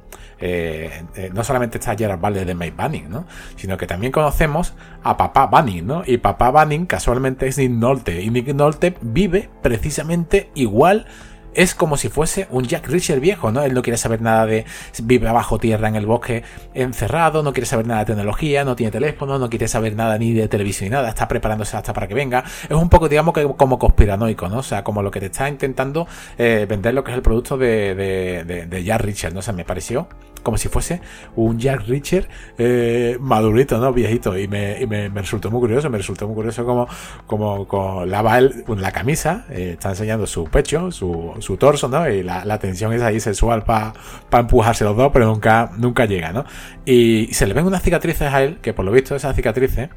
no 1.31 1.43
solamente 1.45 1.77
está 1.77 1.95
Gerard 1.95 2.19
Butler 2.19 2.45
de 2.45 2.55
May 2.55 2.71
Banning, 2.71 3.09
¿no? 3.09 3.25
sino 3.55 3.77
que 3.77 3.87
también 3.87 4.11
conocemos 4.11 4.73
a 5.01 5.15
Papá 5.15 5.45
Banning, 5.47 5.87
¿no? 5.87 6.03
Y 6.05 6.17
Papá 6.17 6.51
Banning 6.51 6.85
casualmente 6.85 7.47
es 7.47 7.57
Nick 7.57 7.71
Nolte, 7.71 8.24
y 8.25 8.31
Nick 8.31 8.47
Nolte 8.55 8.95
vive 9.01 9.49
precisamente 9.61 10.49
igual 10.55 11.05
es 11.53 11.73
como 11.73 11.95
si 11.95 12.09
fuese 12.09 12.47
un 12.49 12.65
Jack 12.65 12.87
Reacher 12.87 13.19
viejo, 13.19 13.51
¿no? 13.51 13.61
Él 13.63 13.73
no 13.73 13.81
quiere 13.81 13.97
saber 13.97 14.21
nada 14.21 14.45
de. 14.45 14.65
vive 15.03 15.31
bajo 15.31 15.57
tierra 15.57 15.87
en 15.87 15.95
el 15.95 16.05
bosque 16.05 16.43
encerrado, 16.73 17.43
no 17.43 17.53
quiere 17.53 17.65
saber 17.65 17.87
nada 17.87 18.01
de 18.01 18.07
tecnología, 18.07 18.65
no 18.65 18.75
tiene 18.75 18.91
teléfono, 18.91 19.39
no 19.39 19.49
quiere 19.49 19.67
saber 19.67 19.95
nada 19.95 20.17
ni 20.17 20.33
de 20.33 20.47
televisión 20.49 20.89
ni 20.89 20.95
nada, 20.95 21.07
está 21.07 21.27
preparándose 21.27 21.77
hasta 21.77 21.93
para 21.93 22.07
que 22.07 22.13
venga. 22.13 22.43
Es 22.63 22.75
un 22.75 22.89
poco, 22.89 23.07
digamos, 23.07 23.33
que 23.33 23.47
como 23.55 23.79
conspiranoico, 23.79 24.49
¿no? 24.49 24.57
O 24.57 24.63
sea, 24.63 24.83
como 24.83 25.01
lo 25.01 25.11
que 25.11 25.21
te 25.21 25.27
está 25.27 25.47
intentando 25.47 26.07
eh, 26.37 26.65
vender 26.67 26.93
lo 26.93 27.03
que 27.03 27.11
es 27.11 27.15
el 27.15 27.23
producto 27.23 27.57
de, 27.57 27.95
de, 27.95 28.65
de, 28.65 28.83
Jack 28.83 29.01
Reacher, 29.01 29.33
¿no? 29.33 29.39
O 29.39 29.43
sea, 29.43 29.53
me 29.53 29.63
pareció 29.63 30.09
como 30.45 30.59
si 30.59 30.69
fuese 30.69 31.01
un 31.35 31.57
Jack 31.57 31.87
Reacher 31.87 32.29
eh, 32.59 33.17
madurito, 33.19 33.79
¿no? 33.79 33.91
Viejito. 33.91 34.37
Y, 34.37 34.47
me, 34.47 34.85
me, 34.85 35.09
resultó 35.09 35.49
muy 35.49 35.59
curioso, 35.59 35.89
me 35.89 35.97
resultó 35.97 36.27
muy 36.27 36.35
curioso 36.35 36.63
como, 36.63 36.87
como, 37.25 37.67
como 37.67 38.05
lava 38.05 38.37
él 38.37 38.63
la 38.77 38.91
camisa, 38.91 39.45
eh, 39.49 39.71
está 39.73 39.89
enseñando 39.89 40.27
su 40.27 40.45
pecho, 40.45 40.91
su, 40.91 41.33
su 41.39 41.57
torso, 41.57 41.87
¿no? 41.87 42.07
Y 42.07 42.21
la, 42.21 42.59
tensión 42.59 42.93
es 42.93 43.01
ahí 43.01 43.19
sexual 43.19 43.63
para 43.63 43.93
empujarse 44.31 44.83
los 44.83 44.95
dos, 44.95 45.09
pero 45.11 45.25
nunca, 45.25 45.71
nunca 45.77 46.05
llega, 46.05 46.31
¿no? 46.31 46.45
Y 46.85 47.29
se 47.33 47.47
le 47.47 47.55
ven 47.55 47.65
unas 47.65 47.81
cicatrices 47.81 48.31
a 48.31 48.43
él, 48.43 48.59
que 48.61 48.71
por 48.73 48.85
lo 48.85 48.91
visto 48.91 49.15
esas 49.15 49.35
cicatrices 49.35 49.89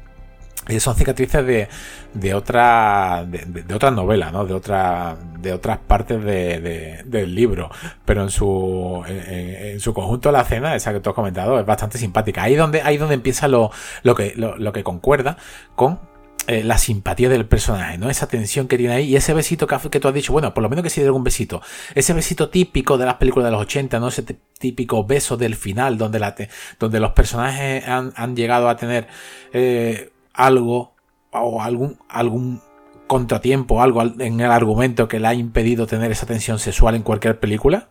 son 0.79 0.95
cicatrices 0.95 1.45
de, 1.45 1.67
de 2.13 2.33
otra 2.33 3.25
de, 3.25 3.73
otra 3.73 3.91
novela, 3.91 4.31
¿no? 4.31 4.45
De 4.45 4.53
otra 4.53 5.17
de 5.39 5.53
otras 5.53 5.79
partes 5.79 6.23
de, 6.23 7.03
del 7.05 7.33
libro, 7.33 7.71
pero 8.05 8.23
en 8.23 8.29
su 8.29 9.03
en, 9.07 9.79
su 9.79 9.93
conjunto 9.93 10.31
la 10.31 10.41
escena 10.41 10.75
esa 10.75 10.93
que 10.93 10.99
tú 10.99 11.09
has 11.09 11.15
comentado 11.15 11.59
es 11.59 11.65
bastante 11.65 11.97
simpática. 11.97 12.43
Ahí 12.43 12.55
donde 12.55 12.81
ahí 12.81 12.97
donde 12.97 13.15
empieza 13.15 13.47
lo, 13.47 13.71
lo 14.03 14.15
que 14.15 14.33
lo, 14.35 14.71
que 14.73 14.83
concuerda 14.83 15.37
con 15.75 15.99
eh, 16.47 16.63
la 16.63 16.77
simpatía 16.77 17.29
del 17.29 17.45
personaje, 17.45 17.97
¿no? 17.97 18.09
Esa 18.09 18.27
tensión 18.27 18.67
que 18.67 18.77
tiene 18.77 18.93
ahí 18.95 19.05
y 19.05 19.15
ese 19.15 19.33
besito 19.33 19.67
que, 19.67 19.77
que 19.89 19.99
tú 19.99 20.07
has 20.07 20.13
dicho, 20.13 20.33
bueno, 20.33 20.53
por 20.53 20.63
lo 20.63 20.69
menos 20.69 20.83
que 20.83 20.89
sí 20.89 20.99
de 20.99 21.07
algún 21.07 21.23
besito. 21.23 21.61
Ese 21.93 22.13
besito 22.13 22.49
típico 22.49 22.97
de 22.97 23.05
las 23.05 23.15
películas 23.15 23.45
de 23.45 23.51
los 23.51 23.61
80, 23.61 23.99
¿no? 23.99 24.07
Ese 24.07 24.23
típico 24.57 25.05
beso 25.05 25.37
del 25.37 25.55
final 25.55 25.97
donde, 25.97 26.19
la 26.19 26.35
donde 26.79 26.99
los 26.99 27.11
personajes 27.11 27.87
han, 27.87 28.35
llegado 28.35 28.67
a 28.67 28.75
tener 28.77 29.07
eh, 29.53 30.11
algo 30.39 30.93
o 31.31 31.61
algún, 31.61 31.99
algún 32.07 32.61
contratiempo, 33.07 33.81
algo 33.81 34.01
en 34.01 34.39
el 34.39 34.51
argumento 34.51 35.09
que 35.09 35.19
le 35.19 35.27
ha 35.27 35.33
impedido 35.33 35.85
tener 35.85 36.11
esa 36.11 36.25
tensión 36.25 36.59
sexual 36.59 36.95
en 36.95 37.03
cualquier 37.03 37.39
película 37.39 37.89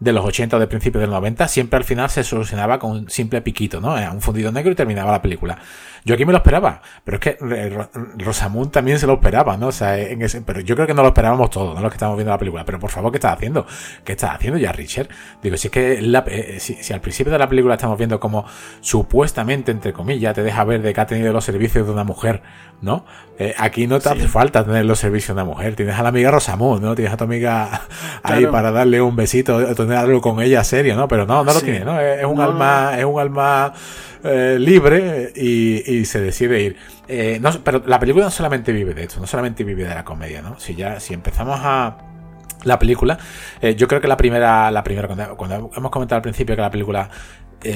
de 0.00 0.12
los 0.12 0.24
80 0.24 0.56
o 0.56 0.60
de 0.60 0.66
principios 0.66 1.00
del 1.00 1.10
90, 1.10 1.48
siempre 1.48 1.76
al 1.76 1.84
final 1.84 2.08
se 2.08 2.22
solucionaba 2.22 2.78
con 2.78 2.92
un 2.92 3.10
simple 3.10 3.42
piquito, 3.42 3.80
¿no? 3.80 3.94
Un 3.94 4.20
fundido 4.20 4.52
negro 4.52 4.70
y 4.72 4.74
terminaba 4.74 5.10
la 5.10 5.22
película. 5.22 5.58
Yo 6.04 6.14
aquí 6.14 6.24
me 6.24 6.32
lo 6.32 6.38
esperaba, 6.38 6.80
pero 7.04 7.16
es 7.16 7.20
que 7.20 7.36
eh, 7.54 7.78
Rosamund 8.16 8.70
también 8.70 8.98
se 8.98 9.06
lo 9.06 9.14
esperaba, 9.14 9.56
¿no? 9.56 9.68
O 9.68 9.72
sea, 9.72 9.98
en 9.98 10.22
ese, 10.22 10.40
pero 10.42 10.60
yo 10.60 10.74
creo 10.74 10.86
que 10.86 10.94
no 10.94 11.02
lo 11.02 11.08
esperábamos 11.08 11.50
todos, 11.50 11.74
¿no? 11.74 11.80
Los 11.82 11.90
que 11.90 11.96
estamos 11.96 12.16
viendo 12.16 12.32
la 12.32 12.38
película. 12.38 12.64
Pero 12.64 12.78
por 12.78 12.90
favor, 12.90 13.10
¿qué 13.10 13.18
estás 13.18 13.34
haciendo? 13.34 13.66
¿Qué 14.04 14.12
estás 14.12 14.30
haciendo 14.34 14.58
ya, 14.58 14.72
Richard? 14.72 15.08
Digo, 15.42 15.56
si 15.56 15.68
es 15.68 15.72
que 15.72 15.98
eh, 15.98 16.60
si, 16.60 16.92
al 16.92 17.00
principio 17.00 17.32
de 17.32 17.38
la 17.38 17.48
película 17.48 17.74
estamos 17.74 17.98
viendo 17.98 18.20
como 18.20 18.46
supuestamente, 18.80 19.72
entre 19.72 19.92
comillas, 19.92 20.34
te 20.34 20.42
deja 20.42 20.64
ver 20.64 20.82
de 20.82 20.94
que 20.94 21.00
ha 21.00 21.06
tenido 21.06 21.32
los 21.32 21.44
servicios 21.44 21.86
de 21.86 21.92
una 21.92 22.04
mujer, 22.04 22.42
¿no? 22.80 23.04
Eh, 23.38 23.54
aquí 23.58 23.86
no 23.86 24.00
te 24.00 24.08
hace 24.08 24.28
falta 24.28 24.64
tener 24.64 24.84
los 24.84 24.98
servicios 24.98 25.36
de 25.36 25.42
una 25.42 25.50
mujer. 25.50 25.76
Tienes 25.76 25.96
a 25.96 26.02
la 26.02 26.08
amiga 26.08 26.30
Rosamund, 26.30 26.82
¿no? 26.82 26.94
Tienes 26.94 27.12
a 27.12 27.16
tu 27.16 27.24
amiga 27.24 27.82
ahí 28.22 28.46
para 28.46 28.70
darle 28.70 29.00
un 29.00 29.16
besito, 29.16 29.74
tener 29.88 30.04
algo 30.04 30.20
con 30.20 30.40
ella 30.40 30.62
serio, 30.64 30.94
¿no? 30.96 31.08
Pero 31.08 31.26
no, 31.26 31.44
no 31.44 31.52
lo 31.52 31.60
tiene, 31.60 31.80
¿no? 31.80 32.00
Es, 32.00 32.24
un 32.24 32.40
alma, 32.40 32.98
es 32.98 33.04
un 33.04 33.20
alma 33.20 33.72
eh, 34.22 34.56
libre 34.58 35.32
y, 35.34 36.04
se 36.04 36.20
decide 36.20 36.62
ir. 36.62 36.76
Eh, 37.08 37.40
pero 37.64 37.82
la 37.86 37.98
película 37.98 38.26
no 38.26 38.30
solamente 38.30 38.72
vive 38.72 38.94
de 38.94 39.04
esto, 39.04 39.20
no 39.20 39.26
solamente 39.26 39.64
vive 39.64 39.84
de 39.84 39.94
la 39.94 40.04
comedia, 40.04 40.42
¿no? 40.42 40.58
Si 40.58 40.74
ya, 40.74 41.00
si 41.00 41.14
empezamos 41.14 41.58
a 41.62 41.98
la 42.64 42.78
película, 42.78 43.18
eh, 43.60 43.74
yo 43.74 43.88
creo 43.88 44.00
que 44.00 44.08
la 44.08 44.16
primera, 44.16 44.70
la 44.70 44.82
primera 44.82 45.08
cuando, 45.36 45.70
hemos 45.76 45.90
comentado 45.90 46.16
al 46.16 46.22
principio 46.22 46.54
que 46.54 46.62
la 46.62 46.70
película 46.70 47.08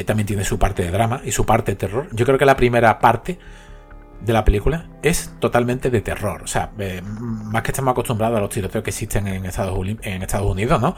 también 0.07 0.27
tiene 0.29 0.45
su 0.45 0.61
parte 0.61 0.85
de 0.85 0.93
drama 0.93 1.23
y 1.25 1.33
su 1.33 1.45
parte 1.45 1.73
de 1.73 1.77
terror, 1.77 2.07
yo 2.13 2.25
creo 2.25 2.39
que 2.39 2.45
la 2.45 2.55
primera 2.55 3.01
parte 3.01 3.37
de 4.25 4.33
la 4.33 4.45
película 4.45 4.89
es 5.03 5.35
totalmente 5.39 5.91
de 5.91 6.01
terror. 6.01 6.43
O 6.43 6.47
sea, 6.47 6.71
más 7.19 7.63
que 7.63 7.71
estamos 7.71 7.93
acostumbrados 7.93 8.39
a 8.39 8.41
los 8.41 8.51
tiroteos 8.51 8.85
que 8.85 8.91
existen 8.91 9.27
en 9.27 9.45
Estados, 9.45 9.77
Unidos, 9.77 10.81
¿no? 10.81 10.95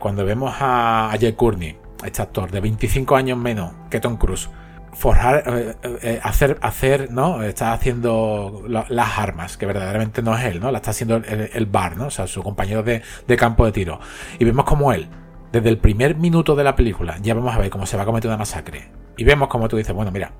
cuando 0.00 0.24
vemos 0.24 0.54
a, 0.58 1.12
a 1.12 1.18
Jay 1.18 1.32
Courtney 1.32 1.76
este 2.04 2.22
actor 2.22 2.50
de 2.50 2.60
25 2.60 3.16
años 3.16 3.38
menos 3.38 3.72
que 3.90 4.00
Tom 4.00 4.16
Cruise, 4.16 4.48
forjar, 4.92 5.42
eh, 5.46 5.74
eh, 6.02 6.20
hacer, 6.22 6.58
hacer, 6.62 7.10
¿no? 7.10 7.42
Está 7.42 7.72
haciendo 7.72 8.64
las 8.66 9.18
armas, 9.18 9.56
que 9.56 9.66
verdaderamente 9.66 10.22
no 10.22 10.36
es 10.36 10.44
él, 10.44 10.60
¿no? 10.60 10.70
La 10.70 10.78
está 10.78 10.90
haciendo 10.90 11.16
el, 11.16 11.66
bar, 11.66 11.96
¿no? 11.96 12.06
O 12.06 12.10
sea, 12.10 12.26
su 12.26 12.42
compañero 12.42 12.82
de, 12.82 13.02
campo 13.36 13.64
de 13.64 13.72
tiro. 13.72 14.00
Y 14.38 14.44
vemos 14.44 14.64
como 14.64 14.92
él, 14.92 15.08
desde 15.52 15.68
el 15.68 15.78
primer 15.78 16.16
minuto 16.16 16.54
de 16.54 16.64
la 16.64 16.76
película, 16.76 17.18
ya 17.20 17.34
vamos 17.34 17.54
a 17.54 17.58
ver 17.58 17.70
cómo 17.70 17.86
se 17.86 17.96
va 17.96 18.02
a 18.04 18.06
cometer 18.06 18.28
una 18.28 18.38
masacre. 18.38 18.90
Y 19.16 19.24
vemos 19.24 19.48
como 19.48 19.68
tú 19.68 19.76
dices, 19.76 19.94
bueno, 19.94 20.10
mira, 20.10 20.32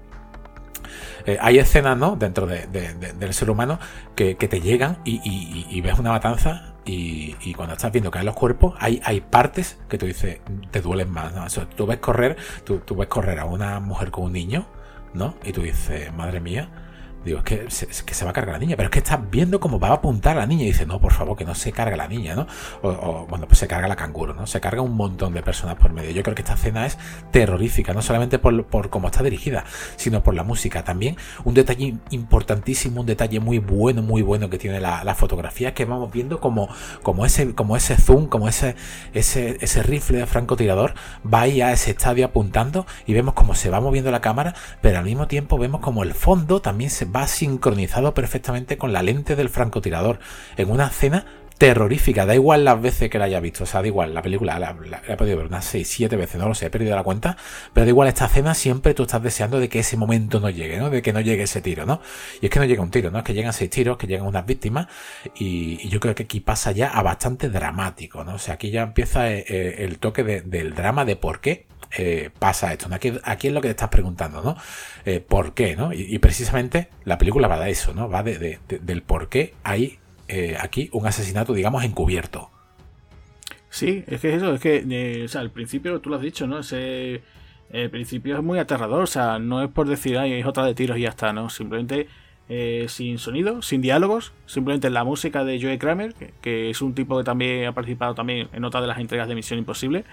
eh, 1.29 1.39
hay 1.41 1.59
escenas, 1.59 1.97
¿no? 1.97 2.17
Dentro 2.17 2.47
del 2.47 3.35
ser 3.35 3.51
humano 3.51 3.79
que, 4.15 4.35
te 4.35 4.61
llegan 4.61 4.99
y, 5.05 5.81
ves 5.81 5.99
una 5.99 6.11
matanza 6.11 6.75
y, 6.85 7.55
cuando 7.55 7.75
estás 7.75 7.93
viendo 7.93 8.11
caer 8.11 8.25
los 8.25 8.35
cuerpos, 8.35 8.75
hay, 8.79 9.01
hay 9.05 9.21
partes 9.21 9.79
que 9.89 9.99
tú 9.99 10.07
dices, 10.07 10.41
te 10.71 10.81
duelen 10.81 11.11
más. 11.11 11.35
¿no? 11.35 11.47
tú 11.77 11.87
ves 11.87 11.99
correr, 11.99 12.37
tú, 12.65 12.79
tú 12.79 12.97
ves 12.97 13.09
correr 13.09 13.39
a 13.39 13.45
una 13.45 13.81
mujer 13.81 14.11
con 14.11 14.25
un 14.25 14.33
niño, 14.33 14.67
¿no? 15.15 15.35
Y 15.45 15.53
tú 15.53 15.63
dices, 15.63 16.13
madre 16.15 16.41
mía, 16.41 16.69
Digo, 17.25 17.39
es 17.39 17.45
que 18.05 18.15
se, 18.15 18.25
va 18.25 18.31
a 18.31 18.35
cargar 18.35 18.55
la 18.55 18.59
niña, 18.59 18.77
pero 18.77 18.87
es 18.87 18.93
que 18.93 19.01
estás 19.01 19.19
viendo 19.31 19.59
cómo 19.61 19.81
va 19.81 19.89
a 19.89 19.95
apuntar 19.95 20.37
la 20.37 20.47
niña 20.47 20.63
y 20.63 20.69
dice, 20.69 20.87
no, 20.87 21.01
por 21.01 21.13
favor, 21.13 21.37
que 21.37 21.45
no 21.45 21.55
se 21.55 21.73
carga 21.73 21.97
la 21.97 22.07
niña, 22.07 22.35
¿no? 22.35 22.47
O, 22.83 23.27
bueno, 23.29 23.47
pues 23.47 23.59
se 23.59 23.67
carga 23.67 23.89
la 23.89 23.97
canguro, 23.97 24.35
¿no? 24.35 24.47
Se 24.47 24.61
carga 24.61 24.83
un 24.83 24.97
montón 24.97 25.35
de 25.35 25.43
personas 25.43 25.77
por 25.77 25.93
medio. 25.93 26.11
Yo 26.11 26.23
creo 26.23 26.35
que 26.35 26.43
esta 26.43 26.55
escena 26.55 26.87
es 26.87 26.97
terrorífica, 27.33 27.93
no 27.93 28.03
solamente 28.03 28.39
por, 28.39 28.65
por 28.67 28.89
cómo 28.89 29.09
está 29.09 29.23
dirigida, 29.23 29.65
sino 29.97 30.23
por 30.23 30.35
la 30.35 30.45
música. 30.45 30.85
También 30.85 31.17
un 31.45 31.55
detalle 31.55 31.97
importantísimo, 32.11 33.01
un 33.01 33.07
detalle 33.07 33.41
muy 33.41 33.59
bueno, 33.59 34.01
muy 34.03 34.23
bueno 34.23 34.49
que 34.49 34.59
tiene 34.59 34.81
la, 34.81 35.15
fotografía, 35.19 35.75
que 35.75 35.85
vamos 35.85 36.13
viendo 36.13 36.39
como, 36.39 36.69
como, 37.03 37.27
ese, 37.27 37.55
como 37.55 37.77
ese 37.77 37.97
zoom, 37.97 38.27
como 38.27 38.49
ese, 38.49 38.77
ese, 39.15 39.59
ese 39.61 39.83
rifle 39.83 40.19
de 40.19 40.27
francotirador 40.27 40.95
va 41.27 41.43
ahí 41.43 41.61
a 41.61 41.73
ese 41.73 41.91
estadio 41.91 42.27
apuntando 42.27 42.87
y 43.07 43.15
vemos 43.15 43.35
cómo 43.35 43.57
se 43.57 43.69
va 43.69 43.81
moviendo 43.81 44.13
la 44.13 44.21
cámara, 44.21 44.55
pero 44.81 44.99
al 44.99 45.05
mismo 45.05 45.27
tiempo 45.27 45.59
vemos 45.59 45.81
como 45.81 46.05
el 46.05 46.15
fondo 46.15 46.61
también 46.61 46.91
se 46.91 47.08
va 47.15 47.27
sincronizado 47.27 48.15
perfectamente 48.15 48.79
con 48.79 48.93
la 48.93 49.03
lente 49.03 49.37
del 49.37 49.49
francotirador. 49.49 50.19
En 50.57 50.71
una 50.71 50.87
escena 50.87 51.25
terrorífica, 51.59 52.25
da 52.25 52.35
igual 52.35 52.65
las 52.65 52.81
veces 52.81 53.11
que 53.11 53.19
la 53.19 53.25
haya 53.25 53.41
visto, 53.41 53.65
o 53.65 53.67
sea, 53.67 53.83
da 53.83 53.89
igual, 53.89 54.15
la 54.15 54.23
película 54.23 54.59
la, 54.59 54.77
he 55.09 55.17
podido 55.17 55.37
ver 55.37 55.47
unas 55.47 55.65
6, 55.65 55.89
7 55.89 56.17
veces, 56.17 56.41
no 56.41 56.49
lo 56.49 56.55
sé, 56.55 56.67
he 56.67 56.71
perdido 56.71 56.95
la 56.95 57.03
cuenta, 57.03 57.37
pero 57.73 57.85
da 57.85 57.91
igual 57.91 58.09
esta 58.09 58.27
escena 58.27 58.55
siempre 58.55 58.95
tú 58.95 59.03
estás 59.03 59.23
deseando 59.23 59.59
de 59.59 59.69
que 59.69 59.81
ese 59.81 59.97
momento 59.97 60.41
no 60.41 60.51
llegue, 60.51 60.79
¿no? 60.79 60.89
De 60.89 61.03
que 61.03 61.13
no 61.13 61.21
llegue 61.21 61.43
ese 61.43 61.61
tiro, 61.61 61.85
¿no? 61.85 62.01
Y 62.41 62.47
es 62.47 62.51
que 62.51 62.61
no 62.61 62.65
llega 62.65 62.81
un 62.81 62.91
tiro, 62.91 63.11
¿no? 63.11 63.19
Es 63.19 63.25
que 63.25 63.35
llegan 63.35 63.53
seis 63.53 63.71
tiros, 63.71 63.99
que 63.99 64.07
llegan 64.07 64.27
unas 64.27 64.47
víctimas 64.47 64.87
y, 65.35 65.89
yo 65.89 66.01
creo 66.01 66.15
que 66.15 66.25
aquí 66.25 66.41
pasa 66.41 66.71
ya 66.73 66.89
a 66.89 67.03
bastante 67.03 67.49
dramático, 67.49 68.23
¿no? 68.23 68.35
O 68.35 68.39
sea, 68.39 68.55
aquí 68.55 68.71
ya 68.71 68.83
empieza 68.83 69.31
eh, 69.31 69.45
eh, 69.49 69.77
el 69.79 69.99
toque 69.99 70.23
del 70.23 70.75
drama 70.75 71.05
de 71.05 71.17
por 71.17 71.41
qué 71.41 71.67
eh, 71.97 72.31
pasa 72.39 72.73
esto. 72.73 72.89
Aquí, 72.93 73.13
aquí, 73.25 73.49
es 73.49 73.55
lo 73.55 73.61
que 73.61 73.69
te 73.69 73.73
estás 73.73 73.89
preguntando, 73.89 74.43
¿no? 74.43 74.57
Eh, 75.05 75.21
¿Por 75.21 75.55
qué, 75.55 75.75
no? 75.77 75.93
Y, 75.93 76.19
precisamente 76.19 76.91
la 77.05 77.19
película 77.19 77.49
va 77.49 77.59
de 77.61 77.71
eso, 77.71 77.95
¿no? 77.95 78.09
Va 78.09 78.23
de, 78.23 78.59
del 78.69 79.03
por 79.03 79.29
qué 79.29 79.55
hay 79.65 79.99
eh, 80.29 80.57
aquí 80.61 80.89
un 80.93 81.07
asesinato, 81.07 81.53
digamos, 81.55 81.85
encubierto. 81.85 82.51
Sí, 83.71 84.05
es 84.07 84.21
que 84.21 84.35
eso, 84.35 84.55
es 84.55 84.61
que, 84.61 85.25
o 85.25 85.29
sea, 85.29 85.41
al 85.41 85.51
principio 85.51 86.01
tú 86.01 86.11
lo 86.11 86.17
has 86.17 86.23
dicho, 86.23 86.47
¿no? 86.47 86.61
Ese, 86.61 87.23
el 87.71 87.91
principio 87.91 88.37
es 88.37 88.43
muy 88.43 88.59
aterrador, 88.59 89.03
o 89.03 89.07
sea, 89.07 89.39
no 89.39 89.63
es 89.63 89.71
por 89.71 89.89
decir, 89.89 90.17
ay, 90.19 90.33
es 90.33 90.47
otra 90.47 90.65
de 90.65 90.75
tiros 90.75 90.97
y 90.97 91.03
ya 91.03 91.11
está, 91.11 91.33
¿no? 91.33 91.51
Simplemente 91.51 92.09
sin 92.89 93.19
sonido, 93.19 93.61
sin 93.61 93.83
diálogos, 93.83 94.33
simplemente 94.47 94.89
la 94.89 95.05
música 95.05 95.45
de 95.45 95.61
Joe 95.61 95.79
Kramer, 95.79 96.15
que, 96.15 96.33
que, 96.41 96.71
es 96.71 96.81
un 96.81 96.95
tipo 96.95 97.19
que 97.19 97.25
también 97.25 97.67
ha 97.67 97.73
participado 97.73 98.15
también 98.15 98.49
en 98.55 98.65
otra 98.65 98.81
de 98.81 98.87
las 98.87 98.99
entregas 98.99 99.29
de 99.29 99.35
Misión 99.35 99.59
Imposible, 99.59 100.07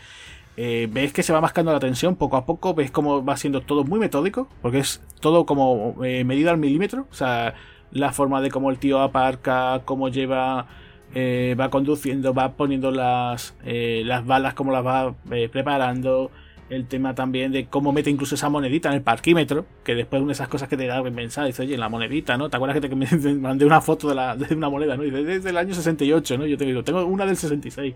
eh, 0.58 0.88
ves 0.90 1.12
que 1.12 1.22
se 1.22 1.34
va 1.34 1.42
mascando 1.42 1.74
la 1.74 1.80
tensión 1.80 2.16
poco 2.16 2.38
a 2.38 2.46
poco, 2.46 2.74
ves 2.74 2.90
cómo 2.90 3.24
va 3.26 3.36
siendo 3.36 3.62
todo 3.62 3.84
muy 3.84 4.00
metódico, 4.00 4.48
porque 4.62 4.80
es 4.80 5.02
todo 5.20 5.46
como 5.46 5.98
eh, 6.04 6.24
medido 6.24 6.50
al 6.50 6.58
milímetro, 6.58 7.08
o 7.12 7.14
sea, 7.14 7.56
la 7.92 8.12
forma 8.12 8.42
de 8.42 8.52
cómo 8.52 8.72
el 8.72 8.78
tío 8.78 9.02
aparca, 9.02 9.82
cómo 9.86 10.10
lleva, 10.10 10.68
eh, 11.14 11.56
va 11.60 11.70
conduciendo, 11.70 12.34
va 12.34 12.54
poniendo 12.54 12.92
las, 12.92 13.56
las 13.64 14.26
balas, 14.26 14.54
cómo 14.54 14.72
las 14.72 14.86
va 14.86 15.16
preparando, 15.52 16.32
el 16.70 16.88
tema 16.88 17.14
también 17.14 17.52
de 17.52 17.68
cómo 17.68 17.92
mete 17.92 18.10
incluso 18.10 18.36
esa 18.36 18.50
monedita 18.50 18.90
en 18.90 18.96
el 18.96 19.02
parquímetro, 19.02 19.66
que 19.84 19.94
después 19.94 20.26
de 20.26 20.32
esas 20.32 20.48
cosas 20.48 20.68
que 20.68 20.78
te 20.78 20.88
da 20.88 21.04
pensar, 21.04 21.46
dices, 21.46 21.60
oye, 21.60 21.78
la 21.78 21.90
monedita, 21.90 22.38
¿no? 22.38 22.50
¿Te 22.50 22.58
acuerdas 22.58 22.80
que 22.80 22.90
te 22.90 22.96
mandé 23.36 23.66
una 23.66 23.82
foto 23.82 24.10
de, 24.10 24.16
la, 24.16 24.36
de 24.36 24.56
una 24.56 24.70
moneda, 24.70 24.98
¿no? 24.98 25.04
Y 25.04 25.12
desde 25.12 25.50
el 25.50 25.58
año 25.58 25.74
68, 25.74 26.38
¿no? 26.38 26.46
Yo 26.46 26.58
te 26.58 26.66
digo, 26.66 26.84
tengo 26.84 27.06
una 27.06 27.26
del 27.26 27.38
66. 27.38 27.94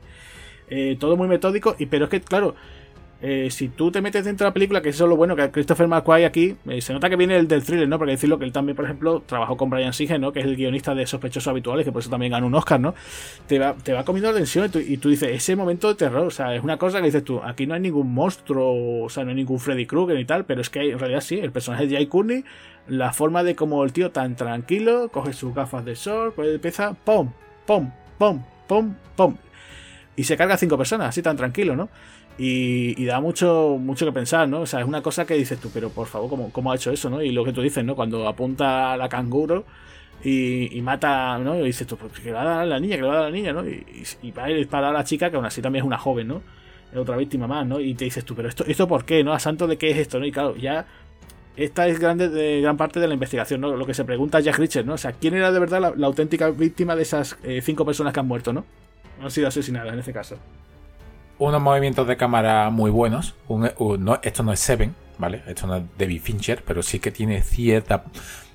Eh, 0.72 0.98
todo 1.00 1.18
muy 1.18 1.28
metódico, 1.28 1.76
y 1.80 1.88
pero 1.88 2.06
es 2.06 2.12
que, 2.12 2.22
claro, 2.22 2.56
eh, 3.22 3.50
si 3.52 3.68
tú 3.68 3.92
te 3.92 4.02
metes 4.02 4.24
dentro 4.24 4.46
de 4.46 4.50
la 4.50 4.54
película, 4.54 4.82
que 4.82 4.90
eso 4.90 5.04
es 5.04 5.10
lo 5.10 5.18
bueno, 5.18 5.36
que 5.36 5.52
Christopher 5.52 5.88
McQuay 5.90 6.24
aquí, 6.24 6.56
eh, 6.70 6.80
se 6.82 6.94
nota 6.94 7.10
que 7.10 7.18
viene 7.18 7.36
el 7.36 7.50
del 7.50 7.64
thriller, 7.64 7.88
¿no? 7.88 7.98
Porque 7.98 8.12
decirlo 8.12 8.40
que 8.40 8.46
él 8.46 8.54
también, 8.54 8.78
por 8.78 8.86
ejemplo, 8.86 9.24
trabajó 9.26 9.58
con 9.58 9.70
Brian 9.70 9.92
Singer, 9.92 10.20
¿no? 10.20 10.32
Que 10.32 10.40
es 10.40 10.46
el 10.46 10.56
guionista 10.56 10.96
de 10.96 11.06
Sospechosos 11.06 11.50
Habituales, 11.50 11.86
que 11.86 11.92
por 11.92 12.02
eso 12.02 12.10
también 12.10 12.32
ganó 12.32 12.48
un 12.48 12.56
Oscar, 12.56 12.80
¿no? 12.80 12.96
Te 13.48 13.60
va, 13.60 13.76
te 13.76 13.92
va 13.92 14.06
comiendo 14.06 14.32
la 14.32 14.38
tensión 14.38 14.72
y 14.74 14.98
tú, 14.98 15.10
dices, 15.10 15.32
ese 15.32 15.56
momento 15.58 15.90
de 15.90 15.96
terror, 15.96 16.28
o 16.28 16.32
sea, 16.32 16.56
es 16.56 16.64
una 16.64 16.78
cosa 16.78 17.00
que 17.00 17.06
dices 17.06 17.26
tú, 17.26 17.42
aquí 17.44 17.68
no 17.68 17.74
hay 17.74 17.82
ningún 17.82 18.14
monstruo, 18.14 19.04
o 19.04 19.10
sea, 19.10 19.26
no 19.26 19.32
hay 19.32 19.36
ningún 19.36 19.60
Freddy 19.60 19.86
Krueger 19.86 20.16
ni 20.16 20.26
tal, 20.26 20.46
pero 20.46 20.62
es 20.62 20.70
que 20.70 20.92
en 20.92 21.00
realidad 21.00 21.22
sí, 21.22 21.40
el 21.40 21.52
personaje 21.52 21.88
de 21.88 21.96
Jay 21.96 22.08
Courtney, 22.08 22.46
la 22.88 23.12
forma 23.12 23.44
de 23.44 23.54
como 23.54 23.84
el 23.84 23.92
tío 23.92 24.12
tan 24.12 24.38
tranquilo, 24.38 25.10
coge 25.12 25.34
sus 25.34 25.54
gafas 25.54 25.84
de 25.84 25.98
sol, 25.98 26.32
pues 26.34 26.56
empieza, 26.56 26.94
pum, 26.94 27.32
pum, 27.66 27.92
pum, 28.18 28.42
pum, 28.66 28.96
pum 29.18 29.36
y 30.20 30.26
se 30.26 30.36
carga 30.36 30.56
a 30.56 30.58
cinco 30.58 30.78
personas, 30.78 31.08
así 31.08 31.22
tan 31.22 31.38
tranquilo, 31.38 31.78
¿no? 31.78 31.88
Y, 32.42 33.06
da 33.06 33.20
mucho, 33.20 33.78
mucho 33.78 34.06
que 34.06 34.14
pensar, 34.14 34.48
¿no? 34.48 34.62
O 34.62 34.66
sea, 34.66 34.80
es 34.80 34.88
una 34.88 35.02
cosa 35.02 35.26
que 35.26 35.34
dices 35.34 35.60
tú, 35.60 35.70
pero 35.74 35.90
por 35.90 36.08
favor, 36.08 36.30
¿cómo, 36.30 36.54
¿cómo, 36.54 36.72
ha 36.72 36.76
hecho 36.76 36.90
eso, 36.90 37.10
no? 37.10 37.22
Y 37.22 37.34
lo 37.34 37.44
que 37.44 37.52
tú 37.52 37.62
dices, 37.62 37.84
¿no? 37.84 37.96
Cuando 37.96 38.30
apunta 38.30 38.94
a 38.94 38.98
la 38.98 39.10
canguro 39.10 39.66
y, 40.24 40.80
mata, 40.82 41.38
¿no? 41.40 41.60
Y 41.60 41.66
dices 41.66 41.86
tú, 41.86 41.98
pues 41.98 42.14
que 42.14 42.30
le 42.30 42.32
va 42.32 42.44
a 42.44 42.46
dar 42.46 42.68
la 42.68 42.80
niña, 42.80 42.96
que 42.96 43.02
le 43.02 43.08
va 43.10 43.14
a 43.16 43.22
dar 43.24 43.32
la 43.32 43.36
niña, 43.36 43.52
¿no? 43.52 43.68
Y, 43.68 44.32
va 44.32 44.46
a 44.46 44.48
disparar 44.48 44.92
a 44.92 45.00
la 45.00 45.04
chica, 45.04 45.30
que 45.30 45.36
aún 45.36 45.46
así 45.46 45.62
también 45.62 45.84
es 45.84 45.88
una 45.88 45.98
joven, 45.98 46.30
¿no? 46.30 46.42
Es 46.94 46.98
otra 46.98 47.18
víctima 47.18 47.46
más, 47.46 47.68
¿no? 47.68 47.82
Y 47.82 47.94
te 47.94 48.06
dices 48.06 48.24
tú, 48.24 48.36
pero 48.36 48.48
esto, 48.48 48.64
esto 48.66 48.88
por 48.88 49.04
qué, 49.04 49.22
¿no? 49.22 49.34
A 49.34 49.40
santo 49.40 49.68
de 49.68 49.78
qué 49.78 49.92
es 49.92 49.98
esto, 49.98 50.18
¿no? 50.18 50.26
Y 50.26 50.32
claro, 50.32 50.56
ya 50.56 50.86
esta 51.58 51.88
es 51.90 52.00
grande 52.00 52.30
de 52.30 52.62
gran 52.62 52.78
parte 52.78 53.02
de 53.02 53.08
la 53.10 53.16
investigación, 53.16 53.60
¿no? 53.60 53.76
Lo 53.76 53.86
que 53.86 53.94
se 53.94 54.06
pregunta 54.06 54.40
Jack 54.40 54.58
Richard, 54.60 54.86
¿no? 54.86 54.94
O 54.94 54.98
sea, 54.98 55.12
¿quién 55.12 55.34
era 55.34 55.52
de 55.52 55.60
verdad 55.60 55.94
la, 55.94 56.08
auténtica 56.08 56.50
víctima 56.52 56.96
de 56.96 57.02
esas 57.02 57.38
eh, 57.44 57.62
cinco 57.62 57.86
personas 57.86 58.14
que 58.14 58.22
han 58.22 58.28
muerto, 58.28 58.54
¿no? 58.54 58.64
han 59.22 59.32
sido 59.32 59.50
asesinadas 59.50 59.92
en 59.92 60.00
este 60.00 60.14
caso. 60.14 60.38
Unos 61.40 61.62
movimientos 61.62 62.06
de 62.06 62.18
cámara 62.18 62.70
muy 62.70 62.92
buenos. 62.92 63.34
esto 64.22 64.44
no 64.44 64.52
es 64.52 64.60
Seven, 64.60 64.94
¿vale? 65.18 65.42
Esto 65.48 65.68
no 65.68 65.78
es 65.78 65.84
David 65.98 66.22
Fincher, 66.22 66.64
pero 66.66 66.84
sí 66.84 67.00
que 67.00 67.12
tiene 67.12 67.42
cierta 67.42 68.04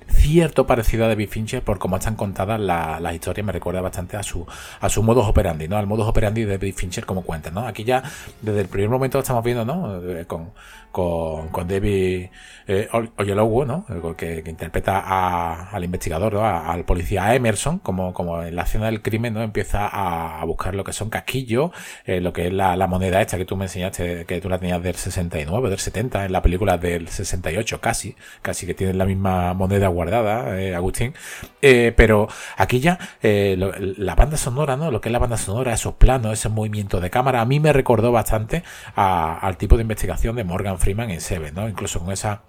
cierto 0.07 0.67
parecido 0.67 1.05
a 1.05 1.07
David 1.07 1.29
Fincher 1.29 1.63
por 1.63 1.79
cómo 1.79 1.97
están 1.97 2.15
contadas 2.15 2.59
las 2.59 3.13
historias 3.13 3.43
me 3.43 3.51
recuerda 3.51 3.81
bastante 3.81 4.17
a 4.17 4.21
su 4.21 4.45
a 4.79 4.87
su 4.87 5.01
modus 5.01 5.25
operandi 5.25 5.67
no 5.67 5.77
al 5.77 5.87
modus 5.87 6.05
operandi 6.05 6.43
de 6.43 6.57
David 6.57 6.75
Fincher 6.75 7.07
como 7.07 7.23
cuenta 7.23 7.49
no 7.49 7.65
aquí 7.65 7.83
ya 7.83 8.03
desde 8.39 8.61
el 8.61 8.67
primer 8.67 8.89
momento 8.89 9.17
estamos 9.17 9.43
viendo 9.43 9.65
no 9.65 9.99
eh, 10.03 10.25
con 10.25 10.51
con, 10.95 11.49
con 11.49 11.67
David 11.67 12.27
eh, 12.67 12.87
¿no? 12.91 13.85
Que, 14.17 14.43
interpreta 14.45 15.69
al 15.69 15.83
investigador, 15.83 16.37
al 16.37 16.85
policía 16.85 17.35
Emerson, 17.35 17.79
como, 17.79 18.13
como 18.13 18.41
en 18.41 18.55
la 18.55 18.63
escena 18.63 18.85
del 18.85 19.01
crimen, 19.01 19.33
¿no? 19.33 19.43
Empieza 19.43 19.87
a, 19.91 20.43
buscar 20.45 20.73
lo 20.73 20.83
que 20.83 20.93
son 20.93 21.09
casquillos, 21.09 21.71
eh, 22.05 22.21
lo 22.21 22.31
que 22.31 22.47
es 22.47 22.53
la, 22.53 22.87
moneda 22.87 23.21
esta 23.21 23.37
que 23.37 23.45
tú 23.45 23.57
me 23.57 23.65
enseñaste, 23.65 24.25
que 24.25 24.39
tú 24.39 24.47
la 24.47 24.57
tenías 24.57 24.81
del 24.81 24.95
69, 24.95 25.69
del 25.69 25.79
70, 25.79 26.25
en 26.25 26.31
la 26.31 26.41
película 26.41 26.77
del 26.77 27.09
68, 27.09 27.81
casi, 27.81 28.15
casi 28.41 28.65
que 28.65 28.73
tienen 28.73 28.97
la 28.97 29.05
misma 29.05 29.53
moneda 29.53 29.87
guardada, 29.89 30.59
eh, 30.59 30.75
Agustín. 30.75 31.13
Eh, 31.61 31.93
pero 31.95 32.27
aquí 32.57 32.79
ya, 32.79 32.99
la 33.21 34.15
banda 34.15 34.37
sonora, 34.37 34.77
¿no? 34.77 34.91
Lo 34.91 35.01
que 35.01 35.09
es 35.09 35.13
la 35.13 35.19
banda 35.19 35.37
sonora, 35.37 35.73
esos 35.73 35.95
planos, 35.95 36.33
ese 36.33 36.49
movimiento 36.49 37.01
de 37.01 37.09
cámara, 37.09 37.41
a 37.41 37.45
mí 37.45 37.59
me 37.59 37.73
recordó 37.73 38.11
bastante 38.11 38.63
al 38.95 39.57
tipo 39.57 39.75
de 39.75 39.81
investigación 39.81 40.35
de 40.35 40.43
Morgan 40.43 40.77
Freeman 40.85 41.09
en 41.09 41.19
Seven, 41.19 41.55
¿no? 41.55 41.67
Incluso 41.67 41.99
con 41.99 42.11
esa 42.11 42.43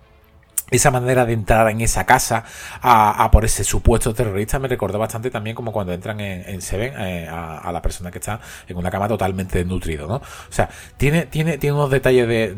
esa 0.70 0.90
manera 0.90 1.24
de 1.24 1.32
entrar 1.32 1.70
en 1.70 1.80
esa 1.80 2.04
casa 2.04 2.44
a, 2.82 3.30
por 3.30 3.44
ese 3.44 3.62
supuesto 3.62 4.12
terrorista 4.12 4.58
me 4.58 4.66
recordó 4.66 4.98
bastante 4.98 5.30
también 5.30 5.54
como 5.54 5.72
cuando 5.72 5.92
entran 5.92 6.18
en, 6.20 6.60
Seven 6.60 6.92
eh, 6.98 7.28
a, 7.30 7.70
la 7.72 7.80
persona 7.80 8.10
que 8.10 8.18
está 8.18 8.40
en 8.68 8.76
una 8.76 8.90
cama 8.90 9.08
totalmente 9.08 9.58
desnutrido, 9.58 10.06
¿no? 10.06 10.16
O 10.16 10.22
sea, 10.50 10.68
tiene, 10.98 11.26
tiene, 11.26 11.56
tiene 11.56 11.74
unos 11.74 11.90
detalles 11.90 12.28
de, 12.28 12.54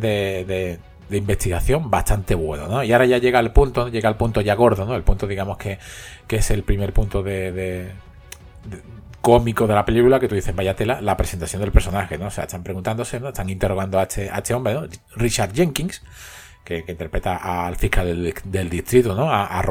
de, 1.11 1.17
investigación 1.17 1.91
bastante 1.91 2.35
buenos, 2.35 2.69
¿no? 2.69 2.83
Y 2.83 2.93
ahora 2.93 3.07
ya 3.07 3.19
llega 3.19 3.39
al 3.39 3.53
punto, 3.53 3.89
llega 3.89 4.09
al 4.09 4.17
punto 4.17 4.41
ya 4.41 4.55
gordo, 4.55 4.85
¿no? 4.85 4.97
El 4.97 5.05
punto, 5.05 5.27
digamos, 5.27 5.59
que, 5.59 5.79
que 6.27 6.37
es 6.37 6.51
el 6.51 6.65
primer 6.65 6.93
punto 6.93 7.23
de, 7.23 7.93
cómico 9.21 9.67
de 9.67 9.75
la 9.75 9.85
película 9.85 10.21
que 10.21 10.29
tú 10.29 10.35
dices, 10.35 10.55
vaya 10.55 10.75
tela, 10.75 11.01
la 11.01 11.17
presentación 11.17 11.61
del 11.61 11.73
personaje, 11.73 12.19
¿no? 12.19 12.27
O 12.27 12.31
sea, 12.31 12.45
están 12.45 12.63
preguntándose, 12.63 13.21
¿no? 13.21 13.29
Están 13.29 13.51
interrogando 13.51 13.99
a 13.99 14.05
este, 14.05 14.31
a 14.31 14.39
este 14.39 14.55
hombre, 14.55 14.75
¿no? 14.75 14.87
Richard 15.17 15.53
Jenkins, 15.53 16.03
que, 16.65 16.85
interpreta 16.87 17.67
al 17.67 17.77
fiscal 17.77 18.35
del, 18.45 18.71
distrito, 18.71 19.15
¿no? 19.15 19.31
A, 19.31 19.59
a. 19.59 19.63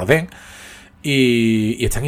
Y, 1.10 1.86
están, 1.86 2.04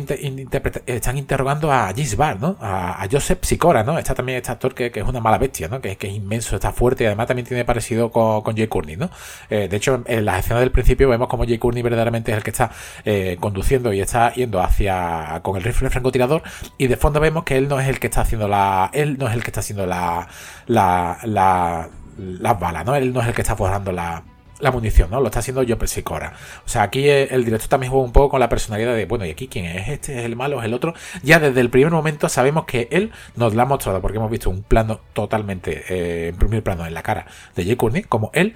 están 0.85 1.17
interrogando 1.17 1.71
a 1.71 1.93
Gisbar, 1.93 2.37
¿no? 2.37 2.57
A, 2.59 3.07
Joseph 3.09 3.45
Sicora, 3.45 3.81
¿no? 3.81 3.97
Está 3.97 4.13
también 4.13 4.39
este 4.39 4.51
actor 4.51 4.75
que, 4.75 4.91
es 4.93 5.07
una 5.07 5.21
mala 5.21 5.37
bestia, 5.37 5.69
¿no? 5.69 5.79
Que, 5.79 5.95
que, 5.95 6.07
es 6.07 6.13
inmenso, 6.13 6.55
está 6.55 6.73
fuerte 6.73 7.05
y 7.05 7.07
además 7.07 7.27
también 7.27 7.47
tiene 7.47 7.63
parecido 7.63 8.11
con, 8.11 8.41
con 8.41 8.57
Jay 8.57 8.67
Courtney, 8.67 8.97
¿no? 8.97 9.09
Eh, 9.49 9.69
de 9.69 9.77
hecho, 9.77 10.03
en 10.05 10.25
las 10.25 10.39
escenas 10.39 10.59
del 10.59 10.71
principio 10.71 11.07
vemos 11.07 11.29
como 11.29 11.45
Jay 11.45 11.57
Courtney 11.57 11.81
verdaderamente 11.81 12.31
es 12.31 12.37
el 12.39 12.43
que 12.43 12.49
está 12.49 12.71
eh, 13.05 13.37
conduciendo 13.39 13.93
y 13.93 14.01
está 14.01 14.33
yendo 14.33 14.59
hacia 14.61 15.39
con 15.43 15.55
el 15.55 15.63
rifle 15.63 15.89
francotirador 15.89 16.43
y 16.77 16.87
de 16.87 16.97
fondo 16.97 17.21
vemos 17.21 17.45
que 17.45 17.55
él 17.55 17.69
no 17.69 17.79
es 17.79 17.87
el 17.87 18.01
que 18.01 18.07
está 18.07 18.21
haciendo 18.21 18.49
la 18.49 18.89
él 18.93 19.17
no 19.17 19.29
es 19.29 19.33
el 19.33 19.43
que 19.43 19.51
está 19.51 19.61
haciendo 19.61 19.85
la 19.85 20.27
la, 20.67 21.19
la 21.23 21.89
las 22.17 22.59
balas, 22.59 22.85
¿no? 22.85 22.95
Él 22.95 23.13
no 23.13 23.21
es 23.21 23.27
el 23.27 23.33
que 23.33 23.43
está 23.43 23.55
forjando 23.55 23.93
la 23.93 24.23
la 24.59 24.71
munición, 24.71 25.09
¿no? 25.09 25.21
Lo 25.21 25.27
está 25.27 25.39
haciendo 25.39 25.63
yo 25.63 25.77
Cora. 26.03 26.33
O 26.65 26.69
sea, 26.69 26.83
aquí 26.83 27.09
el 27.09 27.45
director 27.45 27.69
también 27.69 27.91
juega 27.91 28.05
un 28.05 28.11
poco 28.11 28.29
con 28.29 28.39
la 28.39 28.49
personalidad 28.49 28.95
de, 28.95 29.05
bueno, 29.05 29.25
¿y 29.25 29.31
aquí 29.31 29.47
quién 29.47 29.65
es? 29.65 29.89
¿Este 29.89 30.19
es 30.19 30.25
el 30.25 30.35
malo? 30.35 30.59
¿Es 30.59 30.65
el 30.65 30.73
otro? 30.73 30.93
Ya 31.23 31.39
desde 31.39 31.61
el 31.61 31.69
primer 31.69 31.91
momento 31.91 32.29
sabemos 32.29 32.65
que 32.65 32.87
él 32.91 33.11
nos 33.35 33.53
lo 33.53 33.61
ha 33.61 33.65
mostrado, 33.65 34.01
porque 34.01 34.17
hemos 34.17 34.31
visto 34.31 34.49
un 34.49 34.63
plano 34.63 34.99
totalmente, 35.13 35.83
eh, 35.89 36.27
en 36.29 36.35
primer 36.35 36.63
plano 36.63 36.85
en 36.85 36.93
la 36.93 37.03
cara 37.03 37.25
de 37.55 37.65
Jay 37.65 37.75
Courtney, 37.75 38.03
como 38.03 38.31
él, 38.33 38.53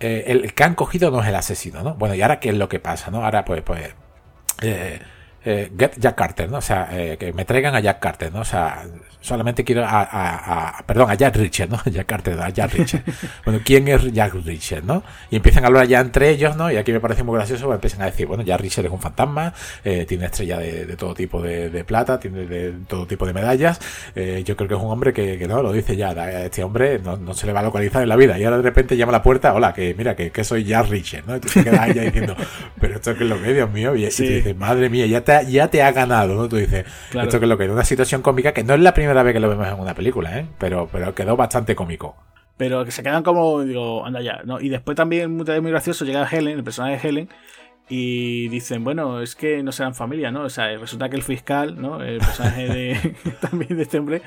eh, 0.00 0.24
el 0.26 0.54
que 0.54 0.64
han 0.64 0.74
cogido 0.74 1.10
no 1.10 1.22
es 1.22 1.28
el 1.28 1.34
asesino, 1.34 1.82
¿no? 1.82 1.94
Bueno, 1.94 2.14
y 2.14 2.22
ahora 2.22 2.40
qué 2.40 2.50
es 2.50 2.56
lo 2.56 2.68
que 2.68 2.78
pasa, 2.78 3.10
¿no? 3.10 3.24
Ahora, 3.24 3.44
pues, 3.44 3.62
pues, 3.62 3.94
eh, 4.62 5.00
eh, 5.44 5.70
get 5.76 5.98
Jack 5.98 6.14
Carter, 6.14 6.50
¿no? 6.50 6.58
O 6.58 6.62
sea, 6.62 6.88
eh, 6.92 7.16
que 7.18 7.32
me 7.32 7.44
traigan 7.44 7.74
a 7.74 7.80
Jack 7.80 8.00
Carter, 8.00 8.32
¿no? 8.32 8.40
O 8.40 8.44
sea, 8.44 8.84
solamente 9.24 9.64
quiero 9.64 9.84
a, 9.84 10.02
a, 10.02 10.82
perdón, 10.84 11.10
a 11.10 11.14
Jack 11.14 11.36
Richard, 11.36 11.70
¿no? 11.70 11.80
Jack 11.90 12.06
Carter, 12.06 12.38
a 12.38 12.50
Jack 12.50 12.74
Richard. 12.74 13.02
bueno, 13.44 13.60
¿quién 13.64 13.88
es 13.88 14.12
Jack 14.12 14.34
Richard, 14.44 14.84
no? 14.84 15.02
Y 15.30 15.36
empiezan 15.36 15.64
a 15.64 15.68
hablar 15.68 15.86
ya 15.86 16.00
entre 16.00 16.28
ellos, 16.28 16.56
¿no? 16.56 16.70
Y 16.70 16.76
aquí 16.76 16.92
me 16.92 17.00
parece 17.00 17.22
muy 17.22 17.34
gracioso, 17.36 17.64
porque 17.64 17.76
empiezan 17.76 18.02
a 18.02 18.06
decir, 18.06 18.26
bueno, 18.26 18.42
Jack 18.42 18.60
Richard 18.60 18.84
es 18.84 18.92
un 18.92 19.00
fantasma, 19.00 19.54
eh, 19.82 20.04
tiene 20.06 20.26
estrella 20.26 20.58
de, 20.58 20.84
de, 20.84 20.96
todo 20.96 21.14
tipo 21.14 21.40
de, 21.40 21.70
de, 21.70 21.84
plata, 21.84 22.20
tiene 22.20 22.44
de 22.44 22.74
todo 22.86 23.06
tipo 23.06 23.26
de 23.26 23.32
medallas. 23.32 23.80
Eh, 24.14 24.42
yo 24.44 24.56
creo 24.56 24.68
que 24.68 24.74
es 24.74 24.80
un 24.80 24.90
hombre 24.90 25.14
que, 25.14 25.38
que 25.38 25.48
no, 25.48 25.62
lo 25.62 25.72
dice 25.72 25.96
ya, 25.96 26.12
este 26.44 26.62
hombre 26.62 26.98
no, 26.98 27.16
no, 27.16 27.32
se 27.32 27.46
le 27.46 27.54
va 27.54 27.60
a 27.60 27.62
localizar 27.62 28.02
en 28.02 28.10
la 28.10 28.16
vida. 28.16 28.38
Y 28.38 28.44
ahora 28.44 28.58
de 28.58 28.62
repente 28.62 28.94
llama 28.94 29.10
a 29.10 29.14
la 29.14 29.22
puerta, 29.22 29.54
hola, 29.54 29.72
que 29.72 29.94
mira, 29.96 30.14
que, 30.14 30.30
que 30.30 30.44
soy 30.44 30.64
Jack 30.64 30.88
Richard, 30.90 31.24
¿no? 31.26 31.36
Y 31.36 31.40
tú 31.40 31.48
te 31.48 31.64
quedas 31.64 31.80
ahí 31.80 31.94
diciendo, 31.94 32.36
pero 32.80 32.96
esto 32.96 33.16
que 33.16 33.24
es 33.24 33.30
lo 33.30 33.40
que, 33.40 33.54
Dios 33.54 33.70
mío, 33.70 33.96
y, 33.96 34.10
sí. 34.10 34.28
dices, 34.28 34.54
madre 34.54 34.90
mía, 34.90 35.06
ya 35.06 35.22
te 35.22 35.50
ya 35.50 35.68
te 35.68 35.82
ha 35.82 35.92
ganado, 35.92 36.34
¿no? 36.34 36.46
Tú 36.46 36.56
dices, 36.56 36.84
esto 37.14 37.38
que 37.38 37.46
es 37.46 37.48
lo 37.48 37.56
que 37.56 37.64
es 37.64 37.70
una 37.70 37.84
situación 37.84 38.20
cómica 38.20 38.52
que 38.52 38.64
no 38.64 38.74
es 38.74 38.80
la 38.80 38.92
primera 38.92 39.13
vez 39.22 39.34
que 39.34 39.40
lo 39.40 39.48
vemos 39.48 39.66
en 39.66 39.78
una 39.78 39.94
película, 39.94 40.38
¿eh? 40.38 40.46
Pero, 40.58 40.88
pero 40.90 41.14
quedó 41.14 41.36
bastante 41.36 41.74
cómico. 41.74 42.16
Pero 42.56 42.84
que 42.84 42.90
se 42.90 43.02
quedan 43.02 43.22
como, 43.22 43.62
digo, 43.62 44.04
anda 44.04 44.20
ya, 44.20 44.42
¿no? 44.44 44.60
Y 44.60 44.68
después 44.68 44.96
también, 44.96 45.36
muy, 45.36 45.44
muy 45.60 45.70
gracioso, 45.70 46.04
llega 46.04 46.28
Helen, 46.28 46.58
el 46.58 46.64
personaje 46.64 46.96
de 46.96 47.08
Helen, 47.08 47.28
y 47.88 48.48
dicen, 48.48 48.82
bueno, 48.82 49.20
es 49.20 49.34
que 49.34 49.62
no 49.62 49.70
serán 49.70 49.94
familia, 49.94 50.30
¿no? 50.30 50.44
O 50.44 50.48
sea, 50.48 50.74
resulta 50.78 51.10
que 51.10 51.16
el 51.16 51.22
fiscal, 51.22 51.80
¿no? 51.80 52.02
El 52.02 52.18
personaje 52.18 52.68
de, 52.68 53.14
también 53.40 53.76
de 53.76 53.82
este 53.82 53.98
hombre, 53.98 54.22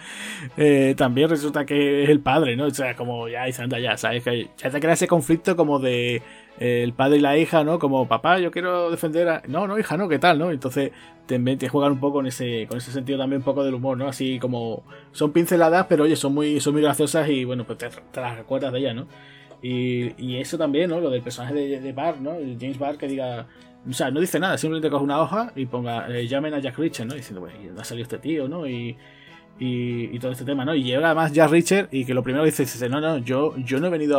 eh, 0.57 0.93
también 0.95 1.29
resulta 1.29 1.65
que 1.65 2.03
es 2.03 2.09
el 2.09 2.19
padre, 2.19 2.55
¿no? 2.55 2.65
O 2.65 2.69
sea, 2.69 2.95
como 2.95 3.27
ya 3.27 3.45
dicen, 3.45 3.63
anda 3.63 3.79
ya, 3.79 3.97
¿sabes? 3.97 4.23
Que 4.23 4.49
ya 4.57 4.69
te 4.69 4.79
crea 4.79 4.93
ese 4.93 5.07
conflicto 5.07 5.55
como 5.55 5.79
de 5.79 6.21
eh, 6.59 6.83
el 6.83 6.93
padre 6.93 7.17
y 7.17 7.21
la 7.21 7.38
hija, 7.38 7.63
¿no? 7.63 7.79
Como, 7.79 8.07
papá, 8.07 8.39
yo 8.39 8.51
quiero 8.51 8.91
defender 8.91 9.27
a... 9.29 9.41
No, 9.47 9.67
no, 9.67 9.79
hija, 9.79 9.97
no, 9.97 10.07
¿qué 10.07 10.19
tal, 10.19 10.38
no? 10.38 10.51
Entonces 10.51 10.91
también 11.28 11.57
te 11.57 11.69
juegan 11.69 11.93
un 11.93 11.99
poco 11.99 12.19
en 12.21 12.28
ese, 12.28 12.65
con 12.67 12.78
ese 12.78 12.91
sentido 12.91 13.19
también 13.19 13.41
un 13.41 13.45
poco 13.45 13.63
del 13.63 13.75
humor, 13.75 13.97
¿no? 13.97 14.07
Así 14.07 14.39
como 14.39 14.84
son 15.11 15.32
pinceladas, 15.32 15.86
pero 15.88 16.05
oye, 16.05 16.15
son 16.15 16.34
muy, 16.34 16.59
son 16.59 16.73
muy 16.73 16.82
graciosas 16.82 17.30
y 17.30 17.45
bueno, 17.45 17.65
pues 17.65 17.78
te, 17.78 17.89
te 17.89 18.21
las 18.21 18.38
recuerdas 18.38 18.73
de 18.73 18.80
ella, 18.80 18.93
¿no? 18.93 19.07
Y, 19.61 20.38
eso 20.38 20.57
también, 20.57 20.89
¿no? 20.89 20.99
Lo 20.99 21.09
del 21.09 21.21
personaje 21.21 21.53
de, 21.53 21.80
de 21.80 21.93
¿no? 21.93 22.36
James 22.59 22.78
Barr 22.78 22.97
que 22.97 23.07
diga. 23.07 23.47
O 23.89 23.93
sea, 23.93 24.11
no 24.11 24.19
dice 24.19 24.39
nada, 24.39 24.57
simplemente 24.57 24.89
coge 24.89 25.03
una 25.03 25.21
hoja 25.21 25.51
y 25.55 25.65
ponga, 25.65 26.07
eh, 26.09 26.28
llamen 26.28 26.53
a 26.53 26.59
Jack 26.59 26.78
Richard, 26.78 27.07
¿no? 27.07 27.15
Diciendo, 27.15 27.41
pues, 27.41 27.53
ha 27.78 27.84
salido 27.84 28.03
este 28.03 28.19
tío, 28.19 28.47
¿no? 28.47 28.67
Y, 28.67 28.97
y, 29.60 30.20
todo 30.20 30.32
este 30.32 30.45
tema, 30.45 30.66
¿no? 30.66 30.76
Y 30.76 30.84
llega 30.84 31.05
además 31.08 31.32
Jack 31.32 31.49
Richard 31.49 31.88
y 31.91 32.05
que 32.05 32.14
lo 32.14 32.24
primero 32.24 32.45
dice 32.45 32.64
es, 32.64 32.89
no, 32.89 33.01
no, 33.01 33.18
yo, 33.18 33.55
yo 33.58 33.80
no 33.80 33.88
he 33.88 33.89
venido 33.89 34.18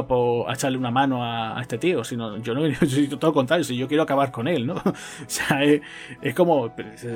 a, 0.48 0.52
echarle 0.52 0.78
una 0.78 0.90
mano 0.90 1.24
a, 1.24 1.60
este 1.60 1.78
tío, 1.78 2.02
sino 2.04 2.38
yo 2.38 2.54
no 2.54 2.64
he 2.64 2.70
venido, 2.70 3.18
todo 3.18 3.30
lo 3.30 3.34
contrario, 3.34 3.64
si 3.64 3.76
yo 3.76 3.86
quiero 3.86 4.02
acabar 4.02 4.32
con 4.32 4.48
él, 4.48 4.66
¿no? 4.66 4.74
o 4.84 4.94
sea, 5.26 5.62
es, 5.62 6.34
como, 6.34 6.72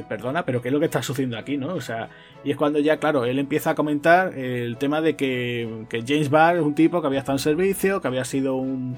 perdona, 0.08 0.44
pero 0.44 0.62
¿qué 0.62 0.68
es 0.68 0.72
lo 0.72 0.78
que 0.78 0.86
está 0.86 1.02
sucediendo 1.02 1.36
aquí, 1.36 1.56
¿no? 1.56 1.74
O 1.74 1.80
sea, 1.80 2.08
y 2.44 2.52
es 2.52 2.56
cuando 2.56 2.78
ya, 2.78 2.98
claro, 2.98 3.24
él 3.24 3.38
empieza 3.38 3.70
a 3.70 3.74
comentar 3.74 4.36
el 4.38 4.76
tema 4.76 5.00
de 5.00 5.16
que, 5.16 5.84
que 5.88 6.04
James 6.06 6.30
Barr 6.30 6.56
es 6.56 6.62
un 6.62 6.74
tipo 6.74 7.00
que 7.00 7.06
había 7.06 7.20
estado 7.20 7.36
en 7.36 7.42
servicio, 7.42 8.00
que 8.00 8.08
había 8.08 8.24
sido 8.24 8.56
un... 8.56 8.96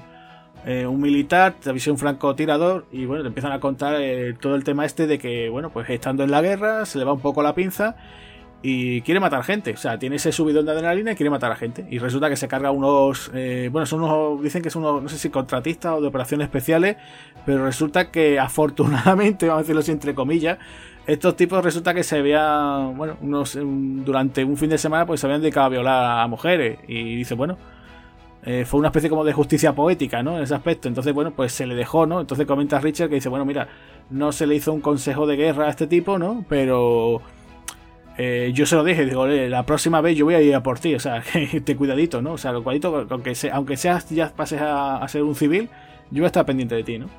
Eh, 0.67 0.87
un 0.87 0.99
militar, 0.99 1.53
había 1.67 1.79
sido 1.79 1.93
un 1.93 1.99
francotirador 1.99 2.87
y 2.91 3.05
bueno, 3.05 3.21
te 3.21 3.27
empiezan 3.27 3.51
a 3.51 3.59
contar 3.59 3.97
eh, 4.01 4.33
todo 4.33 4.55
el 4.55 4.63
tema 4.63 4.83
este 4.83 5.05
de 5.05 5.19
que, 5.19 5.47
bueno, 5.47 5.69
pues 5.69 5.87
estando 5.91 6.23
en 6.23 6.31
la 6.31 6.41
guerra 6.41 6.87
se 6.87 6.97
le 6.97 7.03
va 7.03 7.13
un 7.13 7.19
poco 7.19 7.43
la 7.43 7.53
pinza 7.53 7.95
y 8.67 9.01
quiere 9.01 9.19
matar 9.19 9.43
gente. 9.43 9.73
O 9.73 9.77
sea, 9.77 9.99
tiene 9.99 10.15
ese 10.15 10.31
subidón 10.31 10.65
de 10.65 10.71
adrenalina 10.71 11.11
y 11.11 11.15
quiere 11.15 11.29
matar 11.29 11.51
a 11.51 11.55
gente. 11.55 11.85
Y 11.87 11.99
resulta 11.99 12.29
que 12.29 12.35
se 12.35 12.47
carga 12.47 12.71
unos. 12.71 13.29
Eh, 13.35 13.69
bueno, 13.71 13.85
son 13.85 14.01
unos. 14.01 14.41
Dicen 14.41 14.63
que 14.63 14.71
son 14.71 14.83
unos. 14.83 15.03
No 15.03 15.09
sé 15.09 15.19
si 15.19 15.29
contratistas 15.29 15.93
o 15.93 16.01
de 16.01 16.07
operaciones 16.07 16.45
especiales. 16.45 16.97
Pero 17.45 17.63
resulta 17.63 18.09
que 18.09 18.39
afortunadamente, 18.39 19.45
vamos 19.47 19.59
a 19.59 19.61
decirlo 19.61 19.81
así 19.81 19.91
entre 19.91 20.15
comillas. 20.15 20.57
Estos 21.05 21.35
tipos 21.35 21.63
resulta 21.63 21.93
que 21.93 22.01
se 22.01 22.17
habían. 22.17 22.97
Bueno, 22.97 23.17
unos, 23.21 23.55
durante 23.55 24.43
un 24.43 24.57
fin 24.57 24.71
de 24.71 24.79
semana, 24.79 25.05
pues 25.05 25.21
se 25.21 25.27
habían 25.27 25.41
dedicado 25.41 25.67
a 25.67 25.69
violar 25.69 26.19
a 26.21 26.27
mujeres. 26.27 26.79
Y 26.87 27.17
dice, 27.17 27.35
bueno. 27.35 27.57
Eh, 28.47 28.63
fue 28.63 28.79
una 28.79 28.89
especie 28.89 29.09
como 29.09 29.23
de 29.23 29.33
justicia 29.33 29.73
poética, 29.73 30.21
¿no? 30.21 30.37
En 30.37 30.43
ese 30.43 30.53
aspecto. 30.53 30.87
Entonces, 30.87 31.13
bueno, 31.13 31.31
pues 31.31 31.51
se 31.51 31.65
le 31.65 31.73
dejó, 31.73 32.05
¿no? 32.05 32.21
Entonces 32.21 32.45
comenta 32.45 32.79
Richard 32.79 33.09
que 33.09 33.15
dice, 33.15 33.27
bueno, 33.27 33.43
mira, 33.43 33.67
no 34.11 34.31
se 34.31 34.45
le 34.45 34.53
hizo 34.53 34.71
un 34.71 34.81
consejo 34.81 35.25
de 35.25 35.35
guerra 35.35 35.65
a 35.65 35.69
este 35.71 35.87
tipo, 35.87 36.19
¿no? 36.19 36.45
Pero 36.47 37.23
eh, 38.17 38.51
yo 38.53 38.65
se 38.65 38.75
lo 38.75 38.83
dije, 38.83 39.05
digo, 39.05 39.27
la 39.27 39.65
próxima 39.65 39.99
vez 40.01 40.15
yo 40.15 40.25
voy 40.25 40.35
a 40.35 40.41
ir 40.41 40.55
a 40.55 40.63
por 40.63 40.79
ti, 40.79 40.95
o 40.95 40.99
sea, 40.99 41.21
que 41.51 41.61
te 41.61 41.75
cuidadito, 41.75 42.21
¿no? 42.21 42.33
O 42.33 42.37
sea, 42.37 42.51
lo 42.51 42.63
cuidadito, 42.63 43.05
aunque, 43.09 43.35
sea, 43.35 43.55
aunque 43.55 43.77
seas, 43.77 44.09
ya 44.09 44.29
pases 44.29 44.61
a, 44.61 45.05
ser 45.07 45.23
un 45.23 45.35
civil, 45.35 45.69
yo 46.11 46.21
voy 46.21 46.25
a 46.25 46.27
estar 46.27 46.45
pendiente 46.45 46.75
de 46.75 46.83
ti, 46.83 46.97
¿no? 46.97 47.09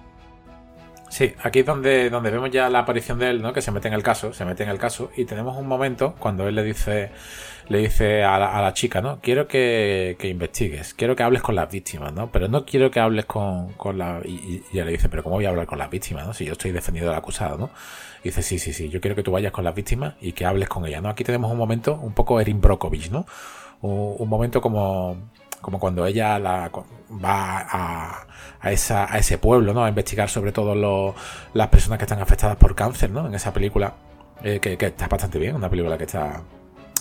Sí, 1.08 1.34
aquí 1.42 1.60
es 1.60 1.66
donde, 1.66 2.10
donde 2.10 2.30
vemos 2.30 2.50
ya 2.50 2.68
la 2.68 2.80
aparición 2.80 3.18
de 3.18 3.30
él, 3.30 3.42
¿no? 3.42 3.52
Que 3.52 3.62
se 3.62 3.70
mete 3.70 3.88
en 3.88 3.94
el 3.94 4.02
caso, 4.02 4.32
se 4.32 4.44
mete 4.44 4.64
en 4.64 4.70
el 4.70 4.78
caso, 4.78 5.10
y 5.16 5.24
tenemos 5.24 5.56
un 5.56 5.66
momento 5.66 6.14
cuando 6.18 6.48
él 6.48 6.54
le 6.54 6.64
dice, 6.64 7.10
le 7.68 7.78
dice 7.78 8.24
a 8.24 8.38
la, 8.38 8.72
chica, 8.72 9.00
¿no? 9.00 9.20
Quiero 9.20 9.46
que, 9.46 10.16
investigues, 10.22 10.94
quiero 10.94 11.14
que 11.14 11.22
hables 11.22 11.42
con 11.42 11.54
las 11.54 11.70
víctimas, 11.70 12.12
¿no? 12.12 12.30
Pero 12.32 12.48
no 12.48 12.64
quiero 12.64 12.90
que 12.90 13.00
hables 13.00 13.26
con, 13.26 13.74
con 13.74 13.98
la... 13.98 14.20
Y, 14.24 14.30
y, 14.30 14.62
ella 14.72 14.84
le 14.84 14.92
dice, 14.92 15.08
pero 15.08 15.22
¿cómo 15.22 15.36
voy 15.36 15.44
a 15.44 15.50
hablar 15.50 15.66
con 15.66 15.78
las 15.78 15.90
víctimas, 15.90 16.26
¿no? 16.26 16.34
Si 16.34 16.44
yo 16.44 16.52
estoy 16.52 16.72
defendiendo 16.72 17.12
al 17.12 17.18
acusado, 17.18 17.56
¿no? 17.56 17.70
Dice, 18.28 18.42
sí, 18.42 18.58
sí, 18.58 18.72
sí, 18.72 18.88
yo 18.88 19.00
quiero 19.00 19.16
que 19.16 19.22
tú 19.22 19.30
vayas 19.30 19.52
con 19.52 19.64
las 19.64 19.74
víctimas 19.74 20.14
y 20.20 20.32
que 20.32 20.46
hables 20.46 20.68
con 20.68 20.86
ellas, 20.86 21.02
¿no? 21.02 21.08
Aquí 21.08 21.24
tenemos 21.24 21.50
un 21.50 21.58
momento 21.58 21.98
un 22.02 22.12
poco 22.12 22.40
Erin 22.40 22.60
Brockovich, 22.60 23.10
¿no? 23.10 23.26
Un, 23.82 24.28
momento 24.28 24.60
como, 24.60 25.16
como 25.60 25.78
cuando 25.78 26.06
ella 26.06 26.38
la, 26.38 26.70
va 27.10 27.58
a, 27.60 28.26
a, 28.60 28.72
esa, 28.72 29.12
a 29.12 29.18
ese 29.18 29.38
pueblo, 29.38 29.74
¿no? 29.74 29.84
A 29.84 29.88
investigar 29.88 30.28
sobre 30.28 30.52
todo 30.52 31.14
las 31.54 31.68
personas 31.68 31.98
que 31.98 32.04
están 32.04 32.20
afectadas 32.20 32.56
por 32.56 32.74
cáncer, 32.74 33.10
¿no? 33.10 33.26
En 33.26 33.34
esa 33.34 33.52
película, 33.52 33.94
eh, 34.42 34.58
que, 34.60 34.74
está 34.74 35.08
bastante 35.08 35.38
bien, 35.38 35.54
una 35.54 35.68
película 35.68 35.96
que 35.98 36.04
está 36.04 36.42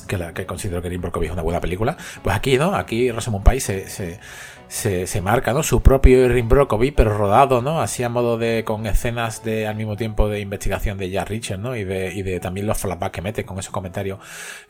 que, 0.07 0.17
la, 0.17 0.33
que 0.33 0.45
considero 0.45 0.81
que 0.81 0.87
Erin 0.87 1.01
Brockovich 1.01 1.29
es 1.29 1.33
una 1.33 1.41
buena 1.41 1.59
película. 1.59 1.97
Pues 2.21 2.35
aquí, 2.35 2.57
¿no? 2.57 2.75
Aquí 2.75 3.11
Rosamund 3.11 3.43
Pike 3.43 3.59
se, 3.59 4.19
marca, 5.21 5.53
¿no? 5.53 5.63
Su 5.63 5.81
propio 5.81 6.25
Erin 6.25 6.47
Brockovich, 6.47 6.93
pero 6.95 7.17
rodado, 7.17 7.61
¿no? 7.61 7.81
Así 7.81 8.03
a 8.03 8.09
modo 8.09 8.37
de, 8.37 8.63
con 8.63 8.85
escenas 8.85 9.43
de, 9.43 9.67
al 9.67 9.75
mismo 9.75 9.95
tiempo 9.95 10.29
de 10.29 10.39
investigación 10.39 10.97
de 10.97 11.09
Jack 11.09 11.29
Richard, 11.29 11.59
¿no? 11.59 11.75
Y 11.75 11.83
de, 11.83 12.13
y 12.13 12.21
de 12.21 12.39
también 12.39 12.67
los 12.67 12.77
flashbacks 12.77 13.11
que 13.11 13.21
mete 13.21 13.45
con 13.45 13.59
esos 13.59 13.71
comentarios 13.71 14.19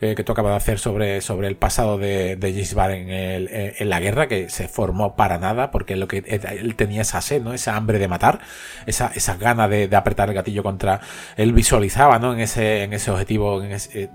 eh, 0.00 0.14
que 0.14 0.24
tú 0.24 0.32
acabas 0.32 0.52
de 0.52 0.56
hacer 0.56 0.78
sobre, 0.78 1.20
sobre 1.20 1.48
el 1.48 1.56
pasado 1.56 1.98
de, 1.98 2.36
de 2.36 2.52
James 2.52 2.72
en, 2.72 3.10
el, 3.10 3.48
eh, 3.48 3.74
en 3.78 3.88
la 3.88 4.00
guerra, 4.00 4.28
que 4.28 4.48
se 4.48 4.68
formó 4.68 5.16
para 5.16 5.38
nada, 5.38 5.70
porque 5.70 5.96
lo 5.96 6.08
que 6.08 6.18
él 6.26 6.74
tenía 6.76 7.02
esa 7.02 7.20
sed, 7.20 7.42
¿no? 7.42 7.52
Esa 7.52 7.76
hambre 7.76 7.98
de 7.98 8.08
matar, 8.08 8.40
esa, 8.86 9.10
esa 9.14 9.36
gana 9.36 9.68
de, 9.68 9.88
de 9.88 9.96
apretar 9.96 10.28
el 10.28 10.34
gatillo 10.34 10.62
contra, 10.62 11.00
él 11.36 11.52
visualizaba, 11.52 12.18
¿no? 12.18 12.32
En 12.32 12.40
ese, 12.40 12.84
en 12.84 12.92
ese 12.92 13.10
objetivo, 13.10 13.62
en 13.62 13.72
ese, 13.72 14.10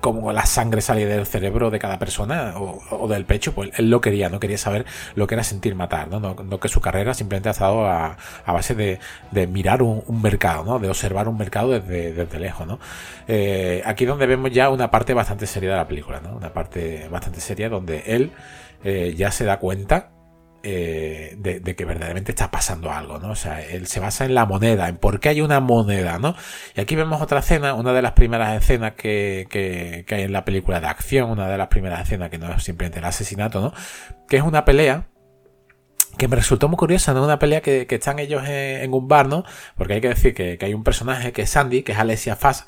como 0.00 0.32
la 0.32 0.46
sangre 0.46 0.80
salía 0.80 1.06
del 1.06 1.26
cerebro 1.26 1.70
de 1.70 1.78
cada 1.78 1.98
persona 1.98 2.54
o, 2.56 3.08
del 3.08 3.24
pecho, 3.24 3.52
pues 3.52 3.70
él 3.78 3.90
lo 3.90 4.00
quería, 4.00 4.28
no 4.28 4.40
quería 4.40 4.58
saber 4.58 4.86
lo 5.14 5.26
que 5.26 5.34
era 5.34 5.44
sentir 5.44 5.74
matar, 5.74 6.08
no, 6.08 6.20
no, 6.20 6.60
que 6.60 6.68
su 6.68 6.80
carrera 6.80 7.14
simplemente 7.14 7.48
ha 7.48 7.52
estado 7.52 7.86
a, 7.86 8.16
base 8.46 8.74
de, 8.74 9.46
mirar 9.46 9.82
un, 9.82 10.22
mercado, 10.22 10.64
¿no? 10.64 10.78
de 10.78 10.88
observar 10.88 11.28
un 11.28 11.36
mercado 11.36 11.70
desde, 11.70 12.12
desde 12.12 12.38
lejos. 12.38 12.66
¿no? 12.66 12.78
Eh, 13.26 13.82
aquí 13.84 14.04
donde 14.04 14.26
vemos 14.26 14.50
ya 14.52 14.70
una 14.70 14.90
parte 14.90 15.14
bastante 15.14 15.46
seria 15.46 15.70
de 15.70 15.76
la 15.76 15.88
película, 15.88 16.20
¿no? 16.20 16.36
una 16.36 16.52
parte 16.52 17.08
bastante 17.08 17.40
seria 17.40 17.68
donde 17.68 18.04
él 18.06 18.32
eh, 18.84 19.14
ya 19.16 19.30
se 19.30 19.44
da 19.44 19.58
cuenta 19.58 20.11
eh, 20.64 21.34
de, 21.38 21.74
que 21.74 21.84
verdaderamente 21.84 22.32
está 22.32 22.50
pasando 22.50 22.92
algo, 22.92 23.18
¿no? 23.18 23.30
O 23.30 23.36
sea, 23.36 23.60
él 23.62 23.86
se 23.86 23.98
basa 23.98 24.24
en 24.24 24.34
la 24.34 24.46
moneda, 24.46 24.88
en 24.88 24.96
por 24.96 25.18
qué 25.18 25.30
hay 25.30 25.40
una 25.40 25.60
moneda, 25.60 26.18
¿no? 26.18 26.36
Y 26.76 26.80
aquí 26.80 26.94
vemos 26.94 27.20
otra 27.20 27.40
escena, 27.40 27.74
una 27.74 27.92
de 27.92 28.02
las 28.02 28.12
primeras 28.12 28.62
escenas 28.62 28.92
que, 28.92 29.46
que, 29.50 30.04
hay 30.14 30.22
en 30.22 30.32
la 30.32 30.44
película 30.44 30.80
de 30.80 30.86
acción, 30.86 31.30
una 31.30 31.48
de 31.48 31.58
las 31.58 31.68
primeras 31.68 32.02
escenas 32.02 32.30
que 32.30 32.38
no 32.38 32.52
es 32.52 32.62
simplemente 32.62 33.00
el 33.00 33.04
asesinato, 33.04 33.60
¿no? 33.60 33.72
Que 34.28 34.36
es 34.36 34.42
una 34.42 34.64
pelea 34.64 35.08
que 36.18 36.28
me 36.28 36.36
resultó 36.36 36.68
muy 36.68 36.76
curiosa, 36.76 37.12
¿no? 37.14 37.24
Una 37.24 37.38
pelea 37.38 37.60
que, 37.60 37.86
están 37.88 38.18
ellos 38.18 38.42
en, 38.46 38.92
un 38.92 39.08
bar, 39.08 39.26
¿no? 39.26 39.44
Porque 39.76 39.94
hay 39.94 40.00
que 40.00 40.08
decir 40.10 40.34
que, 40.34 40.58
hay 40.60 40.74
un 40.74 40.84
personaje 40.84 41.32
que 41.32 41.42
es 41.42 41.50
Sandy, 41.50 41.82
que 41.82 41.92
es 41.92 41.98
Alessia 41.98 42.36
Fass, 42.36 42.66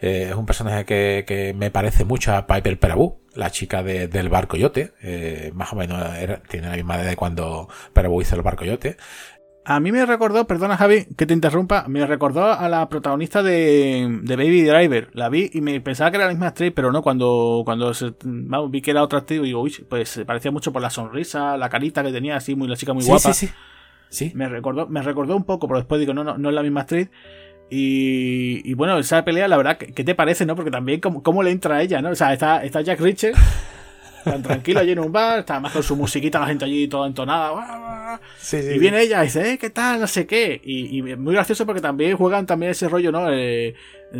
eh, 0.00 0.28
es 0.30 0.34
un 0.34 0.46
personaje 0.46 0.84
que, 0.84 1.54
me 1.56 1.70
parece 1.70 2.04
mucho 2.04 2.34
a 2.34 2.46
Piper 2.46 2.78
Perabú, 2.78 3.20
la 3.34 3.50
chica 3.50 3.82
del 3.82 4.28
Bar 4.28 4.46
Coyote. 4.46 4.92
Eh, 5.02 5.50
más 5.54 5.72
o 5.72 5.76
menos 5.76 6.02
tiene 6.48 6.68
la 6.68 6.76
misma 6.76 6.96
edad 6.96 7.08
de 7.08 7.16
cuando 7.16 7.68
Perabú 7.92 8.20
hizo 8.20 8.36
el 8.36 8.42
Bar 8.42 8.56
Coyote. 8.56 8.96
A 9.68 9.80
mí 9.80 9.90
me 9.90 10.06
recordó, 10.06 10.46
perdona 10.46 10.76
Javi, 10.76 11.06
que 11.16 11.26
te 11.26 11.34
interrumpa, 11.34 11.86
me 11.88 12.06
recordó 12.06 12.52
a 12.52 12.68
la 12.68 12.88
protagonista 12.88 13.42
de, 13.42 14.22
Baby 14.24 14.62
Driver. 14.62 15.10
La 15.12 15.28
vi 15.28 15.50
y 15.52 15.60
me 15.60 15.80
pensaba 15.80 16.08
que 16.12 16.18
era 16.18 16.26
la 16.26 16.30
misma 16.30 16.46
actriz, 16.46 16.72
pero 16.72 16.92
no, 16.92 17.02
cuando, 17.02 17.62
cuando 17.64 17.92
vi 18.70 18.80
que 18.80 18.92
era 18.92 19.02
otra 19.02 19.18
actriz, 19.18 19.42
digo, 19.42 19.60
uy, 19.60 19.72
pues 19.88 20.22
parecía 20.24 20.52
mucho 20.52 20.72
por 20.72 20.80
la 20.82 20.90
sonrisa, 20.90 21.56
la 21.56 21.68
carita 21.68 22.04
que 22.04 22.12
tenía, 22.12 22.36
así, 22.36 22.54
muy, 22.54 22.68
la 22.68 22.76
chica 22.76 22.92
muy 22.92 23.04
guapa. 23.04 23.32
Sí, 23.32 23.48
sí, 23.48 23.52
sí. 24.08 24.32
Me 24.36 24.48
recordó, 24.48 24.86
me 24.86 25.02
recordó 25.02 25.34
un 25.36 25.42
poco, 25.42 25.66
pero 25.66 25.80
después 25.80 25.98
digo, 25.98 26.14
no, 26.14 26.22
no, 26.22 26.38
no 26.38 26.48
es 26.48 26.54
la 26.54 26.62
misma 26.62 26.82
actriz. 26.82 27.10
Y, 27.68 28.74
bueno, 28.74 28.98
esa 28.98 29.24
pelea, 29.24 29.48
la 29.48 29.56
verdad, 29.56 29.76
¿qué 29.76 30.04
te 30.04 30.14
parece, 30.14 30.46
no? 30.46 30.54
Porque 30.54 30.70
también, 30.70 31.00
¿cómo, 31.00 31.42
le 31.42 31.50
entra 31.50 31.76
a 31.76 31.82
ella, 31.82 32.00
no? 32.00 32.10
O 32.10 32.14
sea, 32.14 32.32
está, 32.32 32.64
está 32.64 32.80
Jack 32.80 33.00
Richard 33.00 33.34
tan 34.30 34.42
tranquilo 34.42 34.80
allí 34.80 34.92
en 34.92 34.98
un 34.98 35.12
bar, 35.12 35.40
está 35.40 35.60
más 35.60 35.72
con 35.72 35.82
su 35.82 35.96
musiquita, 35.96 36.40
la 36.40 36.46
gente 36.46 36.64
allí 36.64 36.88
toda 36.88 37.06
entonada. 37.06 38.20
y 38.52 38.78
viene 38.78 39.02
ella 39.02 39.22
y 39.22 39.26
dice, 39.26 39.52
eh, 39.52 39.58
¿qué 39.58 39.70
tal? 39.70 40.00
No 40.00 40.06
sé 40.06 40.26
qué. 40.26 40.60
Y, 40.64 41.02
muy 41.16 41.34
gracioso 41.34 41.64
porque 41.64 41.80
también 41.80 42.16
juegan 42.16 42.46
también 42.46 42.72
ese 42.72 42.88
rollo, 42.88 43.12
¿no? 43.12 43.32
Eh, 43.32 43.74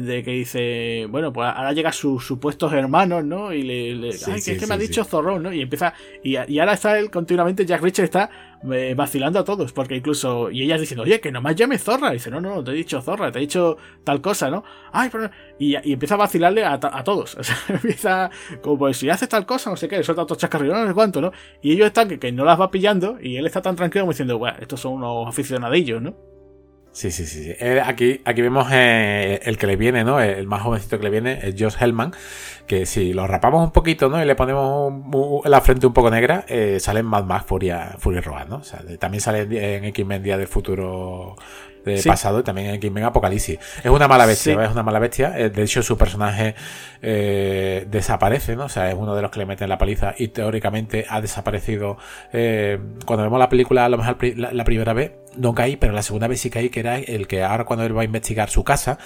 de 0.05 0.23
que 0.23 0.33
dice, 0.33 1.07
bueno, 1.09 1.33
pues 1.33 1.49
ahora 1.49 1.73
llega 1.73 1.93
sus 1.93 2.27
supuestos 2.27 2.73
hermanos, 2.73 3.25
¿no? 3.25 3.53
Y 3.53 3.63
le, 3.63 4.11
ay, 4.27 4.43
que 4.43 4.53
es 4.53 4.59
que 4.59 4.67
me 4.67 4.75
ha 4.75 4.79
dicho 4.79 5.05
zorrón, 5.05 5.43
¿no? 5.43 5.53
Y 5.53 5.63
empieza, 5.63 5.95
y, 6.23 6.37
y, 6.37 6.59
ahora 6.59 6.75
está 6.75 6.99
él 6.99 7.11
continuamente, 7.11 7.65
Jack 7.65 7.83
Richard 7.83 8.05
está 8.05 8.31
eh, 8.71 8.95
vacilando 8.97 9.39
a 9.39 9.45
todos, 9.45 9.73
porque 9.73 9.97
incluso, 9.97 10.51
y 10.51 10.63
ella 10.63 10.77
diciendo, 10.77 11.05
oye, 11.05 11.21
que 11.21 11.33
nomás 11.33 11.57
llame 11.57 11.79
zorra, 11.79 12.11
y 12.11 12.15
dice, 12.15 12.31
no, 12.31 12.41
no, 12.41 12.63
te 12.63 12.73
he 12.73 12.75
dicho 12.75 13.01
zorra, 13.01 13.33
te 13.33 13.39
he 13.39 13.43
dicho 13.43 13.79
tal 14.05 14.21
cosa, 14.21 14.51
¿no? 14.51 14.65
Ay, 14.93 15.09
pero, 15.11 15.31
y, 15.59 15.77
y 15.77 15.93
empieza 15.95 16.15
a 16.15 16.19
vacilarle 16.19 16.65
a, 16.65 16.75
a, 16.75 17.05
todos, 17.05 17.35
o 17.39 17.43
sea, 17.43 17.57
empieza, 17.69 18.31
como 18.63 18.79
pues 18.79 18.99
si 18.99 19.09
haces 19.09 19.29
tal 19.29 19.47
cosa, 19.47 19.71
no 19.71 19.77
sé 19.77 19.89
qué, 19.89 20.03
suelta 20.03 20.23
otros 20.23 20.39
chascarrillos, 20.39 20.77
no 20.77 20.87
sé 20.87 20.95
cuánto, 20.95 21.21
¿no? 21.21 21.33
Y 21.63 21.73
ellos 21.73 21.87
están 21.87 22.09
que, 22.09 22.19
que 22.19 22.33
no 22.33 22.45
las 22.45 22.61
va 22.61 22.71
pillando, 22.71 23.19
y 23.21 23.37
él 23.37 23.47
está 23.47 23.63
tan 23.63 23.77
tranquilo 23.77 24.03
como 24.03 24.13
diciendo, 24.13 24.37
bueno, 24.37 24.59
estos 24.61 24.81
son 24.81 24.95
unos 24.95 25.27
aficionadillos, 25.29 26.03
¿no? 26.03 26.36
Sí, 26.97 27.11
sí, 27.11 27.27
sí. 27.27 27.55
Eh, 27.61 27.83
aquí, 27.85 28.23
aquí 28.25 28.41
vemos 28.41 28.69
eh, 28.73 29.39
el 29.43 29.59
que 29.59 29.67
le 29.67 29.77
viene, 29.77 30.03
¿no? 30.03 30.19
El 30.19 30.47
más 30.47 30.63
jovencito 30.63 30.97
que 30.97 31.05
le 31.05 31.11
viene 31.11 31.41
es 31.43 31.55
Josh 31.59 31.75
Hellman, 31.79 32.13
que 32.67 32.87
si 32.87 33.13
lo 33.13 33.27
rapamos 33.27 33.63
un 33.65 33.71
poquito, 33.71 34.09
¿no? 34.09 34.23
Y 34.23 34.25
le 34.25 34.35
ponemos 34.35 34.95
la 35.45 35.61
frente 35.61 35.87
un 35.87 35.93
poco 35.93 36.11
negra, 36.11 36.47
eh, 36.49 36.81
sale 36.81 37.01
en 37.01 37.07
Mad 37.07 37.25
Max 37.25 37.45
Furia, 37.45 37.97
Furia 37.99 38.23
Road, 38.23 38.49
¿no? 38.49 38.57
O 38.57 38.65
sea, 38.65 38.81
también 38.99 39.21
sale 39.21 39.43
en 39.43 39.85
X-Men 39.85 40.23
Día 40.23 40.39
del 40.39 40.49
Futuro 40.49 41.37
de 41.87 42.03
pasado 42.03 42.41
y 42.41 42.43
también 42.43 42.69
en 42.69 42.75
X-Men 42.77 43.05
Apocalipsis. 43.05 43.59
Es 43.83 43.91
una 43.91 44.09
mala 44.09 44.27
bestia, 44.27 44.63
es 44.65 44.71
una 44.71 44.83
mala 44.83 44.99
bestia. 44.99 45.39
Eh, 45.39 45.51
de 45.51 45.63
hecho, 45.63 45.83
su 45.83 45.97
personaje 45.97 46.55
eh, 47.01 47.87
desaparece, 47.89 48.57
¿no? 48.57 48.65
O 48.65 48.69
sea, 48.69 48.91
es 48.91 48.97
uno 48.99 49.15
de 49.15 49.23
los 49.23 49.31
que 49.31 49.39
le 49.39 49.47
meten 49.47 49.69
la 49.69 49.79
paliza 49.79 50.15
y 50.19 50.29
teóricamente 50.29 51.07
ha 51.09 51.21
desaparecido. 51.21 51.97
Eh, 52.33 52.79
cuando 53.07 53.23
vemos 53.23 53.39
la 53.39 53.49
película, 53.49 53.85
a 53.85 53.89
lo 53.89 53.99
mejor 53.99 54.17
la, 54.37 54.65
primera 54.65 54.93
vez 54.93 55.13
no 55.37 55.55
caí, 55.55 55.77
pero 55.77 55.93
la 55.93 56.03
segunda 56.03 56.29
vez 56.29 56.41
sí 56.41 56.51
caí, 56.51 56.69
que 56.71 56.81
era 56.81 56.99
el 56.99 57.27
que 57.27 57.43
ahora 57.43 57.65
cuando 57.65 57.85
él 57.85 57.97
va 57.97 58.03
a 58.03 58.05
investigar 58.05 58.51
su 58.51 58.65
casa, 58.65 58.99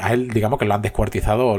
a 0.00 0.12
él 0.12 0.28
digamos 0.28 0.58
que 0.58 0.64
lo 0.64 0.74
han 0.74 0.82
descuartizado 0.82 1.56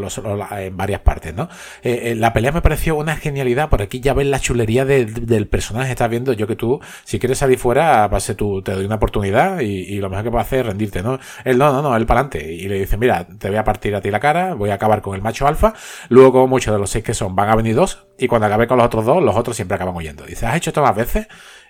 en 0.57 0.77
varias 0.77 1.01
partes, 1.01 1.33
¿no? 1.33 1.49
la 1.83 2.33
pelea 2.33 2.51
me 2.51 2.61
pareció 2.61 2.95
una 2.95 3.15
genialidad, 3.15 3.69
por 3.69 3.81
aquí 3.81 3.99
ya 3.99 4.13
ves 4.13 4.27
la 4.27 4.39
chulería 4.39 4.85
del 4.85 5.47
personaje, 5.47 5.91
estás 5.91 6.09
viendo 6.09 6.33
yo 6.33 6.47
que 6.47 6.55
tú, 6.55 6.79
si 7.03 7.19
quieres 7.19 7.37
salir 7.37 7.57
fuera, 7.57 8.09
pase 8.09 8.35
tú, 8.35 8.61
te 8.61 8.73
doy 8.73 8.85
una 8.85 8.95
oportunidad 8.95 9.59
y, 9.59 9.65
y 9.65 9.99
lo 9.99 10.09
mejor 10.09 10.25
que 10.25 10.31
puedo 10.31 10.41
hacer 10.41 10.59
es 10.59 10.65
rendirte, 10.67 11.01
¿no? 11.01 11.19
Él 11.43 11.57
no, 11.57 11.71
no, 11.71 11.81
no, 11.81 11.95
él 11.95 12.05
para 12.05 12.21
adelante. 12.21 12.53
Y 12.53 12.67
le 12.67 12.79
dice, 12.79 12.97
mira, 12.97 13.27
te 13.27 13.49
voy 13.49 13.57
a 13.57 13.63
partir 13.63 13.95
a 13.95 14.01
ti 14.01 14.11
la 14.11 14.19
cara, 14.19 14.53
voy 14.53 14.69
a 14.69 14.75
acabar 14.75 15.01
con 15.01 15.15
el 15.15 15.21
macho 15.21 15.47
alfa, 15.47 15.73
luego 16.09 16.31
como 16.31 16.47
muchos 16.47 16.73
de 16.73 16.79
los 16.79 16.89
seis 16.89 17.03
que 17.03 17.13
son 17.13 17.35
van 17.35 17.49
a 17.49 17.55
venir 17.55 17.75
dos, 17.75 18.05
y 18.17 18.27
cuando 18.27 18.47
acabe 18.47 18.67
con 18.67 18.77
los 18.77 18.85
otros 18.85 19.05
dos, 19.05 19.23
los 19.23 19.35
otros 19.35 19.55
siempre 19.55 19.75
acaban 19.75 19.95
huyendo. 19.95 20.25
Dice, 20.25 20.45
¿has 20.45 20.55
hecho 20.55 20.69
esto 20.71 20.81
más 20.81 20.95
veces? 20.95 21.27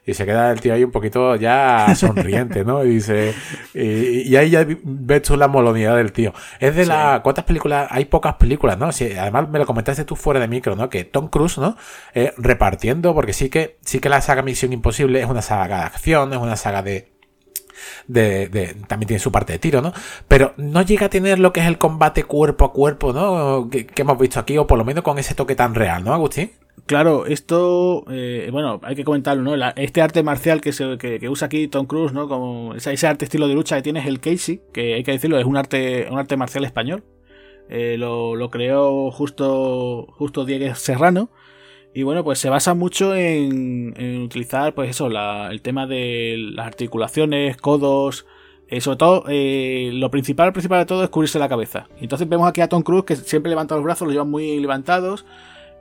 Y 0.08 0.14
se 0.14 0.26
queda 0.26 0.52
el 0.52 0.62
tío 0.62 0.74
ahí 0.74 0.86
un 0.86 0.92
poquito 0.92 1.36
ya 1.36 1.94
sonriente, 1.96 2.64
¿no? 2.64 2.84
Y 2.86 2.92
dice, 2.92 3.36
y, 3.74 4.34
ahí 4.38 4.50
ya 4.50 4.66
ves 4.66 5.22
tú 5.22 5.36
la 5.36 5.50
molonidad 5.50 5.98
del 5.98 6.14
tío. 6.14 6.34
Es 6.60 6.76
de 6.78 6.86
la, 6.86 7.20
¿cuántas 7.22 7.44
películas? 7.44 7.90
Hay 7.92 8.06
pocas 8.06 8.36
películas, 8.36 8.78
¿no? 8.78 8.92
Si, 8.94 9.12
además 9.12 9.50
me 9.50 9.60
lo 9.60 9.66
comentaste 9.66 10.06
tú 10.06 10.16
fuera 10.16 10.40
de 10.40 10.48
micro, 10.48 10.78
¿no? 10.78 10.90
Que 10.90 11.04
Tom 11.04 11.28
Cruise, 11.28 11.58
¿no? 11.58 11.76
Eh, 12.14 12.34
repartiendo, 12.38 13.14
porque 13.14 13.34
sí 13.34 13.50
que, 13.50 13.78
sí 13.82 14.00
que 14.00 14.08
la 14.08 14.22
saga 14.22 14.44
Misión 14.44 14.72
Imposible 14.72 15.20
es 15.20 15.28
una 15.28 15.42
saga 15.42 15.80
de 15.80 15.84
acción, 15.84 16.32
es 16.32 16.40
una 16.40 16.56
saga 16.56 16.82
de, 16.82 17.12
de, 18.08 18.78
también 18.88 19.08
tiene 19.08 19.20
su 19.20 19.32
parte 19.32 19.54
de 19.54 19.60
tiro, 19.60 19.82
¿no? 19.82 19.92
Pero 20.30 20.54
no 20.56 20.82
llega 20.84 21.08
a 21.08 21.10
tener 21.10 21.38
lo 21.38 21.52
que 21.52 21.60
es 21.60 21.68
el 21.68 21.78
combate 21.78 22.24
cuerpo 22.24 22.64
a 22.64 22.72
cuerpo, 22.72 23.12
¿no? 23.12 23.70
Que, 23.70 23.88
hemos 23.98 24.18
visto 24.18 24.40
aquí, 24.40 24.58
o 24.58 24.66
por 24.66 24.78
lo 24.78 24.86
menos 24.86 25.04
con 25.04 25.20
ese 25.20 25.36
toque 25.36 25.56
tan 25.56 25.76
real, 25.76 26.04
¿no, 26.04 26.14
Agustín? 26.14 26.52
Claro, 26.86 27.26
esto, 27.26 28.06
eh, 28.10 28.48
bueno, 28.52 28.80
hay 28.84 28.96
que 28.96 29.04
comentarlo, 29.04 29.44
¿no? 29.44 29.72
este 29.76 30.02
arte 30.02 30.24
marcial 30.24 30.62
que, 30.62 30.72
se, 30.72 30.98
que, 30.98 31.28
usa 31.28 31.48
aquí 31.48 31.68
Tom 31.68 31.86
Cruise, 31.86 32.14
¿no? 32.14 32.30
Como 32.30 32.76
ese, 32.76 33.08
arte 33.08 33.26
estilo 33.26 33.50
de 33.50 33.56
lucha 33.56 33.76
que 33.76 33.82
tiene 33.82 34.00
es 34.00 34.06
el 34.06 34.22
Casey, 34.22 34.62
que 34.72 34.94
hay 34.94 35.04
que 35.04 35.12
decirlo, 35.12 35.38
es 35.38 35.46
un 35.46 35.58
arte, 35.58 36.08
un 36.10 36.18
arte 36.18 36.38
marcial 36.38 36.64
español. 36.64 37.04
Eh, 37.70 37.98
lo, 37.98 38.36
lo, 38.36 38.50
creó 38.50 39.12
justo, 39.12 40.08
justo 40.12 40.46
Diego 40.46 40.74
Serrano. 40.76 41.30
Y 41.98 42.04
bueno, 42.04 42.24
pues 42.24 42.38
se 42.38 42.50
basa 42.50 42.76
mucho 42.76 43.16
en, 43.16 44.22
utilizar, 44.22 44.76
pues 44.76 44.92
eso, 44.92 45.08
el 45.50 45.62
tema 45.64 45.88
de 45.88 46.36
las 46.54 46.68
articulaciones, 46.68 47.58
codos. 47.58 48.28
Eh, 48.68 48.82
sobre 48.82 48.98
todo, 48.98 49.24
eh, 49.30 49.90
lo 49.94 50.12
principal, 50.12 50.52
principal 50.52 50.80
de 50.80 50.86
todo 50.86 51.04
es 51.04 51.10
cubrirse 51.10 51.40
la 51.40 51.50
cabeza. 51.50 51.88
Entonces 52.00 52.30
vemos 52.30 52.48
aquí 52.48 52.62
a 52.62 52.70
Tom 52.70 52.84
Cruise 52.84 53.04
que 53.04 53.16
siempre 53.16 53.50
levanta 53.50 53.76
los 53.76 53.84
brazos, 53.84 54.06
los 54.08 54.14
lleva 54.14 54.26
muy 54.26 54.60
levantados. 54.60 55.26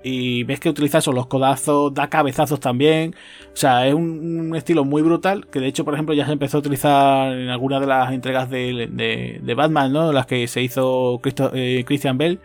Y 0.09 0.44
ves 0.44 0.61
que 0.61 0.68
utiliza 0.68 0.98
eso, 0.98 1.11
los 1.11 1.26
codazos, 1.26 1.92
da 1.92 2.09
cabezazos 2.09 2.61
también. 2.61 3.16
O 3.52 3.57
sea, 3.57 3.88
es 3.88 3.94
un, 3.94 4.54
estilo 4.54 4.84
muy 4.84 5.02
brutal. 5.02 5.48
Que 5.48 5.59
de 5.59 5.66
hecho, 5.66 5.84
por 5.84 5.94
ejemplo, 5.94 6.14
ya 6.14 6.26
se 6.26 6.32
empezó 6.32 6.59
a 6.59 6.61
utilizar 6.61 7.32
en 7.32 7.48
algunas 7.48 7.80
de 7.80 7.88
las 7.88 8.12
entregas 8.12 8.48
de, 8.48 8.88
de, 9.42 9.54
Batman, 9.54 9.92
¿no? 9.92 10.12
Las 10.12 10.26
que 10.26 10.46
se 10.46 10.62
hizo 10.62 11.20
eh, 11.54 11.82
Christian 11.84 12.18
Bell 12.18 12.38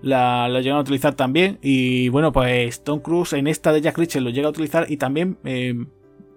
la, 0.00 0.48
la 0.48 0.62
llegan 0.62 0.78
a 0.78 0.80
utilizar 0.80 1.14
también. 1.14 1.58
Y 1.60 2.08
bueno, 2.08 2.32
pues 2.32 2.82
Tom 2.82 3.00
Cruise 3.00 3.34
en 3.34 3.48
esta 3.48 3.72
de 3.72 3.82
Jack 3.82 3.98
Reacher 3.98 4.22
lo 4.22 4.30
llega 4.30 4.46
a 4.46 4.50
utilizar 4.50 4.86
y 4.90 4.96
también 4.96 5.36
eh, 5.44 5.74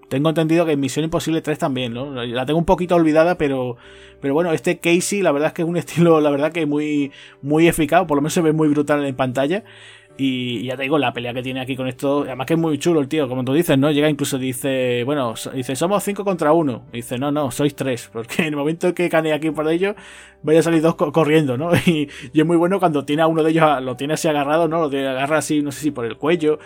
tengo 0.10 0.30
entendido 0.30 0.66
que 0.66 0.72
en 0.72 0.80
Misión 0.80 1.04
Imposible 1.04 1.42
3 1.42 1.60
también, 1.60 1.94
¿no? 1.94 2.14
La 2.26 2.46
tengo 2.46 2.60
un 2.60 2.66
poquito 2.66 2.96
olvidada, 2.96 3.38
pero, 3.38 3.76
pero 4.22 4.34
bueno, 4.34 4.54
este 4.54 4.80
Casey 4.80 5.22
la 5.22 5.32
verdad 5.32 5.48
es 5.48 5.54
que 5.54 5.64
es 5.64 5.68
un 5.68 5.78
estilo, 5.78 6.22
la 6.22 6.30
verdad 6.30 6.52
que 6.52 6.66
muy, 6.66 7.12
muy 7.42 7.68
eficaz, 7.68 8.06
por 8.06 8.18
lo 8.18 8.22
menos 8.22 8.34
se 8.34 8.42
ve 8.42 8.54
muy 8.54 8.70
brutal 8.70 9.06
en 9.06 9.16
pantalla. 9.16 9.64
Y 10.20 10.64
ya 10.64 10.76
te 10.76 10.84
digo, 10.84 10.98
la 10.98 11.14
pelea 11.14 11.32
que 11.34 11.44
tiene 11.44 11.62
aquí 11.62 11.76
con 11.76 11.88
esto, 11.88 12.24
además 12.24 12.48
que 12.48 12.54
es 12.56 12.60
muy 12.60 12.80
chulo 12.80 13.00
el 13.00 13.08
tío, 13.08 13.28
como 13.28 13.44
tú 13.44 13.54
dices, 13.54 13.78
¿no? 13.78 13.92
Llega 13.92 14.10
incluso 14.10 14.40
dice, 14.40 15.04
bueno, 15.04 15.36
dice, 15.54 15.76
somos 15.76 16.04
cinco 16.04 16.26
contra 16.26 16.54
uno. 16.54 16.86
dice, 16.92 17.20
no, 17.20 17.32
no, 17.32 17.52
sois 17.52 17.76
tres, 17.76 18.10
porque 18.12 18.42
en 18.42 18.48
el 18.48 18.56
momento 18.56 18.94
que 18.96 19.10
cane 19.10 19.32
aquí 19.32 19.52
por 19.52 19.70
ello, 19.70 19.96
vaya 20.42 20.62
a 20.62 20.64
salir 20.64 20.82
dos 20.82 20.96
corriendo, 20.96 21.58
¿no? 21.58 21.72
Y, 21.86 22.10
es 22.34 22.46
muy 22.46 22.58
bueno 22.58 22.80
cuando 22.80 23.06
tiene 23.06 23.22
a 23.22 23.28
uno 23.28 23.44
de 23.44 23.52
ellos, 23.52 23.82
lo 23.84 23.96
tiene 23.96 24.16
así 24.16 24.28
agarrado, 24.28 24.68
¿no? 24.68 24.88
Lo 24.88 24.98
agarra 24.98 25.38
así, 25.38 25.62
no 25.62 25.72
sé 25.72 25.82
si 25.82 25.92
por 25.92 26.06
el 26.06 26.18
cuello. 26.18 26.60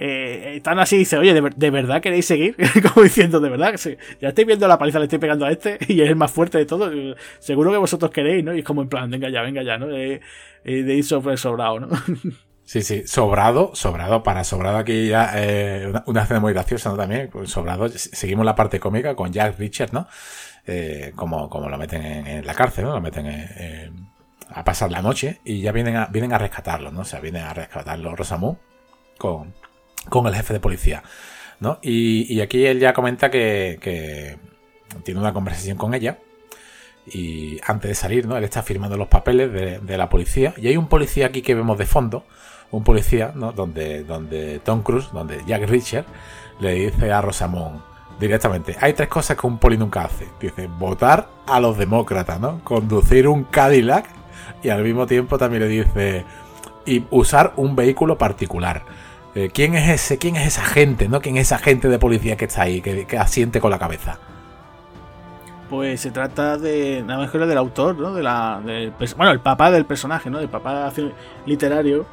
Eh, 0.00 0.54
están 0.56 0.78
así 0.78 0.96
dice, 0.96 1.18
oye, 1.18 1.34
¿de, 1.34 1.70
verdad 1.70 2.00
queréis 2.00 2.26
seguir? 2.26 2.56
Como 2.94 3.04
diciendo, 3.04 3.40
de 3.40 3.48
verdad, 3.48 3.74
ya 4.20 4.28
estoy 4.28 4.44
viendo 4.44 4.66
la 4.68 4.78
paliza, 4.78 4.98
le 4.98 5.04
estoy 5.06 5.18
pegando 5.18 5.44
a 5.44 5.50
este 5.52 5.78
y 5.88 6.00
es 6.00 6.08
el 6.08 6.16
más 6.16 6.32
fuerte 6.32 6.58
de 6.58 6.66
todos. 6.66 6.92
Seguro 7.38 7.70
que 7.70 7.78
vosotros 7.78 8.10
queréis, 8.10 8.44
¿no? 8.44 8.54
Y 8.54 8.60
es 8.60 8.64
como 8.64 8.82
en 8.82 8.88
plan, 8.88 9.10
venga 9.10 9.28
ya, 9.28 9.42
venga 9.42 9.62
ya, 9.62 9.78
¿no? 9.78 9.90
Eh, 9.90 10.20
eh, 10.64 10.82
de 10.82 10.94
ir 10.94 11.04
sobre 11.04 11.36
sobrado, 11.36 11.80
¿no? 11.80 11.88
Sí, 12.68 12.82
sí, 12.82 13.06
sobrado, 13.06 13.70
sobrado, 13.72 14.22
para 14.22 14.44
sobrado 14.44 14.76
aquí 14.76 15.08
ya 15.08 15.32
eh, 15.36 15.90
una, 16.04 16.24
escena 16.24 16.38
muy 16.38 16.52
graciosa, 16.52 16.90
¿no? 16.90 16.98
También, 16.98 17.30
pues 17.32 17.48
sobrado, 17.48 17.88
seguimos 17.88 18.44
la 18.44 18.54
parte 18.54 18.78
cómica 18.78 19.16
con 19.16 19.32
Jack 19.32 19.58
Richard, 19.58 19.94
¿no? 19.94 20.06
Eh, 20.66 21.12
como, 21.16 21.48
como 21.48 21.70
lo 21.70 21.78
meten 21.78 22.04
en, 22.04 22.44
la 22.44 22.52
cárcel, 22.52 22.84
¿no? 22.84 22.92
Lo 22.92 23.00
meten 23.00 23.26
a 24.50 24.64
pasar 24.64 24.90
la 24.90 25.00
noche 25.00 25.40
y 25.46 25.62
ya 25.62 25.72
vienen 25.72 25.96
a, 25.96 26.06
vienen 26.08 26.34
a 26.34 26.36
rescatarlo, 26.36 26.90
¿no? 26.92 27.00
O 27.00 27.04
sea, 27.06 27.20
vienen 27.20 27.44
a 27.44 27.54
rescatarlo 27.54 28.14
Rosamu 28.14 28.58
con, 29.16 29.54
con 30.10 30.26
el 30.26 30.34
jefe 30.34 30.52
de 30.52 30.60
policía, 30.60 31.02
¿no? 31.60 31.78
Y, 31.80 32.30
y 32.30 32.42
aquí 32.42 32.66
él 32.66 32.80
ya 32.80 32.92
comenta 32.92 33.30
que, 33.30 33.78
que 33.80 34.36
tiene 35.04 35.20
una 35.20 35.32
conversación 35.32 35.78
con 35.78 35.94
ella 35.94 36.18
y 37.12 37.60
antes 37.66 37.88
de 37.88 37.94
salir, 37.94 38.26
¿no? 38.26 38.36
Él 38.36 38.44
está 38.44 38.62
firmando 38.62 38.96
los 38.96 39.08
papeles 39.08 39.52
de, 39.52 39.98
la 39.98 40.08
policía. 40.08 40.54
Y 40.56 40.68
hay 40.68 40.76
un 40.76 40.88
policía 40.88 41.26
aquí 41.26 41.42
que 41.42 41.54
vemos 41.54 41.78
de 41.78 41.86
fondo, 41.86 42.24
un 42.70 42.84
policía, 42.84 43.32
¿no? 43.34 43.52
Donde, 43.52 44.04
donde 44.04 44.60
Tom 44.60 44.82
Cruise, 44.82 45.10
donde 45.12 45.42
Jack 45.46 45.68
Richard, 45.68 46.06
le 46.60 46.74
dice 46.74 47.12
a 47.12 47.20
Rosamond 47.20 47.80
directamente, 48.18 48.76
hay 48.80 48.92
tres 48.94 49.08
cosas 49.08 49.36
que 49.36 49.46
un 49.46 49.58
poli 49.58 49.76
nunca 49.76 50.02
hace. 50.02 50.28
Dice, 50.40 50.66
votar 50.66 51.28
a 51.46 51.60
los 51.60 51.78
demócratas, 51.78 52.40
¿no? 52.40 52.60
Conducir 52.64 53.28
un 53.28 53.44
Cadillac 53.44 54.06
y 54.62 54.70
al 54.70 54.82
mismo 54.82 55.06
tiempo 55.06 55.38
también 55.38 55.62
le 55.62 55.68
dice, 55.68 56.24
y 56.84 57.04
usar 57.10 57.52
un 57.56 57.76
vehículo 57.76 58.18
particular. 58.18 58.82
Eh, 59.34 59.50
¿Quién 59.52 59.74
es 59.74 59.88
ese? 59.88 60.18
¿Quién 60.18 60.36
es 60.36 60.46
esa 60.46 60.64
gente, 60.64 61.08
no? 61.08 61.20
¿Quién 61.20 61.36
es 61.36 61.42
esa 61.42 61.58
gente 61.58 61.88
de 61.88 61.98
policía 61.98 62.36
que 62.36 62.46
está 62.46 62.62
ahí, 62.62 62.80
que, 62.80 63.06
asiente 63.18 63.60
con 63.60 63.70
la 63.70 63.78
cabeza? 63.78 64.18
Pues 65.70 66.00
se 66.00 66.10
trata 66.10 66.56
de 66.56 67.02
nada 67.06 67.20
mejor 67.20 67.46
del 67.46 67.58
autor, 67.58 67.96
¿no? 67.98 68.14
De 68.14 68.22
la, 68.22 68.60
bueno, 69.16 69.32
el 69.32 69.40
papá 69.40 69.70
del 69.70 69.84
personaje, 69.84 70.30
¿no? 70.30 70.40
El 70.40 70.48
papá 70.48 70.90
literario 71.44 72.06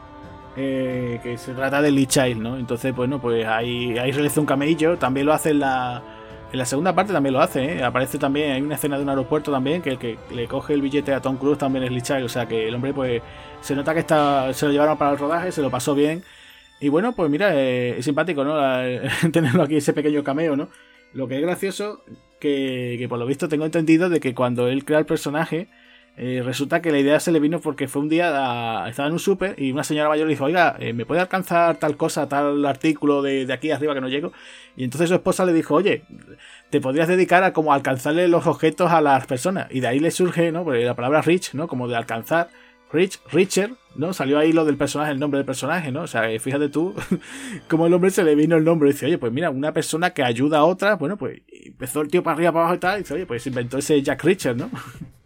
eh, 0.55 1.19
que 1.21 1.37
se 1.37 1.53
trata 1.53 1.81
de 1.81 1.91
Lee 1.91 2.05
Child, 2.05 2.41
¿no? 2.41 2.57
Entonces, 2.57 2.95
bueno, 2.95 3.19
pues 3.19 3.45
ahí, 3.45 3.97
ahí 3.97 4.11
realiza 4.11 4.39
un 4.39 4.45
camello, 4.45 4.97
también 4.97 5.25
lo 5.25 5.33
hace 5.33 5.49
en 5.49 5.59
la, 5.59 6.01
en 6.51 6.57
la 6.57 6.65
segunda 6.65 6.95
parte, 6.95 7.11
también 7.11 7.33
lo 7.33 7.41
hace, 7.41 7.77
¿eh? 7.77 7.83
Aparece 7.83 8.17
también, 8.17 8.51
hay 8.53 8.61
una 8.61 8.75
escena 8.75 8.97
de 8.97 9.03
un 9.03 9.09
aeropuerto 9.09 9.51
también, 9.51 9.81
que 9.81 9.91
el 9.91 9.97
que 9.99 10.17
le 10.31 10.47
coge 10.47 10.73
el 10.73 10.81
billete 10.81 11.13
a 11.13 11.21
Tom 11.21 11.37
Cruise 11.37 11.57
también 11.57 11.83
es 11.83 11.91
Lee 11.91 12.01
Child, 12.01 12.23
o 12.23 12.29
sea 12.29 12.47
que 12.47 12.67
el 12.69 12.75
hombre, 12.75 12.93
pues, 12.93 13.21
se 13.61 13.75
nota 13.75 13.93
que 13.93 13.99
está, 13.99 14.53
se 14.53 14.65
lo 14.67 14.71
llevaron 14.71 14.97
para 14.97 15.11
el 15.11 15.17
rodaje, 15.17 15.51
se 15.51 15.61
lo 15.61 15.69
pasó 15.69 15.93
bien, 15.93 16.23
y 16.79 16.89
bueno, 16.89 17.13
pues 17.13 17.29
mira, 17.29 17.51
eh, 17.53 17.97
es 17.97 18.05
simpático, 18.05 18.43
¿no? 18.43 18.55
tenerlo 19.31 19.63
aquí, 19.63 19.77
ese 19.77 19.93
pequeño 19.93 20.23
cameo, 20.23 20.55
¿no? 20.55 20.69
Lo 21.13 21.27
que 21.27 21.35
es 21.35 21.41
gracioso, 21.41 22.03
que, 22.39 22.95
que 22.97 23.07
por 23.09 23.19
lo 23.19 23.25
visto 23.25 23.49
tengo 23.49 23.65
entendido 23.65 24.09
de 24.09 24.19
que 24.19 24.33
cuando 24.33 24.67
él 24.67 24.85
crea 24.85 24.99
el 24.99 25.05
personaje, 25.05 25.69
eh, 26.17 26.41
resulta 26.45 26.81
que 26.81 26.91
la 26.91 26.99
idea 26.99 27.19
se 27.19 27.31
le 27.31 27.41
vino 27.41 27.59
porque 27.59 27.89
fue 27.89 28.01
un 28.01 28.07
día, 28.07 28.85
estaba 28.87 29.07
en 29.07 29.13
un 29.13 29.19
súper 29.19 29.55
y 29.61 29.71
una 29.73 29.83
señora 29.83 30.07
mayor 30.07 30.27
le 30.27 30.33
dijo, 30.33 30.45
oiga, 30.45 30.77
eh, 30.79 30.93
¿me 30.93 31.05
puede 31.05 31.19
alcanzar 31.19 31.75
tal 31.75 31.97
cosa, 31.97 32.29
tal 32.29 32.65
artículo 32.65 33.21
de, 33.21 33.51
aquí 33.51 33.69
arriba 33.71 33.93
que 33.93 33.99
no 33.99 34.07
llego? 34.07 34.31
Y 34.77 34.85
entonces 34.85 35.09
su 35.09 35.15
esposa 35.15 35.45
le 35.45 35.51
dijo, 35.51 35.75
oye, 35.75 36.03
te 36.69 36.79
podrías 36.79 37.09
dedicar 37.09 37.43
a 37.43 37.51
como 37.51 37.73
alcanzarle 37.73 38.29
los 38.29 38.47
objetos 38.47 38.91
a 38.91 39.01
las 39.01 39.25
personas. 39.25 39.67
Y 39.71 39.81
de 39.81 39.87
ahí 39.87 39.99
le 39.99 40.09
surge, 40.09 40.53
¿no? 40.53 40.63
Porque 40.63 40.85
la 40.85 40.95
palabra 40.95 41.21
rich, 41.21 41.53
¿no? 41.53 41.67
Como 41.67 41.87
de 41.87 41.97
alcanzar. 41.97 42.49
Rich, 42.93 43.19
Richer, 43.31 43.71
¿no? 43.95 44.13
Salió 44.13 44.37
ahí 44.39 44.53
lo 44.53 44.63
del 44.63 44.77
personaje, 44.77 45.11
el 45.11 45.19
nombre 45.19 45.39
del 45.39 45.45
personaje, 45.45 45.91
¿no? 45.91 46.03
O 46.03 46.07
sea, 46.07 46.29
fíjate 46.39 46.69
tú 46.69 46.93
cómo 47.67 47.87
el 47.87 47.93
hombre 47.93 48.11
se 48.11 48.23
le 48.23 48.35
vino 48.35 48.55
el 48.55 48.63
nombre. 48.63 48.91
Dice, 48.91 49.07
oye, 49.07 49.17
pues 49.17 49.33
mira, 49.33 49.49
una 49.49 49.73
persona 49.73 50.11
que 50.11 50.23
ayuda 50.23 50.59
a 50.59 50.63
otra, 50.63 50.95
bueno, 50.95 51.17
pues 51.17 51.41
empezó 51.49 52.01
el 52.01 52.09
tío 52.09 52.23
para 52.23 52.35
arriba, 52.35 52.51
para 52.53 52.65
abajo 52.65 52.75
y 52.75 52.79
tal. 52.79 52.99
Y 52.99 53.03
dice, 53.03 53.15
oye, 53.15 53.25
pues 53.25 53.45
inventó 53.47 53.77
ese 53.79 54.01
Jack 54.01 54.23
Richer, 54.23 54.55
¿no? 54.55 54.69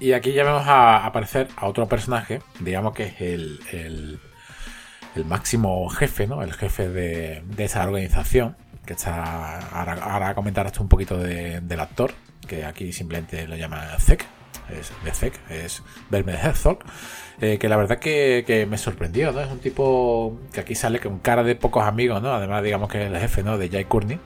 Y 0.00 0.12
aquí 0.12 0.32
ya 0.32 0.44
vamos 0.44 0.66
a 0.68 1.04
aparecer 1.04 1.48
a 1.56 1.66
otro 1.66 1.88
personaje, 1.88 2.40
digamos 2.60 2.94
que 2.94 3.04
es 3.04 3.20
el, 3.20 3.60
el, 3.72 5.24
máximo 5.24 5.88
jefe, 5.88 6.28
¿no? 6.28 6.42
El 6.44 6.52
jefe 6.52 6.88
de, 6.88 7.42
esa 7.56 7.84
organización, 7.84 8.56
que 8.86 8.92
está. 8.92 9.58
Ahora, 9.70 9.94
ahora 9.94 10.34
comentarás 10.36 10.78
un 10.78 10.88
poquito 10.88 11.18
del 11.18 11.80
actor, 11.80 12.12
que 12.46 12.64
aquí 12.64 12.92
simplemente 12.92 13.48
lo 13.48 13.56
llama 13.56 13.88
Zek, 13.98 14.24
es 14.70 14.92
de 15.04 15.10
Zek, 15.10 15.40
es 15.50 15.82
Bermed 16.10 16.34
Herzog, 16.34 16.78
eh, 17.40 17.58
que 17.58 17.68
la 17.68 17.76
verdad 17.76 17.98
que, 17.98 18.66
me 18.70 18.78
sorprendió, 18.78 19.32
¿no? 19.32 19.40
Es 19.40 19.50
un 19.50 19.58
tipo 19.58 20.38
que 20.52 20.60
aquí 20.60 20.76
sale 20.76 21.00
con 21.00 21.18
cara 21.18 21.42
de 21.42 21.56
pocos 21.56 21.84
amigos, 21.84 22.22
¿no? 22.22 22.32
Además, 22.32 22.62
digamos 22.62 22.88
que 22.88 23.02
es 23.02 23.10
el 23.10 23.18
jefe, 23.18 23.42
¿no? 23.42 23.58
De 23.58 23.68
Jay 23.68 23.86
Courtney, 23.86 24.20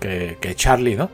que, 0.00 0.38
que 0.40 0.54
Charlie, 0.54 0.96
¿no? 0.96 1.10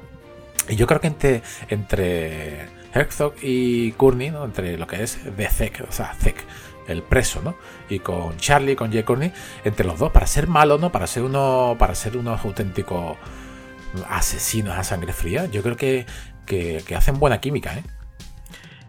Y 0.69 0.77
yo 0.77 0.87
creo 0.87 1.01
que 1.01 1.09
entre, 1.09 1.43
entre 1.71 2.78
Herzog 2.95 3.35
y 3.43 3.93
Courtney, 3.93 4.31
¿no? 4.31 4.45
entre 4.45 4.79
lo 4.79 4.87
que 4.87 5.03
es 5.03 5.19
de 5.37 5.49
Zek, 5.49 5.85
o 5.89 5.93
sea, 5.93 6.15
Zek, 6.15 6.45
el 6.89 7.03
preso, 7.03 7.43
¿no? 7.43 7.55
Y 7.89 8.01
con 8.01 8.37
Charlie, 8.39 8.75
con 8.75 8.91
Jay 8.91 9.03
Courtney, 9.03 9.33
entre 9.65 9.87
los 9.87 9.99
dos, 9.99 10.11
para 10.11 10.27
ser 10.27 10.49
malos, 10.49 10.81
¿no? 10.81 10.91
Para 10.91 11.07
ser 11.07 11.23
uno, 11.23 11.77
para 11.79 11.95
ser 11.95 12.17
unos 12.17 12.45
auténticos 12.45 13.17
asesinos 14.09 14.77
a 14.77 14.85
sangre 14.85 15.13
fría, 15.13 15.47
yo 15.47 15.63
creo 15.63 15.77
que, 15.77 16.07
que, 16.47 16.83
hacen 16.97 17.19
buena 17.19 17.41
química, 17.41 17.77
¿eh? 17.79 17.83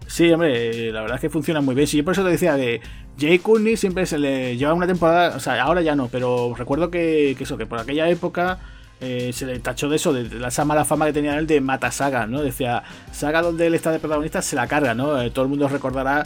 Sí, 0.08 0.32
hombre, 0.32 0.92
la 0.92 1.02
verdad 1.02 1.18
es 1.18 1.22
que 1.22 1.30
funciona 1.30 1.62
muy 1.62 1.76
bien. 1.76 1.86
Sí, 1.86 1.98
yo 1.98 2.04
por 2.04 2.14
eso 2.14 2.24
te 2.24 2.32
decía 2.32 2.56
que 2.56 2.82
Jay 3.20 3.38
Courtney 3.38 3.78
siempre 3.78 4.06
se 4.06 4.18
le 4.18 4.58
lleva 4.58 4.74
una 4.74 4.88
temporada, 4.88 5.36
o 5.36 5.40
sea, 5.40 5.62
ahora 5.62 5.82
ya 5.82 5.96
no, 5.96 6.08
pero 6.08 6.56
recuerdo 6.58 6.90
que, 6.90 7.32
eso, 7.40 7.58
que 7.58 7.66
por 7.66 7.80
aquella 7.80 8.10
época 8.10 8.60
eh, 9.02 9.32
se 9.34 9.46
le 9.46 9.60
tachó 9.60 9.88
de 9.88 9.96
eso, 9.96 10.12
de, 10.12 10.46
esa 10.46 10.66
mala 10.66 10.84
fama 10.84 11.06
que 11.06 11.14
tenía 11.14 11.38
él 11.38 11.48
de 11.48 11.62
mata 11.62 11.90
saga, 11.90 12.28
¿no? 12.28 12.42
Decía, 12.42 12.84
saga 13.14 13.42
donde 13.42 13.68
él 13.68 13.74
está 13.74 13.92
de 13.92 14.00
protagonista 14.00 14.42
se 14.42 14.58
la 14.58 14.68
carga, 14.68 14.94
¿no? 14.94 15.22
Eh, 15.22 15.32
todo 15.32 15.44
el 15.44 15.50
mundo 15.50 15.70
recordará 15.70 16.26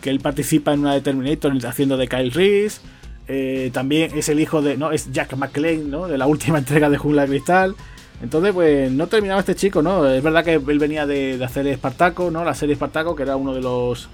que 0.00 0.08
él 0.08 0.20
participa 0.20 0.72
en 0.72 0.80
una 0.80 0.94
de 0.94 1.02
Terminator 1.02 1.52
haciendo 1.66 1.98
de 1.98 2.08
Kyle 2.08 2.30
Reese. 2.30 2.80
Eh, 3.28 3.70
también 3.74 4.16
es 4.16 4.28
el 4.30 4.40
hijo 4.40 4.62
de, 4.62 4.78
no, 4.78 4.90
es 4.90 5.12
Jack 5.12 5.36
McClane, 5.36 5.84
¿no? 5.84 6.08
De 6.08 6.16
la 6.16 6.26
última 6.26 6.58
entrega 6.60 6.88
de 6.88 6.96
Jungla 6.96 7.26
Cristal. 7.26 7.74
Entonces, 8.22 8.52
pues 8.54 8.90
no 8.90 9.06
terminaba 9.06 9.40
este 9.40 9.54
chico, 9.54 9.82
¿no? 9.82 10.08
Es 10.08 10.22
verdad 10.22 10.44
que 10.44 10.54
él 10.54 10.78
venía 10.78 11.06
de, 11.06 11.42
hacer 11.44 11.66
Espartaco, 11.66 12.30
¿no? 12.30 12.42
La 12.42 12.54
serie 12.54 12.72
Espartaco, 12.72 13.14
que 13.14 13.24
era 13.24 13.36
uno 13.36 13.52
de 13.52 13.60
los 13.60 14.08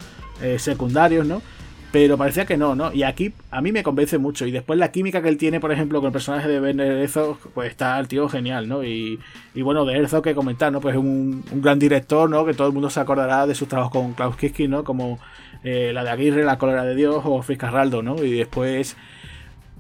secundarios, 0.57 1.27
¿no? 1.27 1.43
Pero 1.93 2.17
parecía 2.17 2.47
que 2.47 2.57
no, 2.57 2.77
¿no? 2.77 2.93
Y 2.93 3.03
aquí 3.03 3.33
a 3.51 3.61
mí 3.61 3.73
me 3.73 3.83
convence 3.83 4.17
mucho. 4.19 4.47
Y 4.47 4.53
después 4.53 4.79
la 4.79 4.93
química 4.93 5.23
que 5.23 5.29
él 5.29 5.37
tiene, 5.37 5.59
por 5.59 5.73
ejemplo, 5.73 6.01
con 6.01 6.09
el 6.09 6.13
personaje 6.13 6.49
de 6.49 6.61
Ben 6.61 6.79
Herzog, 6.79 7.39
pues 7.53 7.71
está 7.71 7.99
el 7.99 8.07
tío 8.07 8.29
genial, 8.29 8.69
¿no? 8.69 8.85
Y, 8.85 9.19
y 9.55 9.63
bueno, 9.63 9.85
de 9.85 9.97
Herzog 9.97 10.23
que 10.23 10.35
comentar, 10.35 10.71
¿no? 10.71 10.81
Pues 10.81 10.95
es 10.95 11.01
un, 11.01 11.43
gran 11.55 11.81
director, 11.81 12.31
¿no? 12.31 12.45
Que 12.45 12.55
todo 12.55 12.69
el 12.69 12.73
mundo 12.73 12.91
se 12.91 13.01
acordará 13.01 13.47
de 13.47 13.57
sus 13.57 13.67
trabajos 13.67 13.93
con 13.93 14.13
Klaus 14.15 14.37
Kinski, 14.37 14.69
¿no? 14.69 14.85
Como 14.85 15.19
eh, 15.65 15.91
la 15.93 16.05
de 16.05 16.11
Aguirre, 16.11 16.45
La 16.45 16.59
cólera 16.59 16.85
de 16.85 16.95
Dios 16.95 17.23
o 17.25 17.43
Fritz 17.43 17.59
Carraldo, 17.59 18.03
¿no? 18.03 18.23
Y 18.23 18.31
después 18.39 18.97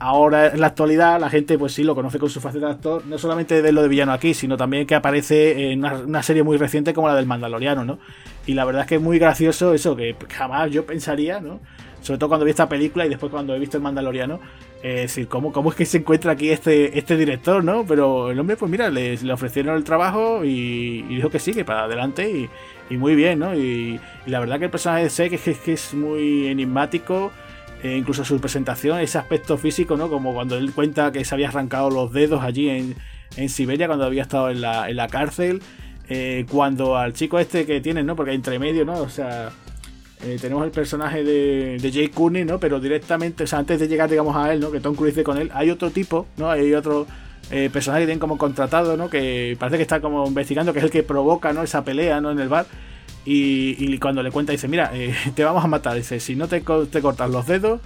ahora 0.00 0.48
en 0.48 0.60
la 0.60 0.68
actualidad 0.68 1.20
la 1.20 1.28
gente 1.28 1.58
pues 1.58 1.74
sí 1.74 1.84
lo 1.84 1.94
conoce 1.94 2.18
con 2.18 2.30
su 2.30 2.40
faceta 2.40 2.66
de 2.66 2.72
actor, 2.72 3.06
no 3.06 3.18
solamente 3.18 3.62
de 3.62 3.70
lo 3.70 3.82
de 3.82 3.88
villano 3.88 4.12
aquí, 4.12 4.34
sino 4.34 4.56
también 4.56 4.86
que 4.86 4.94
aparece 4.94 5.72
en 5.72 5.84
una, 5.84 6.22
serie 6.22 6.42
muy 6.42 6.56
reciente 6.56 6.94
como 6.94 7.06
la 7.06 7.14
del 7.14 7.26
Mandaloriano, 7.26 7.84
¿no? 7.84 7.98
Y 8.46 8.54
la 8.54 8.64
verdad 8.64 8.82
es 8.82 8.88
que 8.88 8.94
es 8.96 9.00
muy 9.00 9.18
gracioso 9.18 9.74
eso, 9.74 9.94
que 9.94 10.16
jamás 10.30 10.70
yo 10.70 10.86
pensaría, 10.86 11.40
¿no? 11.40 11.60
Sobre 12.00 12.18
todo 12.18 12.28
cuando 12.28 12.44
vi 12.44 12.50
esta 12.50 12.68
película 12.68 13.06
y 13.06 13.08
después 13.08 13.30
cuando 13.30 13.54
he 13.54 13.58
visto 13.58 13.76
el 13.76 13.82
Mandaloriano, 13.82 14.40
eh, 14.82 15.02
decir, 15.02 15.28
¿cómo, 15.28 15.52
¿cómo 15.52 15.70
es 15.70 15.76
que 15.76 15.84
se 15.84 15.98
encuentra 15.98 16.32
aquí 16.32 16.50
este, 16.50 16.98
este 16.98 17.16
director, 17.16 17.62
no? 17.62 17.84
Pero 17.86 18.30
el 18.30 18.38
hombre, 18.38 18.56
pues 18.56 18.70
mira, 18.70 18.90
le, 18.90 19.16
le 19.16 19.32
ofrecieron 19.32 19.76
el 19.76 19.84
trabajo 19.84 20.44
y, 20.44 21.02
dijo 21.02 21.30
que 21.30 21.38
sí, 21.38 21.52
que 21.52 21.64
para 21.64 21.84
adelante 21.84 22.48
y, 22.90 22.96
muy 22.96 23.14
bien, 23.14 23.38
¿no? 23.38 23.54
Y, 23.54 24.00
la 24.26 24.40
verdad 24.40 24.58
que 24.58 24.64
el 24.64 24.70
personaje 24.70 25.04
de 25.04 25.10
Sek 25.10 25.32
es 25.32 25.58
que, 25.58 25.72
es 25.72 25.94
muy 25.94 26.48
enigmático, 26.48 27.30
eh, 27.82 27.96
incluso 27.96 28.24
su 28.24 28.40
presentación, 28.40 28.98
ese 29.00 29.18
aspecto 29.18 29.58
físico, 29.58 29.96
¿no? 29.96 30.08
Como 30.08 30.34
cuando 30.34 30.56
él 30.56 30.72
cuenta 30.72 31.12
que 31.12 31.24
se 31.24 31.34
había 31.34 31.48
arrancado 31.48 31.90
los 31.90 32.12
dedos 32.12 32.42
allí 32.42 32.68
en, 32.68 32.96
en 33.36 33.48
Siberia 33.48 33.86
cuando 33.86 34.04
había 34.04 34.22
estado 34.22 34.50
en 34.50 34.60
la, 34.60 34.90
en 34.90 34.96
la 34.96 35.08
cárcel. 35.08 35.62
Eh, 36.12 36.44
cuando 36.50 36.96
al 36.96 37.12
chico 37.12 37.38
este 37.38 37.64
que 37.64 37.80
tiene, 37.80 38.02
¿no? 38.02 38.16
Porque 38.16 38.32
entre 38.32 38.58
medio, 38.58 38.84
¿no? 38.84 38.94
O 38.94 39.08
sea, 39.08 39.50
eh, 40.22 40.38
tenemos 40.40 40.64
el 40.64 40.70
personaje 40.70 41.24
de, 41.24 41.78
de 41.78 41.92
Jay 41.92 42.08
Courtney, 42.08 42.44
¿no? 42.44 42.60
Pero 42.60 42.78
directamente, 42.78 43.44
o 43.44 43.46
sea, 43.46 43.58
antes 43.58 43.80
de 43.80 43.88
llegar, 43.88 44.10
digamos, 44.10 44.36
a 44.36 44.52
él, 44.52 44.60
¿no? 44.60 44.70
Que 44.70 44.80
Tom 44.80 44.94
Cruise 44.94 45.22
con 45.22 45.38
él, 45.38 45.50
hay 45.54 45.70
otro 45.70 45.90
tipo, 45.90 46.26
¿no? 46.36 46.50
Hay 46.50 46.74
otro 46.74 47.06
eh, 47.50 47.70
personaje 47.72 48.02
que 48.02 48.06
tienen 48.06 48.20
como 48.20 48.36
contratado, 48.36 48.96
¿no? 48.96 49.08
Que 49.08 49.56
parece 49.58 49.78
que 49.78 49.82
está 49.82 50.00
como 50.00 50.26
investigando, 50.26 50.72
que 50.72 50.78
es 50.78 50.84
el 50.84 50.90
que 50.90 51.02
provoca, 51.02 51.52
¿no? 51.52 51.62
Esa 51.62 51.84
pelea, 51.84 52.20
¿no? 52.20 52.30
En 52.30 52.38
el 52.38 52.48
bar. 52.48 52.66
Y, 53.24 53.98
cuando 53.98 54.22
le 54.22 54.30
cuenta, 54.30 54.52
dice, 54.52 54.68
mira, 54.68 54.90
eh, 54.94 55.14
te 55.34 55.44
vamos 55.44 55.64
a 55.64 55.68
matar. 55.68 55.96
Dice, 55.96 56.20
si 56.20 56.36
no 56.36 56.48
te, 56.48 56.60
te 56.60 57.00
cortas 57.00 57.30
los 57.30 57.46
dedos, 57.46 57.80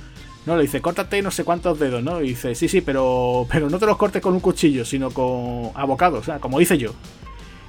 no, 0.46 0.56
le 0.56 0.62
dice, 0.62 0.82
córtate 0.82 1.22
no 1.22 1.30
sé 1.30 1.44
cuántos 1.44 1.78
dedos, 1.78 2.02
¿no? 2.02 2.20
Y 2.20 2.30
dice, 2.30 2.54
sí, 2.54 2.68
sí, 2.68 2.80
pero, 2.80 3.46
pero 3.50 3.70
no 3.70 3.78
te 3.78 3.86
los 3.86 3.96
cortes 3.96 4.20
con 4.20 4.34
un 4.34 4.40
cuchillo, 4.40 4.84
sino 4.84 5.10
con 5.10 5.70
abocados, 5.74 6.20
o 6.20 6.24
sea, 6.24 6.38
como 6.38 6.58
dice 6.58 6.76
yo. 6.76 6.92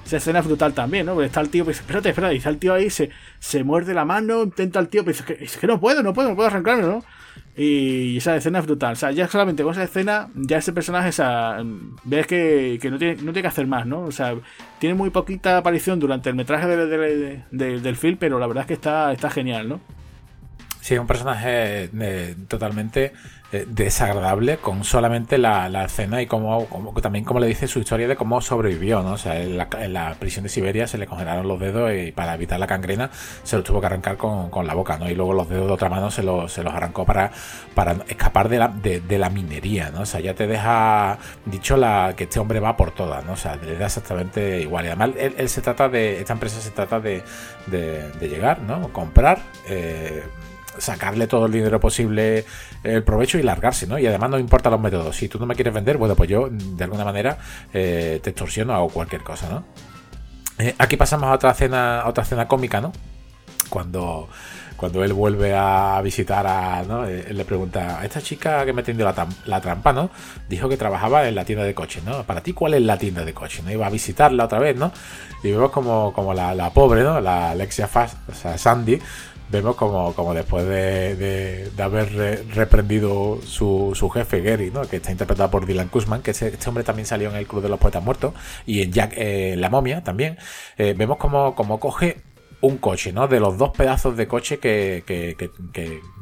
Esa 0.05 0.17
escena 0.17 0.39
es 0.39 0.45
brutal 0.45 0.73
también, 0.73 1.05
¿no? 1.05 1.13
Porque 1.13 1.27
está 1.27 1.41
el 1.41 1.49
tío, 1.49 1.63
pues, 1.65 1.79
espérate, 1.79 2.09
espérate, 2.09 2.35
y 2.35 2.37
está 2.37 2.49
el 2.49 2.57
tío 2.57 2.73
ahí, 2.73 2.89
se, 2.91 3.09
se 3.39 3.63
muerde 3.63 3.93
la 3.93 4.05
mano, 4.05 4.43
intenta 4.43 4.79
el 4.79 4.87
tío, 4.87 5.03
pero 5.03 5.17
dice, 5.17 5.37
es 5.43 5.57
que 5.57 5.65
no 5.65 5.79
puedo, 5.79 6.03
no 6.03 6.13
puedo, 6.13 6.29
no 6.29 6.35
puedo 6.35 6.47
arrancarme, 6.47 6.83
¿no? 6.83 7.03
Y 7.57 8.17
esa 8.17 8.35
escena 8.35 8.59
es 8.59 8.65
brutal. 8.65 8.93
O 8.93 8.95
sea, 8.95 9.11
ya 9.11 9.27
solamente 9.27 9.63
con 9.63 9.71
esa 9.71 9.83
escena, 9.83 10.27
ya 10.35 10.57
ese 10.57 10.73
personaje, 10.73 11.09
o 11.09 11.13
sea, 11.13 11.63
ves 12.03 12.27
que, 12.27 12.77
que 12.81 12.91
no, 12.91 12.99
tiene, 12.99 13.15
no 13.15 13.31
tiene 13.31 13.41
que 13.43 13.47
hacer 13.47 13.65
más, 13.65 13.87
¿no? 13.87 14.01
O 14.01 14.11
sea, 14.11 14.35
tiene 14.77 14.93
muy 14.93 15.09
poquita 15.09 15.57
aparición 15.57 15.99
durante 15.99 16.29
el 16.29 16.35
metraje 16.35 16.67
del 16.67 17.95
film, 17.95 18.17
pero 18.19 18.39
la 18.39 18.47
verdad 18.47 18.63
es 18.63 18.67
que 18.67 18.73
está, 18.73 19.11
está 19.11 19.29
genial, 19.29 19.69
¿no? 19.69 19.79
Sí, 20.81 20.93
es 20.93 20.99
un 20.99 21.07
personaje 21.07 21.89
eh, 21.99 22.35
totalmente 22.47 23.13
desagradable 23.63 24.57
con 24.57 24.83
solamente 24.83 25.37
la, 25.37 25.85
escena 25.85 26.21
y 26.21 26.27
como, 26.27 26.67
también 27.01 27.23
como 27.23 27.39
le 27.39 27.47
dice 27.47 27.67
su 27.67 27.79
historia 27.79 28.07
de 28.07 28.15
cómo 28.17 28.41
sobrevivió, 28.41 29.01
¿no? 29.01 29.13
O 29.13 29.17
sea, 29.17 29.41
en 29.41 29.57
la, 29.93 30.15
prisión 30.19 30.43
de 30.43 30.49
Siberia 30.49 30.87
se 30.87 30.97
le 30.97 31.07
congelaron 31.07 31.47
los 31.47 31.59
dedos 31.59 31.91
y 31.93 32.11
para 32.11 32.33
evitar 32.33 32.59
la 32.59 32.67
cangrena 32.67 33.09
se 33.43 33.55
los 33.55 33.65
tuvo 33.65 33.79
que 33.79 33.85
arrancar 33.87 34.17
con, 34.17 34.67
la 34.67 34.73
boca, 34.73 34.97
¿no? 34.97 35.09
Y 35.09 35.15
luego 35.15 35.33
los 35.33 35.47
dedos 35.47 35.67
de 35.67 35.73
otra 35.73 35.89
mano 35.89 36.11
se, 36.11 36.23
los, 36.23 36.51
se 36.51 36.63
los 36.63 36.73
arrancó 36.73 37.05
para, 37.05 37.31
para 37.73 37.97
escapar 38.07 38.49
de 38.49 38.57
la, 38.59 38.67
de, 38.67 39.17
la 39.17 39.29
minería, 39.29 39.91
¿no? 39.91 40.01
O 40.01 40.05
sea, 40.05 40.19
ya 40.19 40.33
te 40.33 40.47
deja 40.47 41.17
dicho 41.45 41.77
la, 41.77 42.13
que 42.17 42.25
este 42.25 42.39
hombre 42.39 42.59
va 42.59 42.75
por 42.75 42.91
todas, 42.91 43.23
¿no? 43.25 43.33
O 43.33 43.37
sea, 43.37 43.55
le 43.55 43.77
da 43.77 43.85
exactamente 43.85 44.61
igual. 44.61 44.85
Y 44.85 44.87
además 44.89 45.11
él, 45.17 45.49
se 45.49 45.61
trata 45.61 45.87
de, 45.87 46.19
esta 46.19 46.33
empresa 46.33 46.59
se 46.59 46.71
trata 46.71 46.99
de, 46.99 47.23
de 47.67 48.27
llegar, 48.27 48.59
¿no? 48.61 48.91
Comprar. 48.91 49.39
Eh, 49.67 50.23
sacarle 50.77 51.27
todo 51.27 51.45
el 51.45 51.51
dinero 51.51 51.79
posible 51.79 52.45
el 52.83 53.03
provecho 53.03 53.37
y 53.37 53.43
largarse, 53.43 53.87
¿no? 53.87 53.97
Y 53.99 54.05
además 54.07 54.29
no 54.29 54.39
importa 54.39 54.69
los 54.69 54.79
métodos. 54.79 55.15
Si 55.15 55.27
tú 55.27 55.39
no 55.39 55.45
me 55.45 55.55
quieres 55.55 55.73
vender, 55.73 55.97
bueno, 55.97 56.15
pues 56.15 56.29
yo 56.29 56.49
de 56.49 56.83
alguna 56.83 57.05
manera 57.05 57.37
eh, 57.73 58.19
te 58.23 58.31
extorsiono 58.31 58.83
o 58.83 58.89
cualquier 58.89 59.23
cosa, 59.23 59.49
¿no? 59.49 59.65
Eh, 60.57 60.73
aquí 60.77 60.95
pasamos 60.95 61.29
a 61.29 61.33
otra 61.33 61.53
cena, 61.53 62.03
otra 62.05 62.23
cena 62.23 62.47
cómica, 62.47 62.79
¿no? 62.79 62.93
Cuando, 63.69 64.29
cuando 64.77 65.03
él 65.03 65.13
vuelve 65.13 65.53
a 65.53 65.99
visitar 66.01 66.45
a, 66.47 66.83
¿no? 66.83 67.05
Eh, 67.05 67.25
él 67.29 67.37
le 67.37 67.45
pregunta, 67.45 67.99
a 67.99 68.05
esta 68.05 68.21
chica 68.21 68.65
que 68.65 68.71
me 68.71 68.83
tendió 68.83 69.05
la, 69.05 69.27
la, 69.45 69.61
trampa, 69.61 69.91
¿no? 69.91 70.09
Dijo 70.47 70.69
que 70.69 70.77
trabajaba 70.77 71.27
en 71.27 71.35
la 71.35 71.43
tienda 71.43 71.65
de 71.65 71.73
coches, 71.73 72.03
¿no? 72.03 72.23
Para 72.23 72.41
ti, 72.41 72.53
¿cuál 72.53 72.75
es 72.75 72.81
la 72.81 72.97
tienda 72.97 73.25
de 73.25 73.33
coches? 73.33 73.65
¿No? 73.65 73.71
Iba 73.71 73.87
a 73.87 73.89
visitarla 73.89 74.45
otra 74.45 74.59
vez, 74.59 74.77
¿no? 74.77 74.91
Y 75.43 75.51
vemos 75.51 75.71
como, 75.71 76.13
como 76.13 76.33
la, 76.33 76.55
la 76.55 76.69
pobre, 76.69 77.03
¿no? 77.03 77.19
La 77.19 77.51
Alexia 77.51 77.87
Fast, 77.87 78.17
o 78.29 78.33
sea, 78.33 78.57
Sandy, 78.57 78.99
vemos 79.55 79.75
como, 79.75 80.13
como 80.13 80.33
después 80.33 80.65
de, 80.65 81.71
haber 81.77 82.45
reprendido 82.53 83.39
su, 83.41 83.93
su, 83.95 84.09
jefe, 84.09 84.41
Gary, 84.41 84.69
¿no? 84.69 84.81
que 84.81 84.97
está 84.97 85.11
interpretado 85.11 85.49
por 85.49 85.65
Dylan 85.65 85.87
Kuzman, 85.87 86.21
que 86.21 86.31
este, 86.31 86.57
hombre 86.67 86.83
también 86.83 87.05
salió 87.05 87.29
en 87.29 87.37
el 87.37 87.47
Club 87.47 87.61
de 87.61 87.69
los 87.69 87.79
Poetas 87.79 88.03
Muertos, 88.03 88.33
y 88.65 88.81
en 88.81 88.91
Jack 88.91 89.13
eh, 89.15 89.55
la 89.57 89.69
momia 89.69 90.03
también, 90.03 90.37
eh, 90.77 90.93
vemos 90.97 91.17
como, 91.17 91.55
como 91.55 91.79
coge 91.79 92.17
un 92.61 92.77
coche, 92.77 93.13
¿no? 93.13 93.27
De 93.27 93.39
los 93.39 93.57
dos 93.57 93.71
pedazos 93.71 94.17
de 94.17 94.27
coche 94.27 94.59
que, 94.59 95.03
que, 95.05 95.35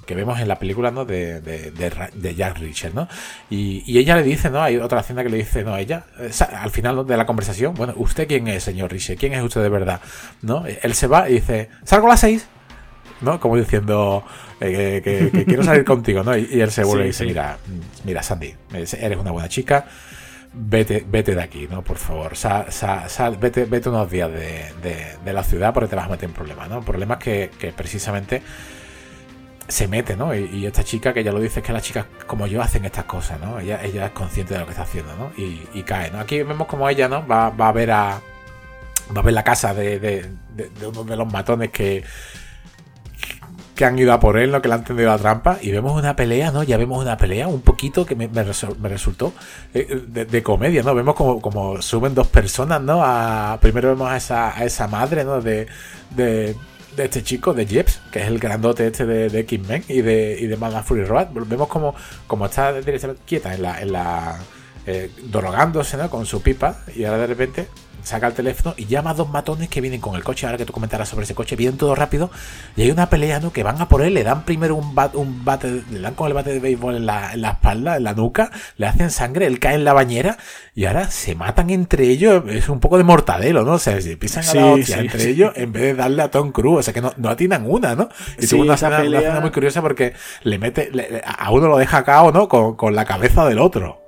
que, 0.05 0.15
vemos 0.15 0.39
en 0.39 0.47
la 0.47 0.59
película, 0.59 0.91
¿no? 0.91 1.05
De, 1.05 1.41
de, 1.41 1.71
de, 1.71 2.35
Jack 2.35 2.59
Richard, 2.59 2.93
¿no? 2.93 3.07
Y, 3.49 3.83
y, 3.87 3.97
ella 3.97 4.15
le 4.15 4.23
dice, 4.23 4.49
¿no? 4.49 4.61
Hay 4.61 4.77
otra 4.77 4.99
escena 4.99 5.23
que 5.23 5.29
le 5.29 5.37
dice, 5.37 5.63
¿no? 5.63 5.75
Ella, 5.77 6.05
al 6.51 6.69
final 6.69 7.07
de 7.07 7.17
la 7.17 7.25
conversación, 7.25 7.73
bueno, 7.73 7.93
¿usted 7.97 8.27
quién 8.27 8.47
es, 8.47 8.63
señor 8.63 8.91
Richard? 8.91 9.17
¿Quién 9.17 9.33
es 9.33 9.41
usted 9.41 9.61
de 9.63 9.69
verdad? 9.69 10.01
¿No? 10.41 10.65
Él 10.65 10.93
se 10.93 11.07
va 11.07 11.29
y 11.29 11.35
dice, 11.35 11.69
salgo 11.83 12.07
a 12.07 12.11
las 12.11 12.19
seis. 12.19 12.47
¿No? 13.23 13.39
Como 13.39 13.57
diciendo 13.57 14.23
eh, 14.59 15.01
que, 15.03 15.45
quiero 15.45 15.63
salir 15.63 15.83
contigo, 15.83 16.23
¿no? 16.23 16.37
Y, 16.37 16.61
él 16.61 16.71
se 16.71 16.83
vuelve 16.83 17.05
y 17.05 17.07
dice, 17.07 17.25
mira, 17.25 17.57
mira, 18.03 18.23
Sandy, 18.23 18.53
eres 18.73 19.17
una 19.17 19.31
buena 19.31 19.49
chica, 19.49 19.85
vete, 20.53 21.05
vete 21.07 21.35
de 21.35 21.41
aquí, 21.41 21.67
¿no? 21.69 21.81
Por 21.81 21.97
favor, 21.97 22.35
sal, 22.35 22.71
sal, 22.71 23.37
vete, 23.37 23.65
vete 23.65 23.89
unos 23.89 24.09
días 24.09 24.31
de, 24.31 25.33
la 25.33 25.43
ciudad 25.43 25.73
porque 25.73 25.89
te 25.89 25.95
vas 25.95 26.05
a 26.05 26.09
meter 26.09 26.29
en 26.29 26.35
problemas, 26.35 26.69
¿no? 26.69 26.81
Problemas 26.81 27.17
que, 27.17 27.49
precisamente 27.75 28.41
se 29.67 29.87
mete, 29.87 30.15
¿no? 30.15 30.35
Y, 30.35 30.65
esta 30.65 30.83
chica, 30.83 31.13
que 31.13 31.23
ya 31.23 31.31
lo 31.31 31.39
dice, 31.39 31.59
es 31.59 31.65
que 31.65 31.73
las 31.73 31.83
chicas 31.83 32.05
como 32.27 32.47
yo 32.47 32.61
hacen 32.61 32.85
estas 32.85 33.05
cosas, 33.05 33.39
¿no? 33.39 33.59
Ella, 33.59 33.83
ella 33.83 34.05
es 34.07 34.11
consciente 34.11 34.53
de 34.53 34.59
lo 34.59 34.65
que 34.65 34.71
está 34.71 34.83
haciendo, 34.83 35.15
¿no? 35.15 35.31
Y, 35.37 35.83
cae, 35.83 36.11
¿no? 36.11 36.19
Aquí 36.19 36.41
vemos 36.43 36.67
como 36.67 36.87
ella, 36.87 37.07
¿no? 37.07 37.25
Va, 37.27 37.49
va 37.49 37.69
a 37.69 37.71
ver 37.71 37.91
a... 37.91 38.21
Va 39.15 39.19
a 39.19 39.23
ver 39.23 39.33
la 39.33 39.43
casa 39.43 39.73
de, 39.73 39.99
de 39.99 40.87
uno 40.87 41.03
de 41.03 41.17
los 41.17 41.29
matones 41.29 41.71
que, 41.71 42.05
que 43.75 43.85
han 43.85 43.97
ido 43.97 44.13
a 44.13 44.19
por 44.19 44.37
él, 44.37 44.51
¿no? 44.51 44.61
Que 44.61 44.67
le 44.67 44.75
han 44.75 44.83
tendido 44.83 45.09
la 45.09 45.17
trampa. 45.17 45.57
Y 45.61 45.71
vemos 45.71 45.97
una 45.97 46.15
pelea, 46.15 46.51
¿no? 46.51 46.63
Ya 46.63 46.77
vemos 46.77 47.01
una 47.01 47.17
pelea 47.17 47.47
un 47.47 47.61
poquito 47.61 48.05
que 48.05 48.15
me, 48.15 48.27
resultó 48.89 49.33
eh, 49.73 50.03
de, 50.07 50.43
comedia, 50.43 50.83
¿no? 50.83 50.93
Vemos 50.93 51.15
como, 51.15 51.41
como, 51.41 51.81
suben 51.81 52.13
dos 52.13 52.27
personas, 52.27 52.81
¿no? 52.81 53.01
A, 53.03 53.57
primero 53.61 53.89
vemos 53.89 54.11
a 54.11 54.17
esa, 54.17 54.57
a 54.57 54.63
esa 54.63 54.87
madre, 54.87 55.23
¿no? 55.23 55.41
De, 55.41 55.67
de, 56.15 56.55
este 56.97 57.23
chico, 57.23 57.53
de 57.53 57.65
Jeps, 57.65 58.01
que 58.11 58.19
es 58.19 58.27
el 58.27 58.37
grandote 58.37 58.85
este 58.85 59.05
de, 59.07 59.29
de 59.29 59.45
Kingman 59.45 59.83
y 59.87 60.01
de, 60.01 60.37
y 60.39 60.45
de 60.45 60.57
Mad 60.57 60.83
Fury 60.83 61.05
Road. 61.05 61.29
Vemos 61.31 61.67
como, 61.67 61.95
como 62.27 62.45
está 62.45 62.73
directamente 62.73 63.21
quieta 63.25 63.53
en 63.55 63.61
la... 63.63 63.81
En 63.81 63.91
la 63.91 64.39
eh, 64.85 65.09
drogándose 65.23 65.95
¿no? 65.95 66.09
con 66.09 66.25
su 66.25 66.41
pipa 66.41 66.83
y 66.93 67.05
ahora 67.05 67.19
de 67.19 67.27
repente 67.27 67.67
saca 68.03 68.27
el 68.27 68.33
teléfono 68.33 68.75
y 68.77 68.85
llama 68.85 69.11
a 69.11 69.13
dos 69.13 69.29
matones 69.29 69.69
que 69.69 69.81
vienen 69.81 70.01
con 70.01 70.15
el 70.15 70.23
coche. 70.23 70.45
Ahora 70.45 70.57
que 70.57 70.65
tú 70.65 70.73
comentarás 70.73 71.09
sobre 71.09 71.23
ese 71.23 71.35
coche, 71.35 71.55
vienen 71.55 71.77
todo 71.77 71.95
rápido 71.95 72.29
y 72.75 72.83
hay 72.83 72.91
una 72.91 73.09
pelea, 73.09 73.39
¿no? 73.39 73.51
Que 73.51 73.63
van 73.63 73.81
a 73.81 73.87
por 73.87 74.01
él, 74.01 74.13
le 74.13 74.23
dan 74.23 74.43
primero 74.45 74.75
un, 74.75 74.95
un 75.13 75.45
bate, 75.45 75.83
le 75.89 75.99
dan 75.99 76.13
con 76.15 76.27
el 76.27 76.33
bate 76.33 76.51
de 76.51 76.59
béisbol 76.59 76.95
en 76.95 77.05
la, 77.05 77.33
en 77.33 77.41
la 77.41 77.51
espalda, 77.51 77.97
en 77.97 78.03
la 78.03 78.13
nuca, 78.13 78.51
le 78.77 78.87
hacen 78.87 79.09
sangre, 79.09 79.47
él 79.47 79.59
cae 79.59 79.75
en 79.75 79.83
la 79.83 79.93
bañera 79.93 80.37
y 80.75 80.85
ahora 80.85 81.09
se 81.09 81.35
matan 81.35 81.69
entre 81.69 82.05
ellos. 82.05 82.43
Es 82.47 82.69
un 82.69 82.79
poco 82.79 82.97
de 82.97 83.03
mortadelo, 83.03 83.63
¿no? 83.63 83.73
O 83.73 83.79
sea, 83.79 83.99
se 84.01 84.17
pisan 84.17 84.43
a 84.47 84.53
la 84.53 84.65
hostia 84.67 84.99
entre 84.99 85.29
ellos 85.29 85.53
en 85.55 85.71
vez 85.71 85.83
de 85.83 85.93
darle 85.95 86.21
a 86.21 86.31
Tom 86.31 86.51
Cruise. 86.51 86.79
O 86.79 86.83
sea, 86.83 86.93
que 86.93 87.01
no, 87.01 87.13
no 87.17 87.29
atinan 87.29 87.65
una, 87.69 87.95
¿no? 87.95 88.09
Y 88.37 88.47
sí, 88.47 88.55
una, 88.55 88.75
escena, 88.75 88.97
pelea... 88.97 89.39
muy 89.39 89.51
curiosa 89.51 89.81
porque 89.81 90.13
le 90.43 90.59
mete, 90.59 90.91
a 91.25 91.51
uno 91.51 91.67
lo 91.67 91.77
deja 91.77 92.03
cao, 92.03 92.31
¿no? 92.31 92.47
Con, 92.47 92.75
con 92.75 92.95
la 92.95 93.05
cabeza 93.05 93.45
del 93.47 93.59
otro. 93.59 94.02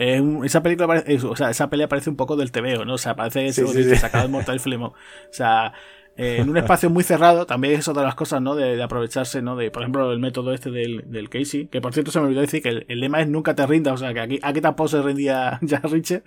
Esa 0.00 0.62
película 0.62 0.86
parece, 0.86 1.26
o 1.26 1.36
sea, 1.36 1.50
esa 1.50 1.68
pelea 1.68 1.86
parece 1.86 2.08
un 2.08 2.16
poco 2.16 2.34
del 2.34 2.50
TVO, 2.50 2.86
¿no? 2.86 2.94
O 2.94 2.98
sea, 2.98 3.16
parece 3.16 3.46
eso 3.46 3.66
sí, 3.66 3.84
sí, 3.84 3.96
sacado 3.96 4.22
del 4.22 4.32
Mortal 4.32 4.58
Flemo. 4.58 4.86
O 4.86 5.32
sea, 5.32 5.74
eh, 6.16 6.38
en 6.38 6.50
un 6.50 6.56
espacio 6.56 6.90
muy 6.90 7.04
cerrado, 7.04 7.46
también 7.46 7.74
es 7.74 7.88
otra 7.88 8.02
de 8.02 8.06
las 8.08 8.14
cosas, 8.14 8.42
¿no? 8.42 8.54
De, 8.54 8.76
de, 8.76 8.82
aprovecharse, 8.82 9.42
¿no? 9.42 9.56
De, 9.56 9.70
por 9.70 9.82
ejemplo, 9.82 10.10
el 10.12 10.18
método 10.18 10.52
este 10.52 10.70
del, 10.70 11.10
del 11.10 11.28
Casey, 11.30 11.66
que 11.66 11.80
por 11.80 11.94
cierto 11.94 12.10
se 12.10 12.18
me 12.18 12.26
olvidó 12.26 12.40
decir 12.40 12.62
que 12.62 12.84
el, 12.86 13.00
lema 13.00 13.20
es 13.20 13.28
nunca 13.28 13.54
te 13.54 13.66
rindas, 13.66 13.94
o 13.94 13.96
sea, 13.96 14.12
que 14.12 14.20
aquí, 14.20 14.38
aquí 14.42 14.60
tampoco 14.60 14.88
se 14.88 15.02
rendía 15.02 15.58
ya 15.62 15.80
Richard. 15.80 16.22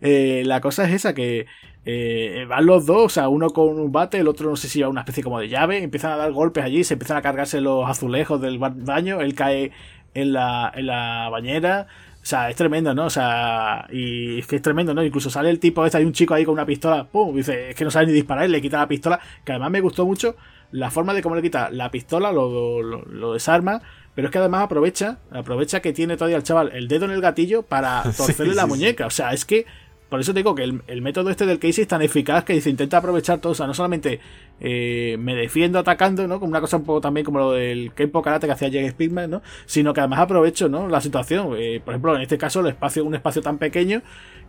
Eh, 0.00 0.42
la 0.44 0.60
cosa 0.60 0.84
es 0.84 0.92
esa, 0.92 1.14
que 1.14 1.46
eh, 1.84 2.44
van 2.48 2.66
los 2.66 2.86
dos, 2.86 3.04
o 3.04 3.08
sea, 3.08 3.28
uno 3.28 3.50
con 3.50 3.80
un 3.80 3.90
bate, 3.90 4.18
el 4.18 4.28
otro 4.28 4.50
no 4.50 4.56
sé 4.56 4.68
si 4.68 4.78
lleva 4.78 4.90
una 4.90 5.00
especie 5.00 5.24
como 5.24 5.40
de 5.40 5.48
llave, 5.48 5.82
empiezan 5.82 6.12
a 6.12 6.16
dar 6.16 6.32
golpes 6.32 6.62
allí, 6.64 6.84
se 6.84 6.94
empiezan 6.94 7.16
a 7.16 7.22
cargarse 7.22 7.60
los 7.60 7.88
azulejos 7.88 8.40
del 8.40 8.58
baño, 8.58 9.20
él 9.20 9.34
cae 9.34 9.72
en 10.14 10.32
la, 10.32 10.70
en 10.74 10.86
la 10.86 11.28
bañera, 11.30 11.88
o 12.22 12.24
sea, 12.24 12.48
es 12.48 12.54
tremendo, 12.56 12.94
¿no? 12.94 13.06
O 13.06 13.10
sea, 13.10 13.86
y 13.90 14.38
es 14.38 14.46
que 14.46 14.56
es 14.56 14.62
tremendo, 14.62 14.94
¿no? 14.94 15.02
Incluso 15.02 15.28
sale 15.28 15.50
el 15.50 15.58
tipo 15.58 15.84
este, 15.84 15.98
hay 15.98 16.04
un 16.04 16.12
chico 16.12 16.34
ahí 16.34 16.44
con 16.44 16.52
una 16.52 16.64
pistola, 16.64 17.04
¡pum! 17.04 17.34
dice, 17.34 17.70
es 17.70 17.74
que 17.74 17.84
no 17.84 17.90
sabe 17.90 18.06
ni 18.06 18.12
disparar, 18.12 18.48
le 18.48 18.62
quita 18.62 18.78
la 18.78 18.86
pistola, 18.86 19.18
que 19.44 19.50
además 19.50 19.72
me 19.72 19.80
gustó 19.80 20.06
mucho 20.06 20.36
la 20.70 20.90
forma 20.90 21.14
de 21.14 21.22
cómo 21.22 21.34
le 21.34 21.42
quita 21.42 21.70
la 21.70 21.90
pistola, 21.90 22.30
lo, 22.30 22.80
lo, 22.80 23.02
lo 23.02 23.32
desarma, 23.32 23.82
pero 24.14 24.28
es 24.28 24.32
que 24.32 24.38
además 24.38 24.62
aprovecha, 24.62 25.18
aprovecha 25.30 25.80
que 25.80 25.92
tiene 25.92 26.16
todavía 26.16 26.36
el 26.36 26.42
chaval 26.44 26.70
el 26.72 26.86
dedo 26.86 27.06
en 27.06 27.10
el 27.10 27.20
gatillo 27.20 27.62
para 27.62 28.02
torcerle 28.16 28.52
sí, 28.52 28.56
la 28.56 28.62
sí, 28.62 28.68
muñeca. 28.68 29.06
O 29.06 29.10
sea, 29.10 29.32
es 29.32 29.44
que 29.44 29.66
por 30.12 30.20
eso 30.20 30.34
te 30.34 30.40
digo 30.40 30.54
que 30.54 30.64
el, 30.64 30.82
el, 30.88 31.00
método 31.00 31.30
este 31.30 31.46
del 31.46 31.58
Casey 31.58 31.84
es 31.84 31.88
tan 31.88 32.02
eficaz 32.02 32.44
que 32.44 32.52
dice, 32.52 32.68
intenta 32.68 32.98
aprovechar 32.98 33.38
todo. 33.38 33.52
O 33.52 33.54
sea, 33.54 33.66
no 33.66 33.72
solamente 33.72 34.20
eh, 34.60 35.16
me 35.18 35.34
defiendo 35.34 35.78
atacando, 35.78 36.28
¿no? 36.28 36.38
Como 36.38 36.50
una 36.50 36.60
cosa 36.60 36.76
un 36.76 36.84
poco 36.84 37.00
también 37.00 37.24
como 37.24 37.38
lo 37.38 37.52
del 37.52 37.94
Kempo 37.94 38.20
Karate 38.20 38.46
que 38.46 38.52
hacía 38.52 38.68
Jake 38.68 38.90
Spickman, 38.90 39.30
¿no? 39.30 39.42
Sino 39.64 39.94
que 39.94 40.00
además 40.00 40.18
aprovecho, 40.18 40.68
¿no? 40.68 40.86
La 40.86 41.00
situación. 41.00 41.54
Eh, 41.56 41.80
por 41.82 41.94
ejemplo, 41.94 42.14
en 42.14 42.20
este 42.20 42.36
caso, 42.36 42.60
el 42.60 42.66
espacio, 42.66 43.06
un 43.06 43.14
espacio 43.14 43.40
tan 43.40 43.56
pequeño 43.56 44.02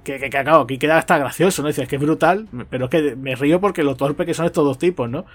que, 0.03 0.19
que, 0.29 0.37
acabo, 0.37 0.65
aquí 0.65 0.77
queda 0.77 0.97
hasta 0.97 1.17
gracioso, 1.17 1.61
¿no? 1.61 1.69
Dices 1.69 1.87
que 1.87 1.95
es 1.95 2.01
brutal, 2.01 2.49
pero 2.69 2.87
es 2.87 2.91
que 2.91 3.15
me 3.15 3.33
río 3.35 3.61
porque 3.61 3.83
lo 3.83 3.95
torpe 3.95 4.25
que 4.25 4.33
son 4.33 4.45
estos 4.45 4.65
dos 4.65 4.77
tipos, 4.77 5.09
¿no? 5.09 5.25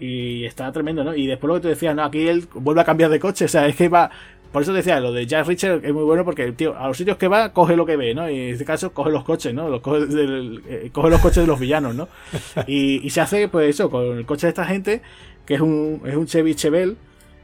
Y 0.00 0.44
está 0.44 0.72
tremendo, 0.72 1.04
¿no? 1.04 1.14
Y 1.14 1.28
después 1.28 1.46
lo 1.46 1.54
que 1.54 1.60
te 1.60 1.68
decía, 1.68 1.94
no, 1.94 2.02
aquí 2.02 2.26
él 2.26 2.48
vuelve 2.52 2.80
a 2.80 2.84
cambiar 2.84 3.10
de 3.10 3.20
coche, 3.20 3.44
o 3.44 3.48
sea, 3.48 3.68
es 3.68 3.76
que 3.76 3.88
va, 3.88 4.10
por 4.52 4.62
eso 4.62 4.72
decía, 4.72 4.98
lo 5.00 5.12
de 5.12 5.26
Jack 5.26 5.46
Richard 5.46 5.84
es 5.84 5.92
muy 5.92 6.04
bueno 6.04 6.24
porque 6.24 6.52
tío, 6.52 6.76
a 6.76 6.88
los 6.88 6.96
sitios 6.96 7.16
que 7.18 7.28
va, 7.28 7.52
coge 7.52 7.76
lo 7.76 7.84
que 7.84 7.96
ve, 7.96 8.14
¿no? 8.14 8.30
Y 8.30 8.38
en 8.38 8.52
este 8.52 8.64
caso, 8.64 8.92
coge 8.92 9.10
los 9.10 9.24
coches, 9.24 9.52
¿no? 9.52 9.68
Los 9.68 9.80
coge, 9.80 10.06
del, 10.06 10.62
eh, 10.66 10.90
coge 10.92 11.10
los 11.10 11.20
coches 11.20 11.42
de 11.42 11.46
los 11.46 11.60
villanos, 11.60 11.94
¿no? 11.94 12.08
Y, 12.66 13.06
y, 13.06 13.10
se 13.10 13.20
hace, 13.20 13.48
pues 13.48 13.70
eso, 13.70 13.90
con 13.90 14.18
el 14.18 14.26
coche 14.26 14.46
de 14.46 14.50
esta 14.50 14.64
gente, 14.64 15.02
que 15.44 15.54
es 15.54 15.60
un, 15.60 16.02
es 16.04 16.16
un 16.16 16.26
Chevy 16.26 16.54
Chevelle, 16.54 16.96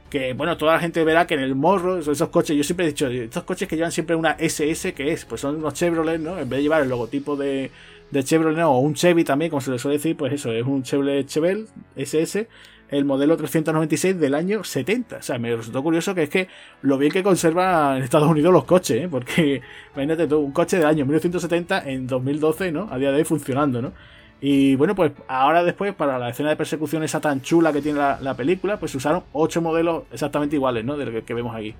que, 0.09 0.33
bueno, 0.33 0.57
toda 0.57 0.73
la 0.73 0.79
gente 0.79 1.03
verá 1.03 1.27
que 1.27 1.35
en 1.35 1.41
el 1.41 1.55
morro, 1.55 1.99
esos 1.99 2.29
coches, 2.29 2.55
yo 2.55 2.63
siempre 2.63 2.85
he 2.85 2.89
dicho, 2.89 3.07
estos 3.07 3.43
coches 3.43 3.67
que 3.67 3.75
llevan 3.75 3.91
siempre 3.91 4.15
una 4.15 4.31
SS, 4.31 4.93
que 4.93 5.11
es, 5.11 5.25
pues 5.25 5.41
son 5.41 5.57
unos 5.57 5.73
Chevrolet, 5.73 6.19
¿no? 6.19 6.39
En 6.39 6.49
vez 6.49 6.57
de 6.57 6.63
llevar 6.63 6.83
el 6.83 6.89
logotipo 6.89 7.35
de, 7.35 7.71
de 8.11 8.23
Chevrolet, 8.23 8.57
¿no? 8.57 8.71
o 8.71 8.79
un 8.79 8.95
Chevy 8.95 9.23
también, 9.23 9.49
como 9.51 9.61
se 9.61 9.71
le 9.71 9.79
suele 9.79 9.97
decir, 9.97 10.15
pues 10.15 10.33
eso, 10.33 10.51
es 10.51 10.65
un 10.65 10.83
Chevrolet 10.83 11.25
Chevelle 11.27 11.65
SS, 11.95 12.47
el 12.89 13.05
modelo 13.05 13.37
396 13.37 14.19
del 14.19 14.35
año 14.35 14.63
70. 14.63 15.17
O 15.17 15.21
sea, 15.21 15.37
me 15.39 15.55
resultó 15.55 15.81
curioso 15.83 16.13
que 16.15 16.23
es 16.23 16.29
que 16.29 16.47
lo 16.81 16.97
bien 16.97 17.11
que 17.11 17.23
conserva 17.23 17.97
en 17.97 18.03
Estados 18.03 18.29
Unidos 18.29 18.53
los 18.53 18.65
coches, 18.65 19.03
¿eh? 19.03 19.07
porque 19.09 19.61
imagínate 19.93 20.27
tú, 20.27 20.39
un 20.39 20.51
coche 20.51 20.77
del 20.77 20.87
año 20.87 21.05
1970 21.05 21.89
en 21.89 22.07
2012, 22.07 22.71
¿no? 22.71 22.87
A 22.91 22.97
día 22.97 23.11
de 23.11 23.17
hoy 23.17 23.23
funcionando, 23.23 23.81
¿no? 23.81 23.93
Y 24.41 24.75
bueno, 24.75 24.95
pues 24.95 25.11
ahora 25.27 25.63
después, 25.63 25.93
para 25.95 26.19
la 26.19 26.29
escena 26.29 26.49
de 26.49 26.55
persecución 26.55 27.03
esa 27.03 27.21
tan 27.21 27.41
chula 27.41 27.73
que 27.73 27.81
tiene 27.81 27.99
la, 27.99 28.19
la 28.21 28.35
película, 28.35 28.77
pues 28.79 28.93
usaron 28.93 29.23
ocho 29.33 29.61
modelos 29.61 30.03
exactamente 30.11 30.55
iguales, 30.55 30.85
¿no? 30.85 30.97
Del 30.97 31.11
que, 31.11 31.23
que 31.23 31.33
vemos 31.33 31.55
aquí. 31.55 31.73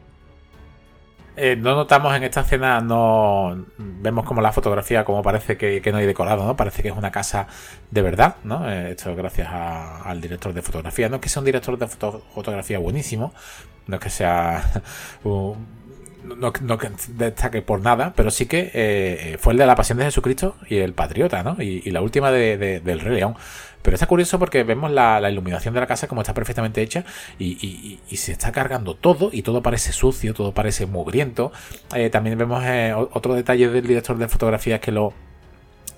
Eh, 1.37 1.55
no 1.57 1.75
notamos 1.75 2.15
en 2.15 2.23
esta 2.23 2.41
escena, 2.41 2.79
no 2.79 3.65
vemos 3.77 4.25
como 4.25 4.41
la 4.41 4.53
fotografía, 4.53 5.03
como 5.03 5.21
parece 5.21 5.57
que, 5.57 5.81
no 5.91 5.97
hay 5.97 6.05
decorado, 6.05 6.45
¿no? 6.45 6.55
Parece 6.55 6.81
que 6.81 6.89
es 6.89 6.95
una 6.95 7.11
casa 7.11 7.47
de 7.91 8.01
verdad, 8.01 8.37
¿no? 8.43 8.69
Eh, 8.69 8.91
esto 8.91 9.13
gracias 9.15 9.49
al 9.51 10.21
director 10.21 10.53
de 10.53 10.61
fotografía. 10.61 11.09
No 11.09 11.15
es 11.15 11.21
que 11.21 11.29
sea 11.29 11.41
un 11.41 11.45
director 11.45 11.77
de 11.77 11.87
foto, 11.87 12.23
fotografía 12.33 12.79
buenísimo, 12.79 13.33
no 13.87 13.95
es 13.95 14.01
que 14.01 14.09
sea 14.09 14.63
no, 15.23 16.53
que 16.53 16.89
destaque 17.09 17.61
por 17.61 17.81
nada, 17.81 18.13
pero 18.15 18.31
sí 18.31 18.45
que 18.45 18.71
eh, 18.73 19.37
fue 19.39 19.53
el 19.53 19.59
de 19.59 19.65
la 19.65 19.75
Pasión 19.75 19.97
de 19.97 20.05
Jesucristo 20.05 20.55
y 20.69 20.77
el 20.77 20.93
Patriota, 20.93 21.43
¿no? 21.43 21.61
Y, 21.61 21.81
la 21.91 22.01
última 22.01 22.31
de, 22.31 22.79
del 22.79 22.99
Rey 22.99 23.17
León. 23.17 23.35
Pero 23.85 23.93
está 23.93 24.07
curioso 24.07 24.39
porque 24.39 24.63
vemos 24.63 24.89
la, 24.89 25.29
iluminación 25.29 25.75
de 25.75 25.79
la 25.79 25.85
casa 25.85 26.07
como 26.07 26.21
está 26.21 26.33
perfectamente 26.33 26.81
hecha 26.81 27.05
y, 27.37 27.99
se 28.15 28.31
está 28.31 28.51
cargando 28.51 28.95
todo 28.95 29.29
y 29.31 29.43
todo 29.43 29.61
parece 29.61 29.93
sucio, 29.93 30.33
todo 30.33 30.53
parece 30.53 30.87
mugriento. 30.87 31.51
Eh, 31.93 32.09
también 32.09 32.35
vemos 32.35 32.63
eh, 32.65 32.93
otro 32.95 33.35
detalle 33.35 33.69
del 33.69 33.85
director 33.85 34.17
de 34.17 34.27
fotografía 34.27 34.79
que 34.79 34.91
lo 34.91 35.13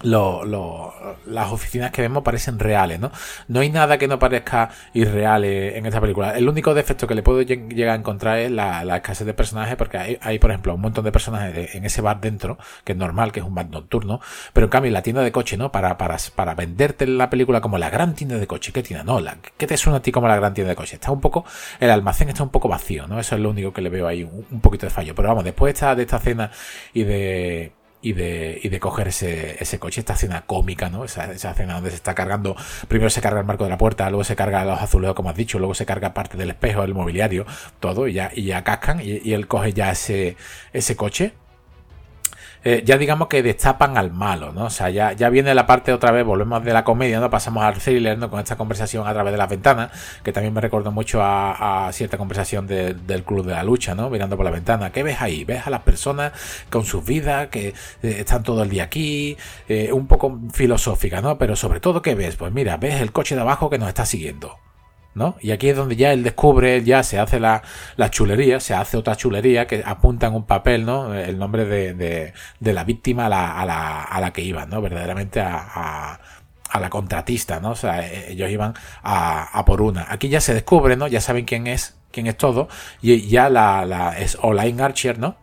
lo, 0.01 0.45
lo, 0.45 0.93
las 1.25 1.51
oficinas 1.51 1.91
que 1.91 2.01
vemos 2.01 2.23
parecen 2.23 2.59
reales, 2.59 2.99
¿no? 2.99 3.11
No 3.47 3.61
hay 3.61 3.69
nada 3.69 3.97
que 3.97 4.07
no 4.07 4.19
parezca 4.19 4.69
irreal 4.93 5.43
en 5.43 5.85
esta 5.85 6.01
película. 6.01 6.37
El 6.37 6.47
único 6.47 6.73
defecto 6.73 7.07
que 7.07 7.15
le 7.15 7.23
puedo 7.23 7.41
llegar 7.41 7.95
a 7.95 7.99
encontrar 7.99 8.39
es 8.39 8.51
la, 8.51 8.83
la 8.83 8.97
escasez 8.97 9.25
de 9.25 9.33
personajes, 9.33 9.75
porque 9.75 10.19
hay, 10.21 10.39
por 10.39 10.51
ejemplo, 10.51 10.75
un 10.75 10.81
montón 10.81 11.03
de 11.05 11.11
personajes 11.11 11.75
en 11.75 11.85
ese 11.85 12.01
bar 12.01 12.21
dentro, 12.21 12.57
que 12.83 12.93
es 12.93 12.97
normal, 12.97 13.31
que 13.31 13.39
es 13.39 13.45
un 13.45 13.55
bar 13.55 13.69
nocturno, 13.69 14.19
pero 14.53 14.65
en 14.65 14.69
cambio 14.69 14.91
la 14.91 15.01
tienda 15.01 15.21
de 15.21 15.31
coche, 15.31 15.57
¿no? 15.57 15.71
Para, 15.71 15.97
para, 15.97 16.17
para 16.35 16.55
venderte 16.55 17.07
la 17.07 17.29
película 17.29 17.61
como 17.61 17.77
la 17.77 17.89
gran 17.89 18.13
tienda 18.15 18.37
de 18.37 18.47
coche, 18.47 18.71
¿qué 18.71 18.83
tienda? 18.83 19.03
No, 19.03 19.19
la, 19.19 19.37
¿qué 19.57 19.67
te 19.67 19.77
suena 19.77 19.97
a 19.97 20.01
ti 20.01 20.11
como 20.11 20.27
la 20.27 20.35
gran 20.35 20.53
tienda 20.53 20.69
de 20.69 20.75
coche? 20.75 20.95
Está 20.95 21.11
un 21.11 21.21
poco, 21.21 21.45
el 21.79 21.89
almacén 21.89 22.29
está 22.29 22.43
un 22.43 22.49
poco 22.49 22.67
vacío, 22.67 23.07
¿no? 23.07 23.19
Eso 23.19 23.35
es 23.35 23.41
lo 23.41 23.49
único 23.49 23.73
que 23.73 23.81
le 23.81 23.89
veo 23.89 24.07
ahí, 24.07 24.23
un, 24.23 24.45
un 24.49 24.61
poquito 24.61 24.85
de 24.85 24.89
fallo. 24.91 25.15
Pero 25.15 25.29
vamos, 25.29 25.43
después 25.43 25.73
de 25.73 25.73
esta, 25.73 25.95
de 25.95 26.03
esta 26.03 26.19
cena 26.19 26.51
y 26.93 27.03
de 27.03 27.71
y 28.07 28.13
de, 28.13 28.59
y 28.63 28.69
de 28.69 28.79
coger 28.79 29.09
ese, 29.09 29.61
ese 29.61 29.79
coche, 29.79 29.99
esta 29.99 30.13
escena 30.13 30.45
cómica, 30.45 30.89
¿no? 30.89 31.03
Esa, 31.03 31.31
esa 31.33 31.51
escena 31.51 31.73
donde 31.75 31.89
se 31.89 31.97
está 31.97 32.15
cargando, 32.15 32.55
primero 32.87 33.09
se 33.09 33.21
carga 33.21 33.41
el 33.41 33.45
marco 33.45 33.65
de 33.65 33.69
la 33.69 33.77
puerta, 33.77 34.09
luego 34.09 34.23
se 34.23 34.35
carga 34.35 34.63
los 34.63 34.81
azulejos, 34.81 35.15
como 35.15 35.29
has 35.29 35.35
dicho, 35.35 35.59
luego 35.59 35.73
se 35.73 35.85
carga 35.85 36.13
parte 36.13 36.37
del 36.37 36.51
espejo, 36.51 36.83
el 36.83 36.93
mobiliario, 36.93 37.45
todo, 37.81 38.07
y 38.07 38.13
ya, 38.13 38.31
y 38.33 38.45
ya 38.45 38.63
cascan, 38.63 39.01
y, 39.01 39.19
y 39.23 39.33
él 39.33 39.47
coge 39.47 39.73
ya 39.73 39.91
ese, 39.91 40.37
ese 40.71 40.95
coche, 40.95 41.33
eh, 42.69 42.83
ya 42.83 42.97
digamos 42.97 43.29
que 43.29 43.41
destapan 43.41 43.97
al 43.97 44.11
malo, 44.11 44.51
¿no? 44.51 44.65
O 44.65 44.69
sea, 44.69 44.89
ya, 44.89 45.13
ya 45.13 45.29
viene 45.29 45.55
la 45.55 45.65
parte 45.65 45.93
otra 45.93 46.11
vez, 46.11 46.25
volvemos 46.25 46.61
de 46.65 46.73
la 46.73 46.83
comedia, 46.83 47.21
¿no? 47.21 47.29
Pasamos 47.29 47.63
al 47.63 47.75
thriller, 47.75 48.17
¿no? 48.17 48.29
Con 48.29 48.41
esta 48.41 48.57
conversación 48.57 49.07
a 49.07 49.13
través 49.13 49.31
de 49.31 49.37
las 49.37 49.47
ventanas, 49.47 49.89
que 50.21 50.33
también 50.33 50.53
me 50.53 50.59
recordó 50.59 50.91
mucho 50.91 51.21
a, 51.23 51.89
cierta 51.93 52.17
conversación 52.17 52.67
de, 52.67 52.93
del 52.93 53.23
Club 53.23 53.45
de 53.45 53.53
la 53.53 53.63
Lucha, 53.63 53.95
¿no? 53.95 54.09
Mirando 54.09 54.35
por 54.35 54.43
la 54.43 54.51
ventana. 54.51 54.91
¿Qué 54.91 55.01
ves 55.01 55.21
ahí? 55.21 55.45
¿Ves 55.45 55.65
a 55.65 55.69
las 55.69 55.83
personas 55.83 56.33
con 56.69 56.83
sus 56.83 57.05
vidas, 57.05 57.47
que 57.47 57.69
eh, 57.69 57.73
están 58.01 58.43
todo 58.43 58.63
el 58.63 58.69
día 58.69 58.83
aquí? 58.83 59.37
Eh, 59.69 59.93
un 59.93 60.07
poco 60.07 60.37
filosófica, 60.51 61.21
¿no? 61.21 61.37
Pero 61.37 61.55
sobre 61.55 61.79
todo, 61.79 62.01
¿qué 62.01 62.15
ves? 62.15 62.35
Pues 62.35 62.51
mira, 62.51 62.75
ves 62.75 62.99
el 62.99 63.13
coche 63.13 63.35
de 63.35 63.41
abajo 63.41 63.69
que 63.69 63.77
nos 63.77 63.87
está 63.87 64.05
siguiendo. 64.05 64.66
¿No? 65.17 65.35
Y 65.41 65.51
aquí 65.51 65.69
es 65.69 65.75
donde 65.75 65.95
ya 65.95 66.13
él 66.13 66.23
descubre, 66.23 66.83
ya 66.83 67.03
se 67.03 67.19
hace 67.19 67.39
la, 67.39 67.63
la, 67.97 68.09
chulería, 68.09 68.59
se 68.59 68.73
hace 68.73 68.97
otra 68.97 69.15
chulería 69.15 69.67
que 69.67 69.83
apunta 69.85 70.27
en 70.27 70.35
un 70.35 70.45
papel, 70.45 70.85
¿no? 70.85 71.13
El 71.13 71.37
nombre 71.39 71.65
de, 71.65 71.93
de, 72.59 72.73
la 72.73 72.83
víctima 72.83 73.25
a 73.25 73.29
la, 73.29 73.59
a 73.59 73.65
la, 73.65 74.03
a 74.03 74.21
la 74.21 74.31
que 74.31 74.41
iban, 74.41 74.69
¿no? 74.69 74.81
Verdaderamente 74.81 75.41
a, 75.41 76.19
a, 76.69 76.79
la 76.79 76.89
contratista, 76.89 77.59
¿no? 77.59 77.71
O 77.71 77.75
sea, 77.75 78.07
e, 78.07 78.31
ellos 78.33 78.49
iban 78.49 78.73
a, 79.03 79.43
a 79.57 79.65
por 79.65 79.81
una. 79.81 80.05
Aquí 80.09 80.29
ya 80.29 80.41
se 80.41 80.53
descubre, 80.53 80.95
¿no? 80.95 81.07
Ya 81.07 81.21
saben 81.21 81.45
quién 81.45 81.67
es, 81.67 81.97
quién 82.11 82.27
es 82.27 82.37
todo, 82.37 82.69
y 83.01 83.27
ya 83.27 83.49
la, 83.49 83.85
la 83.85 84.17
es 84.17 84.37
Online 84.41 84.83
Archer, 84.83 85.19
¿no? 85.19 85.35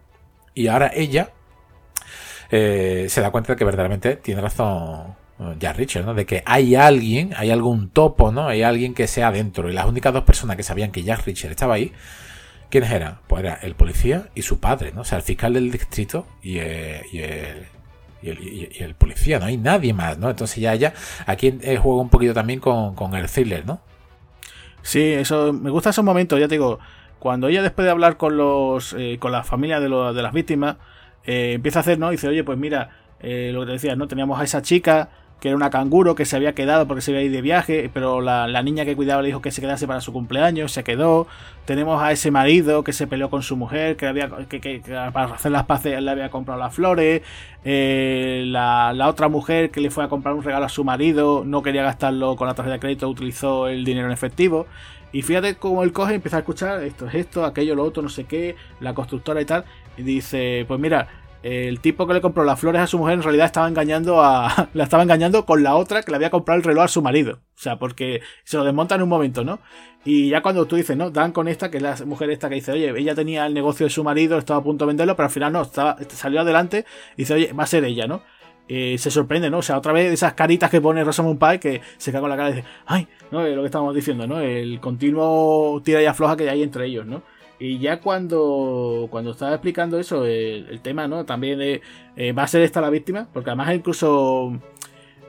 Y 0.55 0.69
ahora 0.69 0.91
ella 0.95 1.31
eh, 2.51 3.07
se 3.09 3.21
da 3.21 3.31
cuenta 3.31 3.53
de 3.53 3.57
que 3.57 3.65
verdaderamente 3.65 4.17
tiene 4.17 4.41
razón 4.41 5.17
ya 5.59 5.73
Richard, 5.73 6.05
¿no? 6.05 6.15
De 6.15 6.27
que 6.27 6.43
hay 6.47 6.75
alguien, 6.75 7.33
hay 7.37 7.51
algún 7.51 7.91
topo, 7.91 8.31
¿no? 8.31 8.49
Hay 8.49 8.63
alguien 8.63 8.95
que 8.95 9.07
sea 9.07 9.29
adentro. 9.29 9.69
Y 9.69 9.73
las 9.73 9.87
únicas 9.87 10.13
dos 10.13 10.23
personas 10.23 10.57
que 10.57 10.63
sabían 10.63 10.93
que 10.93 11.03
Jack 11.03 11.27
Richard 11.27 11.51
estaba 11.51 11.75
ahí, 11.75 11.93
¿quiénes 12.71 12.91
eran? 12.91 13.19
Pues 13.27 13.43
era 13.43 13.55
el 13.63 13.75
policía 13.75 14.29
y 14.35 14.43
su 14.43 14.61
padre, 14.61 14.93
¿no? 14.93 15.01
O 15.01 15.05
sea, 15.05 15.19
el 15.19 15.25
fiscal 15.25 15.55
del 15.55 15.71
distrito 15.71 16.27
y, 16.43 16.59
eh, 16.59 17.03
el, 18.23 18.43
y 18.43 18.83
el, 18.83 18.95
policía, 18.95 19.41
no 19.41 19.47
hay 19.47 19.57
nadie 19.57 19.93
más, 19.93 20.19
¿no? 20.19 20.31
Entonces 20.31 20.59
ya 20.59 20.73
ella, 20.73 20.95
aquí 21.27 21.59
eh, 21.63 21.79
juega 21.83 22.01
un 22.01 22.11
poquito 22.11 22.33
también 22.33 22.61
con, 22.61 22.95
con, 22.95 23.15
el 23.15 23.29
thriller, 23.29 23.67
¿no? 23.67 23.81
Sí, 24.83 25.03
eso, 25.03 25.53
me 25.53 25.71
gusta 25.71 25.91
esos 25.91 26.05
momentos, 26.05 26.39
ya 26.39 26.47
te 26.47 26.55
digo, 26.55 26.79
cuando 27.19 27.49
ella 27.49 27.63
después 27.63 27.85
de 27.85 27.91
hablar 27.91 28.17
con 28.17 28.37
los, 28.37 28.95
eh, 28.97 29.19
con 29.19 29.33
la 29.33 29.43
familia 29.43 29.81
de, 29.81 29.89
lo, 29.89 30.15
de 30.15 30.23
las 30.23 30.33
víctimas, 30.33 30.77
empieza 31.27 31.79
a 31.79 31.81
hacer, 31.81 31.99
¿no? 31.99 32.11
dice, 32.11 32.29
oye, 32.29 32.45
pues 32.45 32.59
mira, 32.59 32.91
lo 33.21 33.61
que 33.61 33.67
te 33.67 33.73
decía, 33.73 33.97
¿no? 33.97 34.07
Teníamos 34.07 34.39
a 34.39 34.45
esa 34.45 34.61
chica 34.61 35.09
que 35.45 35.49
era 35.49 35.57
una 35.57 35.69
canguro 35.69 36.15
que 36.15 36.25
se 36.25 36.37
había 36.37 36.55
quedado 36.55 36.89
porque 36.89 37.03
se 37.03 37.11
iba 37.11 37.21
a 37.21 37.23
ir 37.23 37.31
de 37.31 37.43
viaje, 37.43 37.91
pero 37.93 38.23
la, 38.23 38.63
niña 38.63 38.87
que 38.87 38.97
cuidaba 38.97 39.21
le 39.21 39.27
dijo 39.27 39.43
que 39.43 39.51
se 39.51 39.61
quedase 39.61 39.87
para 39.87 40.01
su 40.01 40.11
cumpleaños, 40.11 40.73
se 40.73 40.85
quedó. 40.85 41.27
Tenemos 41.67 42.03
a 42.03 42.13
ese 42.13 42.31
marido 42.31 42.83
que 42.83 42.95
se 42.95 43.07
peleó 43.07 43.29
con 43.29 43.43
su 43.43 43.55
mujer, 43.55 43.99
que, 43.99 44.07
había, 44.07 44.31
que, 44.49 44.81
para 45.13 45.35
hacer 45.35 45.53
las 45.53 45.65
paces 45.65 46.01
le 46.01 46.11
había 46.11 46.31
comprado 46.31 46.59
las 46.59 46.75
flores. 46.75 47.21
Eh, 47.63 48.45
la, 48.47 48.95
otra 49.07 49.29
mujer 49.29 49.71
que 49.71 49.83
le 49.83 49.91
fue 49.91 50.03
a 50.03 50.09
comprar 50.09 50.35
un 50.35 50.43
regalo 50.43 50.65
a 50.65 50.71
su 50.71 50.83
marido, 50.83 51.43
no 51.45 51.63
quería 51.63 51.83
gastarlo 51.83 52.37
con 52.37 52.49
la 52.49 52.55
tarjeta 52.55 52.77
de 52.77 52.81
crédito, 52.81 53.07
utilizó 53.11 53.69
el 53.69 53.85
dinero 53.85 54.07
en 54.07 54.13
efectivo. 54.15 54.67
Y 55.13 55.21
fíjate 55.21 55.57
cómo 55.57 55.83
él 55.83 55.93
coge 55.93 56.13
y 56.13 56.15
empieza 56.15 56.39
a 56.39 56.41
escuchar 56.41 56.83
esto 56.83 57.07
es 57.07 57.17
esto, 57.17 57.45
aquello, 57.45 57.75
lo 57.75 57.85
otro, 57.85 58.03
no 58.03 58.09
sé 58.09 58.25
qué, 58.25 58.57
la 58.81 58.95
constructora 58.95 59.43
y 59.43 59.45
tal. 59.45 59.67
Y 59.99 60.05
dice, 60.05 60.65
pues 60.67 60.81
mira, 60.81 61.07
el 61.45 61.81
tipo 61.81 62.07
que 62.07 62.15
le 62.15 62.23
compró 62.23 62.43
las 62.43 62.59
flores 62.59 62.81
a 62.81 62.87
su 62.87 62.99
mujer 62.99 63.15
en 63.15 63.23
realidad 63.23 63.45
estaba 63.45 63.69
engañando 63.69 64.23
a. 64.25 64.71
la 64.75 64.85
estaba 64.85 65.03
engañando 65.03 65.45
con 65.45 65.63
la 65.63 65.77
otra 65.77 66.03
que 66.03 66.11
le 66.11 66.17
había 66.17 66.31
comprado 66.31 66.57
el 66.57 66.65
reloj 66.65 66.85
a 66.85 66.89
su 66.89 67.03
marido. 67.03 67.41
O 67.55 67.61
sea, 67.61 67.79
porque 67.79 68.23
se 68.45 68.57
lo 68.57 68.65
desmonta 68.65 68.95
en 68.95 69.03
un 69.03 69.11
momento, 69.11 69.45
¿no? 69.45 69.61
Y 70.07 70.31
ya 70.31 70.41
cuando 70.41 70.65
tú 70.65 70.77
dices, 70.77 70.97
¿no? 70.97 71.11
Dan 71.11 71.33
con 71.33 71.47
esta, 71.47 71.71
que 71.71 71.77
es 71.77 71.83
la 71.83 71.97
mujer 72.07 72.31
esta 72.31 72.49
que 72.49 72.55
dice, 72.55 72.73
oye, 72.73 72.99
ella 72.99 73.15
tenía 73.15 73.45
el 73.45 73.53
negocio 73.53 73.85
de 73.85 73.91
su 73.91 74.03
marido, 74.03 74.39
estaba 74.39 74.61
a 74.61 74.63
punto 74.63 74.87
de 74.87 74.89
venderlo, 74.89 75.17
pero 75.17 75.27
al 75.27 75.33
final 75.33 75.53
no, 75.53 75.63
estaba, 75.63 75.99
salió 76.09 76.41
adelante 76.41 76.87
y 77.13 77.23
dice, 77.23 77.35
oye, 77.35 77.53
va 77.53 77.65
a 77.65 77.67
ser 77.67 77.85
ella, 77.85 78.07
¿no? 78.07 78.23
Eh, 78.67 78.97
se 78.97 79.11
sorprende, 79.11 79.51
¿no? 79.51 79.59
O 79.59 79.63
sea, 79.63 79.77
otra 79.77 79.93
vez 79.93 80.11
esas 80.11 80.33
caritas 80.33 80.71
que 80.71 80.81
pone 80.81 81.05
Rosamund 81.05 81.39
Pike 81.39 81.61
que 81.61 81.81
se 81.99 82.11
cae 82.11 82.23
con 82.23 82.31
la 82.31 82.37
cara 82.37 82.51
y 82.51 82.55
dice, 82.55 82.69
ay, 82.87 83.07
no, 83.31 83.47
lo 83.47 83.61
que 83.61 83.67
estábamos 83.67 83.95
diciendo, 83.95 84.27
¿no? 84.27 84.41
El 84.41 84.81
continuo 84.81 85.83
tira 85.85 86.01
y 86.01 86.07
afloja 86.07 86.37
que 86.39 86.49
hay 86.49 86.63
entre 86.63 86.87
ellos, 86.87 87.05
¿no? 87.05 87.23
Y 87.65 87.79
ya 87.79 87.99
cuando, 88.01 89.09
cuando 89.11 89.31
estaba 89.31 89.53
explicando 89.55 89.99
eso, 89.99 90.27
el, 90.27 90.81
tema, 90.83 91.09
¿no? 91.09 91.25
También 91.25 91.59
eh, 91.63 92.33
va 92.33 92.43
a 92.43 92.47
ser 92.47 92.61
esta 92.61 92.83
la 92.83 92.91
víctima, 92.91 93.27
porque 93.33 93.49
además 93.49 93.75
incluso 93.75 94.53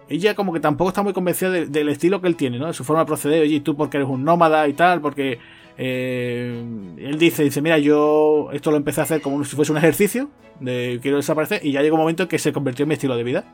ella 0.09 0.35
como 0.35 0.51
que 0.51 0.59
tampoco 0.59 0.89
está 0.89 1.01
muy 1.01 1.13
convencida 1.13 1.49
del 1.49 1.87
estilo 1.87 2.19
que 2.19 2.27
él 2.27 2.35
tiene, 2.35 2.59
¿no? 2.59 2.67
De 2.67 2.73
su 2.73 2.83
forma 2.83 3.03
de 3.03 3.05
proceder, 3.05 3.41
oye, 3.41 3.61
tú 3.61 3.77
porque 3.77 3.95
eres 3.95 4.09
un 4.09 4.25
nómada 4.25 4.67
y 4.67 4.73
tal, 4.73 4.99
porque 4.99 5.39
eh, 5.77 6.61
él 6.97 7.17
dice, 7.17 7.41
dice, 7.41 7.61
mira, 7.61 7.77
yo 7.79 8.49
esto 8.51 8.69
lo 8.69 8.75
empecé 8.75 8.99
a 8.99 9.05
hacer 9.05 9.21
como 9.21 9.41
si 9.45 9.55
fuese 9.55 9.71
un 9.71 9.77
ejercicio, 9.77 10.29
de 10.59 10.99
quiero 11.01 11.15
desaparecer, 11.15 11.65
y 11.65 11.71
ya 11.71 11.83
llegó 11.83 11.95
un 11.95 12.01
momento 12.01 12.23
en 12.23 12.29
que 12.29 12.37
se 12.37 12.51
convirtió 12.51 12.83
en 12.83 12.89
mi 12.89 12.95
estilo 12.95 13.15
de 13.15 13.23
vida. 13.23 13.45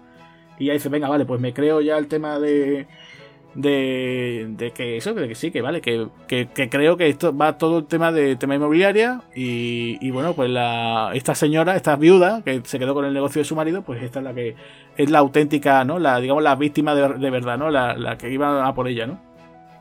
Y 0.58 0.66
ya 0.66 0.74
dice, 0.74 0.90
venga, 0.90 1.08
vale, 1.08 1.26
pues 1.26 1.40
me 1.40 1.54
creo 1.54 1.82
ya 1.82 2.00
el 2.00 2.08
tema 2.08 2.40
de, 2.40 2.88
de, 3.54 4.72
que 4.74 4.98
eso, 4.98 5.14
de 5.14 5.28
que 5.28 5.36
sí, 5.36 5.52
que 5.52 5.62
vale, 5.62 5.82
que, 5.82 6.08
creo 6.28 6.98
que 6.98 7.08
esto 7.08 7.36
va 7.36 7.58
todo 7.58 7.80
el 7.80 7.86
tema 7.86 8.12
de 8.12 8.36
tema 8.36 8.56
inmobiliaria 8.56 9.22
y, 9.36 10.10
bueno, 10.12 10.34
pues 10.34 10.50
la, 10.50 11.12
esta 11.14 11.36
señora, 11.36 11.76
esta 11.76 11.96
viuda 11.96 12.42
que 12.44 12.62
se 12.64 12.80
quedó 12.80 12.94
con 12.94 13.06
el 13.06 13.14
negocio 13.14 13.42
de 13.42 13.46
su 13.46 13.56
marido, 13.56 13.82
pues 13.82 14.02
esta 14.04 14.20
es 14.20 14.26
la 14.26 14.34
que 14.34 14.56
es 14.98 15.10
la 15.10 15.20
auténtica, 15.20 15.84
¿no? 15.84 16.00
La, 16.00 16.20
digamos, 16.20 16.44
la 16.44 16.56
víctima 16.56 16.96
de, 16.96 17.30
verdad, 17.30 17.58
¿no? 17.58 17.70
La, 17.70 18.18
que 18.18 18.30
iba 18.30 18.66
a 18.66 18.74
por 18.74 18.88
ella, 18.88 19.08
¿no? 19.08 19.20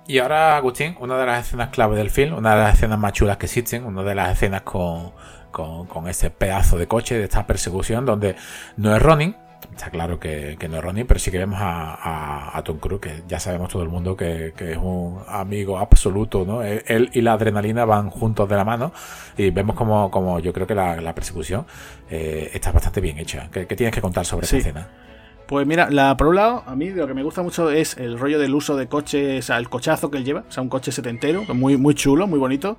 Y 0.07 0.19
ahora, 0.19 0.57
Agustín, 0.57 0.97
una 0.99 1.17
de 1.19 1.27
las 1.27 1.47
escenas 1.47 1.69
clave 1.69 1.97
del 1.97 2.11
film, 2.11 2.37
una 2.37 2.57
de 2.57 2.63
las 2.63 2.75
escenas 2.75 2.99
más 2.99 3.13
chulas 3.13 3.37
que 3.37 3.47
existen, 3.47 3.85
una 3.85 4.03
de 4.03 4.15
las 4.15 4.33
escenas 4.33 4.63
con, 4.63 5.13
con, 5.53 5.87
con 5.87 6.09
ese 6.09 6.31
pedazo 6.31 6.79
de 6.79 6.89
coche, 6.89 7.17
de 7.17 7.25
esta 7.25 7.47
persecución, 7.47 8.05
donde 8.05 8.35
no 8.77 8.97
es 8.97 9.01
Ronin, 9.01 9.37
Está 9.73 9.91
claro 9.91 10.19
que, 10.19 10.57
no 10.69 10.77
es 10.77 10.85
Ronnie, 10.85 11.05
pero 11.05 11.19
sí 11.19 11.31
que 11.31 11.39
vemos 11.39 11.59
a, 11.61 12.61
Tom 12.65 12.79
Cruise, 12.79 13.01
que 13.01 13.23
ya 13.27 13.41
sabemos 13.41 13.71
todo 13.71 13.83
el 13.83 13.89
mundo 13.89 14.17
que, 14.17 14.53
es 14.59 14.77
un 14.77 15.21
amigo 15.27 15.79
absoluto, 15.79 16.45
¿no? 16.45 16.63
Él 16.63 17.11
y 17.13 17.23
la 17.23 17.33
adrenalina 17.33 17.85
van 17.85 18.11
juntos 18.11 18.49
de 18.49 18.57
la 18.57 18.65
mano 18.65 18.93
y 19.37 19.51
vemos 19.51 19.77
como, 19.77 20.11
como 20.11 20.39
yo 20.41 20.53
creo 20.53 20.67
que 20.67 20.75
la, 20.75 21.15
persecución 21.15 21.67
eh, 22.11 22.51
está 22.53 22.73
bastante 22.73 23.01
bien 23.01 23.19
hecha. 23.19 23.49
¿Qué, 23.51 23.65
tienes 23.65 23.95
que 23.95 24.01
contar 24.01 24.27
sobre 24.27 24.47
esa 24.47 24.59
escena? 24.59 24.89
Pues 25.47 25.67
mira, 25.67 25.91
la, 25.91 26.17
por 26.17 26.29
un 26.29 26.37
lado, 26.37 26.63
a 26.67 26.77
mí 26.77 26.91
lo 26.91 27.09
que 27.09 27.15
me 27.15 27.23
gusta 27.23 27.43
mucho 27.43 27.71
es 27.71 27.97
el 27.97 28.19
rollo 28.19 28.39
del 28.39 28.55
uso 28.55 28.77
de 28.77 28.87
coches, 28.87 29.45
o 29.45 29.47
sea, 29.47 29.59
el 29.59 29.69
cochazo 29.69 30.11
que 30.11 30.19
él 30.19 30.25
lleva, 30.25 30.45
o 30.49 30.53
sea, 30.53 30.63
un 30.63 30.69
coche 30.69 30.93
setentero, 30.93 31.43
muy, 31.55 31.77
muy 31.77 31.95
chulo, 31.95 32.29
muy 32.29 32.39
bonito, 32.39 32.79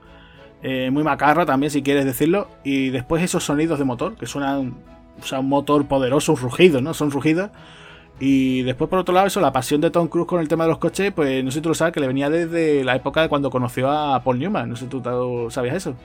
eh, 0.64 0.90
muy 0.90 1.04
macarra 1.04 1.46
también, 1.46 1.70
si 1.70 1.84
quieres 1.84 2.06
decirlo, 2.06 2.48
y 2.64 2.90
después 2.90 3.24
esos 3.24 3.44
sonidos 3.44 3.78
de 3.78 3.84
motor 3.84 4.16
que 4.16 4.26
suenan 4.26 4.76
o 5.20 5.26
sea, 5.26 5.40
un 5.40 5.50
motor 5.50 5.86
poderoso, 5.88 6.34
un 6.34 6.40
rugido, 6.40 6.82
¿no? 6.82 6.94
Son 6.94 7.12
rugidos. 7.12 7.50
Y 8.20 8.62
después, 8.62 8.90
por 8.90 9.00
otro 9.00 9.16
lado, 9.16 9.26
eso, 9.26 9.42
la 9.42 9.52
pasión 9.52 9.82
de 9.82 9.90
Tom 9.90 10.08
Cruise 10.08 10.28
con 10.28 10.40
el 10.40 10.48
tema 10.48 10.66
de 10.66 10.70
los 10.70 10.78
coches, 10.78 11.12
pues 11.12 11.44
no 11.44 11.50
sé 11.50 11.56
si 11.56 11.62
tú 11.62 11.70
lo 11.70 11.76
sabes, 11.76 11.94
que 11.94 12.00
le 12.00 12.08
venía 12.08 12.30
desde 12.30 12.84
la 12.84 12.96
época 12.96 13.24
de 13.24 13.30
cuando 13.30 13.50
conoció 13.50 13.90
a 13.90 14.24
Paul 14.24 14.38
Newman. 14.38 14.70
No 14.70 14.76
sé 14.76 14.84
si 14.84 14.90
tú 14.90 15.48
sabías 15.50 15.76
eso. 15.76 15.96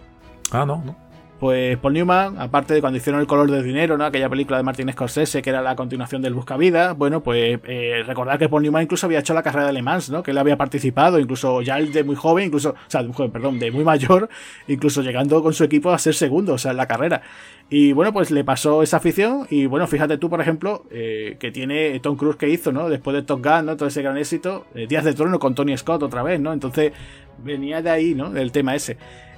Ah, 0.50 0.64
no, 0.64 0.82
no. 0.84 0.96
Pues 1.38 1.76
Paul 1.76 1.92
Newman, 1.92 2.38
aparte 2.38 2.72
de 2.72 2.80
cuando 2.80 2.96
hicieron 2.96 3.20
El 3.20 3.26
color 3.26 3.50
del 3.50 3.62
dinero, 3.62 3.98
¿no? 3.98 4.06
Aquella 4.06 4.30
película 4.30 4.56
de 4.56 4.62
Martin 4.62 4.90
Scorsese 4.90 5.42
que 5.42 5.50
era 5.50 5.60
la 5.60 5.76
continuación 5.76 6.22
del 6.22 6.32
Buscavida, 6.32 6.94
bueno, 6.94 7.22
pues 7.22 7.60
eh, 7.64 8.02
recordar 8.06 8.38
que 8.38 8.48
Paul 8.48 8.62
Newman 8.62 8.84
incluso 8.84 9.04
había 9.04 9.18
hecho 9.18 9.34
la 9.34 9.42
carrera 9.42 9.66
de 9.66 9.74
Le 9.74 9.82
Mans, 9.82 10.08
¿no? 10.08 10.22
Que 10.22 10.30
él 10.30 10.38
había 10.38 10.56
participado, 10.56 11.18
incluso 11.18 11.60
ya 11.60 11.76
el 11.76 11.92
de 11.92 12.04
muy 12.04 12.16
joven, 12.16 12.46
incluso, 12.46 12.70
o 12.70 12.90
sea, 12.90 13.02
de 13.02 13.08
muy 13.08 13.16
joven, 13.16 13.32
perdón, 13.32 13.58
de 13.58 13.70
muy 13.70 13.84
mayor, 13.84 14.30
incluso 14.66 15.02
llegando 15.02 15.42
con 15.42 15.52
su 15.52 15.62
equipo 15.62 15.90
a 15.90 15.98
ser 15.98 16.14
segundo, 16.14 16.54
o 16.54 16.58
sea, 16.58 16.70
en 16.70 16.78
la 16.78 16.86
carrera. 16.86 17.20
Y 17.68 17.92
bueno, 17.92 18.14
pues 18.14 18.30
le 18.30 18.42
pasó 18.42 18.82
esa 18.82 18.96
afición 18.96 19.46
y 19.50 19.66
bueno, 19.66 19.86
fíjate 19.86 20.16
tú, 20.16 20.30
por 20.30 20.40
ejemplo, 20.40 20.84
eh, 20.90 21.36
que 21.38 21.50
tiene 21.50 21.98
Tom 22.00 22.16
Cruise 22.16 22.36
que 22.36 22.48
hizo, 22.48 22.72
¿no? 22.72 22.88
Después 22.88 23.14
de 23.14 23.22
Top 23.22 23.44
Gun, 23.44 23.66
¿no? 23.66 23.76
Todo 23.76 23.88
ese 23.88 24.00
gran 24.00 24.16
éxito, 24.16 24.66
eh, 24.74 24.86
Días 24.86 25.04
de 25.04 25.12
Trono 25.12 25.38
con 25.38 25.54
Tony 25.54 25.76
Scott 25.76 26.02
otra 26.02 26.22
vez, 26.22 26.40
¿no? 26.40 26.54
Entonces 26.54 26.92
venía 27.44 27.82
de 27.82 27.90
ahí, 27.90 28.14
¿no? 28.14 28.30
Del 28.30 28.52
tema 28.52 28.74
ese. 28.74 28.96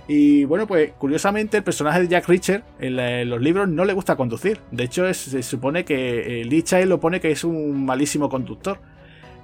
Y 0.08 0.46
bueno, 0.46 0.66
pues 0.66 0.92
curiosamente 0.92 1.58
el 1.58 1.62
personaje 1.62 2.00
de 2.00 2.08
Jack 2.08 2.26
Reacher 2.28 2.64
en, 2.80 3.28
los 3.28 3.40
libros 3.42 3.68
no 3.68 3.84
le 3.84 3.92
gusta 3.92 4.16
conducir. 4.16 4.58
De 4.70 4.84
hecho, 4.84 5.12
se 5.12 5.42
supone 5.42 5.84
que 5.84 6.42
Lee 6.46 6.62
Child 6.62 6.86
lo 6.86 6.98
pone 6.98 7.20
que 7.20 7.30
es 7.30 7.44
un 7.44 7.84
malísimo 7.84 8.30
conductor. 8.30 8.78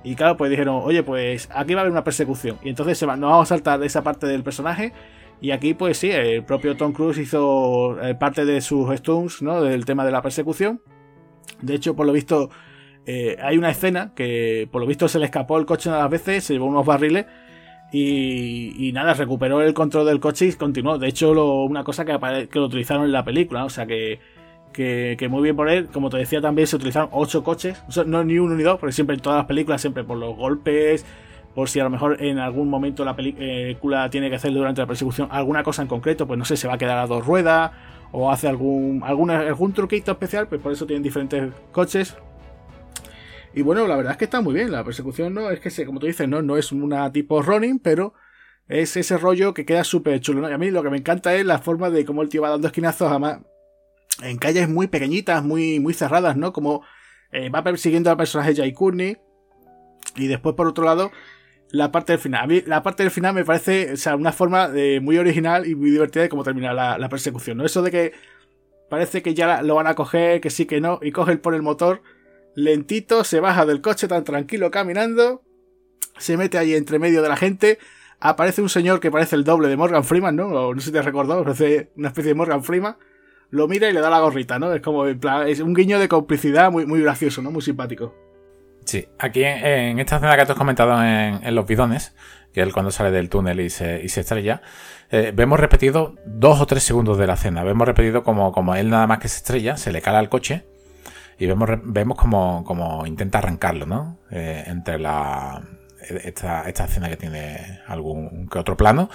Y 0.02 0.14
claro, 0.16 0.38
pues 0.38 0.50
dijeron, 0.50 0.80
oye, 0.82 1.02
pues 1.02 1.50
aquí 1.54 1.74
va 1.74 1.80
a 1.80 1.82
haber 1.82 1.92
una 1.92 2.02
persecución. 2.02 2.58
Y 2.62 2.70
entonces 2.70 2.96
se 2.96 3.04
va, 3.04 3.14
nos 3.14 3.30
vamos 3.30 3.48
a 3.48 3.54
saltar 3.54 3.78
de 3.78 3.86
esa 3.86 4.02
parte 4.02 4.26
del 4.26 4.42
personaje. 4.42 4.94
Y 5.38 5.50
aquí, 5.50 5.74
pues 5.74 5.98
sí, 5.98 6.10
el 6.10 6.42
propio 6.44 6.76
Tom 6.78 6.92
Cruise 6.92 7.18
hizo 7.18 8.00
eh, 8.02 8.14
parte 8.14 8.46
de 8.46 8.62
sus 8.62 8.94
stunts, 8.96 9.42
¿no? 9.42 9.62
Del 9.62 9.84
tema 9.84 10.06
de 10.06 10.12
la 10.12 10.22
persecución. 10.22 10.80
De 11.60 11.74
hecho, 11.74 11.94
por 11.94 12.06
lo 12.06 12.12
visto, 12.12 12.48
eh, 13.04 13.36
hay 13.42 13.58
una 13.58 13.70
escena 13.70 14.12
que 14.14 14.66
por 14.72 14.80
lo 14.80 14.86
visto 14.86 15.08
se 15.08 15.18
le 15.18 15.26
escapó 15.26 15.58
el 15.58 15.66
coche 15.66 15.90
una 15.90 15.98
de 15.98 16.02
las 16.04 16.10
veces, 16.10 16.44
se 16.44 16.54
llevó 16.54 16.66
unos 16.66 16.86
barriles 16.86 17.26
y, 17.92 18.90
nada, 18.92 19.14
recuperó 19.14 19.62
el 19.62 19.72
control 19.72 20.06
del 20.06 20.18
coche 20.20 20.46
y 20.46 20.52
continuó. 20.54 20.98
De 20.98 21.08
hecho, 21.08 21.30
una 21.62 21.84
cosa 21.84 22.04
que, 22.04 22.48
que, 22.50 22.58
lo 22.58 22.66
utilizaron 22.66 23.04
en 23.04 23.12
la 23.12 23.24
película, 23.24 23.64
o 23.64 23.70
sea 23.70 23.86
que, 23.86 24.18
que, 24.72 25.28
muy 25.30 25.42
bien 25.42 25.56
por 25.56 25.68
él. 25.68 25.86
Como 25.86 26.10
te 26.10 26.16
decía 26.16 26.40
también, 26.40 26.66
se 26.66 26.76
utilizaron 26.76 27.08
ocho 27.12 27.44
coches, 27.44 27.82
no 28.06 28.24
ni 28.24 28.38
uno 28.38 28.54
ni 28.54 28.62
dos, 28.62 28.78
porque 28.78 28.92
siempre 28.92 29.14
en 29.14 29.22
todas 29.22 29.38
las 29.38 29.46
películas, 29.46 29.80
siempre 29.80 30.02
por 30.02 30.18
los 30.18 30.36
golpes, 30.36 31.06
por 31.54 31.68
si 31.68 31.80
a 31.80 31.84
lo 31.84 31.90
mejor 31.90 32.22
en 32.22 32.38
algún 32.38 32.68
momento 32.68 33.04
la 33.04 33.14
película 33.14 34.10
tiene 34.10 34.28
que 34.28 34.36
hacer 34.36 34.52
durante 34.52 34.80
la 34.80 34.86
persecución 34.86 35.28
alguna 35.30 35.62
cosa 35.62 35.82
en 35.82 35.88
concreto, 35.88 36.26
pues 36.26 36.38
no 36.38 36.44
sé, 36.44 36.56
se 36.56 36.66
va 36.66 36.74
a 36.74 36.78
quedar 36.78 36.98
a 36.98 37.06
dos 37.06 37.24
ruedas 37.24 37.70
o 38.10 38.30
hace 38.30 38.48
algún, 38.48 39.02
algún, 39.04 39.30
algún 39.30 39.72
truquito 39.72 40.12
especial, 40.12 40.48
pues 40.48 40.60
por 40.60 40.72
eso 40.72 40.86
tienen 40.86 41.02
diferentes 41.02 41.52
coches. 41.72 42.16
Y 43.54 43.62
bueno, 43.62 43.86
la 43.86 43.96
verdad 43.96 44.12
es 44.12 44.18
que 44.18 44.24
está 44.24 44.40
muy 44.40 44.54
bien. 44.54 44.72
La 44.72 44.84
persecución 44.84 45.32
no 45.32 45.50
es 45.50 45.60
que, 45.60 45.86
como 45.86 46.00
tú 46.00 46.06
dices, 46.06 46.28
no, 46.28 46.42
no 46.42 46.56
es 46.56 46.72
una 46.72 47.10
tipo 47.12 47.40
running, 47.40 47.78
pero 47.78 48.14
es 48.68 48.96
ese 48.96 49.16
rollo 49.16 49.54
que 49.54 49.64
queda 49.64 49.84
súper 49.84 50.20
chulo. 50.20 50.48
Y 50.50 50.52
a 50.52 50.58
mí 50.58 50.70
lo 50.70 50.82
que 50.82 50.90
me 50.90 50.98
encanta 50.98 51.34
es 51.34 51.46
la 51.46 51.58
forma 51.60 51.90
de 51.90 52.04
cómo 52.04 52.22
el 52.22 52.28
tío 52.28 52.42
va 52.42 52.50
dando 52.50 52.66
esquinazos, 52.66 53.08
además, 53.08 53.40
en 54.22 54.38
calles 54.38 54.68
muy 54.68 54.88
pequeñitas, 54.88 55.44
muy, 55.44 55.78
muy 55.78 55.94
cerradas, 55.94 56.36
¿no? 56.36 56.52
Como 56.52 56.82
eh, 57.30 57.48
va 57.48 57.62
persiguiendo 57.62 58.10
al 58.10 58.16
personaje 58.16 58.56
Jay 58.56 58.72
Courtney. 58.72 59.18
Y 60.16 60.26
después, 60.26 60.56
por 60.56 60.66
otro 60.66 60.84
lado, 60.84 61.12
la 61.70 61.92
parte 61.92 62.12
del 62.12 62.20
final. 62.20 62.42
A 62.42 62.46
mí 62.48 62.60
la 62.66 62.82
parte 62.82 63.04
del 63.04 63.12
final 63.12 63.34
me 63.34 63.44
parece, 63.44 63.92
o 63.92 63.96
sea, 63.96 64.16
una 64.16 64.32
forma 64.32 64.70
muy 65.00 65.16
original 65.16 65.66
y 65.66 65.76
muy 65.76 65.90
divertida 65.90 66.24
de 66.24 66.28
cómo 66.28 66.42
termina 66.42 66.72
la, 66.72 66.98
la, 66.98 67.08
persecución, 67.08 67.58
¿no? 67.58 67.64
Eso 67.64 67.82
de 67.82 67.90
que 67.92 68.12
parece 68.90 69.22
que 69.22 69.34
ya 69.34 69.62
lo 69.62 69.76
van 69.76 69.86
a 69.86 69.94
coger, 69.94 70.40
que 70.40 70.50
sí, 70.50 70.66
que 70.66 70.80
no, 70.80 70.98
y 71.02 71.12
coge 71.12 71.36
por 71.36 71.54
el 71.54 71.62
motor 71.62 72.02
lentito, 72.54 73.24
se 73.24 73.40
baja 73.40 73.66
del 73.66 73.80
coche 73.80 74.08
tan 74.08 74.24
tranquilo 74.24 74.70
caminando, 74.70 75.42
se 76.18 76.36
mete 76.36 76.58
ahí 76.58 76.74
entre 76.74 76.98
medio 76.98 77.22
de 77.22 77.28
la 77.28 77.36
gente, 77.36 77.78
aparece 78.20 78.62
un 78.62 78.68
señor 78.68 79.00
que 79.00 79.10
parece 79.10 79.36
el 79.36 79.44
doble 79.44 79.68
de 79.68 79.76
Morgan 79.76 80.04
Freeman, 80.04 80.36
¿no? 80.36 80.46
O 80.46 80.74
no 80.74 80.80
sé 80.80 80.86
si 80.86 80.92
te 80.92 81.02
recordado, 81.02 81.42
parece 81.42 81.90
una 81.96 82.08
especie 82.08 82.30
de 82.30 82.34
Morgan 82.34 82.62
Freeman, 82.62 82.96
lo 83.50 83.68
mira 83.68 83.88
y 83.88 83.92
le 83.92 84.00
da 84.00 84.10
la 84.10 84.20
gorrita, 84.20 84.58
¿no? 84.58 84.72
Es 84.72 84.82
como, 84.82 85.06
es 85.06 85.60
un 85.60 85.74
guiño 85.74 85.98
de 85.98 86.08
complicidad 86.08 86.70
muy, 86.70 86.86
muy 86.86 87.00
gracioso, 87.00 87.42
¿no? 87.42 87.50
Muy 87.50 87.62
simpático. 87.62 88.14
Sí, 88.84 89.08
aquí 89.18 89.42
en, 89.44 89.98
esta 89.98 90.16
escena 90.16 90.36
que 90.36 90.44
te 90.44 90.52
has 90.52 90.58
comentado 90.58 91.02
en, 91.02 91.54
Los 91.54 91.66
Bidones, 91.66 92.14
que 92.52 92.62
es 92.62 92.72
cuando 92.72 92.90
sale 92.90 93.10
del 93.10 93.30
túnel 93.30 93.60
y 93.60 93.70
se, 93.70 94.02
y 94.02 94.08
se 94.10 94.20
estrella, 94.20 94.60
eh, 95.10 95.32
vemos 95.34 95.58
repetido 95.58 96.16
dos 96.26 96.60
o 96.60 96.66
tres 96.66 96.82
segundos 96.82 97.16
de 97.16 97.26
la 97.26 97.34
escena. 97.34 97.64
Vemos 97.64 97.86
repetido 97.86 98.22
como, 98.22 98.52
como 98.52 98.74
él 98.74 98.90
nada 98.90 99.06
más 99.06 99.18
que 99.18 99.28
se 99.28 99.38
estrella, 99.38 99.76
se 99.76 99.90
le 99.90 100.02
cala 100.02 100.18
al 100.18 100.28
coche 100.28 100.66
y 101.38 101.46
vemos, 101.46 101.68
vemos 101.84 102.16
como, 102.16 102.64
como 102.64 103.06
intenta 103.06 103.38
arrancarlo, 103.38 103.86
¿no? 103.86 104.18
Eh, 104.30 104.64
entre 104.66 104.98
la, 104.98 105.62
esta, 106.00 106.68
esta 106.68 106.84
escena 106.84 107.08
que 107.08 107.16
tiene 107.16 107.80
algún 107.86 108.48
que 108.48 108.58
otro 108.58 108.76
plano. 108.76 109.08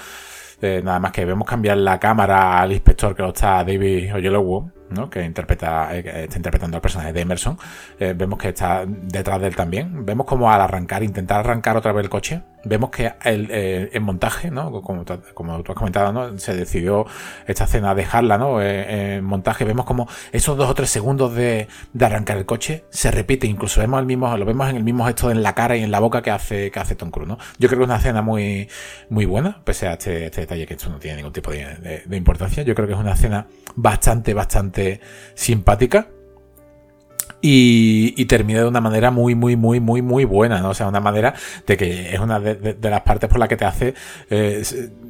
Eh, 0.61 0.81
nada 0.83 0.99
más 0.99 1.11
que 1.11 1.23
vemos 1.23 1.47
cambiar 1.47 1.77
la 1.77 1.99
cámara 1.99 2.59
al 2.59 2.73
inspector 2.73 3.15
que 3.15 3.21
lo 3.21 3.29
está 3.29 3.63
David 3.63 4.13
Oyelowo 4.13 4.71
que 5.09 5.23
interpreta, 5.23 5.95
eh, 5.95 6.23
está 6.23 6.37
interpretando 6.37 6.77
al 6.77 6.81
personaje 6.81 7.13
de 7.13 7.21
Emerson, 7.21 7.57
eh, 7.99 8.13
vemos 8.15 8.39
que 8.39 8.49
está 8.49 8.85
detrás 8.85 9.39
de 9.39 9.47
él 9.47 9.55
también. 9.55 10.05
Vemos 10.05 10.25
como 10.25 10.51
al 10.51 10.61
arrancar, 10.61 11.03
intentar 11.03 11.41
arrancar 11.41 11.77
otra 11.77 11.91
vez 11.91 12.03
el 12.03 12.09
coche, 12.09 12.41
vemos 12.63 12.89
que 12.89 13.11
el, 13.23 13.47
eh, 13.51 13.89
en 13.93 14.03
montaje, 14.03 14.51
¿no? 14.51 14.71
Como, 14.81 15.05
como, 15.33 15.63
tú 15.63 15.71
has 15.71 15.77
comentado, 15.77 16.11
¿no? 16.11 16.37
Se 16.37 16.55
decidió 16.55 17.05
esta 17.47 17.65
escena 17.65 17.95
dejarla, 17.95 18.37
¿no? 18.37 18.61
en 18.61 19.23
montaje, 19.23 19.65
vemos 19.65 19.85
como 19.85 20.07
esos 20.31 20.57
dos 20.57 20.69
o 20.69 20.73
tres 20.73 20.89
segundos 20.89 21.33
de, 21.35 21.67
de, 21.93 22.05
arrancar 22.05 22.37
el 22.37 22.45
coche 22.45 22.85
se 22.89 23.11
repite, 23.11 23.47
incluso 23.47 23.81
vemos 23.81 23.99
el 23.99 24.05
mismo, 24.05 24.35
lo 24.37 24.45
vemos 24.45 24.69
en 24.69 24.77
el 24.77 24.83
mismo 24.83 25.05
gesto 25.05 25.31
en 25.31 25.43
la 25.43 25.53
cara 25.55 25.77
y 25.77 25.83
en 25.83 25.91
la 25.91 25.99
boca 25.99 26.21
que 26.21 26.31
hace, 26.31 26.71
que 26.71 26.79
hace 26.79 26.95
Tom 26.95 27.11
Cruise, 27.11 27.27
¿no? 27.27 27.37
Yo 27.57 27.67
creo 27.67 27.79
que 27.79 27.83
es 27.83 27.89
una 27.89 27.97
escena 27.97 28.21
muy, 28.21 28.67
muy 29.09 29.25
buena, 29.25 29.61
pese 29.63 29.87
a 29.87 29.93
este, 29.93 30.25
este 30.25 30.41
detalle 30.41 30.65
que 30.65 30.73
esto 30.73 30.89
no 30.89 30.99
tiene 30.99 31.17
ningún 31.17 31.33
tipo 31.33 31.51
de, 31.51 32.03
de 32.05 32.17
importancia. 32.17 32.63
Yo 32.63 32.75
creo 32.75 32.87
que 32.87 32.93
es 32.93 32.99
una 32.99 33.13
escena 33.13 33.47
bastante, 33.75 34.33
bastante 34.33 34.99
simpática 35.33 36.07
y, 37.41 38.25
termina 38.25 38.59
de 38.59 38.67
una 38.67 38.81
manera 38.81 39.11
muy, 39.11 39.33
muy, 39.33 39.55
muy, 39.55 39.79
muy, 39.79 40.01
muy 40.01 40.25
buena, 40.25 40.59
¿no? 40.59 40.69
O 40.69 40.73
sea, 40.73 40.87
una 40.87 40.99
manera 40.99 41.33
de 41.65 41.77
que 41.77 42.13
es 42.13 42.19
una 42.19 42.39
de, 42.39 42.77
las 42.81 43.01
partes 43.01 43.29
por 43.29 43.39
la 43.39 43.47
que 43.47 43.57
te 43.57 43.65
hace 43.65 43.93
eh, 44.29 44.63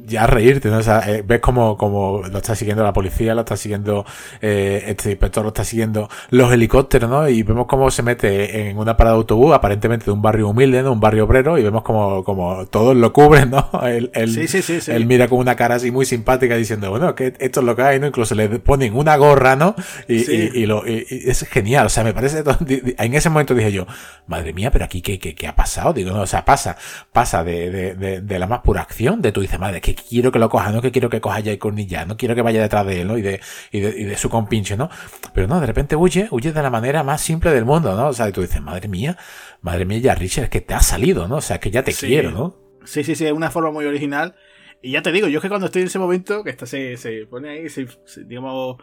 ya 0.06 0.26
reírte, 0.26 0.68
¿no? 0.70 0.78
O 0.78 0.82
sea, 0.82 1.00
eh, 1.06 1.22
ves 1.26 1.40
como, 1.40 1.76
como 1.76 2.22
lo 2.22 2.38
está 2.38 2.54
siguiendo 2.54 2.82
la 2.82 2.92
policía, 2.92 3.34
lo 3.34 3.40
está 3.40 3.56
siguiendo 3.56 4.04
eh, 4.40 4.84
este 4.86 5.10
inspector, 5.10 5.42
lo 5.42 5.48
está 5.48 5.64
siguiendo 5.64 6.08
los 6.30 6.52
helicópteros, 6.52 7.10
¿no? 7.10 7.28
Y 7.28 7.42
vemos 7.42 7.66
cómo 7.66 7.90
se 7.90 8.02
mete 8.02 8.70
en 8.70 8.78
una 8.78 8.96
parada 8.96 9.16
de 9.16 9.20
autobús, 9.20 9.54
aparentemente 9.54 10.06
de 10.06 10.12
un 10.12 10.22
barrio 10.22 10.48
humilde, 10.48 10.82
¿no? 10.82 10.92
Un 10.92 11.00
barrio 11.00 11.24
obrero, 11.24 11.58
y 11.58 11.62
vemos 11.62 11.82
como, 11.82 12.24
como 12.24 12.66
todos 12.66 12.96
lo 12.96 13.12
cubren, 13.12 13.50
¿no? 13.50 13.68
Él, 13.86 14.10
sí, 14.28 14.46
sí, 14.46 14.62
sí, 14.62 14.90
él 14.90 15.06
mira 15.06 15.28
con 15.28 15.38
una 15.38 15.56
cara 15.56 15.76
así 15.76 15.90
muy 15.90 16.06
simpática 16.06 16.56
diciendo, 16.56 16.90
bueno, 16.90 17.14
que 17.14 17.34
esto 17.38 17.60
es 17.60 17.66
lo 17.66 17.76
que 17.76 17.82
hay, 17.82 18.00
¿no? 18.00 18.06
Incluso 18.06 18.34
le 18.34 18.48
ponen 18.60 18.96
una 18.96 19.16
gorra, 19.16 19.56
¿no? 19.56 19.74
Y, 20.08 20.14
y, 20.30 20.66
lo, 20.66 20.86
y 20.86 21.04
es 21.08 21.46
genial, 21.48 21.86
o 21.86 21.88
sea, 21.88 22.04
me 22.04 22.14
en 22.26 23.14
ese 23.14 23.30
momento 23.30 23.54
dije 23.54 23.72
yo, 23.72 23.86
madre 24.26 24.52
mía, 24.52 24.70
pero 24.70 24.84
aquí, 24.84 25.02
¿qué, 25.02 25.18
qué, 25.18 25.46
ha 25.46 25.54
pasado? 25.54 25.92
Digo, 25.92 26.12
no, 26.12 26.22
o 26.22 26.26
sea, 26.26 26.44
pasa, 26.44 26.76
pasa 27.12 27.44
de, 27.44 27.94
de, 27.94 28.20
de, 28.20 28.38
la 28.38 28.46
más 28.46 28.60
pura 28.60 28.82
acción, 28.82 29.22
de 29.22 29.32
tú 29.32 29.40
dices, 29.40 29.58
madre, 29.58 29.80
que 29.80 29.94
quiero 29.94 30.32
que 30.32 30.38
lo 30.38 30.48
coja, 30.48 30.70
no 30.72 30.82
que 30.82 30.90
quiero 30.90 31.08
que 31.08 31.20
coja 31.20 31.40
ya 31.40 31.52
y 31.52 31.58
Cornilla, 31.58 32.04
no 32.04 32.16
quiero 32.16 32.34
que 32.34 32.42
vaya 32.42 32.60
detrás 32.60 32.86
de 32.86 33.02
él, 33.02 33.08
¿no? 33.08 33.18
Y 33.18 33.22
de, 33.22 33.40
y 33.72 33.80
de, 33.80 33.88
y 33.88 34.04
de 34.04 34.16
su 34.16 34.28
compinche, 34.28 34.76
¿no? 34.76 34.90
Pero 35.34 35.46
no, 35.46 35.60
de 35.60 35.66
repente 35.66 35.96
huye, 35.96 36.28
huye 36.30 36.52
de 36.52 36.62
la 36.62 36.70
manera 36.70 37.02
más 37.02 37.20
simple 37.20 37.50
del 37.50 37.64
mundo, 37.64 37.94
¿no? 37.94 38.08
O 38.08 38.12
sea, 38.12 38.28
y 38.28 38.32
tú 38.32 38.42
dices, 38.42 38.60
madre 38.60 38.88
mía, 38.88 39.16
madre 39.60 39.84
mía, 39.84 39.98
ya 39.98 40.14
Richard, 40.14 40.44
es 40.44 40.50
que 40.50 40.60
te 40.60 40.74
ha 40.74 40.80
salido, 40.80 41.28
¿no? 41.28 41.36
O 41.36 41.40
sea, 41.40 41.58
que 41.58 41.70
ya 41.70 41.82
te 41.82 41.92
quiero, 41.92 42.30
¿no? 42.30 42.56
Sí, 42.84 43.04
sí, 43.04 43.14
sí, 43.14 43.26
es 43.26 43.32
una 43.32 43.50
forma 43.50 43.70
muy 43.70 43.84
original. 43.84 44.34
Y 44.82 44.92
ya 44.92 45.02
te 45.02 45.12
digo, 45.12 45.28
yo 45.28 45.38
es 45.38 45.42
que 45.42 45.48
cuando 45.48 45.66
estoy 45.66 45.82
en 45.82 45.88
ese 45.88 45.98
momento, 45.98 46.42
que 46.42 46.50
está, 46.50 46.64
se, 46.64 46.96
se 46.96 47.26
pone 47.26 47.50
ahí, 47.50 47.68
se, 47.68 47.86
digamos, 48.24 48.76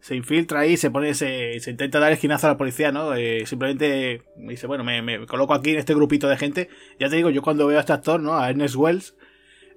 se 0.00 0.14
infiltra 0.14 0.60
ahí, 0.60 0.76
se 0.76 0.90
pone, 0.90 1.14
se, 1.14 1.58
se 1.60 1.70
intenta 1.70 1.98
dar 1.98 2.12
esquinazo 2.12 2.46
a 2.46 2.50
la 2.50 2.56
policía, 2.56 2.92
¿no? 2.92 3.14
Eh, 3.14 3.44
simplemente 3.46 4.22
dice, 4.36 4.66
bueno, 4.66 4.84
me, 4.84 5.26
coloco 5.26 5.54
aquí 5.54 5.70
en 5.70 5.78
este 5.78 5.94
grupito 5.94 6.28
de 6.28 6.36
gente. 6.36 6.68
Ya 6.98 7.08
te 7.08 7.16
digo, 7.16 7.30
yo 7.30 7.42
cuando 7.42 7.66
veo 7.66 7.78
a 7.78 7.80
este 7.80 7.92
actor, 7.92 8.20
¿no? 8.20 8.38
A 8.38 8.48
Ernest 8.50 8.76
Wells, 8.76 9.14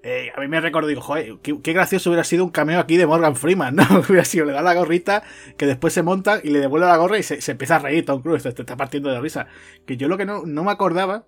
eh, 0.04 0.32
a 0.36 0.40
mí 0.42 0.48
me 0.48 0.60
recuerdo, 0.62 0.88
digo, 0.88 1.02
joder, 1.02 1.36
qué, 1.42 1.74
gracioso 1.74 2.10
hubiera 2.10 2.24
sido 2.24 2.44
un 2.44 2.50
cameo 2.50 2.80
aquí 2.80 2.98
de 2.98 3.06
Morgan 3.06 3.36
Freeman, 3.36 3.76
¿no? 3.78 3.84
hubiera 4.08 4.26
sido, 4.26 4.46
le 4.46 4.54
da 4.54 4.62
la 4.62 4.74
gorrita, 4.74 5.24
que 5.58 5.66
después 5.66 5.94
se 5.94 6.04
monta 6.04 6.40
y 6.44 6.50
le 6.50 6.60
devuelve 6.60 6.88
la 6.88 6.98
gorra 6.98 7.18
y 7.18 7.24
se, 7.24 7.40
empieza 7.52 7.78
a 7.78 7.80
reír 7.80 8.06
Tom 8.06 8.22
Cruise, 8.22 8.44
te, 8.44 8.50
está 8.50 8.78
partiendo 8.78 9.10
de 9.10 9.20
risa. 9.20 9.48
Que 9.86 9.98
yo 9.98 10.08
lo 10.08 10.18
que 10.18 10.26
no, 10.26 10.44
no 10.46 10.64
me 10.64 10.72
acordaba 10.72 11.26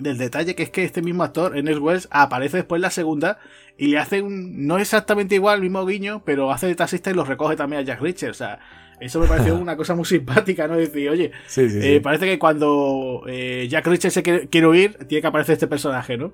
del 0.00 0.18
detalle 0.18 0.54
que 0.54 0.62
es 0.62 0.70
que 0.70 0.84
este 0.84 1.02
mismo 1.02 1.22
actor, 1.22 1.56
Ernest 1.56 1.80
Wells, 1.80 2.08
aparece 2.10 2.58
después 2.58 2.78
en 2.78 2.82
la 2.82 2.90
segunda 2.90 3.38
y 3.80 3.88
le 3.88 3.98
hace 3.98 4.20
un. 4.20 4.66
No 4.66 4.78
exactamente 4.78 5.34
igual, 5.34 5.56
el 5.56 5.62
mismo 5.62 5.86
guiño, 5.86 6.22
pero 6.24 6.52
hace 6.52 6.66
de 6.66 6.74
taxista 6.74 7.10
y 7.10 7.14
lo 7.14 7.24
recoge 7.24 7.56
también 7.56 7.80
a 7.80 7.84
Jack 7.84 8.02
Richard. 8.02 8.30
O 8.30 8.34
sea, 8.34 8.58
eso 9.00 9.18
me 9.20 9.26
pareció 9.26 9.56
una 9.58 9.74
cosa 9.74 9.94
muy 9.94 10.04
simpática, 10.04 10.68
¿no? 10.68 10.76
Decir, 10.76 11.08
oye, 11.08 11.32
eh, 11.56 12.00
parece 12.02 12.26
que 12.26 12.38
cuando 12.38 13.24
eh, 13.26 13.66
Jack 13.70 13.86
Richard 13.86 14.10
se 14.12 14.22
quiere, 14.22 14.66
huir, 14.66 14.98
tiene 15.08 15.22
que 15.22 15.26
aparecer 15.26 15.54
este 15.54 15.66
personaje, 15.66 16.18
¿no? 16.18 16.30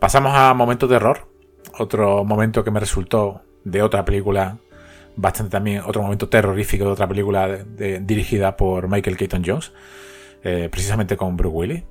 Pasamos 0.00 0.32
a 0.34 0.54
momentos 0.54 0.88
de 0.88 0.96
error. 0.96 1.28
Otro 1.78 2.24
momento 2.24 2.64
que 2.64 2.70
me 2.70 2.80
resultó 2.80 3.42
de 3.64 3.82
otra 3.82 4.06
película, 4.06 4.56
bastante 5.16 5.50
también, 5.50 5.82
otro 5.84 6.02
momento 6.02 6.30
terrorífico 6.30 6.86
de 6.86 6.90
otra 6.90 7.06
película 7.06 7.64
dirigida 8.00 8.56
por 8.56 8.88
Michael 8.88 9.18
Keaton 9.18 9.42
Jones, 9.44 9.72
eh, 10.42 10.68
precisamente 10.70 11.18
con 11.18 11.36
Bruce 11.36 11.54
Willis 11.54 11.82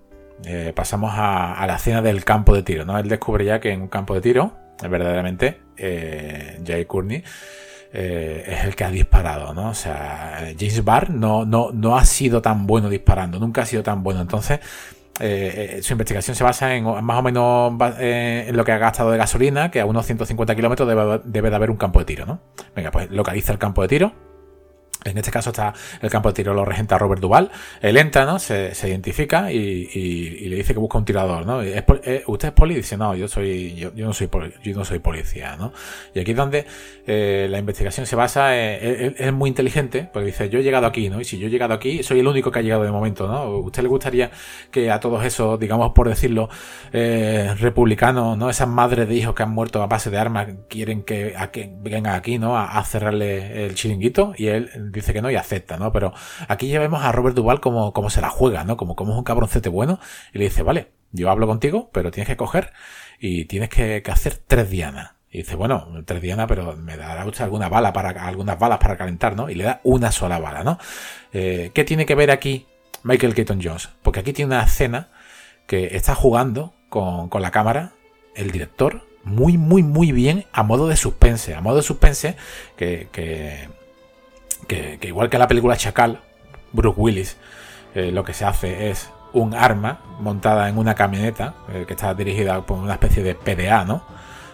eh, 0.46 0.74
pasamos 0.76 1.14
a, 1.16 1.64
la 1.66 1.76
escena 1.76 2.02
del 2.02 2.26
campo 2.26 2.54
de 2.56 2.64
tiro, 2.64 2.86
¿no? 2.86 2.98
Él 2.98 3.08
descubre 3.08 3.46
ya 3.46 3.60
que 3.60 3.72
en 3.72 3.82
un 3.82 3.88
campo 3.88 4.14
de 4.14 4.22
tiro, 4.22 4.54
verdaderamente, 4.82 5.62
eh, 5.78 6.62
Jay 6.66 6.86
Courtney 6.86 7.24
eh, 7.94 8.44
es 8.48 8.64
el 8.66 8.76
que 8.76 8.84
ha 8.84 8.90
disparado, 8.90 9.54
¿no? 9.54 9.70
O 9.70 9.74
sea, 9.74 10.54
James 10.58 10.84
Barr 10.84 11.10
no, 11.12 11.46
no, 11.46 11.72
no 11.72 11.98
ha 11.98 12.06
sido 12.06 12.42
tan 12.42 12.68
bueno 12.68 12.90
disparando, 12.90 13.40
nunca 13.40 13.62
ha 13.62 13.66
sido 13.66 13.84
tan 13.84 14.04
bueno. 14.04 14.22
Entonces, 14.22 14.60
su 15.16 15.94
investigación 15.94 16.36
se 16.36 16.44
basa 16.44 16.76
en 16.76 16.84
más 16.84 17.20
o 17.20 17.22
menos 17.22 17.74
en 18.00 18.58
lo 18.58 18.66
que 18.66 18.72
ha 18.72 18.78
gastado 18.80 19.12
de 19.12 19.18
gasolina, 19.18 19.72
que 19.72 19.80
a 19.80 19.86
unos 19.86 20.06
150 20.06 20.56
kilómetros 20.56 20.90
debe, 20.90 21.22
debe 21.24 21.50
de 21.50 21.56
haber 21.56 21.70
un 21.70 21.78
campo 21.78 22.00
de 22.00 22.06
tiro, 22.06 22.26
¿no? 22.26 22.42
Venga, 22.76 22.92
pues 22.92 23.10
localiza 23.12 23.52
el 23.52 23.60
campo 23.60 23.84
de 23.84 23.88
tiro 23.88 24.33
en 25.06 25.18
este 25.18 25.32
caso 25.32 25.50
está 25.50 25.74
el 26.02 26.10
campo 26.10 26.30
de 26.30 26.36
tiro 26.36 26.54
lo 26.54 26.66
regenta 26.66 26.98
Robert 26.98 27.22
Duval. 27.22 27.52
Él 27.82 27.98
entra, 27.98 28.26
¿no? 28.26 28.40
Se, 28.40 28.74
identifica 28.84 29.52
y, 29.52 30.48
le 30.50 30.56
dice 30.56 30.74
que 30.74 30.80
busca 30.80 30.98
un 30.98 31.06
tirador, 31.06 31.46
¿no? 31.46 31.62
Eh, 31.62 32.24
¿Usted 32.28 32.50
es 32.50 32.54
poli? 32.54 32.76
Dice, 32.76 32.98
no, 32.98 33.16
yo 33.16 33.28
soy, 33.28 33.76
yo, 33.76 33.92
no 33.96 34.14
soy 34.14 34.30
yo 34.64 34.76
no 34.76 34.86
soy 34.86 35.00
policía, 35.00 35.56
¿no? 35.58 35.74
Y 36.14 36.20
aquí 36.20 36.32
es 36.32 36.38
donde 36.38 36.66
eh, 37.08 37.48
la 37.50 37.60
investigación 37.60 38.06
se 38.06 38.16
basa, 38.16 38.56
eh, 38.56 39.16
es 39.18 39.34
muy 39.34 39.50
inteligente, 39.50 40.10
porque 40.12 40.28
dice, 40.28 40.50
yo 40.50 40.60
he 40.60 40.64
llegado 40.64 40.88
aquí, 40.88 41.10
¿no? 41.10 41.22
Y 41.22 41.26
si 41.26 41.38
yo 41.38 41.48
he 41.48 41.50
llegado 41.50 41.74
aquí, 41.74 42.04
soy 42.04 42.20
el 42.20 42.28
único 42.28 42.52
que 42.52 42.60
ha 42.60 42.62
llegado 42.62 42.84
de 42.84 42.92
momento, 42.92 43.28
¿no? 43.28 43.58
¿Usted 43.58 43.84
le 43.84 43.90
gustaría 43.90 44.32
que 44.72 44.92
a 44.92 45.00
todos 45.00 45.24
esos, 45.26 45.60
digamos 45.60 45.92
por 45.94 46.10
decirlo, 46.10 46.50
republicanos, 46.92 48.38
¿no? 48.38 48.50
Esas 48.50 48.68
madres 48.68 49.08
de 49.08 49.16
hijos 49.16 49.36
que 49.36 49.44
han 49.44 49.52
muerto 49.52 49.82
a 49.82 49.88
base 49.88 50.10
de 50.10 50.18
armas, 50.18 50.48
quieren 50.70 51.04
que, 51.04 51.34
a 51.38 51.52
que 51.52 51.72
vengan 51.82 52.16
aquí, 52.16 52.38
¿no? 52.38 52.58
A 52.58 52.84
cerrarle 52.86 53.66
el 53.66 53.76
chiringuito 53.76 54.34
y 54.38 54.48
él 54.48 54.70
dice 55.00 55.14
que 55.14 55.22
no 55.22 55.32
y 55.32 55.36
acepta, 55.36 55.78
¿no? 55.78 55.92
Pero 55.92 56.14
aquí 56.48 56.68
ya 56.70 56.80
vemos 56.80 57.04
a 57.04 57.12
Robert 57.12 57.36
Duval 57.36 57.60
como, 57.60 57.94
como 57.94 58.10
se 58.10 58.22
la 58.22 58.30
juega, 58.30 58.64
¿no? 58.64 58.78
Como, 58.78 58.96
como 58.96 59.14
es 59.14 59.18
un 59.18 59.24
cabroncete 59.24 59.70
bueno 59.70 60.00
y 60.34 60.40
le 60.40 60.46
dice, 60.46 60.64
vale, 60.64 60.92
yo 61.12 61.30
hablo 61.30 61.48
contigo, 61.48 61.90
pero 61.94 62.12
tienes 62.12 62.28
que 62.28 62.38
coger 62.38 62.74
y 63.20 63.46
tienes 63.46 63.70
que, 63.70 64.04
hacer 64.12 64.38
tres 64.48 64.70
dianas. 64.70 65.12
Y 65.32 65.40
dice, 65.40 65.56
bueno, 65.56 65.88
tres 66.06 66.22
dianas, 66.22 66.46
pero 66.48 66.76
me 66.76 66.98
dará 66.98 67.26
usted 67.26 67.44
alguna 67.44 67.70
bala 67.70 67.94
para, 67.94 68.10
algunas 68.28 68.60
balas 68.60 68.80
para 68.80 68.98
calentar, 68.98 69.36
¿no? 69.36 69.50
Y 69.50 69.56
le 69.56 69.64
da 69.64 69.82
una 69.84 70.12
sola 70.12 70.40
bala, 70.40 70.64
¿no? 70.64 70.78
Eh, 71.32 71.72
¿Qué 71.74 71.84
tiene 71.84 72.06
que 72.06 72.16
ver 72.16 72.30
aquí 72.30 72.68
Michael 73.04 73.34
Keaton 73.34 73.60
Jones? 73.64 73.90
Porque 74.04 74.20
aquí 74.20 74.34
tiene 74.34 74.56
una 74.56 74.64
escena 74.64 75.10
que 75.66 75.96
está 75.96 76.14
jugando 76.14 76.74
con, 76.90 77.30
con 77.30 77.42
la 77.42 77.52
cámara, 77.52 77.94
el 78.36 78.52
director, 78.52 79.08
muy, 79.24 79.58
muy, 79.58 79.84
muy 79.84 80.12
bien 80.12 80.46
a 80.52 80.64
modo 80.64 80.88
de 80.88 80.98
suspense. 80.98 81.56
A 81.56 81.62
modo 81.62 81.78
de 81.78 81.84
suspense 81.84 82.36
que, 82.78 83.08
que 83.12 83.70
que, 84.68 85.00
igual 85.02 85.30
que 85.30 85.38
la 85.38 85.48
película 85.48 85.78
Chacal, 85.78 86.22
Brooke 86.72 87.00
Willis, 87.00 87.38
eh, 87.96 88.12
lo 88.12 88.24
que 88.24 88.34
se 88.34 88.46
hace 88.46 88.90
es 88.90 89.10
un 89.34 89.54
arma 89.54 90.00
montada 90.20 90.70
en 90.70 90.78
una 90.78 90.96
camioneta 90.96 91.56
eh, 91.72 91.86
que 91.88 91.94
está 91.94 92.14
dirigida 92.14 92.62
por 92.62 92.78
una 92.78 92.94
especie 92.94 93.24
de 93.24 93.36
PDA, 93.36 93.86
¿no? 93.86 94.04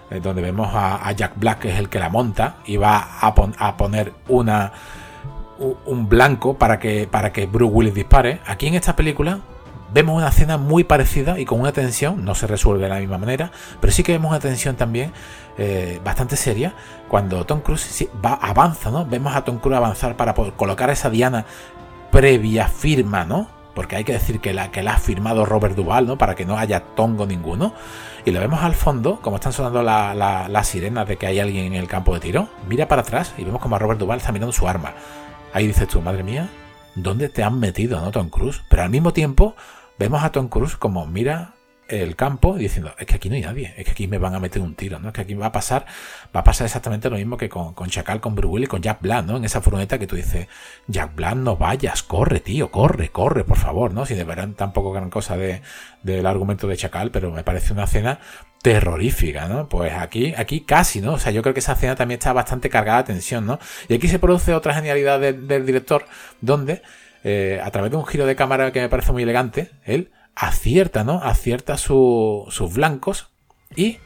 Eh, 0.09 0.19
donde 0.19 0.41
vemos 0.41 0.69
a, 0.73 1.11
Jack 1.11 1.33
Black, 1.35 1.59
que 1.59 1.69
es 1.71 1.79
el 1.79 1.89
que 1.89 1.99
la 1.99 2.09
monta, 2.09 2.57
y 2.65 2.77
va 2.77 2.97
a, 3.21 3.27
a 3.27 3.77
poner 3.77 4.13
una 4.27 4.71
un 5.59 6.07
blanco 6.07 6.57
para 6.57 6.79
que, 6.79 7.07
para 7.09 7.33
que 7.33 7.45
Bruce 7.45 7.73
Willis 7.73 7.93
dispare. 7.93 8.39
Aquí 8.45 8.67
en 8.67 8.75
esta 8.75 8.95
película 8.95 9.41
vemos 9.93 10.15
una 10.15 10.29
escena 10.29 10.57
muy 10.57 10.83
parecida 10.83 11.39
y 11.39 11.45
con 11.45 11.59
una 11.59 11.71
tensión, 11.71 12.23
no 12.23 12.35
se 12.35 12.47
resuelve 12.47 12.83
de 12.83 12.89
la 12.89 12.99
misma 12.99 13.17
manera, 13.17 13.51
pero 13.79 13.91
sí 13.91 14.03
que 14.03 14.11
vemos 14.11 14.29
una 14.29 14.39
tensión 14.39 14.75
también 14.75 15.11
eh, 15.57 15.99
bastante 16.03 16.35
seria 16.35 16.73
cuando 17.07 17.45
Tom 17.45 17.61
Cruise 17.61 18.07
va, 18.23 18.33
avanza, 18.33 18.91
¿no? 18.91 19.05
Vemos 19.05 19.35
a 19.35 19.43
Tom 19.43 19.59
Cruise 19.59 19.77
avanzar 19.77 20.15
para 20.15 20.33
poder 20.33 20.53
colocar 20.53 20.89
esa 20.89 21.09
diana 21.09 21.45
previa 22.11 22.67
firma, 22.67 23.25
¿no? 23.25 23.47
Porque 23.73 23.95
hay 23.95 24.03
que 24.03 24.13
decir 24.13 24.39
que 24.39 24.53
la, 24.53 24.71
que 24.71 24.83
la 24.83 24.93
ha 24.93 24.97
firmado 24.97 25.45
Robert 25.45 25.75
Duval, 25.75 26.07
¿no? 26.07 26.17
Para 26.17 26.35
que 26.35 26.45
no 26.45 26.57
haya 26.57 26.81
tongo 26.81 27.25
ninguno. 27.25 27.73
Y 28.25 28.31
lo 28.31 28.39
vemos 28.39 28.61
al 28.61 28.75
fondo, 28.75 29.19
como 29.21 29.37
están 29.37 29.53
sonando 29.53 29.83
las 29.83 30.15
la, 30.15 30.63
sirenas 30.63 31.07
de 31.07 31.17
que 31.17 31.27
hay 31.27 31.39
alguien 31.39 31.65
en 31.65 31.73
el 31.75 31.87
campo 31.87 32.13
de 32.13 32.19
tiro. 32.19 32.49
Mira 32.67 32.87
para 32.87 33.01
atrás 33.01 33.33
y 33.37 33.43
vemos 33.43 33.61
como 33.61 33.75
a 33.75 33.79
Robert 33.79 33.99
Duval 33.99 34.19
está 34.19 34.31
mirando 34.31 34.51
su 34.51 34.67
arma. 34.67 34.93
Ahí 35.53 35.67
dices 35.67 35.87
tú, 35.87 36.01
madre 36.01 36.23
mía, 36.23 36.49
¿dónde 36.95 37.29
te 37.29 37.43
han 37.43 37.59
metido, 37.59 38.01
no, 38.01 38.11
Tom 38.11 38.29
Cruise? 38.29 38.61
Pero 38.69 38.83
al 38.83 38.89
mismo 38.89 39.13
tiempo, 39.13 39.55
vemos 39.99 40.23
a 40.23 40.31
Tom 40.31 40.47
Cruise 40.47 40.77
como 40.77 41.05
mira 41.05 41.53
el 41.89 42.15
campo 42.15 42.55
diciendo, 42.55 42.93
es 42.99 43.07
que 43.07 43.15
aquí 43.15 43.29
no 43.29 43.35
hay 43.35 43.41
nadie, 43.41 43.73
es 43.75 43.83
que 43.83 43.91
aquí 43.91 44.07
me 44.07 44.19
van 44.19 44.35
a 44.35 44.39
meter 44.39 44.61
un 44.61 44.75
tiro, 44.75 44.99
¿no? 44.99 45.07
Es 45.07 45.13
que 45.13 45.21
aquí 45.21 45.33
va 45.33 45.47
a 45.47 45.51
pasar, 45.51 45.85
va 46.35 46.41
a 46.41 46.43
pasar 46.43 46.65
exactamente 46.65 47.09
lo 47.09 47.17
mismo 47.17 47.35
que 47.35 47.49
con, 47.49 47.73
con 47.73 47.89
Chacal, 47.89 48.21
con 48.21 48.35
Bruce 48.35 48.63
y 48.63 48.67
con 48.67 48.81
Jack 48.81 49.01
Black, 49.01 49.25
¿no? 49.25 49.37
En 49.37 49.45
esa 49.45 49.59
furgoneta 49.59 49.97
que 49.97 50.05
tú 50.05 50.15
dices, 50.15 50.47
Jack 50.87 51.15
Black, 51.15 51.35
no 51.35 51.57
vayas, 51.57 52.03
corre, 52.03 52.39
tío, 52.41 52.69
corre, 52.69 53.09
corre, 53.09 53.43
por 53.43 53.57
favor, 53.57 53.91
¿no? 53.91 54.05
Si 54.05 54.13
de 54.13 54.23
verdad 54.23 54.49
tampoco 54.55 54.91
gran 54.91 55.09
cosa 55.09 55.35
de, 55.35 55.61
del 56.03 56.25
argumento 56.27 56.67
de 56.67 56.77
Chacal, 56.77 57.09
pero 57.09 57.31
me 57.31 57.43
parece 57.43 57.73
una 57.73 57.85
escena 57.85 58.19
terrorífica, 58.61 59.47
¿no? 59.47 59.67
Pues 59.67 59.91
aquí, 59.93 60.33
aquí 60.37 60.61
casi, 60.61 61.01
¿no? 61.01 61.13
O 61.13 61.19
sea, 61.19 61.31
yo 61.31 61.41
creo 61.41 61.53
que 61.55 61.61
esa 61.61 61.73
escena 61.73 61.95
también 61.95 62.19
está 62.19 62.33
bastante 62.33 62.69
cargada 62.69 62.99
de 62.99 63.13
tensión, 63.13 63.47
¿no? 63.47 63.57
Y 63.87 63.95
aquí 63.95 64.07
se 64.07 64.19
produce 64.19 64.53
otra 64.53 64.75
genialidad 64.75 65.19
del 65.19 65.65
director, 65.65 66.05
donde, 66.39 66.83
eh, 67.23 67.59
a 67.63 67.71
través 67.71 67.91
de 67.91 67.97
un 67.97 68.05
giro 68.05 68.25
de 68.25 68.35
cámara 68.35 68.71
que 68.71 68.81
me 68.81 68.89
parece 68.89 69.11
muy 69.11 69.23
elegante, 69.23 69.71
él 69.83 70.11
acierta, 70.35 71.03
¿no? 71.03 71.21
Acierta 71.21 71.77
sus 71.77 72.73
blancos 72.73 73.29
y 73.75 73.97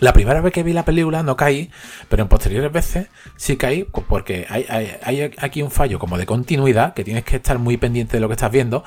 la 0.00 0.14
primera 0.14 0.40
vez 0.40 0.52
que 0.52 0.62
vi 0.62 0.72
la 0.72 0.84
película 0.84 1.22
no 1.22 1.36
caí, 1.36 1.70
pero 2.08 2.22
en 2.22 2.28
posteriores 2.28 2.72
veces 2.72 3.08
sí 3.36 3.56
caí 3.56 3.84
porque 3.84 4.46
hay, 4.48 4.66
hay, 5.02 5.30
aquí 5.38 5.62
un 5.62 5.70
fallo 5.70 5.98
como 5.98 6.16
de 6.16 6.24
continuidad 6.24 6.94
que 6.94 7.04
tienes 7.04 7.24
que 7.24 7.36
estar 7.36 7.58
muy 7.58 7.76
pendiente 7.76 8.16
de 8.16 8.20
lo 8.20 8.28
que 8.28 8.34
estás 8.34 8.50
viendo 8.50 8.82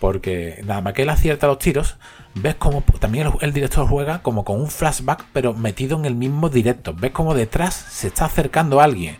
porque 0.00 0.60
nada 0.64 0.80
más 0.80 0.94
que 0.94 1.02
él 1.02 1.10
acierta 1.10 1.46
los 1.46 1.58
tiros, 1.58 1.96
ves 2.34 2.56
como 2.56 2.82
también 2.98 3.30
el, 3.40 3.52
director 3.52 3.86
juega 3.86 4.22
como 4.22 4.44
con 4.44 4.60
un 4.60 4.70
flashback 4.70 5.26
pero 5.32 5.54
metido 5.54 5.98
en 5.98 6.04
el 6.04 6.14
mismo 6.14 6.48
directo, 6.48 6.94
ves 6.94 7.12
como 7.12 7.34
detrás 7.34 7.74
se 7.74 8.08
está 8.08 8.24
acercando 8.24 8.80
alguien 8.80 9.18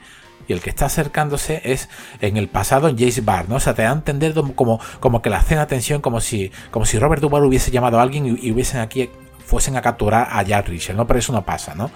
y 0.49 0.53
el 0.53 0.61
que 0.61 0.71
está 0.71 0.87
acercándose 0.87 1.61
es 1.65 1.89
en 2.21 2.37
el 2.37 2.49
pasado 2.49 2.91
Jace 2.97 3.21
Bar, 3.21 3.49
¿no? 3.49 3.57
O 3.57 3.61
sea, 3.61 3.75
te 3.75 3.83
da 3.83 3.91
a 3.91 3.95
entender 3.95 4.35
como, 4.55 4.81
como 5.01 5.23
que 5.23 5.31
la 5.31 5.39
escena 5.39 5.67
tensión, 5.67 6.01
como 6.01 6.21
si, 6.21 6.51
como 6.71 6.87
si 6.87 6.99
Robert 6.99 7.23
Duvall 7.23 7.45
hubiese 7.45 7.71
llamado 7.71 7.99
a 7.99 8.03
alguien 8.03 8.39
y, 8.41 8.51
hubiesen 8.51 8.81
aquí, 8.81 9.11
fuesen 9.45 9.77
a 9.77 9.83
capturar 9.83 10.29
a 10.31 10.43
Jack 10.43 10.69
Richard, 10.69 10.97
¿no? 10.97 11.07
Pero 11.07 11.19
eso 11.19 11.33
no 11.33 11.45
pasa, 11.45 11.75
¿no? 11.75 11.91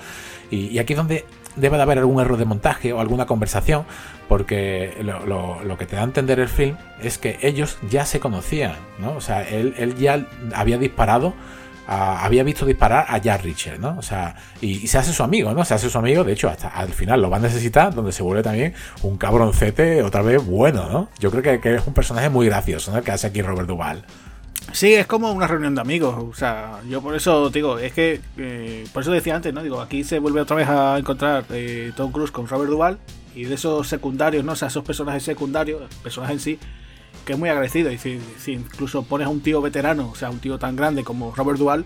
Y, 0.50 0.78
aquí 0.78 0.94
es 0.94 0.96
donde 0.96 1.26
debe 1.56 1.76
de 1.76 1.82
haber 1.82 1.98
algún 1.98 2.20
error 2.20 2.38
de 2.38 2.44
montaje 2.44 2.92
o 2.92 3.00
alguna 3.00 3.26
conversación, 3.26 3.84
porque 4.28 4.96
lo, 5.02 5.64
lo, 5.64 5.78
que 5.78 5.86
te 5.86 5.96
da 5.96 6.02
a 6.02 6.04
entender 6.04 6.38
el 6.38 6.48
film 6.48 6.76
es 7.02 7.18
que 7.18 7.38
ellos 7.42 7.78
ya 7.90 8.06
se 8.06 8.20
conocían, 8.20 8.76
¿no? 8.98 9.14
O 9.14 9.20
sea, 9.20 9.42
él, 9.48 9.74
él 9.78 9.96
ya 9.96 10.26
había 10.54 10.78
disparado 10.78 11.34
había 11.88 12.42
visto 12.44 12.66
disparar 12.66 13.06
a 13.08 13.16
Jack 13.18 13.42
Richard, 13.42 13.80
¿no? 13.80 13.96
O 13.98 14.02
sea, 14.02 14.36
y, 14.60 14.86
se 14.86 14.98
hace 14.98 15.12
su 15.12 15.22
amigo, 15.22 15.54
¿no? 15.54 15.64
Se 15.64 15.72
hace 15.72 15.88
su 15.88 15.96
amigo, 15.96 16.22
de 16.22 16.32
hecho, 16.32 16.48
hasta 16.48 16.68
al 16.68 16.90
final 16.90 17.22
lo 17.22 17.30
va 17.30 17.38
a 17.38 17.40
necesitar, 17.40 17.94
donde 17.94 18.12
se 18.12 18.22
vuelve 18.22 18.42
también 18.42 18.74
un 19.02 19.16
cabroncete, 19.16 20.02
otra 20.02 20.20
vez 20.20 20.44
bueno, 20.44 20.88
¿no? 20.90 21.08
Yo 21.18 21.30
creo 21.30 21.60
que, 21.60 21.74
es 21.74 21.86
un 21.86 21.94
personaje 21.94 22.28
muy 22.28 22.46
gracioso, 22.46 22.90
¿no? 22.90 22.98
El 22.98 23.04
que 23.04 23.12
hace 23.12 23.28
aquí 23.28 23.40
Robert 23.40 23.66
Duvall. 23.66 24.04
Sí, 24.72 24.92
es 24.92 25.06
como 25.06 25.32
una 25.32 25.46
reunión 25.46 25.74
de 25.74 25.80
amigos. 25.80 26.14
O 26.18 26.34
sea, 26.34 26.80
yo 26.86 27.00
por 27.00 27.16
eso 27.16 27.48
digo, 27.48 27.78
es 27.78 27.94
que, 27.94 28.20
eh, 28.36 28.86
por 28.92 29.02
eso 29.02 29.10
decía 29.10 29.34
antes, 29.34 29.54
¿no? 29.54 29.62
Digo, 29.62 29.80
aquí 29.80 30.04
se 30.04 30.18
vuelve 30.18 30.42
otra 30.42 30.56
vez 30.56 30.68
a 30.68 30.98
encontrar 30.98 31.46
eh, 31.48 31.92
Tom 31.96 32.12
Cruise 32.12 32.30
con 32.30 32.46
Robert 32.46 32.70
Duvall 32.70 32.98
y 33.34 33.44
de 33.44 33.54
esos 33.54 33.88
secundarios, 33.88 34.44
¿no? 34.44 34.52
O 34.52 34.56
sea, 34.56 34.68
esos 34.68 34.84
personajes 34.84 35.22
secundarios, 35.22 35.82
personajes 36.02 36.34
en 36.34 36.40
sí, 36.40 36.58
que 37.28 37.34
es 37.34 37.38
muy 37.38 37.50
agradecido. 37.50 37.92
Y 37.92 37.98
si, 37.98 38.18
incluso 38.46 39.02
pones 39.02 39.26
a 39.26 39.30
un 39.30 39.42
tío 39.42 39.60
veterano, 39.60 40.08
o 40.10 40.14
sea, 40.14 40.30
un 40.30 40.38
tío 40.38 40.58
tan 40.58 40.76
grande 40.76 41.04
como 41.04 41.34
Robert 41.34 41.58
Duval, 41.58 41.84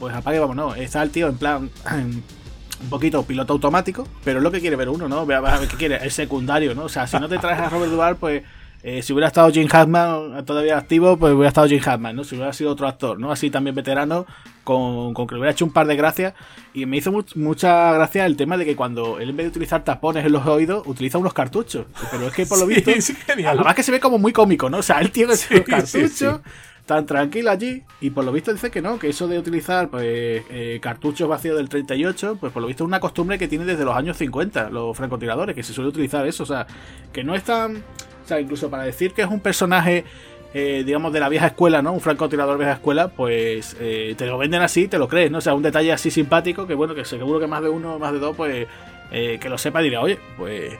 pues 0.00 0.12
apague, 0.12 0.40
vamos, 0.40 0.56
no. 0.56 0.74
Está 0.74 1.04
el 1.04 1.10
tío 1.10 1.28
en 1.28 1.38
plan. 1.38 1.70
un 2.82 2.90
poquito 2.90 3.22
piloto 3.22 3.54
automático, 3.54 4.06
pero 4.22 4.40
es 4.40 4.42
lo 4.42 4.50
que 4.50 4.60
quiere 4.60 4.76
ver 4.76 4.90
uno, 4.90 5.08
¿no? 5.08 5.24
Ve 5.24 5.36
a 5.36 5.40
ver 5.40 5.66
qué 5.66 5.76
quiere, 5.76 5.96
el 5.96 6.10
secundario, 6.10 6.74
¿no? 6.74 6.84
O 6.84 6.88
sea, 6.90 7.06
si 7.06 7.18
no 7.18 7.26
te 7.26 7.38
traes 7.38 7.58
a 7.58 7.70
Robert 7.70 7.90
Duval, 7.90 8.16
pues 8.16 8.42
eh, 8.82 9.02
si 9.02 9.14
hubiera 9.14 9.28
estado 9.28 9.50
Jim 9.50 9.66
Hackman 9.66 10.44
todavía 10.44 10.76
activo, 10.76 11.16
pues 11.16 11.32
hubiera 11.32 11.48
estado 11.48 11.68
Jim 11.68 11.80
Hackman, 11.80 12.14
¿no? 12.14 12.24
Si 12.24 12.34
hubiera 12.34 12.52
sido 12.52 12.72
otro 12.72 12.86
actor, 12.86 13.18
¿no? 13.18 13.32
Así 13.32 13.50
también 13.50 13.74
veterano, 13.74 14.26
con, 14.66 15.14
con 15.14 15.28
que 15.28 15.36
le 15.36 15.40
hubiera 15.40 15.52
hecho 15.52 15.64
un 15.64 15.72
par 15.72 15.86
de 15.86 15.94
gracias. 15.94 16.34
Y 16.74 16.84
me 16.84 16.96
hizo 16.98 17.12
mucha 17.36 17.92
gracia 17.92 18.26
el 18.26 18.36
tema 18.36 18.56
de 18.58 18.66
que 18.66 18.74
cuando 18.74 19.20
él 19.20 19.30
en 19.30 19.36
vez 19.36 19.44
de 19.44 19.50
utilizar 19.50 19.84
tapones 19.84 20.26
en 20.26 20.32
los 20.32 20.44
oídos, 20.44 20.82
utiliza 20.86 21.18
unos 21.18 21.32
cartuchos. 21.32 21.86
Pero 22.10 22.26
es 22.26 22.34
que 22.34 22.44
por 22.44 22.58
lo 22.58 22.66
visto, 22.66 22.90
además 22.90 23.74
que 23.74 23.82
se 23.84 23.92
ve 23.92 24.00
como 24.00 24.18
muy 24.18 24.32
cómico, 24.32 24.68
¿no? 24.68 24.78
O 24.78 24.82
sea, 24.82 24.98
él 24.98 25.12
tiene 25.12 25.36
sí, 25.36 25.60
cartuchos. 25.60 26.40
tan 26.84 27.06
tranquilo 27.06 27.50
allí 27.50 27.84
y 28.00 28.10
por 28.10 28.24
lo 28.24 28.32
visto 28.32 28.52
dice 28.52 28.70
que 28.70 28.82
no, 28.82 28.98
que 28.98 29.08
eso 29.08 29.28
de 29.28 29.38
utilizar 29.38 29.88
pues 29.88 30.04
eh, 30.50 30.78
cartuchos 30.82 31.28
vacíos 31.28 31.56
del 31.56 31.68
38, 31.68 32.38
pues 32.40 32.52
por 32.52 32.60
lo 32.60 32.66
visto 32.66 32.82
es 32.82 32.88
una 32.88 32.98
costumbre 32.98 33.38
que 33.38 33.46
tiene 33.46 33.64
desde 33.64 33.84
los 33.84 33.94
años 33.94 34.16
50 34.16 34.70
los 34.70 34.96
francotiradores, 34.96 35.54
que 35.54 35.62
se 35.62 35.72
suele 35.72 35.90
utilizar 35.90 36.26
eso, 36.26 36.42
o 36.42 36.46
sea, 36.46 36.66
que 37.12 37.22
no 37.22 37.36
es 37.36 37.44
tan 37.44 37.84
o 38.26 38.28
sea, 38.28 38.40
incluso 38.40 38.68
para 38.68 38.82
decir 38.82 39.12
que 39.12 39.22
es 39.22 39.28
un 39.28 39.38
personaje, 39.38 40.04
eh, 40.54 40.82
digamos, 40.84 41.12
de 41.12 41.20
la 41.20 41.28
vieja 41.28 41.48
escuela, 41.48 41.82
¿no? 41.82 41.92
Un 41.92 42.00
francotirador 42.00 42.58
vieja 42.58 42.74
escuela, 42.74 43.08
pues 43.08 43.76
eh, 43.80 44.14
te 44.16 44.26
lo 44.26 44.38
venden 44.38 44.62
así, 44.62 44.88
te 44.88 44.98
lo 44.98 45.08
crees, 45.08 45.30
¿no? 45.30 45.38
O 45.38 45.40
sea, 45.40 45.54
un 45.54 45.62
detalle 45.62 45.92
así 45.92 46.10
simpático 46.10 46.66
que, 46.66 46.74
bueno, 46.74 46.94
que 46.94 47.04
seguro 47.04 47.38
que 47.38 47.46
más 47.46 47.62
de 47.62 47.68
uno, 47.68 47.98
más 47.98 48.12
de 48.12 48.18
dos, 48.18 48.36
pues, 48.36 48.66
eh, 49.10 49.38
que 49.40 49.48
lo 49.48 49.58
sepa 49.58 49.80
dirá, 49.80 50.00
oye, 50.00 50.18
pues, 50.36 50.74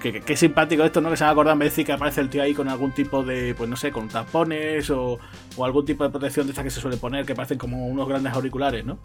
qué 0.00 0.36
simpático 0.36 0.84
esto, 0.84 1.00
¿no? 1.00 1.10
Que 1.10 1.16
se 1.16 1.24
va 1.24 1.30
a 1.30 1.32
acordar 1.32 1.54
en 1.54 1.58
vez 1.58 1.66
de 1.66 1.70
decir 1.70 1.86
que 1.86 1.92
aparece 1.92 2.20
el 2.20 2.28
tío 2.28 2.42
ahí 2.42 2.54
con 2.54 2.68
algún 2.68 2.92
tipo 2.92 3.24
de, 3.24 3.54
pues 3.54 3.68
no 3.68 3.76
sé, 3.76 3.90
con 3.90 4.08
tapones 4.08 4.88
o, 4.90 5.18
o 5.56 5.64
algún 5.64 5.84
tipo 5.84 6.04
de 6.04 6.10
protección 6.10 6.46
de 6.46 6.52
esta 6.52 6.62
que 6.62 6.70
se 6.70 6.80
suele 6.80 6.96
poner, 6.96 7.26
que 7.26 7.34
parecen 7.34 7.58
como 7.58 7.88
unos 7.88 8.08
grandes 8.08 8.32
auriculares, 8.32 8.84
¿no? 8.84 8.98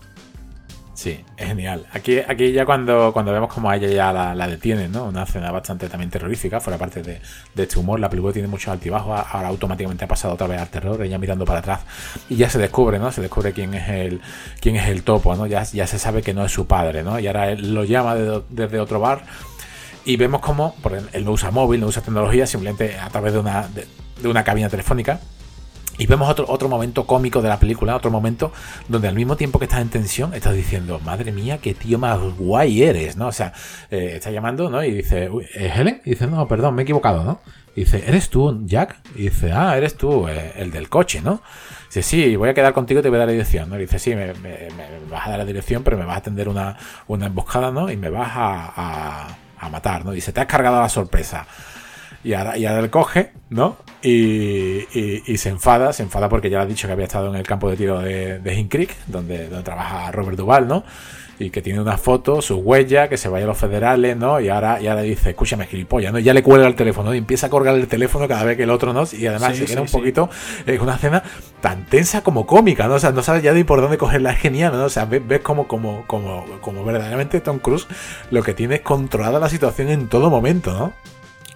Sí, 0.94 1.24
es 1.38 1.48
genial. 1.48 1.86
Aquí, 1.94 2.20
aquí 2.20 2.52
ya 2.52 2.66
cuando, 2.66 3.14
cuando 3.14 3.32
vemos 3.32 3.52
como 3.52 3.70
a 3.70 3.78
ella 3.78 3.88
ya 3.88 4.12
la, 4.12 4.36
la 4.36 4.48
detienen, 4.48 4.92
¿no? 4.92 5.06
Una 5.06 5.24
escena 5.24 5.50
bastante 5.50 5.88
también 5.88 6.10
terrorífica, 6.10 6.60
fuera 6.60 6.78
parte 6.78 7.02
de, 7.02 7.22
este 7.56 7.80
humor. 7.80 8.00
La 8.00 8.10
película 8.10 8.34
tiene 8.34 8.48
muchos 8.48 8.68
altibajos, 8.68 9.26
ahora 9.32 9.48
automáticamente 9.48 10.04
ha 10.06 10.08
pasado 10.08 10.34
otra 10.34 10.48
vez 10.48 10.60
al 10.60 10.70
terror, 10.70 11.02
ella 11.02 11.18
mirando 11.18 11.46
para 11.46 11.60
atrás. 11.60 11.82
Y 12.30 12.36
ya 12.36 12.50
se 12.50 12.60
descubre, 12.60 13.00
¿no? 13.00 13.12
Se 13.12 13.22
descubre 13.22 13.54
quién 13.54 13.74
es 13.74 13.90
el, 13.90 14.22
quién 14.60 14.76
es 14.76 14.90
el 14.90 15.04
topo, 15.04 15.36
¿no? 15.36 15.48
Ya, 15.48 15.64
ya 15.64 15.88
se 15.88 15.98
sabe 15.98 16.22
que 16.22 16.34
no 16.34 16.46
es 16.46 16.52
su 16.52 16.68
padre, 16.68 17.04
¿no? 17.04 17.20
Y 17.20 17.28
ahora 17.28 17.50
él 17.52 17.74
lo 17.74 17.86
llama 17.86 18.16
desde 18.50 18.80
otro 18.80 19.00
bar. 19.00 19.24
Y 20.04 20.18
vemos 20.18 20.42
como, 20.42 20.76
porque 20.82 21.00
él 21.14 21.24
no 21.24 21.32
usa 21.32 21.52
móvil, 21.52 21.80
no 21.80 21.88
usa 21.88 22.02
tecnología, 22.02 22.46
simplemente 22.46 22.98
a 23.00 23.10
través 23.10 23.34
de 23.34 23.40
una, 23.40 23.68
de 23.68 24.28
una 24.28 24.44
cabina 24.44 24.68
telefónica 24.68 25.20
y 26.02 26.08
vemos 26.08 26.28
otro, 26.28 26.46
otro 26.48 26.68
momento 26.68 27.06
cómico 27.06 27.44
de 27.44 27.50
la 27.50 27.60
película, 27.60 27.96
otro 27.96 28.10
momento 28.10 28.52
donde 28.88 29.08
al 29.08 29.14
mismo 29.14 29.36
tiempo 29.36 29.60
que 29.60 29.66
estás 29.66 29.82
en 29.82 29.90
tensión, 29.90 30.34
estás 30.34 30.56
diciendo, 30.56 31.00
madre 31.06 31.32
mía, 31.32 31.60
qué 31.60 31.76
tío 31.76 32.00
más 32.00 32.20
guay 32.40 32.82
eres, 32.82 33.18
¿no? 33.18 33.28
O 33.28 33.32
sea, 33.32 33.54
eh, 33.92 34.14
está 34.16 34.32
llamando, 34.32 34.68
¿no? 34.72 34.84
Y 34.84 34.90
dice, 34.90 35.30
¿es 35.54 35.78
Helen? 35.78 36.02
Y 36.04 36.12
dice, 36.12 36.26
no, 36.26 36.48
perdón, 36.48 36.74
me 36.74 36.82
he 36.82 36.86
equivocado, 36.86 37.24
¿no? 37.24 37.42
Dice, 37.76 38.04
¿eres 38.08 38.32
tú, 38.32 38.64
Jack? 38.66 39.00
Y 39.14 39.26
dice, 39.26 39.52
ah, 39.52 39.78
eres 39.78 39.96
tú, 39.96 40.28
eh, 40.28 40.54
el 40.56 40.72
del 40.72 40.90
coche, 40.90 41.22
¿no? 41.22 41.44
dice, 41.86 42.02
sí, 42.02 42.36
voy 42.36 42.50
a 42.50 42.56
quedar 42.56 42.74
contigo 42.74 43.02
y 43.02 43.04
te 43.04 43.10
voy 43.10 43.18
a 43.18 43.20
dar 43.20 43.28
la 43.28 43.34
dirección, 43.34 43.70
¿no? 43.70 43.78
Dice, 43.78 44.00
sí, 44.00 44.16
me, 44.16 44.34
vas 45.08 45.28
a 45.28 45.30
dar 45.30 45.38
la 45.38 45.46
dirección, 45.46 45.84
pero 45.84 45.98
me 46.00 46.06
vas 46.06 46.16
a 46.16 46.20
atender 46.20 46.50
una, 46.50 46.78
una 47.10 47.28
emboscada, 47.28 47.70
¿no? 47.72 47.92
Y 47.92 47.98
me 47.98 48.10
vas 48.10 48.32
a, 48.34 48.74
a, 48.76 49.28
a 49.60 49.70
matar, 49.70 50.04
¿no? 50.04 50.14
Y 50.14 50.16
dice, 50.16 50.34
te 50.34 50.42
has 50.42 50.48
cargado 50.48 50.82
la 50.82 50.90
sorpresa. 50.90 51.46
Y 52.24 52.34
ahora, 52.34 52.58
y 52.58 52.66
ahora 52.66 52.82
él 52.82 52.90
coge, 52.90 53.32
¿no? 53.50 53.78
Y, 54.04 54.88
y, 54.94 55.38
se 55.38 55.50
enfada, 55.50 55.94
se 55.94 56.04
enfada 56.04 56.28
porque 56.28 56.50
ya 56.50 56.58
le 56.58 56.64
ha 56.64 56.68
dicho 56.68 56.88
que 56.88 56.94
había 56.94 57.06
estado 57.06 57.30
en 57.30 57.36
el 57.36 57.46
campo 57.46 57.70
de 57.70 57.78
tiro 57.78 58.00
de, 58.00 58.40
de 58.40 58.68
Creek, 58.68 58.96
donde, 59.08 59.48
donde 59.48 59.64
trabaja 59.64 60.12
Robert 60.12 60.38
Duval, 60.38 60.68
¿no? 60.68 60.84
Y 61.38 61.50
que 61.50 61.62
tiene 61.62 61.82
una 61.82 61.98
foto, 61.98 62.42
su 62.42 62.58
huella, 62.58 63.10
que 63.10 63.18
se 63.18 63.28
vaya 63.30 63.46
a 63.46 63.48
los 63.48 63.58
federales, 63.58 64.16
¿no? 64.18 64.40
Y 64.40 64.50
ahora 64.50 64.80
ya 64.80 64.96
le 64.96 65.04
dice, 65.04 65.32
escúchame, 65.32 65.66
gilipollas, 65.66 66.14
¿no? 66.14 66.20
Y 66.20 66.24
ya 66.24 66.34
le 66.34 66.42
cuelga 66.42 66.68
el 66.68 66.76
teléfono, 66.76 67.14
y 67.14 67.20
empieza 67.20 67.48
a 67.48 67.50
colgar 67.50 67.76
el 67.76 67.88
teléfono 67.88 68.28
cada 68.28 68.44
vez 68.44 68.58
que 68.58 68.64
el 68.64 68.70
otro, 68.72 68.94
¿no? 68.94 69.04
Y 69.12 69.26
además 69.26 69.58
se 69.58 69.66
queda 69.66 69.82
un 69.82 69.88
poquito, 69.88 70.30
es 70.66 70.80
una 70.80 70.96
escena 70.96 71.24
tan 71.62 71.86
tensa 71.86 72.22
como 72.22 72.46
cómica, 72.48 72.88
¿no? 72.88 72.96
O 72.96 73.00
sea, 73.00 73.12
no 73.12 73.22
sabes 73.24 73.44
ya 73.44 73.54
ni 73.54 73.64
por 73.64 73.82
dónde 73.82 73.98
cogerla, 73.98 74.32
es 74.32 74.40
genial, 74.40 74.74
¿no? 74.74 74.86
O 74.86 74.90
sea, 74.90 75.06
ves, 75.06 75.22
ves 75.28 75.42
como, 75.42 75.68
como, 75.68 76.06
como, 76.08 76.46
como 76.62 76.84
verdaderamente 76.84 77.40
Tom 77.40 77.60
Cruise 77.60 77.88
lo 78.30 78.42
que 78.44 78.54
tiene 78.54 78.76
es 78.76 78.82
controlada 78.82 79.40
la 79.40 79.50
situación 79.50 79.90
en 79.90 80.10
todo 80.10 80.30
momento, 80.30 80.74
¿no? 80.74 80.94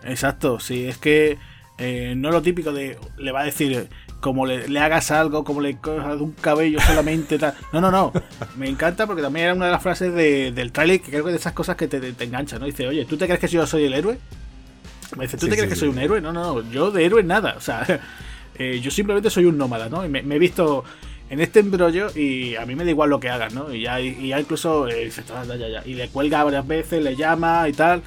Exacto, 0.06 0.60
sí, 0.60 0.88
es 0.88 0.98
que 0.98 1.38
eh, 1.78 2.14
no 2.16 2.32
lo 2.32 2.42
típico 2.42 2.72
de 2.72 2.98
le 3.18 3.32
va 3.32 3.42
a 3.42 3.46
decir 3.46 3.90
como 4.22 4.46
le, 4.46 4.80
hagas 4.80 5.12
algo, 5.12 5.44
como 5.44 5.62
le 5.62 5.78
cojas 5.78 6.20
un 6.20 6.32
cabello 6.32 6.80
solamente, 6.80 7.38
tal. 7.38 7.54
No, 7.74 7.82
no, 7.82 7.92
no. 7.92 8.14
Me 8.56 8.68
encanta 8.68 9.06
porque 9.06 9.22
también 9.22 9.46
era 9.46 9.54
una 9.54 9.66
de 9.66 9.72
las 9.72 9.84
frases 9.84 10.16
del 10.16 10.72
trailer 10.72 11.02
que 11.02 11.12
creo 11.12 11.26
que 11.26 11.32
de 11.32 11.38
esas 11.38 11.54
cosas 11.54 11.76
que 11.76 11.88
te, 11.88 12.00
te, 12.00 12.24
enganchan, 12.24 12.60
¿no? 12.60 12.66
Dice, 12.66 12.88
oye, 12.88 13.06
¿tú 13.06 13.18
te 13.18 13.26
crees 13.26 13.40
que 13.40 13.48
yo 13.48 13.68
soy 13.68 13.84
el 13.84 13.94
héroe? 13.94 14.18
Me 15.16 15.26
dice, 15.26 15.38
¿tú 15.38 15.48
te 15.48 15.56
crees 15.56 15.70
que 15.70 15.76
soy 15.76 15.90
un 15.90 16.00
héroe? 16.00 16.22
No, 16.22 16.34
no, 16.34 16.56
no, 16.62 16.72
yo 16.72 16.90
de 16.90 17.06
héroe 17.06 17.24
nada. 17.24 17.54
O 17.56 17.62
sea, 17.62 17.86
eh, 18.56 18.80
yo 18.82 18.90
simplemente 18.90 19.30
soy 19.30 19.46
un 19.46 19.58
nómada, 19.58 19.90
¿no? 19.90 20.04
Y 20.04 20.10
me, 20.10 20.20
he 20.20 20.40
visto 20.40 20.84
en 21.30 21.40
este 21.40 21.60
embrollo 21.60 22.08
y 22.16 22.56
a 22.56 22.66
mí 22.66 22.76
me 22.76 22.84
da 22.84 22.90
igual 22.90 23.10
lo 23.12 23.20
que 23.20 23.30
hagas, 23.30 23.54
¿no? 23.54 23.72
Y 23.72 23.82
ya, 23.82 24.00
y 24.00 24.30
ya 24.30 24.40
incluso 24.40 24.88
eh, 24.88 25.12
ya, 25.48 25.56
ya, 25.56 25.84
y 25.86 25.94
le 25.94 26.08
cuelga 26.10 26.44
varias 26.44 26.66
veces, 26.66 27.04
le 27.04 27.16
llama 27.16 27.70
y 27.70 27.74
tal. 27.74 28.02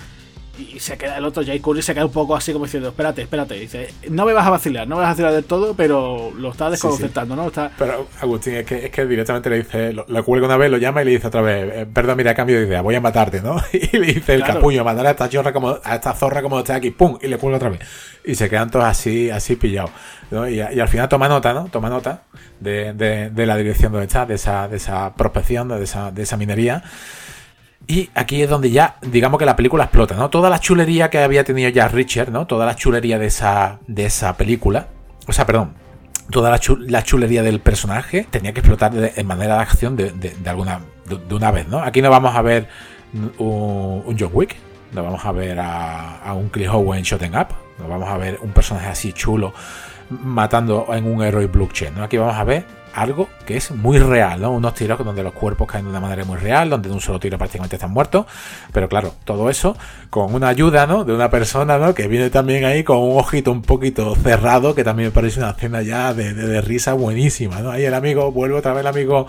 Y 0.58 0.80
se 0.80 0.96
queda 0.98 1.18
el 1.18 1.24
otro, 1.24 1.44
Jay 1.44 1.60
Curry 1.60 1.82
se 1.82 1.94
queda 1.94 2.04
un 2.06 2.12
poco 2.12 2.34
así 2.34 2.52
como 2.52 2.64
diciendo, 2.64 2.88
espérate, 2.88 3.22
espérate. 3.22 3.54
Dice, 3.54 3.94
no 4.10 4.26
me 4.26 4.32
vas 4.32 4.46
a 4.46 4.50
vacilar, 4.50 4.88
no 4.88 4.96
me 4.96 5.02
vas 5.02 5.08
a 5.08 5.12
vacilar 5.12 5.32
del 5.32 5.44
todo, 5.44 5.74
pero 5.74 6.32
lo 6.36 6.50
está 6.50 6.68
desconcertando, 6.70 7.36
¿no? 7.36 7.46
Está... 7.46 7.70
Pero 7.78 8.08
Agustín, 8.20 8.54
es 8.54 8.66
que, 8.66 8.86
es 8.86 8.90
que 8.90 9.06
directamente 9.06 9.50
le 9.50 9.58
dice, 9.58 9.92
lo, 9.92 10.24
cuelga 10.24 10.46
una 10.46 10.56
vez, 10.56 10.70
lo 10.70 10.78
llama 10.78 11.02
y 11.02 11.04
le 11.04 11.10
dice 11.12 11.28
otra 11.28 11.42
vez, 11.42 11.72
eh, 11.74 11.86
perdón, 11.86 12.16
mira, 12.16 12.34
cambio 12.34 12.58
de 12.58 12.66
idea, 12.66 12.82
voy 12.82 12.94
a 12.96 13.00
matarte, 13.00 13.40
¿no? 13.40 13.56
Y 13.72 13.96
le 13.96 14.06
dice 14.14 14.34
el 14.34 14.42
capullo, 14.42 14.84
mataré 14.84 15.08
a 15.08 15.10
esta 15.12 15.28
chorra 15.28 15.52
como, 15.52 15.78
a 15.82 15.94
esta 15.94 16.12
zorra 16.14 16.42
como 16.42 16.58
está 16.58 16.74
aquí, 16.74 16.90
pum, 16.90 17.18
y 17.22 17.28
le 17.28 17.38
cuelga 17.38 17.58
otra 17.58 17.68
vez. 17.70 17.80
Y 18.24 18.34
se 18.34 18.50
quedan 18.50 18.70
todos 18.70 18.84
así, 18.84 19.30
así 19.30 19.56
pillados. 19.56 19.90
¿no? 20.30 20.48
Y, 20.48 20.60
al 20.60 20.88
final 20.88 21.08
toma 21.08 21.28
nota, 21.28 21.52
¿no? 21.52 21.68
Toma 21.68 21.88
nota 21.88 22.22
de, 22.60 22.92
de, 22.92 23.46
la 23.46 23.56
dirección 23.56 23.92
donde 23.92 24.06
está, 24.06 24.26
de 24.26 24.34
esa, 24.34 24.68
de 24.68 24.76
esa 24.76 25.14
prospección, 25.14 25.68
de 25.68 25.84
esa, 25.84 26.10
de 26.10 26.22
esa 26.22 26.36
minería. 26.36 26.82
Y 27.90 28.10
aquí 28.14 28.42
es 28.42 28.50
donde 28.50 28.70
ya, 28.70 28.96
digamos 29.00 29.38
que 29.38 29.46
la 29.46 29.56
película 29.56 29.84
explota, 29.84 30.14
¿no? 30.14 30.28
Toda 30.28 30.50
la 30.50 30.60
chulería 30.60 31.08
que 31.08 31.20
había 31.20 31.42
tenido 31.42 31.70
ya 31.70 31.88
Richard, 31.88 32.30
¿no? 32.30 32.46
Toda 32.46 32.66
la 32.66 32.76
chulería 32.76 33.18
de 33.18 33.26
esa, 33.26 33.78
de 33.86 34.04
esa 34.04 34.36
película. 34.36 34.88
O 35.26 35.32
sea, 35.32 35.46
perdón. 35.46 35.72
Toda 36.30 36.50
la, 36.50 37.02
chulería 37.02 37.42
del 37.42 37.60
personaje 37.60 38.26
tenía 38.30 38.52
que 38.52 38.60
explotar 38.60 38.92
de, 38.92 39.24
manera 39.24 39.54
de 39.54 39.62
acción 39.62 39.96
de, 39.96 40.12
alguna. 40.44 40.80
De, 41.06 41.34
una 41.34 41.50
vez, 41.50 41.66
¿no? 41.68 41.78
Aquí 41.78 42.02
no 42.02 42.10
vamos 42.10 42.36
a 42.36 42.42
ver 42.42 42.68
un, 43.38 44.14
John 44.18 44.30
Wick. 44.34 44.56
No 44.92 45.02
vamos 45.02 45.24
a 45.24 45.32
ver 45.32 45.58
a, 45.58 46.34
un 46.34 46.50
Chris 46.50 46.68
Owen 46.68 47.02
shooting 47.02 47.34
up. 47.34 47.48
No 47.78 47.88
vamos 47.88 48.10
a 48.10 48.18
ver 48.18 48.38
un 48.42 48.50
personaje 48.50 48.88
así 48.88 49.14
chulo 49.14 49.54
matando 50.10 50.88
en 50.92 51.06
un 51.06 51.22
héroe 51.22 51.46
blockchain, 51.46 51.94
¿no? 51.94 52.04
Aquí 52.04 52.18
vamos 52.18 52.36
a 52.36 52.44
ver 52.44 52.66
algo 52.94 53.28
que 53.46 53.56
es 53.56 53.70
muy 53.70 53.98
real, 53.98 54.40
¿no? 54.40 54.52
Unos 54.52 54.74
tiros 54.74 54.98
donde 55.04 55.22
los 55.22 55.32
cuerpos 55.32 55.66
caen 55.66 55.84
de 55.84 55.90
una 55.90 56.00
manera 56.00 56.24
muy 56.24 56.38
real, 56.38 56.70
donde 56.70 56.88
de 56.88 56.94
un 56.94 57.00
solo 57.00 57.18
tiro 57.20 57.38
prácticamente 57.38 57.76
están 57.76 57.90
muertos. 57.90 58.26
Pero 58.72 58.88
claro, 58.88 59.14
todo 59.24 59.50
eso 59.50 59.76
con 60.10 60.34
una 60.34 60.48
ayuda, 60.48 60.86
¿no? 60.86 61.04
De 61.04 61.12
una 61.12 61.30
persona, 61.30 61.78
¿no? 61.78 61.94
Que 61.94 62.08
viene 62.08 62.30
también 62.30 62.64
ahí 62.64 62.84
con 62.84 62.98
un 62.98 63.18
ojito 63.18 63.52
un 63.52 63.62
poquito 63.62 64.14
cerrado, 64.16 64.74
que 64.74 64.84
también 64.84 65.08
me 65.08 65.12
parece 65.12 65.40
una 65.40 65.50
escena 65.50 65.82
ya 65.82 66.14
de, 66.14 66.60
risa 66.60 66.94
buenísima, 66.94 67.60
¿no? 67.60 67.70
Ahí 67.70 67.84
el 67.84 67.94
amigo, 67.94 68.32
vuelve 68.32 68.56
otra 68.56 68.72
vez 68.72 68.80
el 68.80 68.86
amigo, 68.86 69.26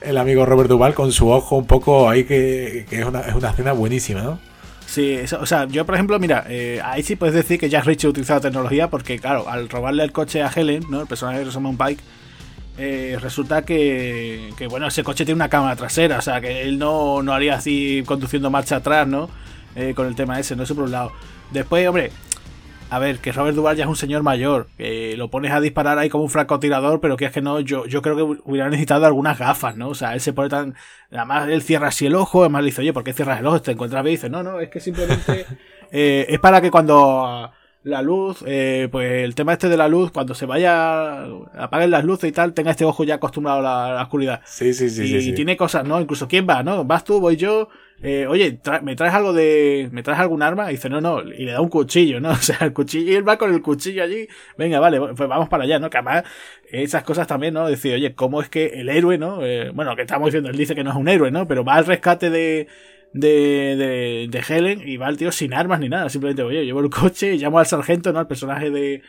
el 0.00 0.18
amigo 0.18 0.46
Robert 0.46 0.68
Duval 0.68 0.94
con 0.94 1.12
su 1.12 1.30
ojo 1.30 1.56
un 1.56 1.66
poco 1.66 2.08
ahí 2.08 2.24
que, 2.24 2.86
es, 2.90 3.04
una, 3.04 3.20
es 3.20 3.34
una 3.34 3.50
escena 3.50 3.72
buenísima, 3.72 4.22
¿no? 4.22 4.52
Sí, 4.92 5.20
o 5.40 5.46
sea, 5.46 5.66
yo 5.68 5.86
por 5.86 5.94
ejemplo, 5.94 6.18
mira, 6.18 6.44
eh, 6.50 6.78
ahí 6.84 7.02
sí 7.02 7.16
puedes 7.16 7.34
decir 7.34 7.58
que 7.58 7.70
Jack 7.70 7.86
Ritchie 7.86 8.08
ha 8.08 8.10
utilizado 8.10 8.42
tecnología 8.42 8.88
porque, 8.88 9.18
claro, 9.18 9.48
al 9.48 9.70
robarle 9.70 10.04
el 10.04 10.12
coche 10.12 10.42
a 10.42 10.52
Helen, 10.54 10.84
¿no? 10.90 11.00
El 11.00 11.06
personaje 11.06 11.38
de 11.38 11.46
Rosamund 11.46 11.82
Pike, 11.82 12.02
eh, 12.78 13.18
resulta 13.20 13.62
que, 13.62 14.52
bueno, 14.70 14.86
ese 14.86 15.04
coche 15.04 15.24
tiene 15.24 15.36
una 15.36 15.48
cámara 15.48 15.76
trasera, 15.76 16.18
o 16.18 16.22
sea, 16.22 16.40
que 16.40 16.62
él 16.62 16.78
no, 16.78 17.20
haría 17.32 17.56
así 17.56 18.02
conduciendo 18.06 18.50
marcha 18.50 18.76
atrás, 18.76 19.06
¿no? 19.06 19.28
Eh, 19.74 19.94
con 19.94 20.06
el 20.06 20.14
tema 20.14 20.38
ese, 20.38 20.56
no 20.56 20.62
eso 20.62 20.74
por 20.74 20.84
un 20.84 20.92
lado. 20.92 21.12
Después, 21.50 21.86
hombre, 21.86 22.10
a 22.92 22.98
ver, 22.98 23.18
que 23.18 23.32
Robert 23.32 23.56
Duvall 23.56 23.76
ya 23.76 23.84
es 23.84 23.88
un 23.88 23.96
señor 23.96 24.22
mayor, 24.22 24.68
que 24.76 25.16
lo 25.16 25.30
pones 25.30 25.52
a 25.52 25.60
disparar 25.60 25.98
ahí 25.98 26.10
como 26.10 26.24
un 26.24 26.30
francotirador, 26.30 27.00
pero 27.00 27.16
que 27.16 27.26
es 27.26 27.32
que 27.32 27.40
no, 27.40 27.60
yo, 27.60 27.86
yo 27.86 28.02
creo 28.02 28.16
que 28.16 28.42
hubiera 28.44 28.68
necesitado 28.68 29.06
algunas 29.06 29.38
gafas, 29.38 29.76
¿no? 29.76 29.88
O 29.88 29.94
sea, 29.94 30.14
él 30.14 30.20
se 30.20 30.32
pone 30.32 30.48
tan. 30.48 30.74
Además, 31.10 31.48
él 31.48 31.62
cierra 31.62 31.88
así 31.88 32.06
el 32.06 32.14
ojo, 32.14 32.40
además 32.40 32.62
le 32.62 32.66
dice, 32.66 32.82
oye, 32.82 32.92
¿por 32.92 33.04
qué 33.04 33.14
cierras 33.14 33.40
el 33.40 33.46
ojo? 33.46 33.62
Te 33.62 33.72
encuentras 33.72 34.02
bien 34.02 34.12
y 34.12 34.16
dice, 34.16 34.28
no, 34.28 34.42
no, 34.42 34.60
es 34.60 34.68
que 34.70 34.80
simplemente. 34.80 35.46
Eh, 35.94 36.24
es 36.30 36.40
para 36.40 36.62
que 36.62 36.70
cuando 36.70 37.52
la 37.84 38.00
luz, 38.00 38.44
eh, 38.46 38.88
pues 38.92 39.24
el 39.24 39.34
tema 39.34 39.54
este 39.54 39.68
de 39.68 39.76
la 39.76 39.88
luz, 39.88 40.12
cuando 40.12 40.34
se 40.34 40.46
vaya, 40.46 41.24
apaguen 41.56 41.90
las 41.90 42.04
luces 42.04 42.30
y 42.30 42.32
tal, 42.32 42.54
tenga 42.54 42.70
este 42.70 42.84
ojo 42.84 43.02
ya 43.02 43.16
acostumbrado 43.16 43.58
a 43.58 43.92
la, 43.94 44.02
oscuridad. 44.02 44.40
Sí, 44.44 44.72
sí, 44.72 44.88
sí. 44.88 45.16
Y 45.16 45.34
tiene 45.34 45.56
cosas, 45.56 45.84
¿no? 45.84 46.00
Incluso 46.00 46.28
quién 46.28 46.46
va, 46.48 46.62
¿no? 46.62 46.84
Vas 46.84 47.04
tú, 47.04 47.20
voy 47.20 47.36
yo. 47.36 47.68
Eh, 48.04 48.26
oye, 48.26 48.58
¿me 48.82 48.96
traes 48.96 49.14
algo 49.14 49.32
de. 49.32 49.88
¿Me 49.92 50.02
traes 50.02 50.18
algún 50.18 50.42
arma? 50.42 50.70
Y 50.70 50.74
dice, 50.74 50.88
no, 50.88 51.00
no. 51.00 51.22
Y 51.22 51.44
le 51.44 51.52
da 51.52 51.60
un 51.60 51.68
cuchillo, 51.68 52.20
¿no? 52.20 52.30
O 52.32 52.36
sea, 52.36 52.58
el 52.60 52.72
cuchillo. 52.72 53.12
Y 53.12 53.14
él 53.14 53.28
va 53.28 53.36
con 53.36 53.52
el 53.52 53.62
cuchillo 53.62 54.02
allí. 54.02 54.28
Venga, 54.56 54.80
vale, 54.80 55.00
pues 55.00 55.28
vamos 55.28 55.48
para 55.48 55.64
allá, 55.64 55.78
¿no? 55.78 55.90
Que 55.90 55.98
además, 55.98 56.24
esas 56.70 57.04
cosas 57.04 57.26
también, 57.26 57.54
¿no? 57.54 57.66
Decir, 57.66 57.94
oye, 57.94 58.14
¿cómo 58.14 58.42
es 58.42 58.48
que 58.48 58.66
el 58.80 58.88
héroe, 58.88 59.18
¿no? 59.18 59.44
Eh, 59.44 59.70
bueno, 59.74 59.94
que 59.96 60.02
estamos 60.02 60.26
diciendo, 60.26 60.50
él 60.50 60.56
dice 60.56 60.74
que 60.74 60.84
no 60.84 60.90
es 60.90 60.96
un 60.96 61.08
héroe, 61.08 61.30
¿no? 61.30 61.46
Pero 61.46 61.64
va 61.64 61.74
al 61.74 61.86
rescate 61.86 62.30
de 62.30 62.68
de, 63.12 64.28
de, 64.30 64.44
Helen 64.48 64.82
y 64.86 64.96
va 64.96 65.08
el 65.08 65.16
tío 65.16 65.32
sin 65.32 65.54
armas 65.54 65.80
ni 65.80 65.88
nada. 65.88 66.08
Simplemente, 66.08 66.42
oye, 66.42 66.64
llevo 66.64 66.80
el 66.80 66.90
coche, 66.90 67.36
llamo 67.36 67.58
al 67.58 67.66
sargento, 67.66 68.12
¿no? 68.12 68.18
Al 68.18 68.26
personaje 68.26 68.70
de, 68.70 69.02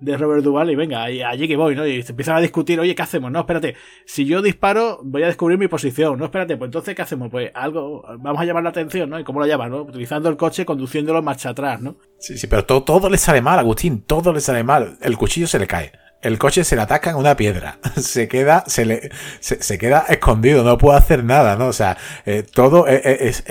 de 0.00 0.16
Robert 0.16 0.42
Duvall 0.42 0.70
y 0.70 0.76
venga, 0.76 1.02
allí 1.02 1.48
que 1.48 1.56
voy, 1.56 1.74
¿no? 1.74 1.86
Y 1.86 2.02
se 2.02 2.12
empiezan 2.12 2.36
a 2.36 2.40
discutir, 2.40 2.78
oye, 2.78 2.94
¿qué 2.94 3.02
hacemos? 3.02 3.30
No, 3.30 3.40
espérate, 3.40 3.74
si 4.04 4.24
yo 4.24 4.42
disparo, 4.42 5.00
voy 5.02 5.22
a 5.22 5.26
descubrir 5.26 5.58
mi 5.58 5.68
posición, 5.68 6.18
no, 6.18 6.26
espérate, 6.26 6.56
pues 6.56 6.68
entonces, 6.68 6.94
¿qué 6.94 7.02
hacemos? 7.02 7.30
Pues 7.30 7.50
algo, 7.54 8.04
vamos 8.18 8.40
a 8.40 8.44
llamar 8.44 8.62
la 8.62 8.70
atención, 8.70 9.10
¿no? 9.10 9.18
¿Y 9.18 9.24
cómo 9.24 9.40
lo 9.40 9.46
llaman, 9.46 9.70
no? 9.70 9.82
Utilizando 9.82 10.28
el 10.28 10.36
coche, 10.36 10.64
conduciéndolo 10.64 11.22
marcha 11.22 11.50
atrás, 11.50 11.80
¿no? 11.80 11.96
Sí, 12.18 12.38
sí, 12.38 12.46
pero 12.46 12.64
todo, 12.64 12.82
todo 12.84 13.10
le 13.10 13.18
sale 13.18 13.40
mal, 13.40 13.58
Agustín, 13.58 14.02
todo 14.02 14.32
le 14.32 14.40
sale 14.40 14.62
mal. 14.62 14.98
El 15.00 15.16
cuchillo 15.16 15.46
se 15.46 15.58
le 15.58 15.66
cae 15.66 15.92
el 16.22 16.38
coche 16.38 16.64
se 16.64 16.76
le 16.76 16.82
ataca 16.82 17.10
en 17.10 17.16
una 17.16 17.36
piedra, 17.36 17.78
se 17.96 18.28
queda, 18.28 18.64
se 18.66 18.84
le, 18.84 19.10
se, 19.40 19.78
queda 19.78 20.04
escondido, 20.08 20.64
no 20.64 20.78
puede 20.78 20.98
hacer 20.98 21.24
nada, 21.24 21.56
¿no? 21.56 21.66
O 21.66 21.72
sea, 21.72 21.96
eh, 22.26 22.42
todo 22.42 22.86
es, 22.86 23.44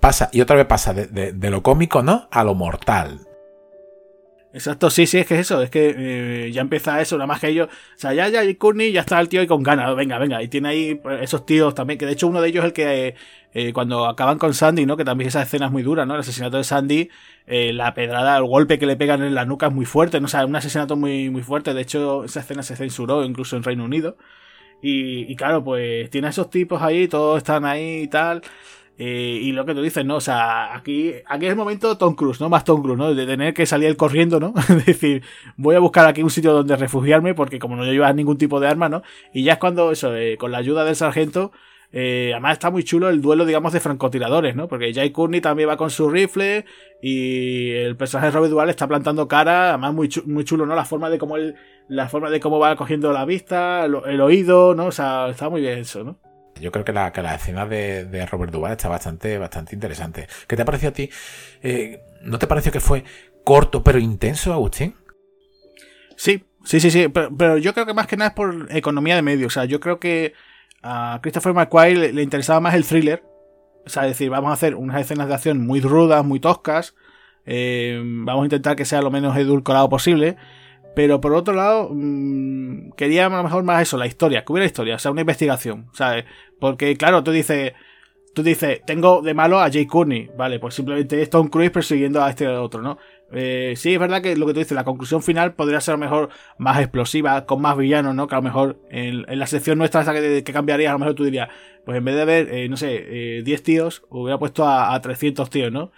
pasa, 0.00 0.28
y 0.32 0.40
otra 0.40 0.56
vez 0.56 0.66
pasa 0.66 0.92
de, 0.92 1.32
de, 1.32 1.50
lo 1.50 1.62
cómico, 1.62 2.02
¿no? 2.02 2.28
A 2.30 2.44
lo 2.44 2.54
mortal. 2.54 3.29
Exacto, 4.52 4.90
sí, 4.90 5.06
sí, 5.06 5.18
es 5.18 5.28
que 5.28 5.34
es 5.34 5.40
eso, 5.42 5.62
es 5.62 5.70
que 5.70 5.94
eh, 6.46 6.50
ya 6.50 6.60
empieza 6.62 7.00
eso, 7.00 7.16
nada 7.16 7.28
más 7.28 7.38
que 7.40 7.46
ellos, 7.46 7.68
o 7.68 7.98
sea, 7.98 8.12
ya, 8.14 8.28
ya, 8.28 8.44
y 8.44 8.56
Courtney 8.56 8.90
ya 8.90 9.02
está 9.02 9.20
el 9.20 9.28
tío 9.28 9.40
ahí 9.40 9.46
con 9.46 9.62
ganas, 9.62 9.94
venga, 9.94 10.18
venga, 10.18 10.42
y 10.42 10.48
tiene 10.48 10.70
ahí 10.70 10.94
pues, 10.96 11.22
esos 11.22 11.46
tíos 11.46 11.72
también, 11.72 11.98
que 12.00 12.04
de 12.06 12.12
hecho 12.12 12.26
uno 12.26 12.40
de 12.40 12.48
ellos 12.48 12.64
es 12.64 12.66
el 12.70 12.72
que 12.72 13.14
eh, 13.54 13.72
cuando 13.72 14.06
acaban 14.06 14.38
con 14.38 14.52
Sandy, 14.52 14.86
¿no? 14.86 14.96
Que 14.96 15.04
también 15.04 15.28
esa 15.28 15.42
escena 15.42 15.66
es 15.66 15.72
muy 15.72 15.84
dura, 15.84 16.04
¿no? 16.04 16.14
El 16.14 16.20
asesinato 16.20 16.56
de 16.56 16.64
Sandy, 16.64 17.10
eh, 17.46 17.72
la 17.72 17.94
pedrada, 17.94 18.36
el 18.36 18.44
golpe 18.44 18.80
que 18.80 18.86
le 18.86 18.96
pegan 18.96 19.22
en 19.22 19.36
la 19.36 19.44
nuca 19.44 19.68
es 19.68 19.72
muy 19.72 19.86
fuerte, 19.86 20.18
¿no? 20.20 20.24
O 20.26 20.28
sea, 20.28 20.44
un 20.44 20.56
asesinato 20.56 20.96
muy, 20.96 21.30
muy 21.30 21.42
fuerte, 21.42 21.72
de 21.72 21.82
hecho 21.82 22.24
esa 22.24 22.40
escena 22.40 22.64
se 22.64 22.74
censuró 22.74 23.24
incluso 23.24 23.56
en 23.56 23.62
Reino 23.62 23.84
Unido, 23.84 24.16
y, 24.82 25.30
y 25.30 25.36
claro, 25.36 25.62
pues 25.62 26.10
tiene 26.10 26.28
esos 26.28 26.50
tipos 26.50 26.82
ahí, 26.82 27.06
todos 27.06 27.38
están 27.38 27.64
ahí 27.64 28.02
y 28.02 28.08
tal, 28.08 28.42
eh, 29.02 29.40
y 29.40 29.52
lo 29.52 29.64
que 29.64 29.74
tú 29.74 29.80
dices, 29.80 30.04
¿no? 30.04 30.16
O 30.16 30.20
sea, 30.20 30.74
aquí, 30.76 31.14
aquí 31.24 31.46
es 31.46 31.52
el 31.52 31.56
momento 31.56 31.96
Tom 31.96 32.14
Cruise, 32.14 32.38
¿no? 32.38 32.50
Más 32.50 32.64
Tom 32.64 32.82
Cruise, 32.82 32.98
¿no? 32.98 33.14
De 33.14 33.24
tener 33.24 33.54
que 33.54 33.64
salir 33.64 33.96
corriendo, 33.96 34.38
¿no? 34.38 34.52
es 34.68 34.84
decir, 34.84 35.22
voy 35.56 35.74
a 35.74 35.78
buscar 35.78 36.06
aquí 36.06 36.22
un 36.22 36.28
sitio 36.28 36.52
donde 36.52 36.76
refugiarme 36.76 37.32
porque 37.32 37.58
como 37.58 37.76
no 37.76 37.84
llevas 37.86 38.14
ningún 38.14 38.36
tipo 38.36 38.60
de 38.60 38.68
arma, 38.68 38.90
¿no? 38.90 39.02
Y 39.32 39.42
ya 39.42 39.54
es 39.54 39.58
cuando, 39.58 39.90
eso, 39.90 40.14
eh, 40.14 40.36
con 40.36 40.52
la 40.52 40.58
ayuda 40.58 40.84
del 40.84 40.96
sargento, 40.96 41.50
eh, 41.92 42.32
además 42.34 42.52
está 42.52 42.70
muy 42.70 42.84
chulo 42.84 43.08
el 43.08 43.22
duelo, 43.22 43.46
digamos, 43.46 43.72
de 43.72 43.80
francotiradores, 43.80 44.54
¿no? 44.54 44.68
Porque 44.68 44.92
Jay 44.92 45.12
Courtney 45.12 45.40
también 45.40 45.70
va 45.70 45.78
con 45.78 45.88
su 45.88 46.10
rifle 46.10 46.66
y 47.00 47.70
el 47.70 47.96
personaje 47.96 48.26
de 48.26 48.32
Robert 48.32 48.50
Duval 48.50 48.68
está 48.68 48.86
plantando 48.86 49.26
cara, 49.26 49.70
además 49.70 49.94
muy, 49.94 50.10
muy 50.26 50.44
chulo, 50.44 50.66
¿no? 50.66 50.74
La 50.74 50.84
forma 50.84 51.08
de 51.08 51.16
cómo 51.16 51.38
él, 51.38 51.54
la 51.88 52.10
forma 52.10 52.28
de 52.28 52.38
cómo 52.38 52.58
va 52.58 52.76
cogiendo 52.76 53.14
la 53.14 53.24
vista, 53.24 53.86
el, 53.86 53.96
el 54.04 54.20
oído, 54.20 54.74
¿no? 54.74 54.88
O 54.88 54.92
sea, 54.92 55.30
está 55.30 55.48
muy 55.48 55.62
bien 55.62 55.78
eso, 55.78 56.04
¿no? 56.04 56.29
Yo 56.60 56.70
creo 56.72 56.84
que 56.84 56.92
la, 56.92 57.12
que 57.12 57.22
la 57.22 57.34
escena 57.34 57.66
de, 57.66 58.26
Robert 58.30 58.52
Duvall 58.52 58.72
está 58.72 58.88
bastante, 58.88 59.38
bastante 59.38 59.74
interesante. 59.74 60.28
¿Qué 60.46 60.56
te 60.56 60.64
pareció 60.64 60.90
a 60.90 60.92
ti? 60.92 61.10
Eh, 61.62 62.00
¿No 62.22 62.38
te 62.38 62.46
pareció 62.46 62.70
que 62.70 62.80
fue 62.80 63.04
corto 63.44 63.82
pero 63.82 63.98
intenso, 63.98 64.52
Agustín? 64.52 64.94
Sí, 66.16 66.44
sí, 66.64 66.80
sí, 66.80 66.90
sí. 66.90 67.08
Pero, 67.08 67.58
yo 67.58 67.72
creo 67.72 67.86
que 67.86 67.94
más 67.94 68.06
que 68.06 68.16
nada 68.16 68.28
es 68.28 68.34
por 68.34 68.68
economía 68.70 69.16
de 69.16 69.22
medios. 69.22 69.52
O 69.52 69.54
sea, 69.54 69.64
yo 69.64 69.80
creo 69.80 69.98
que 69.98 70.34
a 70.82 71.18
Christopher 71.22 71.54
McQuarrie 71.54 72.12
le, 72.12 72.22
interesaba 72.22 72.60
más 72.60 72.74
el 72.74 72.84
thriller. 72.84 73.22
O 73.86 73.88
sea, 73.88 74.02
decir, 74.02 74.30
vamos 74.30 74.50
a 74.50 74.54
hacer 74.54 74.74
unas 74.74 75.00
escenas 75.00 75.28
de 75.28 75.34
acción 75.34 75.66
muy 75.66 75.80
rudas, 75.80 76.24
muy 76.24 76.38
toscas. 76.38 76.94
Eh, 77.46 78.00
vamos 78.04 78.42
a 78.42 78.46
intentar 78.46 78.76
que 78.76 78.84
sea 78.84 79.00
lo 79.00 79.10
menos 79.10 79.36
edulcorado 79.36 79.88
posible. 79.88 80.36
Pero 80.94 81.20
por 81.20 81.34
otro 81.34 81.54
lado, 81.54 81.90
mmm, 81.92 82.90
quería 82.96 83.26
a 83.26 83.28
lo 83.28 83.42
mejor 83.42 83.62
más 83.62 83.82
eso, 83.82 83.96
la 83.96 84.06
historia, 84.06 84.44
que 84.44 84.52
hubiera 84.52 84.66
historia, 84.66 84.96
o 84.96 84.98
sea, 84.98 85.10
una 85.10 85.20
investigación, 85.22 85.88
¿sabes? 85.92 86.24
Porque, 86.58 86.96
claro, 86.96 87.22
tú 87.22 87.30
dices, 87.30 87.72
tú 88.34 88.42
dices, 88.42 88.80
tengo 88.86 89.22
de 89.22 89.34
malo 89.34 89.60
a 89.60 89.70
Jay 89.70 89.86
Courtney, 89.86 90.30
vale, 90.36 90.58
pues 90.58 90.74
simplemente 90.74 91.20
es 91.22 91.30
Tom 91.30 91.48
Cruise 91.48 91.70
persiguiendo 91.70 92.22
a 92.22 92.30
este 92.30 92.46
otro, 92.48 92.82
¿no? 92.82 92.98
Eh, 93.32 93.74
sí, 93.76 93.94
es 93.94 94.00
verdad 94.00 94.22
que 94.22 94.36
lo 94.36 94.46
que 94.46 94.52
tú 94.52 94.58
dices, 94.58 94.74
la 94.74 94.84
conclusión 94.84 95.22
final 95.22 95.54
podría 95.54 95.80
ser 95.80 95.94
a 95.94 95.96
lo 95.96 96.04
mejor 96.04 96.30
más 96.58 96.80
explosiva, 96.80 97.46
con 97.46 97.62
más 97.62 97.76
villanos, 97.76 98.14
¿no? 98.14 98.26
Que 98.26 98.34
a 98.34 98.38
lo 98.38 98.42
mejor 98.42 98.80
en, 98.90 99.24
la 99.26 99.46
sección 99.46 99.78
nuestra 99.78 100.04
que, 100.12 100.42
que 100.44 100.52
cambiaría, 100.52 100.90
a 100.90 100.94
lo 100.94 100.98
mejor 100.98 101.14
tú 101.14 101.24
dirías, 101.24 101.48
pues 101.84 101.98
en 101.98 102.04
vez 102.04 102.16
de 102.16 102.22
haber, 102.22 102.54
eh, 102.54 102.68
no 102.68 102.76
sé, 102.76 103.42
10 103.44 103.60
eh, 103.60 103.62
tíos, 103.62 104.02
hubiera 104.10 104.38
puesto 104.38 104.64
a, 104.64 104.94
a 104.94 105.00
300 105.00 105.48
tíos, 105.50 105.72
¿no? 105.72 105.92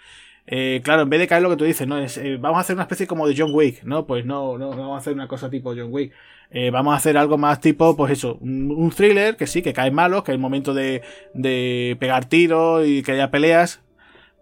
Eh, 0.45 0.81
claro, 0.83 1.03
en 1.03 1.09
vez 1.09 1.19
de 1.21 1.27
caer 1.27 1.41
lo 1.41 1.49
que 1.49 1.55
tú 1.55 1.63
dices, 1.63 1.87
¿no? 1.87 1.97
Es, 1.97 2.17
eh, 2.17 2.37
vamos 2.37 2.57
a 2.57 2.61
hacer 2.61 2.75
una 2.75 2.83
especie 2.83 3.07
como 3.07 3.27
de 3.27 3.35
John 3.37 3.51
Wick, 3.53 3.83
¿no? 3.83 4.05
Pues 4.05 4.25
no, 4.25 4.57
no, 4.57 4.69
vamos 4.69 4.95
a 4.95 4.97
hacer 4.97 5.13
una 5.13 5.27
cosa 5.27 5.49
tipo 5.49 5.73
John 5.75 5.87
Wick. 5.91 6.13
Eh, 6.51 6.69
vamos 6.69 6.93
a 6.93 6.97
hacer 6.97 7.17
algo 7.17 7.37
más 7.37 7.61
tipo, 7.61 7.95
pues 7.95 8.11
eso, 8.11 8.37
un, 8.41 8.91
thriller 8.95 9.37
que 9.37 9.47
sí, 9.47 9.61
que 9.61 9.73
cae 9.73 9.89
malo, 9.89 10.23
que 10.23 10.31
es 10.31 10.35
el 10.35 10.41
momento 10.41 10.73
de, 10.73 11.01
de 11.33 11.97
pegar 11.99 12.25
tiros 12.25 12.85
y 12.85 13.03
que 13.03 13.13
haya 13.13 13.31
peleas. 13.31 13.81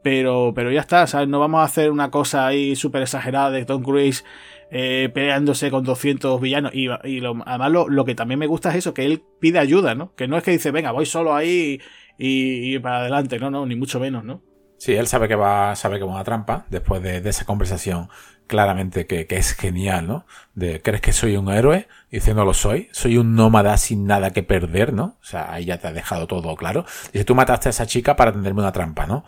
Pero, 0.03 0.53
pero 0.56 0.72
ya 0.72 0.82
está, 0.82 1.06
¿sabes? 1.07 1.28
No 1.28 1.40
vamos 1.40 1.61
a 1.61 1.65
hacer 1.65 1.91
una 1.91 2.10
cosa 2.10 2.48
ahí 2.48 2.76
súper 2.76 3.03
exagerada 3.03 3.52
de 3.52 3.65
Tom 3.65 3.84
Cruise 3.84 4.26
peleándose 4.72 5.69
con 5.69 5.84
200 5.84 6.41
villanos. 6.41 6.72
Y, 6.73 6.88
lo, 7.19 7.44
además 7.45 7.72
lo, 7.72 7.88
lo, 7.90 8.06
que 8.06 8.15
también 8.15 8.40
me 8.40 8.48
gusta 8.48 8.69
es 8.72 8.78
eso, 8.78 8.94
que 8.94 9.06
él 9.06 9.22
pide 9.40 9.60
ayuda, 9.60 9.95
¿no? 9.95 10.15
Que 10.15 10.28
no 10.28 10.38
es 10.38 10.44
que 10.44 10.52
dice, 10.52 10.72
venga, 10.72 10.91
voy 10.91 11.06
solo 11.06 11.36
ahí 11.36 11.80
y, 12.18 12.76
y 12.76 12.80
para 12.80 13.02
adelante, 13.02 13.38
no, 13.40 13.52
no, 13.52 13.65
ni 13.65 13.76
mucho 13.76 13.99
menos, 13.99 14.23
¿no? 14.23 14.41
Sí, 14.82 14.95
él 14.95 15.06
sabe 15.06 15.28
que 15.28 15.36
va, 15.36 15.76
sabe 15.76 15.99
que 15.99 16.06
va 16.06 16.14
una 16.14 16.24
trampa 16.24 16.66
después 16.72 17.03
de, 17.03 17.18
esa 17.18 17.45
conversación 17.45 18.10
claramente 18.48 19.06
que, 19.06 19.28
es 19.30 19.53
genial, 19.53 20.08
¿no? 20.08 20.26
De, 20.56 20.82
¿crees 20.82 21.02
que 21.02 21.14
soy 21.14 21.38
un 21.38 21.52
héroe? 21.52 21.88
dice, 22.10 22.34
no 22.34 22.45
lo 22.45 22.56
soy. 22.56 22.90
Soy 22.91 23.20
un 23.20 23.36
nómada 23.36 23.78
sin 23.78 24.08
nada 24.08 24.32
que 24.32 24.41
perder, 24.41 24.91
¿no? 24.91 25.18
O 25.22 25.24
sea, 25.24 25.53
ahí 25.53 25.66
ya 25.66 25.78
te 25.78 25.88
ha 25.88 25.94
dejado 25.94 26.26
todo 26.26 26.56
claro. 26.56 26.84
Dice, 27.14 27.26
tú 27.26 27.36
mataste 27.36 27.70
a 27.70 27.74
esa 27.74 27.86
chica 27.86 28.16
para 28.16 28.32
tenderme 28.32 28.62
una 28.62 28.72
trampa, 28.72 29.06
¿no? 29.06 29.24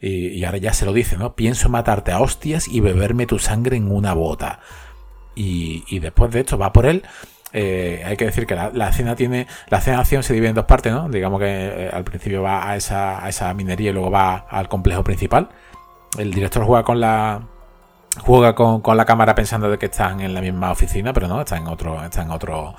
Y, 0.00 0.44
ahora 0.44 0.58
ya 0.58 0.72
se 0.72 0.86
lo 0.86 0.92
dice, 0.92 1.16
¿no? 1.16 1.34
Pienso 1.34 1.68
matarte 1.68 2.12
a 2.12 2.20
hostias 2.20 2.68
y 2.68 2.78
beberme 2.78 3.26
tu 3.26 3.40
sangre 3.40 3.76
en 3.78 3.90
una 3.90 4.14
bota. 4.14 4.60
Y, 5.34 5.82
y 5.88 5.98
después 5.98 6.30
de 6.30 6.40
esto 6.42 6.58
va 6.58 6.72
por 6.72 6.86
él 6.86 7.02
eh, 7.52 8.02
hay 8.04 8.16
que 8.16 8.24
decir 8.24 8.46
que 8.46 8.54
la, 8.54 8.88
escena 8.88 9.14
tiene. 9.14 9.46
La 9.68 9.78
escena 9.78 9.96
de 9.96 10.02
acción 10.02 10.22
se 10.22 10.32
divide 10.32 10.50
en 10.50 10.54
dos 10.54 10.64
partes, 10.64 10.92
¿no? 10.92 11.08
Digamos 11.08 11.40
que 11.40 11.46
eh, 11.48 11.90
al 11.92 12.04
principio 12.04 12.42
va 12.42 12.68
a 12.68 12.76
esa, 12.76 13.24
a 13.24 13.28
esa 13.28 13.52
minería 13.54 13.90
y 13.90 13.92
luego 13.92 14.10
va 14.10 14.46
al 14.48 14.68
complejo 14.68 15.04
principal. 15.04 15.48
El 16.18 16.32
director 16.32 16.64
juega 16.64 16.82
con 16.82 17.00
la. 17.00 17.42
Juega 18.20 18.54
con, 18.54 18.82
con, 18.82 18.96
la 18.98 19.06
cámara 19.06 19.34
pensando 19.34 19.70
de 19.70 19.78
que 19.78 19.86
están 19.86 20.20
en 20.20 20.34
la 20.34 20.42
misma 20.42 20.70
oficina, 20.70 21.14
pero 21.14 21.28
no, 21.28 21.40
está 21.40 21.56
en 21.56 21.66
otro, 21.66 22.04
está 22.04 22.20
en 22.20 22.30
otro, 22.30 22.74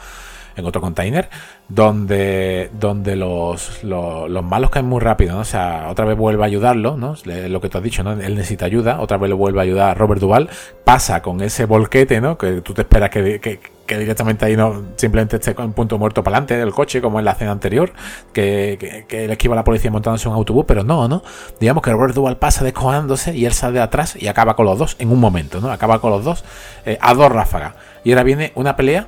en 0.55 0.65
otro 0.65 0.81
container, 0.81 1.29
donde, 1.67 2.69
donde 2.79 3.15
los, 3.15 3.83
los, 3.83 4.43
malos 4.43 4.69
caen 4.69 4.85
muy 4.85 4.99
rápido, 4.99 5.33
¿no? 5.35 5.41
O 5.41 5.45
sea, 5.45 5.87
otra 5.89 6.05
vez 6.05 6.17
vuelve 6.17 6.43
a 6.43 6.45
ayudarlo, 6.45 6.97
¿no? 6.97 7.15
Lo 7.25 7.61
que 7.61 7.69
tú 7.69 7.77
has 7.77 7.83
dicho, 7.83 8.03
¿no? 8.03 8.11
Él 8.13 8.35
necesita 8.35 8.65
ayuda, 8.65 8.99
otra 8.99 9.17
vez 9.17 9.29
le 9.29 9.35
vuelve 9.35 9.59
a 9.59 9.63
ayudar 9.63 9.89
a 9.91 9.93
Robert 9.93 10.21
Duval, 10.21 10.49
pasa 10.83 11.21
con 11.21 11.41
ese 11.41 11.65
volquete, 11.65 12.21
¿no? 12.21 12.37
Que 12.37 12.61
tú 12.61 12.73
te 12.73 12.81
esperas 12.81 13.09
que, 13.09 13.39
que, 13.39 13.59
que 13.85 13.97
directamente 13.97 14.45
ahí 14.45 14.55
no 14.55 14.83
simplemente 14.95 15.37
esté 15.37 15.55
en 15.57 15.73
punto 15.73 15.97
muerto 15.97 16.23
para 16.23 16.37
adelante 16.37 16.57
del 16.57 16.71
coche, 16.71 17.01
como 17.01 17.19
en 17.19 17.25
la 17.25 17.31
escena 17.31 17.51
anterior, 17.51 17.91
que, 18.31 19.05
que, 19.07 19.27
le 19.27 19.33
esquiva 19.33 19.55
la 19.55 19.63
policía 19.63 19.91
montándose 19.91 20.27
un 20.27 20.35
autobús, 20.35 20.65
pero 20.67 20.83
no, 20.83 21.07
¿no? 21.07 21.23
Digamos 21.59 21.83
que 21.83 21.91
Robert 21.91 22.13
Duval 22.13 22.37
pasa 22.37 22.63
descojándose 22.63 23.35
y 23.35 23.45
él 23.45 23.53
sale 23.53 23.73
de 23.73 23.81
atrás 23.81 24.15
y 24.19 24.27
acaba 24.27 24.55
con 24.55 24.65
los 24.65 24.77
dos 24.77 24.95
en 24.99 25.11
un 25.11 25.19
momento, 25.19 25.59
¿no? 25.59 25.71
Acaba 25.71 25.99
con 25.99 26.11
los 26.11 26.23
dos 26.23 26.43
eh, 26.85 26.97
a 27.01 27.13
dos 27.13 27.31
ráfagas. 27.31 27.75
Y 28.03 28.11
ahora 28.11 28.23
viene 28.23 28.51
una 28.55 28.75
pelea 28.75 29.07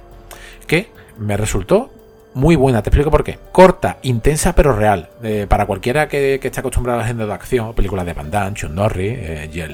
que 0.68 0.90
me 1.18 1.38
resultó 1.38 1.92
muy 2.34 2.56
buena. 2.56 2.82
Te 2.82 2.90
explico 2.90 3.12
por 3.12 3.24
qué. 3.24 3.40
Corta, 3.52 3.98
intensa, 4.04 4.54
pero 4.54 4.74
real. 4.74 5.10
Eh, 5.24 5.46
para 5.48 5.66
cualquiera 5.66 6.08
que, 6.08 6.40
que 6.42 6.48
esté 6.48 6.60
acostumbrado 6.60 7.00
a 7.00 7.02
la 7.02 7.06
agenda 7.06 7.26
de 7.26 7.34
acción, 7.34 7.74
películas 7.74 8.06
de 8.06 8.14
Van 8.14 8.30
Damme, 8.30 8.56
Chuck 8.56 8.72
Norris, 8.72 9.14
eh, 9.18 9.50
Jet 9.52 9.72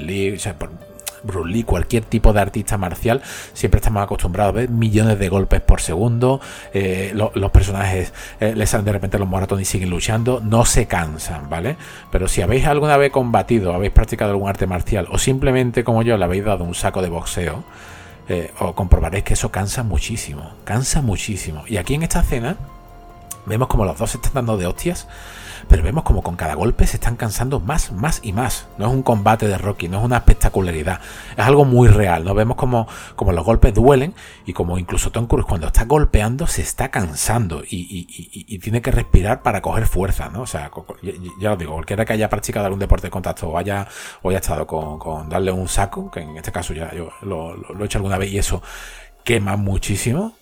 Bruce 1.22 1.48
Lee, 1.48 1.64
cualquier 1.64 2.04
tipo 2.04 2.32
de 2.32 2.40
artista 2.40 2.76
marcial, 2.76 3.22
siempre 3.52 3.78
estamos 3.78 4.02
acostumbrados 4.02 4.54
a 4.54 4.58
ver 4.58 4.68
millones 4.68 5.18
de 5.18 5.28
golpes 5.28 5.60
por 5.60 5.80
segundo, 5.80 6.40
eh, 6.72 7.12
los 7.14 7.50
personajes 7.50 8.12
eh, 8.40 8.54
les 8.56 8.70
salen 8.70 8.86
de 8.86 8.92
repente 8.92 9.18
los 9.18 9.28
maratones 9.28 9.68
y 9.68 9.70
siguen 9.70 9.90
luchando, 9.90 10.40
no 10.44 10.64
se 10.64 10.86
cansan, 10.86 11.48
¿vale? 11.48 11.76
Pero 12.10 12.28
si 12.28 12.42
habéis 12.42 12.66
alguna 12.66 12.96
vez 12.96 13.12
combatido, 13.12 13.72
habéis 13.74 13.92
practicado 13.92 14.32
algún 14.32 14.48
arte 14.48 14.66
marcial 14.66 15.06
o 15.10 15.18
simplemente 15.18 15.84
como 15.84 16.02
yo 16.02 16.16
le 16.16 16.24
habéis 16.24 16.44
dado 16.44 16.64
un 16.64 16.74
saco 16.74 17.02
de 17.02 17.08
boxeo, 17.08 17.64
eh, 18.32 18.50
os 18.60 18.72
comprobaréis 18.74 19.24
que 19.24 19.34
eso 19.34 19.50
cansa 19.50 19.82
muchísimo, 19.82 20.52
cansa 20.64 21.02
muchísimo. 21.02 21.64
Y 21.66 21.76
aquí 21.76 21.94
en 21.94 22.02
esta 22.02 22.20
escena 22.20 22.56
vemos 23.46 23.68
como 23.68 23.84
los 23.84 23.98
dos 23.98 24.10
se 24.10 24.16
están 24.16 24.32
dando 24.34 24.56
de 24.56 24.66
hostias 24.66 25.06
pero 25.72 25.84
vemos 25.84 26.04
como 26.04 26.22
con 26.22 26.36
cada 26.36 26.52
golpe 26.52 26.86
se 26.86 26.96
están 26.96 27.16
cansando 27.16 27.58
más, 27.58 27.92
más 27.92 28.20
y 28.22 28.34
más. 28.34 28.68
No 28.76 28.88
es 28.88 28.92
un 28.92 29.02
combate 29.02 29.48
de 29.48 29.56
Rocky, 29.56 29.88
no 29.88 30.00
es 30.00 30.04
una 30.04 30.18
espectacularidad, 30.18 31.00
es 31.34 31.42
algo 31.42 31.64
muy 31.64 31.88
real. 31.88 32.24
¿no? 32.24 32.34
Vemos 32.34 32.58
como, 32.58 32.86
como 33.16 33.32
los 33.32 33.42
golpes 33.42 33.72
duelen 33.72 34.12
y 34.44 34.52
como 34.52 34.76
incluso 34.76 35.10
Tom 35.10 35.26
Cruise 35.26 35.46
cuando 35.46 35.68
está 35.68 35.86
golpeando 35.86 36.46
se 36.46 36.60
está 36.60 36.90
cansando 36.90 37.62
y, 37.66 38.58
tiene 38.58 38.82
que 38.82 38.90
respirar 38.90 39.40
para 39.40 39.62
coger 39.62 39.86
fuerza. 39.86 40.28
¿no? 40.28 40.42
O 40.42 40.46
sea, 40.46 40.70
ya, 41.40 41.52
os 41.52 41.58
digo, 41.58 41.72
cualquiera 41.72 42.04
que 42.04 42.12
haya 42.12 42.28
practicado 42.28 42.66
algún 42.66 42.78
deporte 42.78 43.06
de 43.06 43.10
contacto 43.10 43.48
o 43.48 43.56
haya, 43.56 43.88
o 44.20 44.28
haya 44.28 44.40
estado 44.40 44.66
con, 44.66 45.30
darle 45.30 45.52
un 45.52 45.68
saco, 45.68 46.10
que 46.10 46.20
en 46.20 46.36
este 46.36 46.52
caso 46.52 46.74
ya 46.74 46.94
yo 46.94 47.08
lo 47.22 47.80
he 47.80 47.84
hecho 47.86 47.96
alguna 47.96 48.18
vez 48.18 48.30
y 48.30 48.36
eso 48.36 48.62
quema 49.24 49.56
muchísimo, 49.56 50.34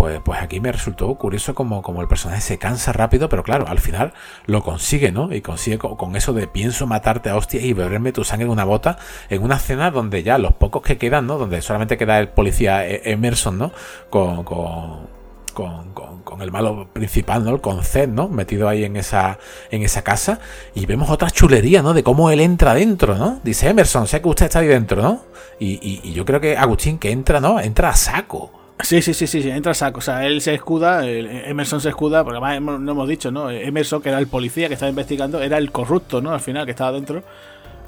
pues, 0.00 0.18
pues 0.24 0.40
aquí 0.40 0.60
me 0.60 0.72
resultó 0.72 1.14
curioso 1.16 1.54
como, 1.54 1.82
como 1.82 2.00
el 2.00 2.08
personaje 2.08 2.40
se 2.40 2.56
cansa 2.56 2.90
rápido, 2.90 3.28
pero 3.28 3.42
claro, 3.42 3.66
al 3.68 3.80
final 3.80 4.14
lo 4.46 4.62
consigue, 4.62 5.12
¿no? 5.12 5.30
Y 5.30 5.42
consigue 5.42 5.76
con, 5.76 6.16
eso 6.16 6.32
de 6.32 6.46
pienso 6.46 6.86
matarte 6.86 7.28
a 7.28 7.36
hostia 7.36 7.60
y 7.60 7.74
beberme 7.74 8.10
tu 8.10 8.24
sangre 8.24 8.46
en 8.46 8.50
una 8.50 8.64
bota, 8.64 8.96
en 9.28 9.42
una 9.42 9.56
escena 9.56 9.90
donde 9.90 10.22
ya 10.22 10.38
los 10.38 10.54
pocos 10.54 10.80
que 10.80 10.96
quedan, 10.96 11.26
¿no? 11.26 11.36
Donde 11.36 11.60
solamente 11.60 11.98
queda 11.98 12.18
el 12.18 12.30
policía 12.30 12.88
e, 12.88 13.12
Emerson, 13.12 13.58
¿no? 13.58 13.72
Con, 14.08 14.42
con, 14.42 15.10
con, 15.52 16.40
el 16.40 16.50
malo 16.50 16.88
principal, 16.90 17.44
¿no? 17.44 17.60
Con 17.60 17.84
Zed, 17.84 18.08
¿no? 18.08 18.28
Metido 18.28 18.70
ahí 18.70 18.84
en 18.84 18.96
esa, 18.96 19.38
en 19.70 19.82
esa 19.82 20.00
casa. 20.00 20.40
Y 20.74 20.86
vemos 20.86 21.10
otra 21.10 21.30
chulería, 21.30 21.82
¿no? 21.82 21.92
De 21.92 22.02
cómo 22.02 22.30
él 22.30 22.40
entra 22.40 22.72
dentro, 22.72 23.16
¿no? 23.16 23.38
Dice 23.44 23.68
Emerson, 23.68 24.06
sé 24.06 24.22
que 24.22 24.28
usted 24.28 24.46
está 24.46 24.60
ahí 24.60 24.66
dentro, 24.66 25.02
¿no? 25.02 25.20
Y, 25.58 26.00
y 26.02 26.14
yo 26.14 26.24
creo 26.24 26.40
que 26.40 26.56
Agustín 26.56 26.98
que 26.98 27.10
entra, 27.10 27.38
¿no? 27.38 27.60
Entra 27.60 27.90
a 27.90 27.94
saco. 27.94 28.59
Sí, 28.82 29.02
sí, 29.02 29.14
sí, 29.14 29.26
sí, 29.26 29.48
entra 29.50 29.74
saco. 29.74 29.98
O 29.98 30.02
sea, 30.02 30.26
él 30.26 30.40
se 30.40 30.54
escuda, 30.54 31.08
Emerson 31.08 31.80
se 31.80 31.90
escuda, 31.90 32.24
porque 32.24 32.40
además 32.42 32.80
no 32.80 32.92
hemos 32.92 33.08
dicho, 33.08 33.30
¿no? 33.30 33.50
Emerson, 33.50 34.00
que 34.02 34.08
era 34.08 34.18
el 34.18 34.26
policía 34.26 34.68
que 34.68 34.74
estaba 34.74 34.90
investigando, 34.90 35.40
era 35.40 35.58
el 35.58 35.70
corrupto, 35.70 36.20
¿no? 36.20 36.32
Al 36.32 36.40
final, 36.40 36.64
que 36.64 36.72
estaba 36.72 36.92
dentro. 36.92 37.22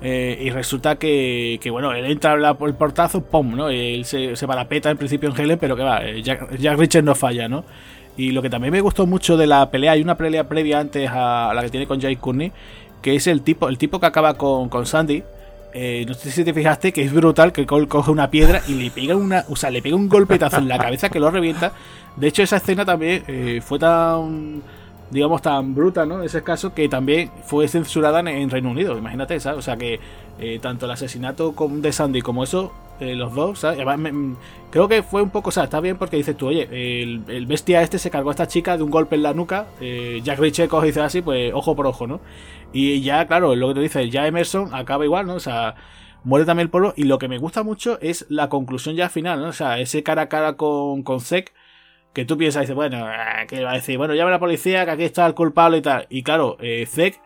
Eh, 0.05 0.37
y 0.41 0.51
resulta 0.51 0.97
que, 0.97 1.61
que, 1.63 1.71
bueno, 1.71 1.93
él 1.93 2.05
entra 2.07 2.55
por 2.55 2.69
el 2.69 2.75
portazo, 2.75 3.23
¡pum! 3.23 3.55
¿no? 3.55 3.69
él 3.69 4.05
se, 4.05 4.35
se 4.35 4.47
parapeta 4.49 4.91
en 4.91 4.97
principio 4.97 5.29
en 5.31 5.41
Helen, 5.41 5.59
pero 5.61 5.77
que 5.77 5.85
va, 5.85 6.05
eh, 6.05 6.21
Jack, 6.23 6.57
Jack 6.59 6.77
Richard 6.77 7.05
no 7.05 7.15
falla, 7.15 7.49
¿no? 7.49 7.65
Y 8.17 8.33
lo 8.33 8.43
que 8.43 8.51
también 8.51 8.73
me 8.73 8.81
gustó 8.81 9.07
mucho 9.07 9.37
de 9.37 9.47
la 9.47 9.71
pelea, 9.71 9.93
hay 9.93 10.03
una 10.03 10.17
pelea 10.17 10.49
previa 10.49 10.81
antes 10.81 11.09
a 11.11 11.53
la 11.55 11.63
que 11.63 11.71
tiene 11.71 11.87
con 11.87 12.01
Jake 12.01 12.17
Courtney, 12.17 12.51
que 13.01 13.15
es 13.15 13.29
el 13.29 13.43
tipo, 13.43 13.69
el 13.69 13.79
tipo 13.79 14.01
que 14.01 14.07
acaba 14.07 14.35
con, 14.35 14.69
con 14.69 14.87
Sandy, 14.87 15.23
eh, 15.75 16.05
no 16.07 16.15
sé 16.15 16.31
si 16.31 16.45
te 16.45 16.53
fijaste 16.53 16.93
que 16.93 17.03
es 17.03 17.13
brutal 17.13 17.53
que 17.53 17.67
Cole 17.67 17.89
coge 17.89 18.11
una 18.11 18.31
piedra 18.31 18.61
y 18.69 18.75
le 18.75 18.91
pega 18.91 19.17
una, 19.17 19.45
o 19.49 19.57
sea, 19.57 19.71
le 19.71 19.81
pega 19.81 19.97
un 19.97 20.09
golpetazo 20.09 20.59
en 20.59 20.69
la 20.69 20.79
cabeza 20.79 21.09
que 21.09 21.21
lo 21.21 21.31
revienta. 21.31 21.73
De 22.17 22.29
hecho, 22.29 22.43
esa 22.43 22.57
escena 22.57 22.85
también 22.85 23.25
eh, 23.27 23.61
fue 23.65 23.79
tan, 23.79 24.63
digamos, 25.11 25.41
tan 25.41 25.75
bruta, 25.75 26.05
¿no? 26.05 26.23
Ese 26.23 26.43
caso 26.43 26.75
que 26.75 26.89
también 26.89 27.31
fue 27.45 27.69
censurada 27.69 28.21
en, 28.21 28.51
Reino 28.51 28.71
Unido. 28.71 28.99
Imagínate, 28.99 29.41
¿sabes? 29.41 29.59
O 29.59 29.63
sea 29.63 29.77
que 29.77 29.99
eh, 30.39 30.59
tanto 30.61 30.87
el 30.87 30.93
asesinato 30.93 31.55
de 31.57 31.93
Sandy 31.93 32.21
como 32.21 32.45
eso, 32.45 32.73
los 33.01 33.35
dos, 33.35 33.59
¿sabes? 33.59 33.85
creo 34.71 34.89
que 34.89 35.03
fue 35.03 35.23
un 35.23 35.31
poco, 35.31 35.49
o 35.49 35.53
sea, 35.53 35.65
está 35.65 35.81
bien 35.81 35.99
porque 35.99 36.17
dices 36.17 36.37
tú, 36.37 36.47
oye, 36.47 36.69
el, 36.71 37.47
bestia 37.47 37.83
este 37.83 37.99
se 37.99 38.11
cargó 38.11 38.31
a 38.31 38.33
esta 38.33 38.47
chica 38.47 38.77
de 38.77 38.83
un 38.83 38.91
golpe 38.91 39.17
en 39.17 39.23
la 39.23 39.35
nuca. 39.35 39.67
Jack 40.23 40.39
Ritchie 40.39 40.69
coge 40.69 40.87
y 40.87 40.91
dice 40.91 41.01
así, 41.01 41.23
pues 41.23 41.53
ojo 41.53 41.75
por 41.75 41.87
ojo, 41.87 42.07
¿no? 42.07 42.21
Y 42.73 43.03
ya, 43.03 43.27
claro, 43.27 43.55
lo 43.55 43.69
que 43.69 43.75
te 43.75 43.81
dice, 43.81 44.11
ya 44.11 44.27
Emerson 44.27 44.75
acaba 44.75 45.05
igual, 45.05 45.27
¿no? 45.27 45.35
O 45.35 45.41
sea, 45.41 45.75
muere 46.25 46.47
también 46.47 46.67
el 46.67 46.71
pueblo. 46.71 46.95
Y 46.97 47.05
lo 47.05 47.19
que 47.19 47.29
me 47.29 47.39
gusta 47.39 47.63
mucho 47.63 47.99
es 48.01 48.27
la 48.29 48.49
conclusión 48.49 48.97
ya 48.97 49.09
final, 49.09 49.41
¿no? 49.41 49.49
O 49.49 49.53
sea, 49.53 49.79
ese 49.79 50.03
cara 50.03 50.23
a 50.23 50.29
cara 50.29 50.57
con, 50.57 51.03
con 51.03 51.21
Zek, 51.21 51.53
que 52.13 52.25
tú 52.25 52.37
piensas, 52.39 52.63
dices, 52.63 52.77
bueno, 52.77 53.05
ah, 53.07 53.47
que 53.49 53.63
va 53.65 53.73
a 53.73 53.75
decir, 53.75 53.99
bueno, 53.99 54.15
llama 54.15 54.31
la 54.31 54.39
policía, 54.39 54.85
que 54.85 54.91
aquí 54.93 55.05
está 55.05 55.27
el 55.27 55.35
culpable 55.35 55.79
y 55.79 55.83
tal. 55.83 56.07
Y 56.11 56.23
claro, 56.23 56.57
eh, 56.61 56.87
Zek 56.87 57.21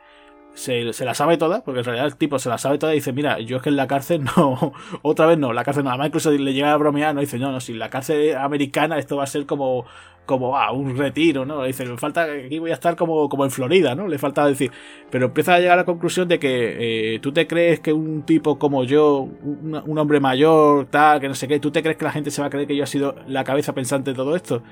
se, 0.57 1.05
la 1.05 1.15
sabe 1.15 1.37
toda, 1.37 1.63
porque 1.63 1.81
en 1.81 1.85
realidad 1.85 2.07
el 2.07 2.17
tipo 2.17 2.39
se 2.39 2.49
la 2.49 2.57
sabe 2.57 2.79
toda 2.79 2.93
y 2.93 2.97
dice, 2.97 3.13
mira, 3.13 3.39
yo 3.41 3.59
es 3.59 3.63
que 3.63 3.69
en 3.69 3.77
la 3.77 3.87
cárcel 3.87 4.25
no, 4.25 4.73
otra 5.03 5.27
vez 5.27 5.39
no, 5.39 5.53
la 5.53 5.63
cárcel 5.63 5.85
no, 5.85 5.91
además 5.91 6.09
incluso 6.09 6.31
le 6.31 6.55
llega 6.55 6.73
a 6.73 6.77
bromear, 6.77 7.15
no 7.15 7.21
dice, 7.21 7.39
no, 7.39 7.53
no, 7.53 7.61
si 7.61 7.75
la 7.75 7.91
cárcel 7.91 8.35
americana 8.37 8.99
esto 8.99 9.19
va 9.19 9.25
a 9.25 9.27
ser 9.27 9.45
como, 9.45 9.85
como, 10.25 10.57
ah, 10.57 10.73
un 10.73 10.97
retiro, 10.97 11.45
¿no? 11.45 11.63
Dice, 11.63 11.85
me 11.85 11.99
falta, 11.99 12.25
aquí 12.25 12.59
voy 12.59 12.71
a 12.71 12.75
estar 12.75 12.97
como, 12.97 13.29
como 13.29 13.45
en 13.45 13.51
Florida, 13.51 13.95
¿no? 13.95 14.09
Le 14.09 14.19
falta 14.19 14.47
decir, 14.47 14.73
pero 15.11 15.27
empieza 15.27 15.55
a 15.55 15.59
llegar 15.59 15.75
a 15.75 15.83
la 15.83 15.85
conclusión 15.85 16.27
de 16.27 16.39
que 16.39 17.15
eh, 17.15 17.19
tú 17.21 17.33
te 17.33 17.47
crees 17.47 17.81
que 17.81 17.93
un 17.93 18.23
tipo 18.23 18.59
como 18.59 18.85
yo, 18.85 19.29
un, 19.43 19.99
hombre 19.99 20.21
mayor, 20.21 20.87
tal, 20.87 21.21
que 21.21 21.29
no 21.29 21.35
sé 21.35 21.47
qué, 21.47 21.61
tú 21.61 21.71
te 21.71 21.83
crees 21.83 21.99
que 21.99 22.05
la 22.05 22.13
gente 22.13 22.31
se 22.31 22.41
va 22.41 22.47
a 22.47 22.51
creer 22.51 22.67
que 22.67 22.77
yo 22.77 22.85
he 22.85 22.87
sido 22.87 23.15
la 23.27 23.45
cabeza 23.45 23.75
pensante 23.75 24.13
de 24.13 24.17
todo 24.17 24.35
esto. 24.35 24.63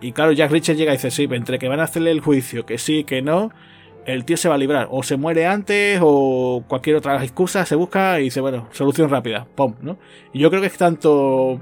Y 0.00 0.12
claro, 0.12 0.32
Jack 0.32 0.50
Richard 0.50 0.76
llega 0.76 0.92
y 0.92 0.96
dice, 0.96 1.10
sí, 1.10 1.28
entre 1.30 1.58
que 1.60 1.68
van 1.68 1.80
a 1.80 1.84
hacerle 1.84 2.10
el 2.10 2.20
juicio, 2.20 2.66
que 2.66 2.78
sí, 2.78 3.04
que 3.04 3.22
no, 3.22 3.50
el 4.08 4.24
tío 4.24 4.38
se 4.38 4.48
va 4.48 4.54
a 4.54 4.58
librar. 4.58 4.88
O 4.90 5.02
se 5.02 5.16
muere 5.16 5.46
antes 5.46 6.00
o 6.02 6.64
cualquier 6.66 6.96
otra 6.96 7.22
excusa 7.22 7.66
se 7.66 7.74
busca 7.74 8.18
y 8.20 8.24
dice, 8.24 8.40
bueno, 8.40 8.66
solución 8.72 9.10
rápida. 9.10 9.46
Pum, 9.54 9.74
¿no? 9.82 9.98
Y 10.32 10.38
yo 10.38 10.50
creo 10.50 10.62
que 10.62 10.68
es 10.68 10.76
tanto... 10.76 11.60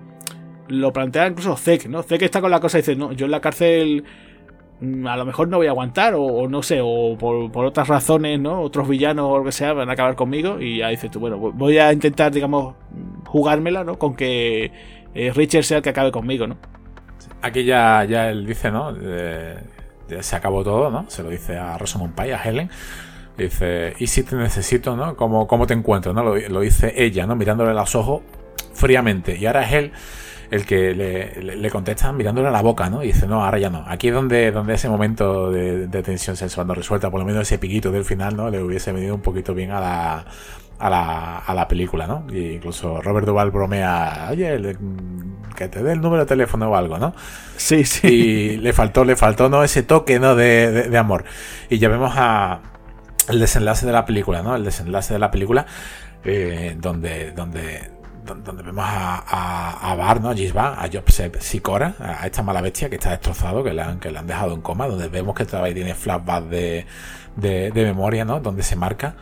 Lo 0.68 0.92
plantea 0.92 1.28
incluso 1.28 1.56
Zek, 1.56 1.86
¿no? 1.88 2.02
Zek 2.02 2.22
está 2.22 2.40
con 2.40 2.50
la 2.50 2.60
cosa 2.60 2.78
y 2.78 2.82
dice, 2.82 2.96
no, 2.96 3.12
yo 3.12 3.26
en 3.26 3.32
la 3.32 3.40
cárcel 3.40 4.04
mm, 4.80 5.06
a 5.06 5.16
lo 5.16 5.24
mejor 5.24 5.48
no 5.48 5.58
voy 5.58 5.66
a 5.66 5.70
aguantar 5.70 6.14
o, 6.16 6.48
no 6.48 6.62
sé, 6.62 6.80
o 6.82 7.16
por, 7.18 7.64
otras 7.64 7.88
razones, 7.88 8.38
¿no? 8.40 8.60
Otros 8.62 8.88
villanos 8.88 9.26
o 9.30 9.38
lo 9.38 9.44
que 9.44 9.52
sea 9.52 9.72
van 9.72 9.90
a 9.90 9.92
acabar 9.92 10.14
conmigo 10.14 10.60
y 10.60 10.78
ya 10.78 10.88
dices 10.88 11.10
tú, 11.10 11.20
bueno, 11.20 11.38
voy 11.38 11.78
a 11.78 11.92
intentar, 11.92 12.32
digamos, 12.32 12.74
jugármela, 13.26 13.84
¿no? 13.84 13.98
Con 13.98 14.16
que 14.16 14.72
eh, 15.14 15.32
Richard 15.34 15.64
sea 15.64 15.78
el 15.78 15.82
que 15.84 15.90
acabe 15.90 16.10
conmigo, 16.10 16.46
¿no? 16.48 16.56
Aquí 17.42 17.64
ya, 17.64 18.04
ya 18.04 18.30
él 18.30 18.44
dice, 18.44 18.70
¿no? 18.72 18.92
Se 20.20 20.36
acabó 20.36 20.64
todo, 20.64 20.90
¿no? 20.90 21.06
Se 21.08 21.22
lo 21.22 21.30
dice 21.30 21.56
a 21.56 21.76
Rosamund 21.78 22.14
Pike, 22.14 22.34
a 22.34 22.42
Helen. 22.42 22.70
Dice, 23.36 23.94
¿y 23.98 24.06
si 24.06 24.22
te 24.22 24.34
necesito, 24.36 24.96
no? 24.96 25.16
¿Cómo, 25.16 25.66
te 25.66 25.74
encuentro, 25.74 26.12
no? 26.12 26.22
Lo, 26.22 26.60
dice 26.60 26.94
ella, 26.96 27.26
¿no? 27.26 27.36
Mirándole 27.36 27.74
los 27.74 27.94
ojos 27.94 28.22
fríamente. 28.72 29.36
Y 29.36 29.46
ahora 29.46 29.64
es 29.64 29.72
él 29.72 29.92
el 30.50 30.64
que 30.64 30.94
le, 30.94 31.70
contestan 31.70 32.16
mirándole 32.16 32.48
a 32.48 32.50
la 32.50 32.62
boca, 32.62 32.88
¿no? 32.88 33.02
Y 33.02 33.08
dice, 33.08 33.26
no, 33.26 33.44
ahora 33.44 33.58
ya 33.58 33.68
no. 33.68 33.84
Aquí 33.86 34.08
es 34.08 34.14
donde, 34.14 34.52
donde 34.52 34.74
ese 34.74 34.88
momento 34.88 35.50
de, 35.50 35.86
tensión 36.02 36.36
sexual 36.36 36.66
no 36.66 36.74
resuelta, 36.74 37.10
por 37.10 37.20
lo 37.20 37.26
menos 37.26 37.42
ese 37.42 37.58
piquito 37.58 37.90
del 37.90 38.04
final, 38.04 38.36
¿no? 38.36 38.48
Le 38.48 38.62
hubiese 38.62 38.92
venido 38.92 39.14
un 39.14 39.22
poquito 39.22 39.54
bien 39.54 39.72
a 39.72 39.80
la, 39.80 40.24
a 40.78 40.90
la, 40.90 41.38
a 41.38 41.54
la 41.54 41.68
película, 41.68 42.06
¿no? 42.06 42.24
Y 42.30 42.54
incluso 42.54 43.00
Robert 43.00 43.26
Duval 43.26 43.50
bromea, 43.50 44.28
oye, 44.30 44.76
que 45.56 45.68
te 45.68 45.82
dé 45.82 45.92
el 45.92 46.00
número 46.00 46.24
de 46.24 46.28
teléfono 46.28 46.70
o 46.70 46.76
algo, 46.76 46.98
¿no? 46.98 47.14
Sí, 47.56 47.84
sí. 47.84 48.06
Y 48.06 48.56
le 48.58 48.72
faltó, 48.72 49.04
le 49.04 49.16
faltó, 49.16 49.48
¿no? 49.48 49.64
Ese 49.64 49.82
toque, 49.82 50.18
¿no? 50.20 50.34
De, 50.36 50.88
de, 50.88 50.98
amor. 50.98 51.24
Y 51.70 51.78
ya 51.78 51.88
vemos 51.88 52.12
a 52.16 52.60
el 53.28 53.40
desenlace 53.40 53.86
de 53.86 53.92
la 53.92 54.04
película, 54.04 54.42
¿no? 54.42 54.54
El 54.54 54.64
desenlace 54.64 55.14
de 55.14 55.18
la 55.18 55.30
película, 55.30 55.66
eh, 56.24 56.76
donde, 56.78 57.32
donde, 57.32 57.90
donde 58.24 58.62
vemos 58.62 58.84
a, 58.86 59.24
a, 59.26 59.92
a 59.92 59.94
Bar, 59.96 60.20
¿no? 60.20 60.30
A 60.30 60.34
Gisba, 60.34 60.74
a 60.80 60.88
Job 60.92 61.04
Sicora, 61.40 61.94
a 61.98 62.26
esta 62.26 62.42
mala 62.42 62.60
bestia 62.60 62.90
que 62.90 62.96
está 62.96 63.10
destrozado, 63.10 63.64
que 63.64 63.72
le 63.72 63.82
han, 63.82 63.98
que 63.98 64.10
le 64.10 64.18
han 64.18 64.26
dejado 64.26 64.54
en 64.54 64.60
coma, 64.60 64.86
donde 64.86 65.08
vemos 65.08 65.34
que 65.34 65.46
todavía 65.46 65.74
tiene 65.74 65.94
flashbacks 65.94 66.50
de, 66.50 66.86
de, 67.36 67.70
de 67.70 67.84
memoria, 67.84 68.24
¿no? 68.24 68.40
Donde 68.40 68.62
se 68.62 68.76
marca 68.76 69.16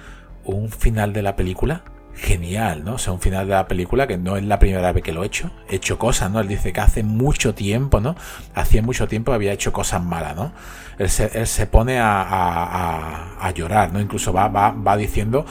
un 0.44 0.70
final 0.70 1.12
de 1.12 1.22
la 1.22 1.36
película 1.36 1.82
genial, 2.16 2.84
¿no? 2.84 2.94
O 2.94 2.98
sea, 2.98 3.12
un 3.12 3.20
final 3.20 3.46
de 3.46 3.54
la 3.54 3.66
película 3.66 4.06
que 4.06 4.16
no 4.16 4.36
es 4.36 4.44
la 4.44 4.58
primera 4.58 4.92
vez 4.92 5.02
que 5.02 5.12
lo 5.12 5.24
he 5.24 5.26
hecho. 5.26 5.50
He 5.68 5.76
hecho 5.76 5.98
cosas, 5.98 6.30
¿no? 6.30 6.40
Él 6.40 6.48
dice 6.48 6.72
que 6.72 6.80
hace 6.80 7.02
mucho 7.02 7.54
tiempo, 7.54 8.00
¿no? 8.00 8.14
Hacía 8.54 8.82
mucho 8.82 9.08
tiempo 9.08 9.32
había 9.32 9.52
hecho 9.52 9.72
cosas 9.72 10.02
malas, 10.02 10.36
¿no? 10.36 10.52
Él 10.98 11.10
se, 11.10 11.66
pone 11.66 11.98
a, 12.00 13.52
llorar, 13.54 13.92
¿no? 13.92 14.00
Incluso 14.00 14.32
va, 14.32 14.96
diciendo 14.96 15.44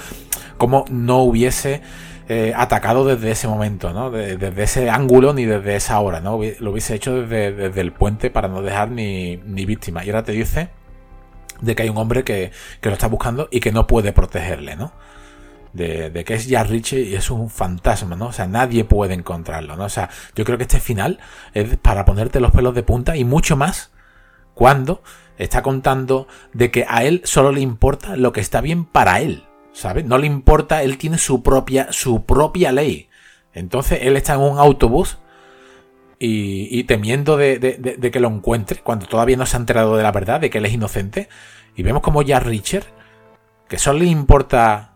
cómo 0.58 0.86
no 0.90 1.24
hubiese 1.24 1.82
eh, 2.30 2.54
atacado 2.56 3.06
desde 3.06 3.32
ese 3.32 3.50
momento, 3.50 3.92
¿no? 3.92 4.10
desde 4.10 4.64
ese 4.64 4.90
ángulo 4.90 5.34
ni 5.34 5.44
desde 5.44 5.76
esa 5.76 6.00
hora, 6.00 6.22
¿no? 6.22 6.40
Lo 6.60 6.72
hubiese 6.72 6.96
hecho 6.96 7.22
desde, 7.22 7.52
desde 7.52 7.82
el 7.82 7.92
puente 7.92 8.30
para 8.30 8.48
no 8.48 8.62
dejar 8.62 8.90
ni, 8.90 9.38
ni 9.38 9.66
víctima. 9.66 10.06
Y 10.06 10.10
ahora 10.10 10.24
te 10.24 10.32
dice 10.32 10.70
de 11.64 11.76
que 11.76 11.84
hay 11.84 11.90
un 11.90 11.98
hombre 11.98 12.24
que, 12.24 12.52
lo 12.82 12.92
está 12.92 13.08
buscando 13.08 13.48
y 13.52 13.60
que 13.60 13.72
no 13.72 13.88
puede 13.88 14.14
protegerle, 14.14 14.76
¿no? 14.76 14.94
De, 15.72 16.24
que 16.24 16.36
es 16.36 16.48
Jack 16.48 16.70
Richie 16.70 17.02
y 17.02 17.16
es 17.16 17.32
un 17.32 17.50
fantasma, 17.50 18.16
¿no? 18.16 18.28
O 18.28 18.34
sea, 18.34 18.46
nadie 18.46 18.84
puede 18.84 19.16
encontrarlo, 19.16 19.76
¿no? 19.76 19.86
O 19.86 19.90
sea, 19.90 20.10
yo 20.36 20.46
creo 20.46 20.58
que 20.58 20.64
este 20.64 20.80
final 20.80 21.20
es 21.54 21.78
para 21.78 22.06
ponerte 22.06 22.40
los 22.40 22.52
pelos 22.52 22.76
de 22.76 22.84
punta 22.84 23.16
y 23.16 23.24
mucho 23.24 23.58
más 23.58 23.92
cuando 24.54 25.02
está 25.38 25.64
contando 25.64 26.28
de 26.54 26.70
que 26.70 26.86
a 26.88 27.04
él 27.04 27.22
solo 27.24 27.52
le 27.52 27.62
importa 27.62 28.16
lo 28.18 28.34
que 28.34 28.42
está 28.42 28.62
bien 28.62 28.86
para 28.86 29.20
él, 29.22 29.46
¿sabes? 29.72 30.06
No 30.06 30.20
le 30.20 30.28
importa, 30.28 30.84
él 30.84 31.00
tiene 31.00 31.18
su 31.18 31.42
propia, 31.42 31.92
su 31.92 32.24
propia 32.26 32.72
ley. 32.72 33.10
Entonces 33.54 34.00
él 34.04 34.16
está 34.16 34.36
en 34.36 34.42
un 34.42 34.60
autobús 34.60 35.18
y, 36.26 36.84
temiendo 36.86 37.36
de, 37.36 38.10
que 38.12 38.20
lo 38.22 38.30
encuentre, 38.30 38.80
cuando 38.82 39.06
todavía 39.08 39.36
no 39.36 39.46
se 39.46 39.58
ha 39.58 39.60
enterado 39.60 39.98
de 39.98 40.04
la 40.04 40.12
verdad, 40.12 40.40
de 40.40 40.50
que 40.50 40.60
él 40.60 40.66
es 40.66 40.74
inocente. 40.74 41.28
Y 41.76 41.84
vemos 41.84 42.02
como 42.02 42.22
ya 42.22 42.40
Richard, 42.40 42.86
que 43.68 43.78
solo 43.78 44.00
le 44.00 44.06
importa 44.06 44.93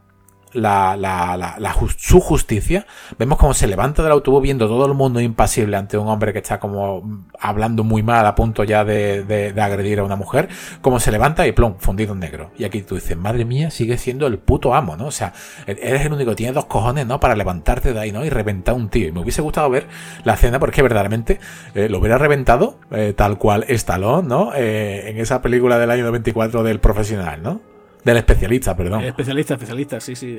la, 0.57 0.97
la, 0.97 1.75
su 1.97 2.19
justicia. 2.19 2.85
Vemos 3.17 3.37
cómo 3.37 3.53
se 3.53 3.67
levanta 3.67 4.03
del 4.03 4.11
autobús 4.11 4.41
viendo 4.41 4.67
todo 4.67 4.85
el 4.85 4.93
mundo 4.93 5.21
impasible 5.21 5.77
ante 5.77 5.97
un 5.97 6.07
hombre 6.07 6.33
que 6.33 6.39
está 6.39 6.59
como 6.59 7.23
hablando 7.39 7.83
muy 7.83 8.03
mal 8.03 8.25
a 8.25 8.35
punto 8.35 8.63
ya 8.63 8.83
de, 8.83 9.23
de, 9.23 9.61
agredir 9.61 9.99
a 9.99 10.03
una 10.03 10.15
mujer. 10.15 10.49
Como 10.81 10.99
se 10.99 11.11
levanta 11.11 11.47
y 11.47 11.51
plum, 11.51 11.75
fundido 11.77 12.13
en 12.13 12.19
negro. 12.19 12.51
Y 12.57 12.63
aquí 12.63 12.81
tú 12.81 12.95
dices, 12.95 13.17
madre 13.17 13.45
mía, 13.45 13.71
sigue 13.71 13.97
siendo 13.97 14.27
el 14.27 14.39
puto 14.39 14.73
amo, 14.73 14.97
¿no? 14.97 15.07
O 15.07 15.11
sea, 15.11 15.33
eres 15.65 16.05
el 16.05 16.13
único 16.13 16.31
que 16.31 16.37
tiene 16.37 16.53
dos 16.53 16.65
cojones, 16.65 17.05
¿no? 17.05 17.19
Para 17.19 17.35
levantarte 17.35 17.93
de 17.93 17.99
ahí, 17.99 18.11
¿no? 18.11 18.25
Y 18.25 18.29
reventar 18.29 18.75
un 18.75 18.89
tío. 18.89 19.07
Y 19.07 19.11
me 19.11 19.21
hubiese 19.21 19.41
gustado 19.41 19.69
ver 19.69 19.87
la 20.23 20.33
escena 20.33 20.59
porque 20.59 20.81
verdaderamente 20.81 21.39
eh, 21.75 21.89
lo 21.89 21.99
hubiera 21.99 22.17
reventado 22.17 22.79
eh, 22.91 23.13
tal 23.15 23.37
cual 23.37 23.65
Stallone, 23.67 24.27
¿no? 24.27 24.51
Eh, 24.55 25.09
en 25.09 25.17
esa 25.17 25.41
película 25.41 25.77
del 25.77 25.91
año 25.91 26.05
94 26.05 26.63
del 26.63 26.79
profesional, 26.79 27.41
¿no? 27.43 27.76
Del 28.07 28.15
especialista, 28.15 28.73
perdón. 28.73 29.03
Especialista, 29.03 29.55
especialista, 29.55 29.99
sí, 29.99 30.15
sí, 30.15 30.37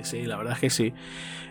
sí, 0.00 0.22
la 0.22 0.38
verdad 0.38 0.54
es 0.54 0.60
que 0.60 0.70
sí. 0.70 0.94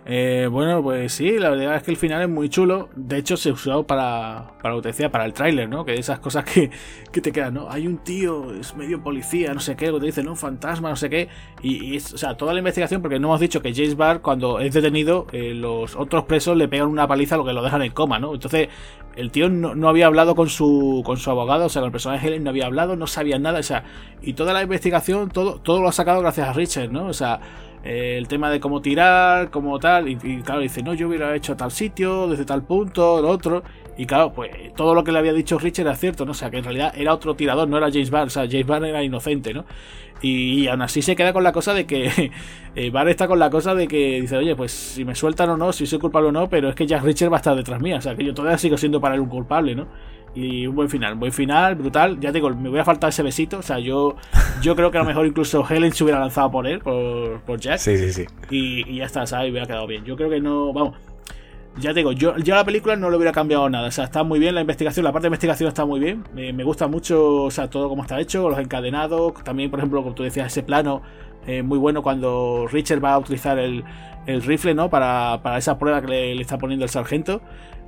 Eh, 0.07 0.47
bueno, 0.51 0.83
pues 0.83 1.13
sí, 1.13 1.39
la 1.39 1.49
verdad 1.49 1.77
es 1.77 1.83
que 1.83 1.89
el 1.89 1.97
final 1.97 2.21
es 2.21 2.29
muy 2.29 2.47
chulo. 2.47 2.89
De 2.95 3.17
hecho, 3.17 3.37
se 3.37 3.51
usó 3.51 3.87
para, 3.87 4.51
para 4.61 4.75
lo 4.75 4.81
que 4.81 4.89
decía, 4.89 5.09
para 5.09 5.25
el 5.25 5.33
tráiler, 5.33 5.67
¿no? 5.67 5.83
Que 5.83 5.95
esas 5.95 6.19
cosas 6.19 6.45
que, 6.45 6.69
que, 7.11 7.21
te 7.21 7.31
quedan, 7.31 7.55
¿no? 7.55 7.71
Hay 7.71 7.87
un 7.87 7.97
tío, 7.97 8.53
es 8.53 8.75
medio 8.75 9.01
policía, 9.01 9.51
no 9.55 9.59
sé 9.59 9.75
qué, 9.75 9.89
lo 9.89 9.99
te 9.99 10.05
dice, 10.05 10.21
¿no? 10.21 10.31
Un 10.31 10.37
fantasma, 10.37 10.89
no 10.89 10.95
sé 10.95 11.09
qué. 11.09 11.27
Y, 11.63 11.97
o 11.97 11.99
sea, 11.99 12.37
toda 12.37 12.53
la 12.53 12.59
investigación, 12.59 13.01
porque 13.01 13.19
no 13.19 13.29
hemos 13.29 13.39
dicho 13.39 13.63
que 13.63 13.73
James 13.73 13.97
Barr, 13.97 14.21
cuando 14.21 14.59
es 14.59 14.75
detenido, 14.75 15.25
eh, 15.31 15.55
los 15.55 15.95
otros 15.95 16.25
presos 16.25 16.55
le 16.55 16.67
pegan 16.67 16.87
una 16.87 17.07
paliza, 17.07 17.35
lo 17.35 17.43
que 17.43 17.53
lo 17.53 17.63
dejan 17.63 17.81
en 17.81 17.91
coma, 17.91 18.19
¿no? 18.19 18.35
Entonces, 18.35 18.69
el 19.15 19.31
tío 19.31 19.49
no, 19.49 19.89
había 19.89 20.05
hablado 20.05 20.35
con 20.35 20.49
su, 20.49 21.01
con 21.03 21.17
su 21.17 21.31
abogado, 21.31 21.65
o 21.65 21.69
sea, 21.69 21.81
con 21.81 21.87
el 21.87 21.91
personaje 21.91 22.27
Helen 22.27 22.43
no 22.43 22.51
había 22.51 22.67
hablado, 22.67 22.95
no 22.95 23.07
sabía 23.07 23.39
nada, 23.39 23.59
o 23.59 23.63
sea, 23.63 23.85
y 24.21 24.33
toda 24.33 24.53
la 24.53 24.61
investigación, 24.61 25.29
todo, 25.29 25.59
todo 25.61 25.81
lo 25.81 25.87
ha 25.87 25.93
sacado 25.93 26.21
gracias 26.21 26.47
a 26.47 26.53
Richard, 26.53 26.91
¿no? 26.91 27.07
O 27.07 27.13
sea, 27.13 27.39
eh, 27.85 28.17
el 28.17 28.27
tema 28.27 28.49
de 28.49 28.59
cómo 28.59 28.81
tirar, 28.81 29.51
cómo 29.51 29.77
tal, 29.79 30.09
y, 30.09 30.15
claro, 30.41 30.61
dice, 30.61 30.81
no, 30.81 30.95
yo 30.95 31.07
hubiera 31.07 31.35
hecho 31.35 31.55
tal 31.55 31.69
sitio, 31.71 32.27
desde 32.27 32.43
tal 32.43 32.63
punto, 32.63 33.21
lo 33.21 33.29
otro, 33.29 33.61
y 33.95 34.07
claro, 34.07 34.33
pues 34.33 34.73
todo 34.75 34.95
lo 34.95 35.03
que 35.03 35.11
le 35.11 35.19
había 35.19 35.33
dicho 35.33 35.59
Richard 35.59 35.85
era 35.85 35.95
cierto, 35.95 36.25
¿no? 36.25 36.31
O 36.31 36.33
sea, 36.33 36.49
que 36.49 36.57
en 36.57 36.63
realidad 36.63 36.93
era 36.97 37.13
otro 37.13 37.35
tirador, 37.35 37.67
no 37.69 37.77
era 37.77 37.91
James 37.91 38.09
Barr, 38.09 38.25
o 38.25 38.29
sea, 38.31 38.47
James 38.49 38.65
Barr 38.65 38.85
era 38.85 39.03
inocente, 39.03 39.53
¿no? 39.53 39.65
Y, 40.21 40.67
aún 40.67 40.81
así 40.81 41.03
se 41.03 41.15
queda 41.15 41.31
con 41.31 41.43
la 41.43 41.51
cosa 41.51 41.75
de 41.75 41.85
que 41.85 42.31
eh, 42.75 42.91
está 43.07 43.27
con 43.27 43.37
la 43.37 43.51
cosa 43.51 43.75
de 43.75 43.87
que 43.87 44.19
dice, 44.21 44.37
oye, 44.37 44.55
pues 44.55 44.71
si 44.71 45.05
me 45.05 45.13
sueltan 45.13 45.51
o 45.51 45.57
no, 45.57 45.71
si 45.71 45.85
soy 45.85 45.99
culpable 45.99 46.29
o 46.29 46.31
no, 46.31 46.49
pero 46.49 46.69
es 46.69 46.75
que 46.75 46.87
Jack 46.87 47.03
Richard 47.03 47.31
va 47.31 47.37
a 47.37 47.39
estar 47.39 47.55
detrás 47.55 47.79
mía, 47.81 47.97
o 47.97 48.01
sea, 48.01 48.15
que 48.15 48.25
yo 48.25 48.33
todavía 48.33 48.57
sigo 48.57 48.77
siendo 48.77 48.99
para 48.99 49.13
él 49.13 49.21
un 49.21 49.29
culpable, 49.29 49.75
¿no? 49.75 49.87
Y 50.35 50.67
un 50.67 50.75
buen 50.75 50.89
final, 50.89 51.13
un 51.13 51.19
buen 51.21 51.31
final, 51.31 51.75
brutal. 51.75 52.19
Ya 52.19 52.29
te 52.29 52.39
digo, 52.39 52.49
me 52.49 52.67
voy 52.67 52.79
a 52.79 52.83
faltar 52.83 53.09
ese 53.09 53.23
besito. 53.23 53.59
O 53.59 53.61
sea, 53.61 53.79
yo, 53.79 54.17
yo 54.61 54.75
creo 54.75 54.91
que 54.91 54.97
a 54.97 55.01
lo 55.01 55.07
mejor 55.07 55.25
incluso 55.25 55.65
Helen 55.67 55.93
se 55.93 56.03
hubiera 56.03 56.19
lanzado 56.19 56.51
por 56.51 56.67
él, 56.67 56.79
por, 56.79 57.39
por 57.41 57.57
Jack. 57.57 57.79
Sí, 57.79 57.97
sí, 57.97 58.11
sí. 58.11 58.25
Y, 58.49 58.97
ya 58.97 59.05
está, 59.05 59.25
¿sabes? 59.25 59.49
Hubiera 59.49 59.65
quedado 59.65 59.87
bien. 59.87 60.03
Yo 60.03 60.17
creo 60.17 60.29
que 60.29 60.41
no. 60.41 60.73
Vamos. 60.73 60.97
Ya 61.77 61.89
te 61.89 61.99
digo, 61.99 62.13
yo, 62.13 62.37
yo 62.37 62.55
la 62.55 62.63
película 62.63 62.95
no 62.95 63.09
le 63.09 63.15
hubiera 63.15 63.31
cambiado 63.31 63.69
nada. 63.69 63.87
O 63.87 63.91
sea, 63.91 64.05
está 64.05 64.23
muy 64.23 64.39
bien 64.39 64.55
la 64.55 64.61
investigación, 64.61 65.03
la 65.03 65.11
parte 65.11 65.25
de 65.25 65.29
investigación 65.29 65.69
está 65.69 65.85
muy 65.85 65.99
bien. 65.99 66.23
Me, 66.33 66.63
gusta 66.63 66.87
mucho, 66.87 67.43
o 67.43 67.51
sea, 67.51 67.69
todo 67.69 67.87
como 67.89 68.01
está 68.01 68.19
hecho, 68.19 68.49
los 68.49 68.59
encadenados. 68.59 69.33
También, 69.43 69.71
por 69.71 69.79
ejemplo, 69.79 70.01
como 70.01 70.15
tú 70.15 70.23
decías, 70.23 70.47
ese 70.47 70.63
plano 70.63 71.01
eh, 71.47 71.63
muy 71.63 71.77
bueno 71.77 72.01
cuando 72.01 72.67
Richard 72.71 73.03
va 73.03 73.13
a 73.13 73.19
utilizar 73.19 73.57
el, 73.59 73.83
el 74.25 74.41
rifle, 74.41 74.73
¿no? 74.73 74.89
Para, 74.89 75.41
para 75.43 75.57
esa 75.57 75.77
prueba 75.77 76.01
que 76.01 76.07
le, 76.07 76.35
le, 76.35 76.41
está 76.41 76.57
poniendo 76.57 76.85
el 76.85 76.89
sargento. 76.89 77.41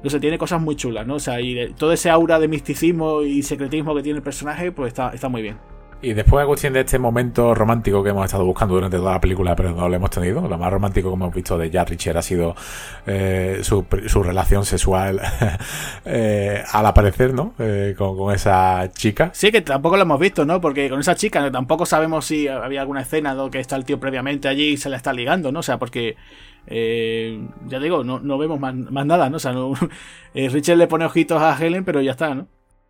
No 0.04 0.10
sé, 0.10 0.20
tiene 0.20 0.38
cosas 0.38 0.62
muy 0.62 0.76
chulas, 0.76 1.08
¿no? 1.08 1.16
O 1.16 1.20
sea, 1.20 1.42
y 1.42 1.74
todo 1.74 1.92
ese 1.92 2.10
aura 2.10 2.40
de 2.40 2.48
misticismo 2.48 3.24
y 3.24 3.42
secretismo 3.44 3.96
que 3.96 4.04
tiene 4.04 4.18
el 4.18 4.24
personaje, 4.24 4.72
pues 4.72 4.90
está, 4.90 5.10
está 5.10 5.28
muy 5.28 5.42
bien. 5.42 5.58
Y 6.00 6.14
después, 6.14 6.44
a 6.44 6.46
cuestión 6.46 6.74
de 6.74 6.82
este 6.82 7.00
momento 7.00 7.56
romántico 7.56 8.04
que 8.04 8.12
hemos 8.12 8.26
estado 8.26 8.46
buscando 8.46 8.76
durante 8.76 8.98
toda 8.98 9.14
la 9.14 9.22
película, 9.22 9.56
pero 9.56 9.72
no 9.72 9.90
lo 9.90 9.96
hemos 9.96 10.12
tenido, 10.12 10.48
lo 10.48 10.56
más 10.56 10.72
romántico 10.72 11.10
que 11.10 11.16
hemos 11.16 11.34
visto 11.34 11.58
de 11.58 11.72
Jack 11.72 11.90
Richard 11.90 12.18
ha 12.18 12.22
sido 12.22 12.56
eh, 13.08 13.62
su, 13.64 13.84
relación 14.22 14.64
sexual 14.64 15.20
eh, 16.06 16.64
al 16.72 16.86
aparecer, 16.86 17.34
¿no? 17.34 17.56
Eh, 17.58 17.96
con, 17.98 18.32
esa 18.32 18.92
chica. 18.92 19.32
Sí, 19.34 19.52
que 19.52 19.62
tampoco 19.62 19.96
lo 19.96 20.04
hemos 20.04 20.20
visto, 20.20 20.46
¿no? 20.46 20.62
Porque 20.62 20.88
con 20.88 21.00
esa 21.00 21.16
chica 21.16 21.50
tampoco 21.50 21.88
sabemos 21.88 22.26
si 22.26 22.48
había 22.48 22.82
alguna 22.82 23.02
escena 23.02 23.34
¿no? 23.34 23.50
que 23.50 23.60
está 23.60 23.76
el 23.76 23.84
tío 23.84 24.00
previamente 24.00 24.48
allí 24.48 24.74
y 24.74 24.78
se 24.78 24.90
la 24.90 24.98
está 24.98 25.14
ligando, 25.14 25.52
¿no? 25.52 25.60
O 25.60 25.64
sea, 25.64 25.80
porque 25.80 26.16
eh, 26.68 27.48
ya 27.68 27.80
digo, 27.80 28.04
no, 28.04 28.20
no 28.20 28.38
vemos 28.38 28.60
más, 28.60 28.76
nada, 28.76 29.30
¿no? 29.30 29.38
O 29.38 29.40
sea, 29.40 29.54
eh, 30.34 30.50
Richard 30.50 30.78
le 30.78 30.88
pone 30.88 31.06
ojitos 31.06 31.42
a 31.42 31.58
Helen, 31.58 31.86
pero 31.86 32.02
ya 32.02 32.12
está, 32.12 32.36
¿no? 32.36 32.48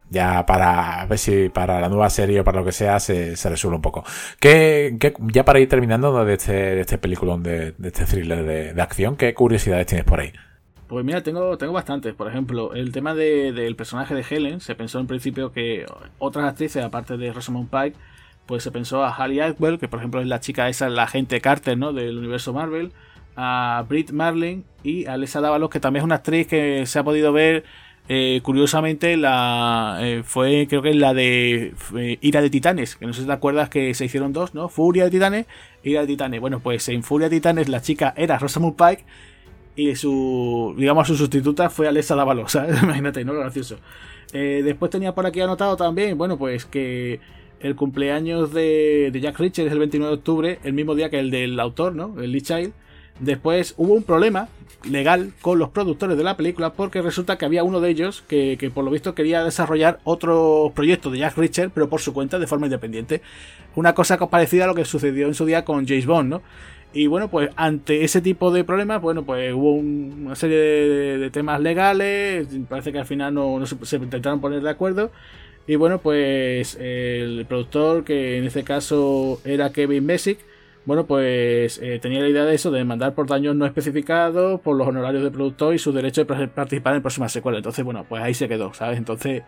Ya 0.10 0.46
para 0.46 1.06
ver 1.06 1.18
si 1.18 1.50
para 1.50 1.82
la 1.82 1.90
nueva 1.90 2.10
serie 2.10 2.40
o 2.40 2.44
para 2.44 2.60
lo 2.60 2.66
que 2.66 2.72
sea 2.72 3.00
se, 3.00 3.36
se 3.36 3.50
resuelve 3.50 3.76
un 3.76 3.82
poco. 3.82 4.06
¿Qué, 4.40 4.98
ya 5.34 5.44
para 5.44 5.60
ir 5.60 5.68
terminando 5.68 6.24
de 6.24 6.34
este, 6.34 6.54
de 6.54 6.82
este 6.82 6.98
peliculón, 6.98 7.44
de, 7.44 7.76
este 7.84 8.06
thriller 8.06 8.74
de, 8.74 8.82
acción, 8.82 9.18
¿qué 9.18 9.34
curiosidades 9.34 9.86
tienes 9.86 10.06
por 10.06 10.22
ahí? 10.22 10.32
Pues 10.88 11.04
mira, 11.04 11.22
tengo, 11.22 11.58
tengo 11.58 11.74
bastantes. 11.74 12.14
Por 12.14 12.30
ejemplo, 12.30 12.74
el 12.74 12.94
tema 12.94 13.14
del 13.14 13.76
personaje 13.76 14.16
de 14.16 14.24
Helen, 14.28 14.62
se 14.62 14.76
pensó 14.76 15.00
en 15.00 15.08
principio 15.08 15.52
que 15.52 15.86
otras 16.20 16.46
actrices, 16.46 16.86
aparte 16.86 17.18
de 17.18 17.34
Rosamund 17.34 17.70
Pike, 17.70 17.98
pues 18.46 18.64
se 18.64 18.72
pensó 18.72 19.04
a 19.04 19.12
Halle 19.12 19.44
Atwell, 19.44 19.78
que 19.78 19.90
por 19.90 20.00
ejemplo 20.00 20.22
es 20.22 20.28
la 20.28 20.40
chica 20.40 20.70
esa, 20.70 20.88
la 20.88 21.04
agente 21.04 21.42
Carter, 21.42 21.78
¿no? 21.78 21.92
Del 21.92 22.18
universo 22.18 22.54
Marvel 22.54 22.94
a 23.38 23.86
Brit 23.88 24.12
Marlin 24.12 24.66
y 24.84 25.06
a 25.06 25.14
Alessa 25.14 25.40
Dávalos, 25.40 25.70
que 25.70 25.80
también 25.80 26.02
es 26.02 26.06
una 26.06 26.16
actriz 26.16 26.48
que 26.48 26.86
se 26.86 27.00
ha 27.00 27.04
podido 27.04 27.32
ver. 27.32 27.64
Eh, 28.10 28.40
curiosamente, 28.42 29.16
la 29.18 30.00
eh, 30.02 30.24
fue 30.24 30.66
creo 30.68 30.82
que 30.82 30.94
la 30.94 31.14
de 31.14 31.74
eh, 31.96 32.18
Ira 32.22 32.42
de 32.42 32.50
Titanes, 32.50 32.96
que 32.96 33.06
no 33.06 33.14
sé 33.14 33.22
si 33.22 33.28
te 33.28 33.34
acuerdas 33.34 33.70
que 33.70 33.94
se 33.94 34.06
hicieron 34.06 34.34
dos, 34.34 34.56
¿no? 34.56 34.70
Furia 34.70 35.04
de 35.04 35.12
Titanes, 35.12 35.46
Ira 35.84 36.02
de 36.02 36.08
Titanes. 36.08 36.42
Bueno, 36.42 36.60
pues 36.62 36.88
en 36.90 37.04
Furia 37.04 37.30
de 37.30 37.36
Titanes 37.36 37.70
la 37.70 37.82
chica 37.82 38.14
era 38.18 38.40
Rosamund 38.40 38.76
Pike 38.76 39.06
y 39.76 39.96
su, 39.96 40.74
digamos, 40.78 41.08
su 41.08 41.16
sustituta 41.16 41.70
fue 41.70 41.88
Alessa 41.88 42.16
Dávalos, 42.16 42.56
Imagínate, 42.84 43.24
¿no? 43.24 43.34
Gracioso. 43.34 43.78
después 44.32 44.90
tenía 44.90 45.14
por 45.14 45.26
aquí 45.26 45.42
anotado 45.42 45.76
también, 45.76 46.18
bueno, 46.18 46.38
pues 46.38 46.66
que 46.66 47.20
el 47.60 47.76
cumpleaños 47.76 48.54
de, 48.54 49.10
de 49.12 49.20
Jack 49.20 49.38
Richard 49.38 49.68
es 49.68 49.74
el 49.74 49.80
29 49.80 50.12
de 50.12 50.18
octubre, 50.18 50.60
el 50.64 50.74
mismo 50.74 50.96
día 50.96 51.10
que 51.10 51.20
el 51.20 51.30
del 51.30 51.60
autor, 51.60 51.94
¿no? 51.94 52.20
El 52.20 52.32
Lee 52.32 52.42
Child. 52.42 52.74
Después 53.20 53.74
hubo 53.78 53.94
un 53.94 54.04
problema 54.04 54.50
legal 54.90 55.34
con 55.42 55.60
los 55.60 55.70
productores 55.70 56.18
de 56.18 56.24
la 56.24 56.38
película 56.38 56.74
porque 56.74 57.02
resulta 57.02 57.38
que 57.38 57.46
había 57.46 57.64
uno 57.64 57.82
de 57.82 57.90
ellos 57.90 58.24
que, 58.28 58.58
que 58.60 58.70
por 58.70 58.86
lo 58.86 58.92
visto 58.92 59.16
quería 59.16 59.44
desarrollar 59.44 60.00
otro 60.04 60.72
proyecto 60.76 61.10
de 61.10 61.20
Jack 61.20 61.38
Richard, 61.38 61.72
pero 61.74 61.90
por 61.90 62.00
su 62.00 62.14
cuenta 62.14 62.40
de 62.40 62.48
forma 62.48 62.68
independiente. 62.68 63.22
Una 63.76 63.94
cosa 63.94 64.18
parecida 64.18 64.66
a 64.66 64.68
lo 64.68 64.76
que 64.76 64.86
sucedió 64.86 65.28
en 65.28 65.34
su 65.34 65.46
día 65.46 65.66
con 65.66 65.88
James 65.88 66.06
Bond, 66.06 66.30
¿no? 66.30 66.42
Y 66.94 67.08
bueno, 67.08 67.30
pues 67.30 67.50
ante 67.58 68.04
ese 68.04 68.22
tipo 68.22 68.52
de 68.52 68.64
problemas, 68.64 69.02
bueno, 69.02 69.24
pues 69.24 69.54
hubo 69.54 69.74
una 69.74 70.36
serie 70.36 70.58
de, 70.58 71.30
temas 71.30 71.60
legales, 71.62 72.48
parece 72.68 72.92
que 72.92 73.00
al 73.00 73.06
final 73.06 73.34
no, 73.34 73.64
se, 73.66 73.98
intentaron 73.98 74.42
poner 74.42 74.62
de 74.62 74.70
acuerdo. 74.70 75.12
Y 75.68 75.76
bueno, 75.76 76.00
pues 76.00 76.76
el 76.80 77.46
productor, 77.48 78.04
que 78.06 78.38
en 78.38 78.46
este 78.46 78.64
caso 78.64 79.42
era 79.44 79.72
Kevin 79.74 80.08
Basic, 80.08 80.40
bueno, 80.88 81.06
pues 81.06 81.80
eh, 81.84 82.00
tenía 82.02 82.22
la 82.22 82.30
idea 82.30 82.46
de 82.46 82.56
eso, 82.56 82.72
de 82.72 82.80
demandar 82.80 83.14
por 83.14 83.28
daños 83.28 83.54
no 83.58 83.66
especificados, 83.66 84.62
por 84.62 84.78
los 84.78 84.88
honorarios 84.88 85.22
del 85.22 85.34
productor 85.34 85.76
y 85.76 85.80
su 85.80 85.92
derecho 85.92 86.24
de 86.24 86.48
participar 86.48 86.96
en 86.96 87.02
próximas 87.02 87.30
secuelas. 87.30 87.60
Entonces, 87.60 87.84
bueno, 87.84 88.06
pues 88.08 88.24
ahí 88.24 88.34
se 88.34 88.48
quedó, 88.48 88.74
¿sabes? 88.74 88.98
Entonces, 88.98 89.44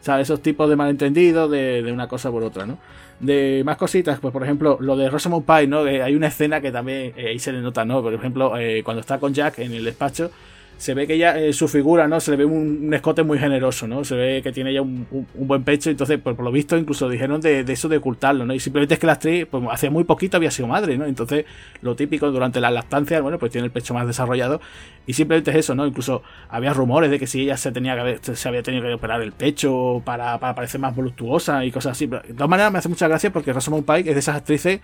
¿sabes? 0.00 0.26
Esos 0.26 0.42
tipos 0.42 0.68
de 0.68 0.74
malentendidos 0.74 1.48
de, 1.52 1.84
de 1.84 1.92
una 1.92 2.08
cosa 2.08 2.32
por 2.32 2.42
otra, 2.42 2.66
¿no? 2.66 2.78
De 3.20 3.62
más 3.64 3.76
cositas, 3.76 4.18
pues 4.18 4.32
por 4.32 4.42
ejemplo, 4.42 4.76
lo 4.80 4.96
de 4.96 5.08
Rosamund 5.08 5.46
Pike, 5.46 5.68
¿no? 5.68 5.82
hay 5.82 6.16
una 6.16 6.26
escena 6.26 6.60
que 6.60 6.72
también 6.72 7.12
eh, 7.16 7.28
ahí 7.28 7.38
se 7.38 7.52
le 7.52 7.60
nota, 7.60 7.84
¿no? 7.84 8.02
Por 8.02 8.12
ejemplo, 8.12 8.58
eh, 8.58 8.82
cuando 8.82 9.02
está 9.02 9.20
con 9.20 9.32
Jack 9.32 9.60
en 9.60 9.72
el 9.72 9.84
despacho, 9.84 10.32
se 10.80 10.94
ve 10.94 11.06
que 11.06 11.18
ya 11.18 11.38
eh, 11.38 11.52
su 11.52 11.68
figura, 11.68 12.08
¿no? 12.08 12.20
Se 12.20 12.30
le 12.30 12.38
ve 12.38 12.46
un, 12.46 12.92
escote 12.94 13.22
muy 13.22 13.38
generoso, 13.38 13.86
¿no? 13.86 14.02
Se 14.02 14.14
ve 14.14 14.40
que 14.42 14.50
tiene 14.50 14.72
ya 14.72 14.80
un, 14.80 15.06
buen 15.34 15.62
pecho, 15.62 15.90
entonces, 15.90 16.18
por, 16.18 16.40
lo 16.40 16.50
visto, 16.50 16.74
incluso 16.74 17.06
dijeron 17.06 17.42
de, 17.42 17.60
eso 17.60 17.86
de 17.90 17.98
ocultarlo, 17.98 18.46
¿no? 18.46 18.54
Y 18.54 18.60
simplemente 18.60 18.94
es 18.94 19.00
que 19.00 19.06
la 19.06 19.12
actriz, 19.12 19.44
pues 19.44 19.62
hace 19.70 19.90
muy 19.90 20.04
poquito 20.04 20.38
había 20.38 20.50
sido 20.50 20.68
madre, 20.68 20.96
¿no? 20.96 21.04
Entonces, 21.04 21.44
lo 21.82 21.96
típico 21.96 22.30
durante 22.30 22.62
la 22.62 22.70
lactancia, 22.70 23.20
bueno, 23.20 23.38
pues 23.38 23.52
tiene 23.52 23.66
el 23.66 23.72
pecho 23.72 23.92
más 23.92 24.06
desarrollado 24.06 24.62
y 25.06 25.12
simplemente 25.12 25.50
es 25.50 25.58
eso, 25.58 25.74
¿no? 25.74 25.86
Incluso 25.86 26.22
había 26.48 26.72
rumores 26.72 27.10
de 27.10 27.18
que 27.18 27.26
si 27.26 27.42
ella 27.42 27.58
se 27.58 27.72
tenía 27.72 27.94
que 27.94 28.00
haber, 28.00 28.20
se 28.22 28.48
había 28.48 28.62
tenido 28.62 28.84
que 28.84 28.94
operar 28.94 29.20
el 29.20 29.32
pecho 29.32 30.00
para, 30.02 30.38
parecer 30.38 30.80
más 30.80 30.96
voluptuosa 30.96 31.62
y 31.62 31.70
cosas 31.70 31.92
así. 31.92 32.06
de 32.06 32.20
todas 32.20 32.48
maneras, 32.48 32.72
me 32.72 32.78
hace 32.78 32.88
mucha 32.88 33.06
gracia 33.06 33.30
porque 33.30 33.52
Rosamund 33.52 33.84
Pike 33.84 34.08
es 34.08 34.14
de 34.14 34.20
esas 34.20 34.36
actrices 34.36 34.80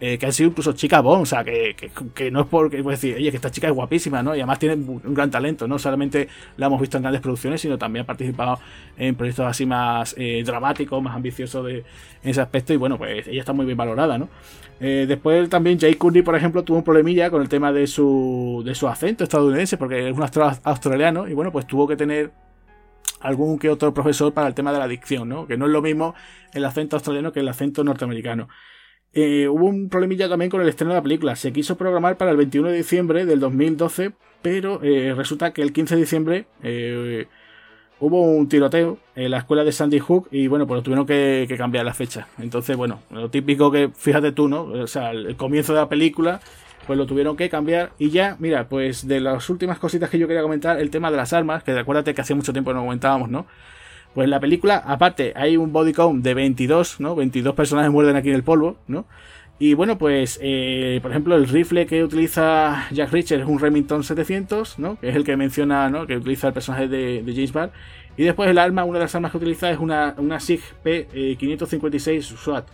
eh, 0.00 0.16
que 0.16 0.26
han 0.26 0.32
sido 0.32 0.50
incluso 0.50 0.72
chicas 0.72 1.02
bon, 1.02 1.22
o 1.22 1.26
sea, 1.26 1.42
que, 1.42 1.74
que, 2.14 2.30
no 2.30 2.42
es 2.42 2.46
porque, 2.46 2.82
pues 2.82 3.00
decir, 3.00 3.16
oye, 3.16 3.30
que 3.30 3.36
esta 3.36 3.50
chica 3.50 3.66
es 3.66 3.72
guapísima, 3.72 4.22
¿no? 4.22 4.34
Y 4.34 4.38
además 4.38 4.58
tiene 4.58 4.74
un 4.74 5.14
gran 5.14 5.30
talento, 5.30 5.66
no 5.66 5.78
solamente 5.78 6.28
la 6.56 6.66
hemos 6.66 6.80
visto 6.80 6.96
en 6.96 7.02
grandes 7.02 7.20
producciones, 7.20 7.60
sino 7.60 7.78
también 7.78 8.04
ha 8.04 8.06
participado 8.06 8.60
en 8.96 9.14
proyectos 9.16 9.46
así 9.46 9.66
más 9.66 10.14
eh, 10.16 10.42
dramáticos, 10.44 11.02
más 11.02 11.16
ambiciosos 11.16 11.66
de, 11.66 11.78
en 12.22 12.30
ese 12.30 12.40
aspecto, 12.40 12.72
y 12.72 12.76
bueno, 12.76 12.96
pues 12.96 13.26
ella 13.26 13.40
está 13.40 13.52
muy 13.52 13.66
bien 13.66 13.76
valorada, 13.76 14.18
¿no? 14.18 14.28
Eh, 14.80 15.06
después 15.08 15.48
también 15.48 15.80
Jay 15.80 15.94
Courtney, 15.94 16.22
por 16.22 16.36
ejemplo, 16.36 16.62
tuvo 16.62 16.78
un 16.78 16.84
problemilla 16.84 17.30
con 17.30 17.42
el 17.42 17.48
tema 17.48 17.72
de 17.72 17.86
su, 17.88 18.62
de 18.64 18.74
su 18.74 18.86
acento 18.86 19.24
estadounidense, 19.24 19.76
porque 19.76 20.08
es 20.08 20.16
un 20.16 20.22
australiano, 20.62 21.26
y 21.26 21.34
bueno, 21.34 21.50
pues 21.50 21.66
tuvo 21.66 21.88
que 21.88 21.96
tener 21.96 22.30
algún 23.20 23.58
que 23.58 23.68
otro 23.68 23.92
profesor 23.92 24.32
para 24.32 24.46
el 24.46 24.54
tema 24.54 24.72
de 24.72 24.78
la 24.78 24.86
dicción, 24.86 25.28
¿no? 25.28 25.46
Que 25.46 25.56
no 25.56 25.66
es 25.66 25.72
lo 25.72 25.82
mismo 25.82 26.14
el 26.52 26.64
acento 26.64 26.96
australiano 26.96 27.32
que 27.32 27.40
el 27.40 27.48
acento 27.48 27.82
norteamericano. 27.82 28.48
Eh, 29.14 29.48
hubo 29.48 29.66
un 29.66 29.88
problemilla 29.88 30.28
también 30.28 30.50
con 30.50 30.60
el 30.60 30.68
estreno 30.68 30.92
de 30.92 30.98
la 30.98 31.02
película. 31.02 31.36
Se 31.36 31.52
quiso 31.52 31.76
programar 31.76 32.16
para 32.16 32.30
el 32.30 32.36
21 32.36 32.68
de 32.68 32.76
diciembre 32.76 33.26
del 33.26 33.40
2012, 33.40 34.12
pero 34.42 34.80
eh, 34.82 35.14
resulta 35.16 35.52
que 35.52 35.62
el 35.62 35.72
15 35.72 35.94
de 35.94 36.00
diciembre 36.00 36.46
eh, 36.62 37.26
hubo 38.00 38.22
un 38.22 38.48
tiroteo 38.48 38.98
en 39.16 39.30
la 39.30 39.38
escuela 39.38 39.64
de 39.64 39.72
Sandy 39.72 39.98
Hook 39.98 40.28
y 40.30 40.46
bueno, 40.46 40.66
pues 40.66 40.82
tuvieron 40.82 41.06
que, 41.06 41.52
cambiar 41.56 41.84
la 41.84 41.94
fecha. 41.94 42.28
Entonces, 42.38 42.76
bueno, 42.76 43.00
lo 43.10 43.30
típico 43.30 43.70
que, 43.70 43.90
fíjate 43.94 44.32
tú, 44.32 44.48
¿no? 44.48 44.62
O 44.64 44.86
sea, 44.86 45.10
el, 45.10 45.36
comienzo 45.36 45.72
de 45.72 45.80
la 45.80 45.88
película, 45.88 46.40
pues 46.86 46.98
lo 46.98 47.06
tuvieron 47.06 47.36
que 47.36 47.48
cambiar. 47.48 47.92
Y 47.98 48.10
ya, 48.10 48.36
mira, 48.38 48.68
pues 48.68 49.08
de 49.08 49.20
las 49.20 49.48
últimas 49.50 49.78
cositas 49.78 50.10
que 50.10 50.18
yo 50.18 50.28
quería 50.28 50.42
comentar, 50.42 50.78
el 50.78 50.90
tema 50.90 51.10
de 51.10 51.16
las 51.16 51.32
armas, 51.32 51.64
que 51.64 51.72
acuérdate 51.72 52.14
que 52.14 52.20
hace 52.20 52.34
mucho 52.34 52.52
tiempo 52.52 52.72
no 52.72 52.82
comentábamos, 52.82 53.30
¿no? 53.30 53.46
Pues 54.14 54.24
en 54.24 54.30
la 54.30 54.40
película, 54.40 54.82
aparte, 54.84 55.32
hay 55.36 55.56
un 55.56 55.72
body 55.72 55.92
count 55.92 56.24
de 56.24 56.34
22, 56.34 57.00
¿no? 57.00 57.14
22 57.14 57.54
personajes 57.54 57.90
muerden 57.90 58.16
aquí 58.16 58.30
en 58.30 58.34
el 58.34 58.42
polvo, 58.42 58.76
¿no? 58.86 59.06
Y 59.60 59.74
bueno, 59.74 59.98
pues, 59.98 60.38
eh, 60.40 61.00
por 61.02 61.10
ejemplo, 61.10 61.34
el 61.34 61.48
rifle 61.48 61.86
que 61.86 62.04
utiliza 62.04 62.86
Jack 62.92 63.10
Richard 63.10 63.40
es 63.40 63.46
un 63.46 63.58
Remington 63.58 64.04
700, 64.04 64.78
¿no? 64.78 65.00
Que 65.00 65.08
es 65.08 65.16
el 65.16 65.24
que 65.24 65.36
menciona, 65.36 65.90
¿no? 65.90 66.06
Que 66.06 66.16
utiliza 66.16 66.48
el 66.48 66.52
personaje 66.54 66.86
de, 66.86 67.22
James 67.26 67.52
Bond. 67.52 67.72
Y 68.16 68.24
después 68.24 68.48
el 68.48 68.58
arma, 68.58 68.84
una 68.84 68.98
de 68.98 69.04
las 69.04 69.14
armas 69.16 69.32
que 69.32 69.38
utiliza 69.38 69.70
es 69.70 69.78
una, 69.78 70.14
una 70.18 70.38
SIG 70.38 70.60
P556 70.84 72.22
SWAT. 72.22 72.66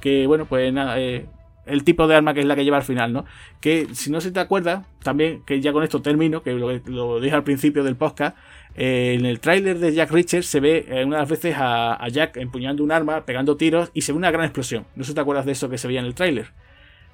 Que 0.00 0.26
bueno, 0.26 0.46
pues 0.46 0.72
nada, 0.72 0.98
eh, 1.00 1.26
el 1.66 1.84
tipo 1.84 2.06
de 2.06 2.14
arma 2.16 2.34
que 2.34 2.40
es 2.40 2.46
la 2.46 2.56
que 2.56 2.64
lleva 2.64 2.78
al 2.78 2.82
final, 2.82 3.12
¿no? 3.12 3.24
Que 3.60 3.88
si 3.92 4.10
no 4.10 4.20
se 4.20 4.30
te 4.30 4.40
acuerda, 4.40 4.86
también, 5.02 5.42
que 5.44 5.60
ya 5.60 5.72
con 5.72 5.82
esto 5.82 6.02
termino, 6.02 6.42
que 6.42 6.52
lo, 6.52 7.20
dije 7.20 7.34
al 7.34 7.44
principio 7.44 7.84
del 7.84 7.96
podcast, 7.96 8.36
eh, 8.74 9.16
en 9.18 9.26
el 9.26 9.40
tráiler 9.40 9.78
de 9.78 9.92
Jack 9.92 10.10
Richards 10.10 10.46
se 10.46 10.60
ve 10.60 10.86
eh, 10.88 11.04
unas 11.04 11.28
veces 11.28 11.54
a, 11.58 12.06
Jack 12.08 12.36
empuñando 12.36 12.82
un 12.82 12.92
arma, 12.92 13.24
pegando 13.24 13.56
tiros 13.56 13.90
y 13.94 14.02
se 14.02 14.12
ve 14.12 14.18
una 14.18 14.30
gran 14.30 14.44
explosión. 14.44 14.86
¿No 14.96 15.04
se 15.04 15.14
te 15.14 15.20
acuerdas 15.20 15.46
de 15.46 15.52
eso 15.52 15.68
que 15.68 15.78
se 15.78 15.86
veía 15.88 16.00
en 16.00 16.06
el 16.06 16.14
tráiler? 16.14 16.52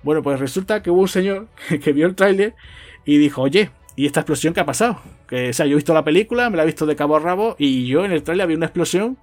Bueno, 0.03 0.23
pues 0.23 0.39
resulta 0.39 0.83
que 0.83 0.91
hubo 0.91 1.01
un 1.01 1.09
señor 1.09 1.49
que, 1.83 1.93
vio 1.93 2.07
el 2.07 2.15
tráiler 2.15 2.55
y 3.05 3.19
dijo, 3.19 3.43
oye, 3.43 3.71
¿y 3.97 4.07
esta 4.07 4.21
explosión 4.21 4.55
qué 4.55 4.61
ha 4.61 4.67
pasado? 4.67 5.01
Que, 5.29 5.51
o 5.51 5.53
sea, 5.53 5.67
yo 5.67 5.73
he 5.73 5.77
visto 5.77 5.95
la 5.95 6.05
película, 6.05 6.51
me 6.51 6.57
la 6.57 6.63
he 6.63 6.67
visto 6.67 6.87
de 6.87 6.97
cabo 6.97 7.17
a 7.17 7.21
rabo 7.21 7.57
y 7.59 7.87
yo 7.87 8.05
en 8.05 8.13
el 8.13 8.23
tráiler 8.23 8.47
vi 8.47 8.55
una 8.55 8.67
explosión 8.67 9.19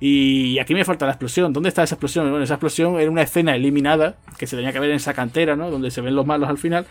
y 0.00 0.58
aquí 0.58 0.74
me 0.74 0.84
falta 0.84 1.06
la 1.06 1.12
explosión. 1.12 1.52
¿Dónde 1.52 1.68
está 1.68 1.82
esa 1.82 1.96
explosión? 1.96 2.28
Bueno, 2.30 2.44
esa 2.44 2.54
explosión 2.54 3.00
era 3.00 3.10
una 3.10 3.22
escena 3.22 3.56
eliminada 3.56 4.16
que 4.38 4.46
se 4.46 4.56
tenía 4.56 4.72
que 4.72 4.80
ver 4.80 4.90
en 4.90 4.96
esa 4.96 5.14
cantera, 5.14 5.56
¿no? 5.56 5.70
Donde 5.70 5.90
se 5.90 6.00
ven 6.00 6.14
los 6.14 6.26
malos 6.26 6.48
al 6.48 6.58
final. 6.58 6.86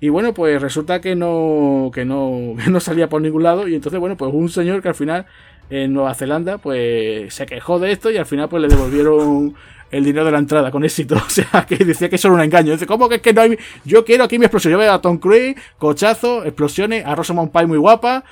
Y 0.00 0.08
bueno, 0.08 0.34
pues 0.34 0.60
resulta 0.60 1.00
que 1.00 1.16
no, 1.16 1.90
que 1.92 2.04
no, 2.04 2.54
no 2.70 2.80
salía 2.80 3.08
por 3.08 3.22
ningún 3.22 3.42
lado. 3.42 3.66
Y 3.66 3.74
entonces, 3.74 3.98
bueno, 3.98 4.16
pues 4.16 4.32
un 4.32 4.48
señor 4.48 4.82
que 4.82 4.88
al 4.88 4.94
final 4.94 5.26
en 5.70 5.92
Nueva 5.92 6.14
Zelanda, 6.14 6.58
pues 6.58 7.34
se 7.34 7.46
quejó 7.46 7.78
de 7.78 7.92
esto 7.92 8.10
y 8.10 8.18
al 8.18 8.26
final 8.26 8.48
pues 8.48 8.62
le 8.62 8.68
devolvieron 8.68 9.54
el 9.90 10.04
dinero 10.04 10.24
de 10.24 10.32
la 10.32 10.38
entrada 10.38 10.70
con 10.70 10.84
éxito. 10.84 11.16
O 11.26 11.30
sea, 11.30 11.66
que 11.66 11.76
decía 11.76 12.08
que 12.08 12.16
eso 12.16 12.28
era 12.28 12.36
un 12.36 12.42
engaño. 12.42 12.72
Dice, 12.72 12.86
¿cómo 12.86 13.08
que 13.08 13.16
es 13.16 13.22
que 13.22 13.32
no 13.32 13.40
hay... 13.40 13.58
Yo 13.84 14.04
quiero 14.04 14.24
aquí 14.24 14.38
mi 14.38 14.44
explosión. 14.44 14.72
Yo 14.72 14.78
veo 14.78 14.92
a 14.92 15.00
Tom 15.00 15.18
Cruise, 15.18 15.56
cochazo, 15.78 16.44
explosiones, 16.44 17.04
a 17.04 17.14
Rosamund 17.14 17.50
Pike 17.50 17.66
muy 17.66 17.78
guapa. 17.78 18.24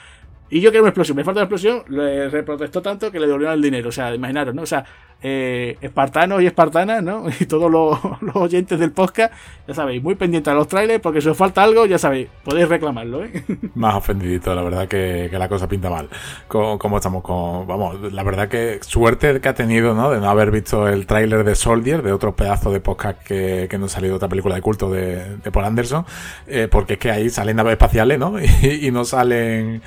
Y 0.53 0.61
yo 0.61 0.69
quiero 0.71 0.83
una 0.83 0.91
explosión. 0.91 1.17
Me 1.17 1.25
falta 1.25 1.41
una 1.41 1.45
explosión. 1.45 1.83
Le 1.89 2.29
reprotestó 2.29 2.83
tanto 2.83 3.11
que 3.11 3.19
le 3.19 3.25
devolvieron 3.27 3.55
el 3.55 3.63
dinero. 3.63 3.89
O 3.89 3.93
sea, 3.93 4.15
imaginaros, 4.15 4.55
¿no? 4.55 4.61
O 4.61 4.67
sea, 4.67 4.85
eh, 5.25 5.79
espartanos 5.81 6.43
y 6.43 6.47
espartanas, 6.47 7.03
¿no? 7.03 7.27
Y 7.41 7.47
todos 7.47 7.71
los, 7.71 7.99
oyentes 8.35 8.79
del 8.79 8.91
podcast, 8.91 9.33
ya 9.69 9.75
sabéis, 9.75 10.03
muy 10.03 10.17
pendientes 10.17 10.51
a 10.51 10.55
los 10.55 10.67
trailers, 10.67 11.01
porque 11.01 11.21
si 11.21 11.29
os 11.29 11.37
falta 11.37 11.63
algo, 11.63 11.87
ya 11.87 11.99
sabéis, 11.99 12.29
podéis 12.45 12.69
reclamarlo, 12.69 13.25
¿eh? 13.25 13.45
Más 13.75 13.95
ofendidito, 13.95 14.55
la 14.55 14.63
verdad 14.63 14.89
que, 14.89 15.31
la 15.33 15.49
cosa 15.49 15.69
pinta 15.69 15.91
mal. 15.91 16.09
Como, 16.49 16.97
estamos 16.97 17.23
con. 17.23 17.67
Vamos, 17.67 18.13
la 18.13 18.23
verdad 18.23 18.49
que 18.49 18.79
suerte 18.83 19.41
que 19.41 19.49
ha 19.49 19.55
tenido, 19.55 19.95
¿no? 19.95 20.11
De 20.11 20.21
no 20.21 20.29
haber 20.29 20.51
visto 20.51 20.89
el 20.89 21.07
tráiler 21.07 21.45
de 21.45 21.55
Soldier, 21.55 22.03
de 22.03 22.13
otro 22.13 22.35
pedazo 22.35 22.73
de 22.73 22.81
podcast 22.81 23.23
que, 23.23 23.69
que 23.71 23.79
nos 23.79 23.93
ha 23.93 23.95
salido 23.97 24.17
otra 24.17 24.29
película 24.29 24.55
de 24.57 24.61
culto 24.61 24.91
de, 24.91 25.39
Paul 25.53 25.67
Anderson, 25.67 26.05
eh, 26.47 26.69
porque 26.71 26.95
es 26.95 26.99
que 26.99 27.11
ahí 27.11 27.31
salen 27.31 27.57
naves 27.57 27.73
espaciales, 27.73 28.19
¿no? 28.19 28.35
Y, 28.63 28.91
no 28.91 29.05
salen. 29.05 29.83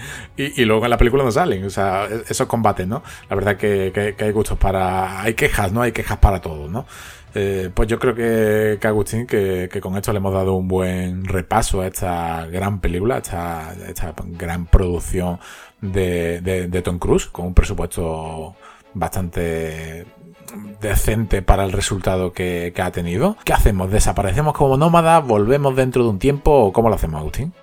Luego 0.64 0.86
en 0.86 0.90
la 0.90 0.98
película 0.98 1.24
no 1.24 1.32
salen, 1.32 1.66
o 1.66 1.70
sea, 1.70 2.08
e-, 2.10 2.24
esos 2.30 2.48
combates, 2.48 2.88
¿no? 2.88 3.04
La 3.30 3.36
verdad 3.36 3.58
que, 3.58 4.16
hay 4.18 4.32
gustos 4.32 4.58
para 4.58 5.22
hay 5.22 5.34
quejas, 5.34 5.72
¿no? 5.74 5.82
Hay 5.82 5.92
quejas 5.92 6.18
para 6.20 6.40
todos, 6.40 6.72
¿no? 6.72 6.86
Eh, 7.38 7.70
pues 7.74 7.90
yo 7.90 8.00
creo 8.00 8.16
que, 8.16 8.78
que 8.80 8.88
Agustín, 8.88 9.28
que, 9.28 9.70
con 9.82 9.98
esto 9.98 10.14
le 10.14 10.20
hemos 10.20 10.34
dado 10.34 10.54
un 10.54 10.70
buen 10.70 11.26
repaso 11.26 11.82
a 11.82 11.88
esta 11.88 12.48
gran 12.48 12.80
película, 12.80 13.16
a 13.16 13.18
esta, 13.18 13.76
esta 13.90 14.14
gran 14.18 14.68
producción 14.68 15.40
de, 15.82 16.40
de, 16.42 16.82
Tom 16.82 16.98
Cruise, 16.98 17.26
con 17.26 17.48
un 17.48 17.54
presupuesto 17.54 18.56
bastante 18.94 20.06
decente 20.80 21.42
para 21.42 21.66
el 21.66 21.74
resultado 21.74 22.32
que, 22.32 22.72
que, 22.74 22.82
ha 22.82 22.92
tenido. 22.92 23.36
¿Qué 23.44 23.52
hacemos? 23.52 23.92
¿Desaparecemos 23.92 24.54
como 24.54 24.78
nómadas? 24.78 25.28
¿Volvemos 25.28 25.76
dentro 25.76 26.04
de 26.04 26.10
un 26.12 26.20
tiempo? 26.20 26.52
¿O 26.52 26.72
cómo 26.72 26.88
lo 26.88 26.96
hacemos, 26.96 27.20
Agustín? 27.20 27.54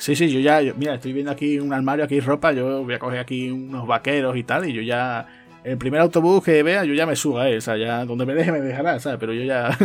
Sí, 0.00 0.16
sí, 0.16 0.30
yo 0.30 0.40
ya, 0.40 0.62
mira, 0.78 0.94
estoy 0.94 1.12
viendo 1.12 1.30
aquí 1.30 1.58
un 1.58 1.74
armario, 1.74 2.06
aquí 2.06 2.20
ropa, 2.20 2.52
yo 2.52 2.82
voy 2.82 2.94
a 2.94 2.98
coger 2.98 3.18
aquí 3.18 3.50
unos 3.50 3.86
vaqueros 3.86 4.34
y 4.34 4.44
tal, 4.44 4.66
y 4.66 4.72
yo 4.72 4.80
ya 4.80 5.26
el 5.62 5.76
primer 5.76 6.00
autobús 6.00 6.42
que 6.42 6.62
vea, 6.62 6.84
yo 6.84 6.94
ya 6.94 7.04
me 7.04 7.14
suba, 7.14 7.50
¿eh? 7.50 7.58
o 7.58 7.60
sea, 7.60 7.76
ya 7.76 8.06
donde 8.06 8.24
me 8.24 8.32
deje 8.32 8.50
me 8.50 8.60
dejará, 8.60 8.98
¿sabes? 8.98 9.18
Pero 9.20 9.34
yo 9.34 9.42
ya. 9.42 9.76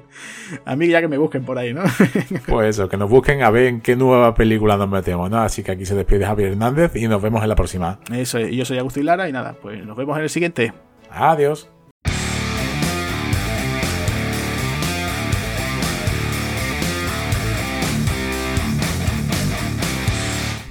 a 0.64 0.74
mí 0.74 0.88
ya 0.88 1.00
que 1.00 1.06
me 1.06 1.16
busquen 1.16 1.44
por 1.44 1.58
ahí, 1.58 1.72
¿no? 1.72 1.84
pues 2.48 2.70
eso, 2.70 2.88
que 2.88 2.96
nos 2.96 3.08
busquen 3.08 3.44
a 3.44 3.50
ver 3.50 3.66
en 3.66 3.80
qué 3.80 3.94
nueva 3.94 4.34
película 4.34 4.76
nos 4.76 4.88
metemos, 4.88 5.30
¿no? 5.30 5.38
Así 5.38 5.62
que 5.62 5.70
aquí 5.70 5.86
se 5.86 5.94
despide 5.94 6.26
Javier 6.26 6.50
Hernández 6.50 6.96
y 6.96 7.06
nos 7.06 7.22
vemos 7.22 7.40
en 7.40 7.48
la 7.48 7.54
próxima. 7.54 8.00
Eso, 8.12 8.40
y 8.40 8.56
yo 8.56 8.64
soy 8.64 8.78
Agustín 8.78 9.06
Lara 9.06 9.28
y 9.28 9.32
nada, 9.32 9.54
pues 9.62 9.86
nos 9.86 9.96
vemos 9.96 10.16
en 10.16 10.24
el 10.24 10.30
siguiente. 10.30 10.72
Adiós. 11.08 11.71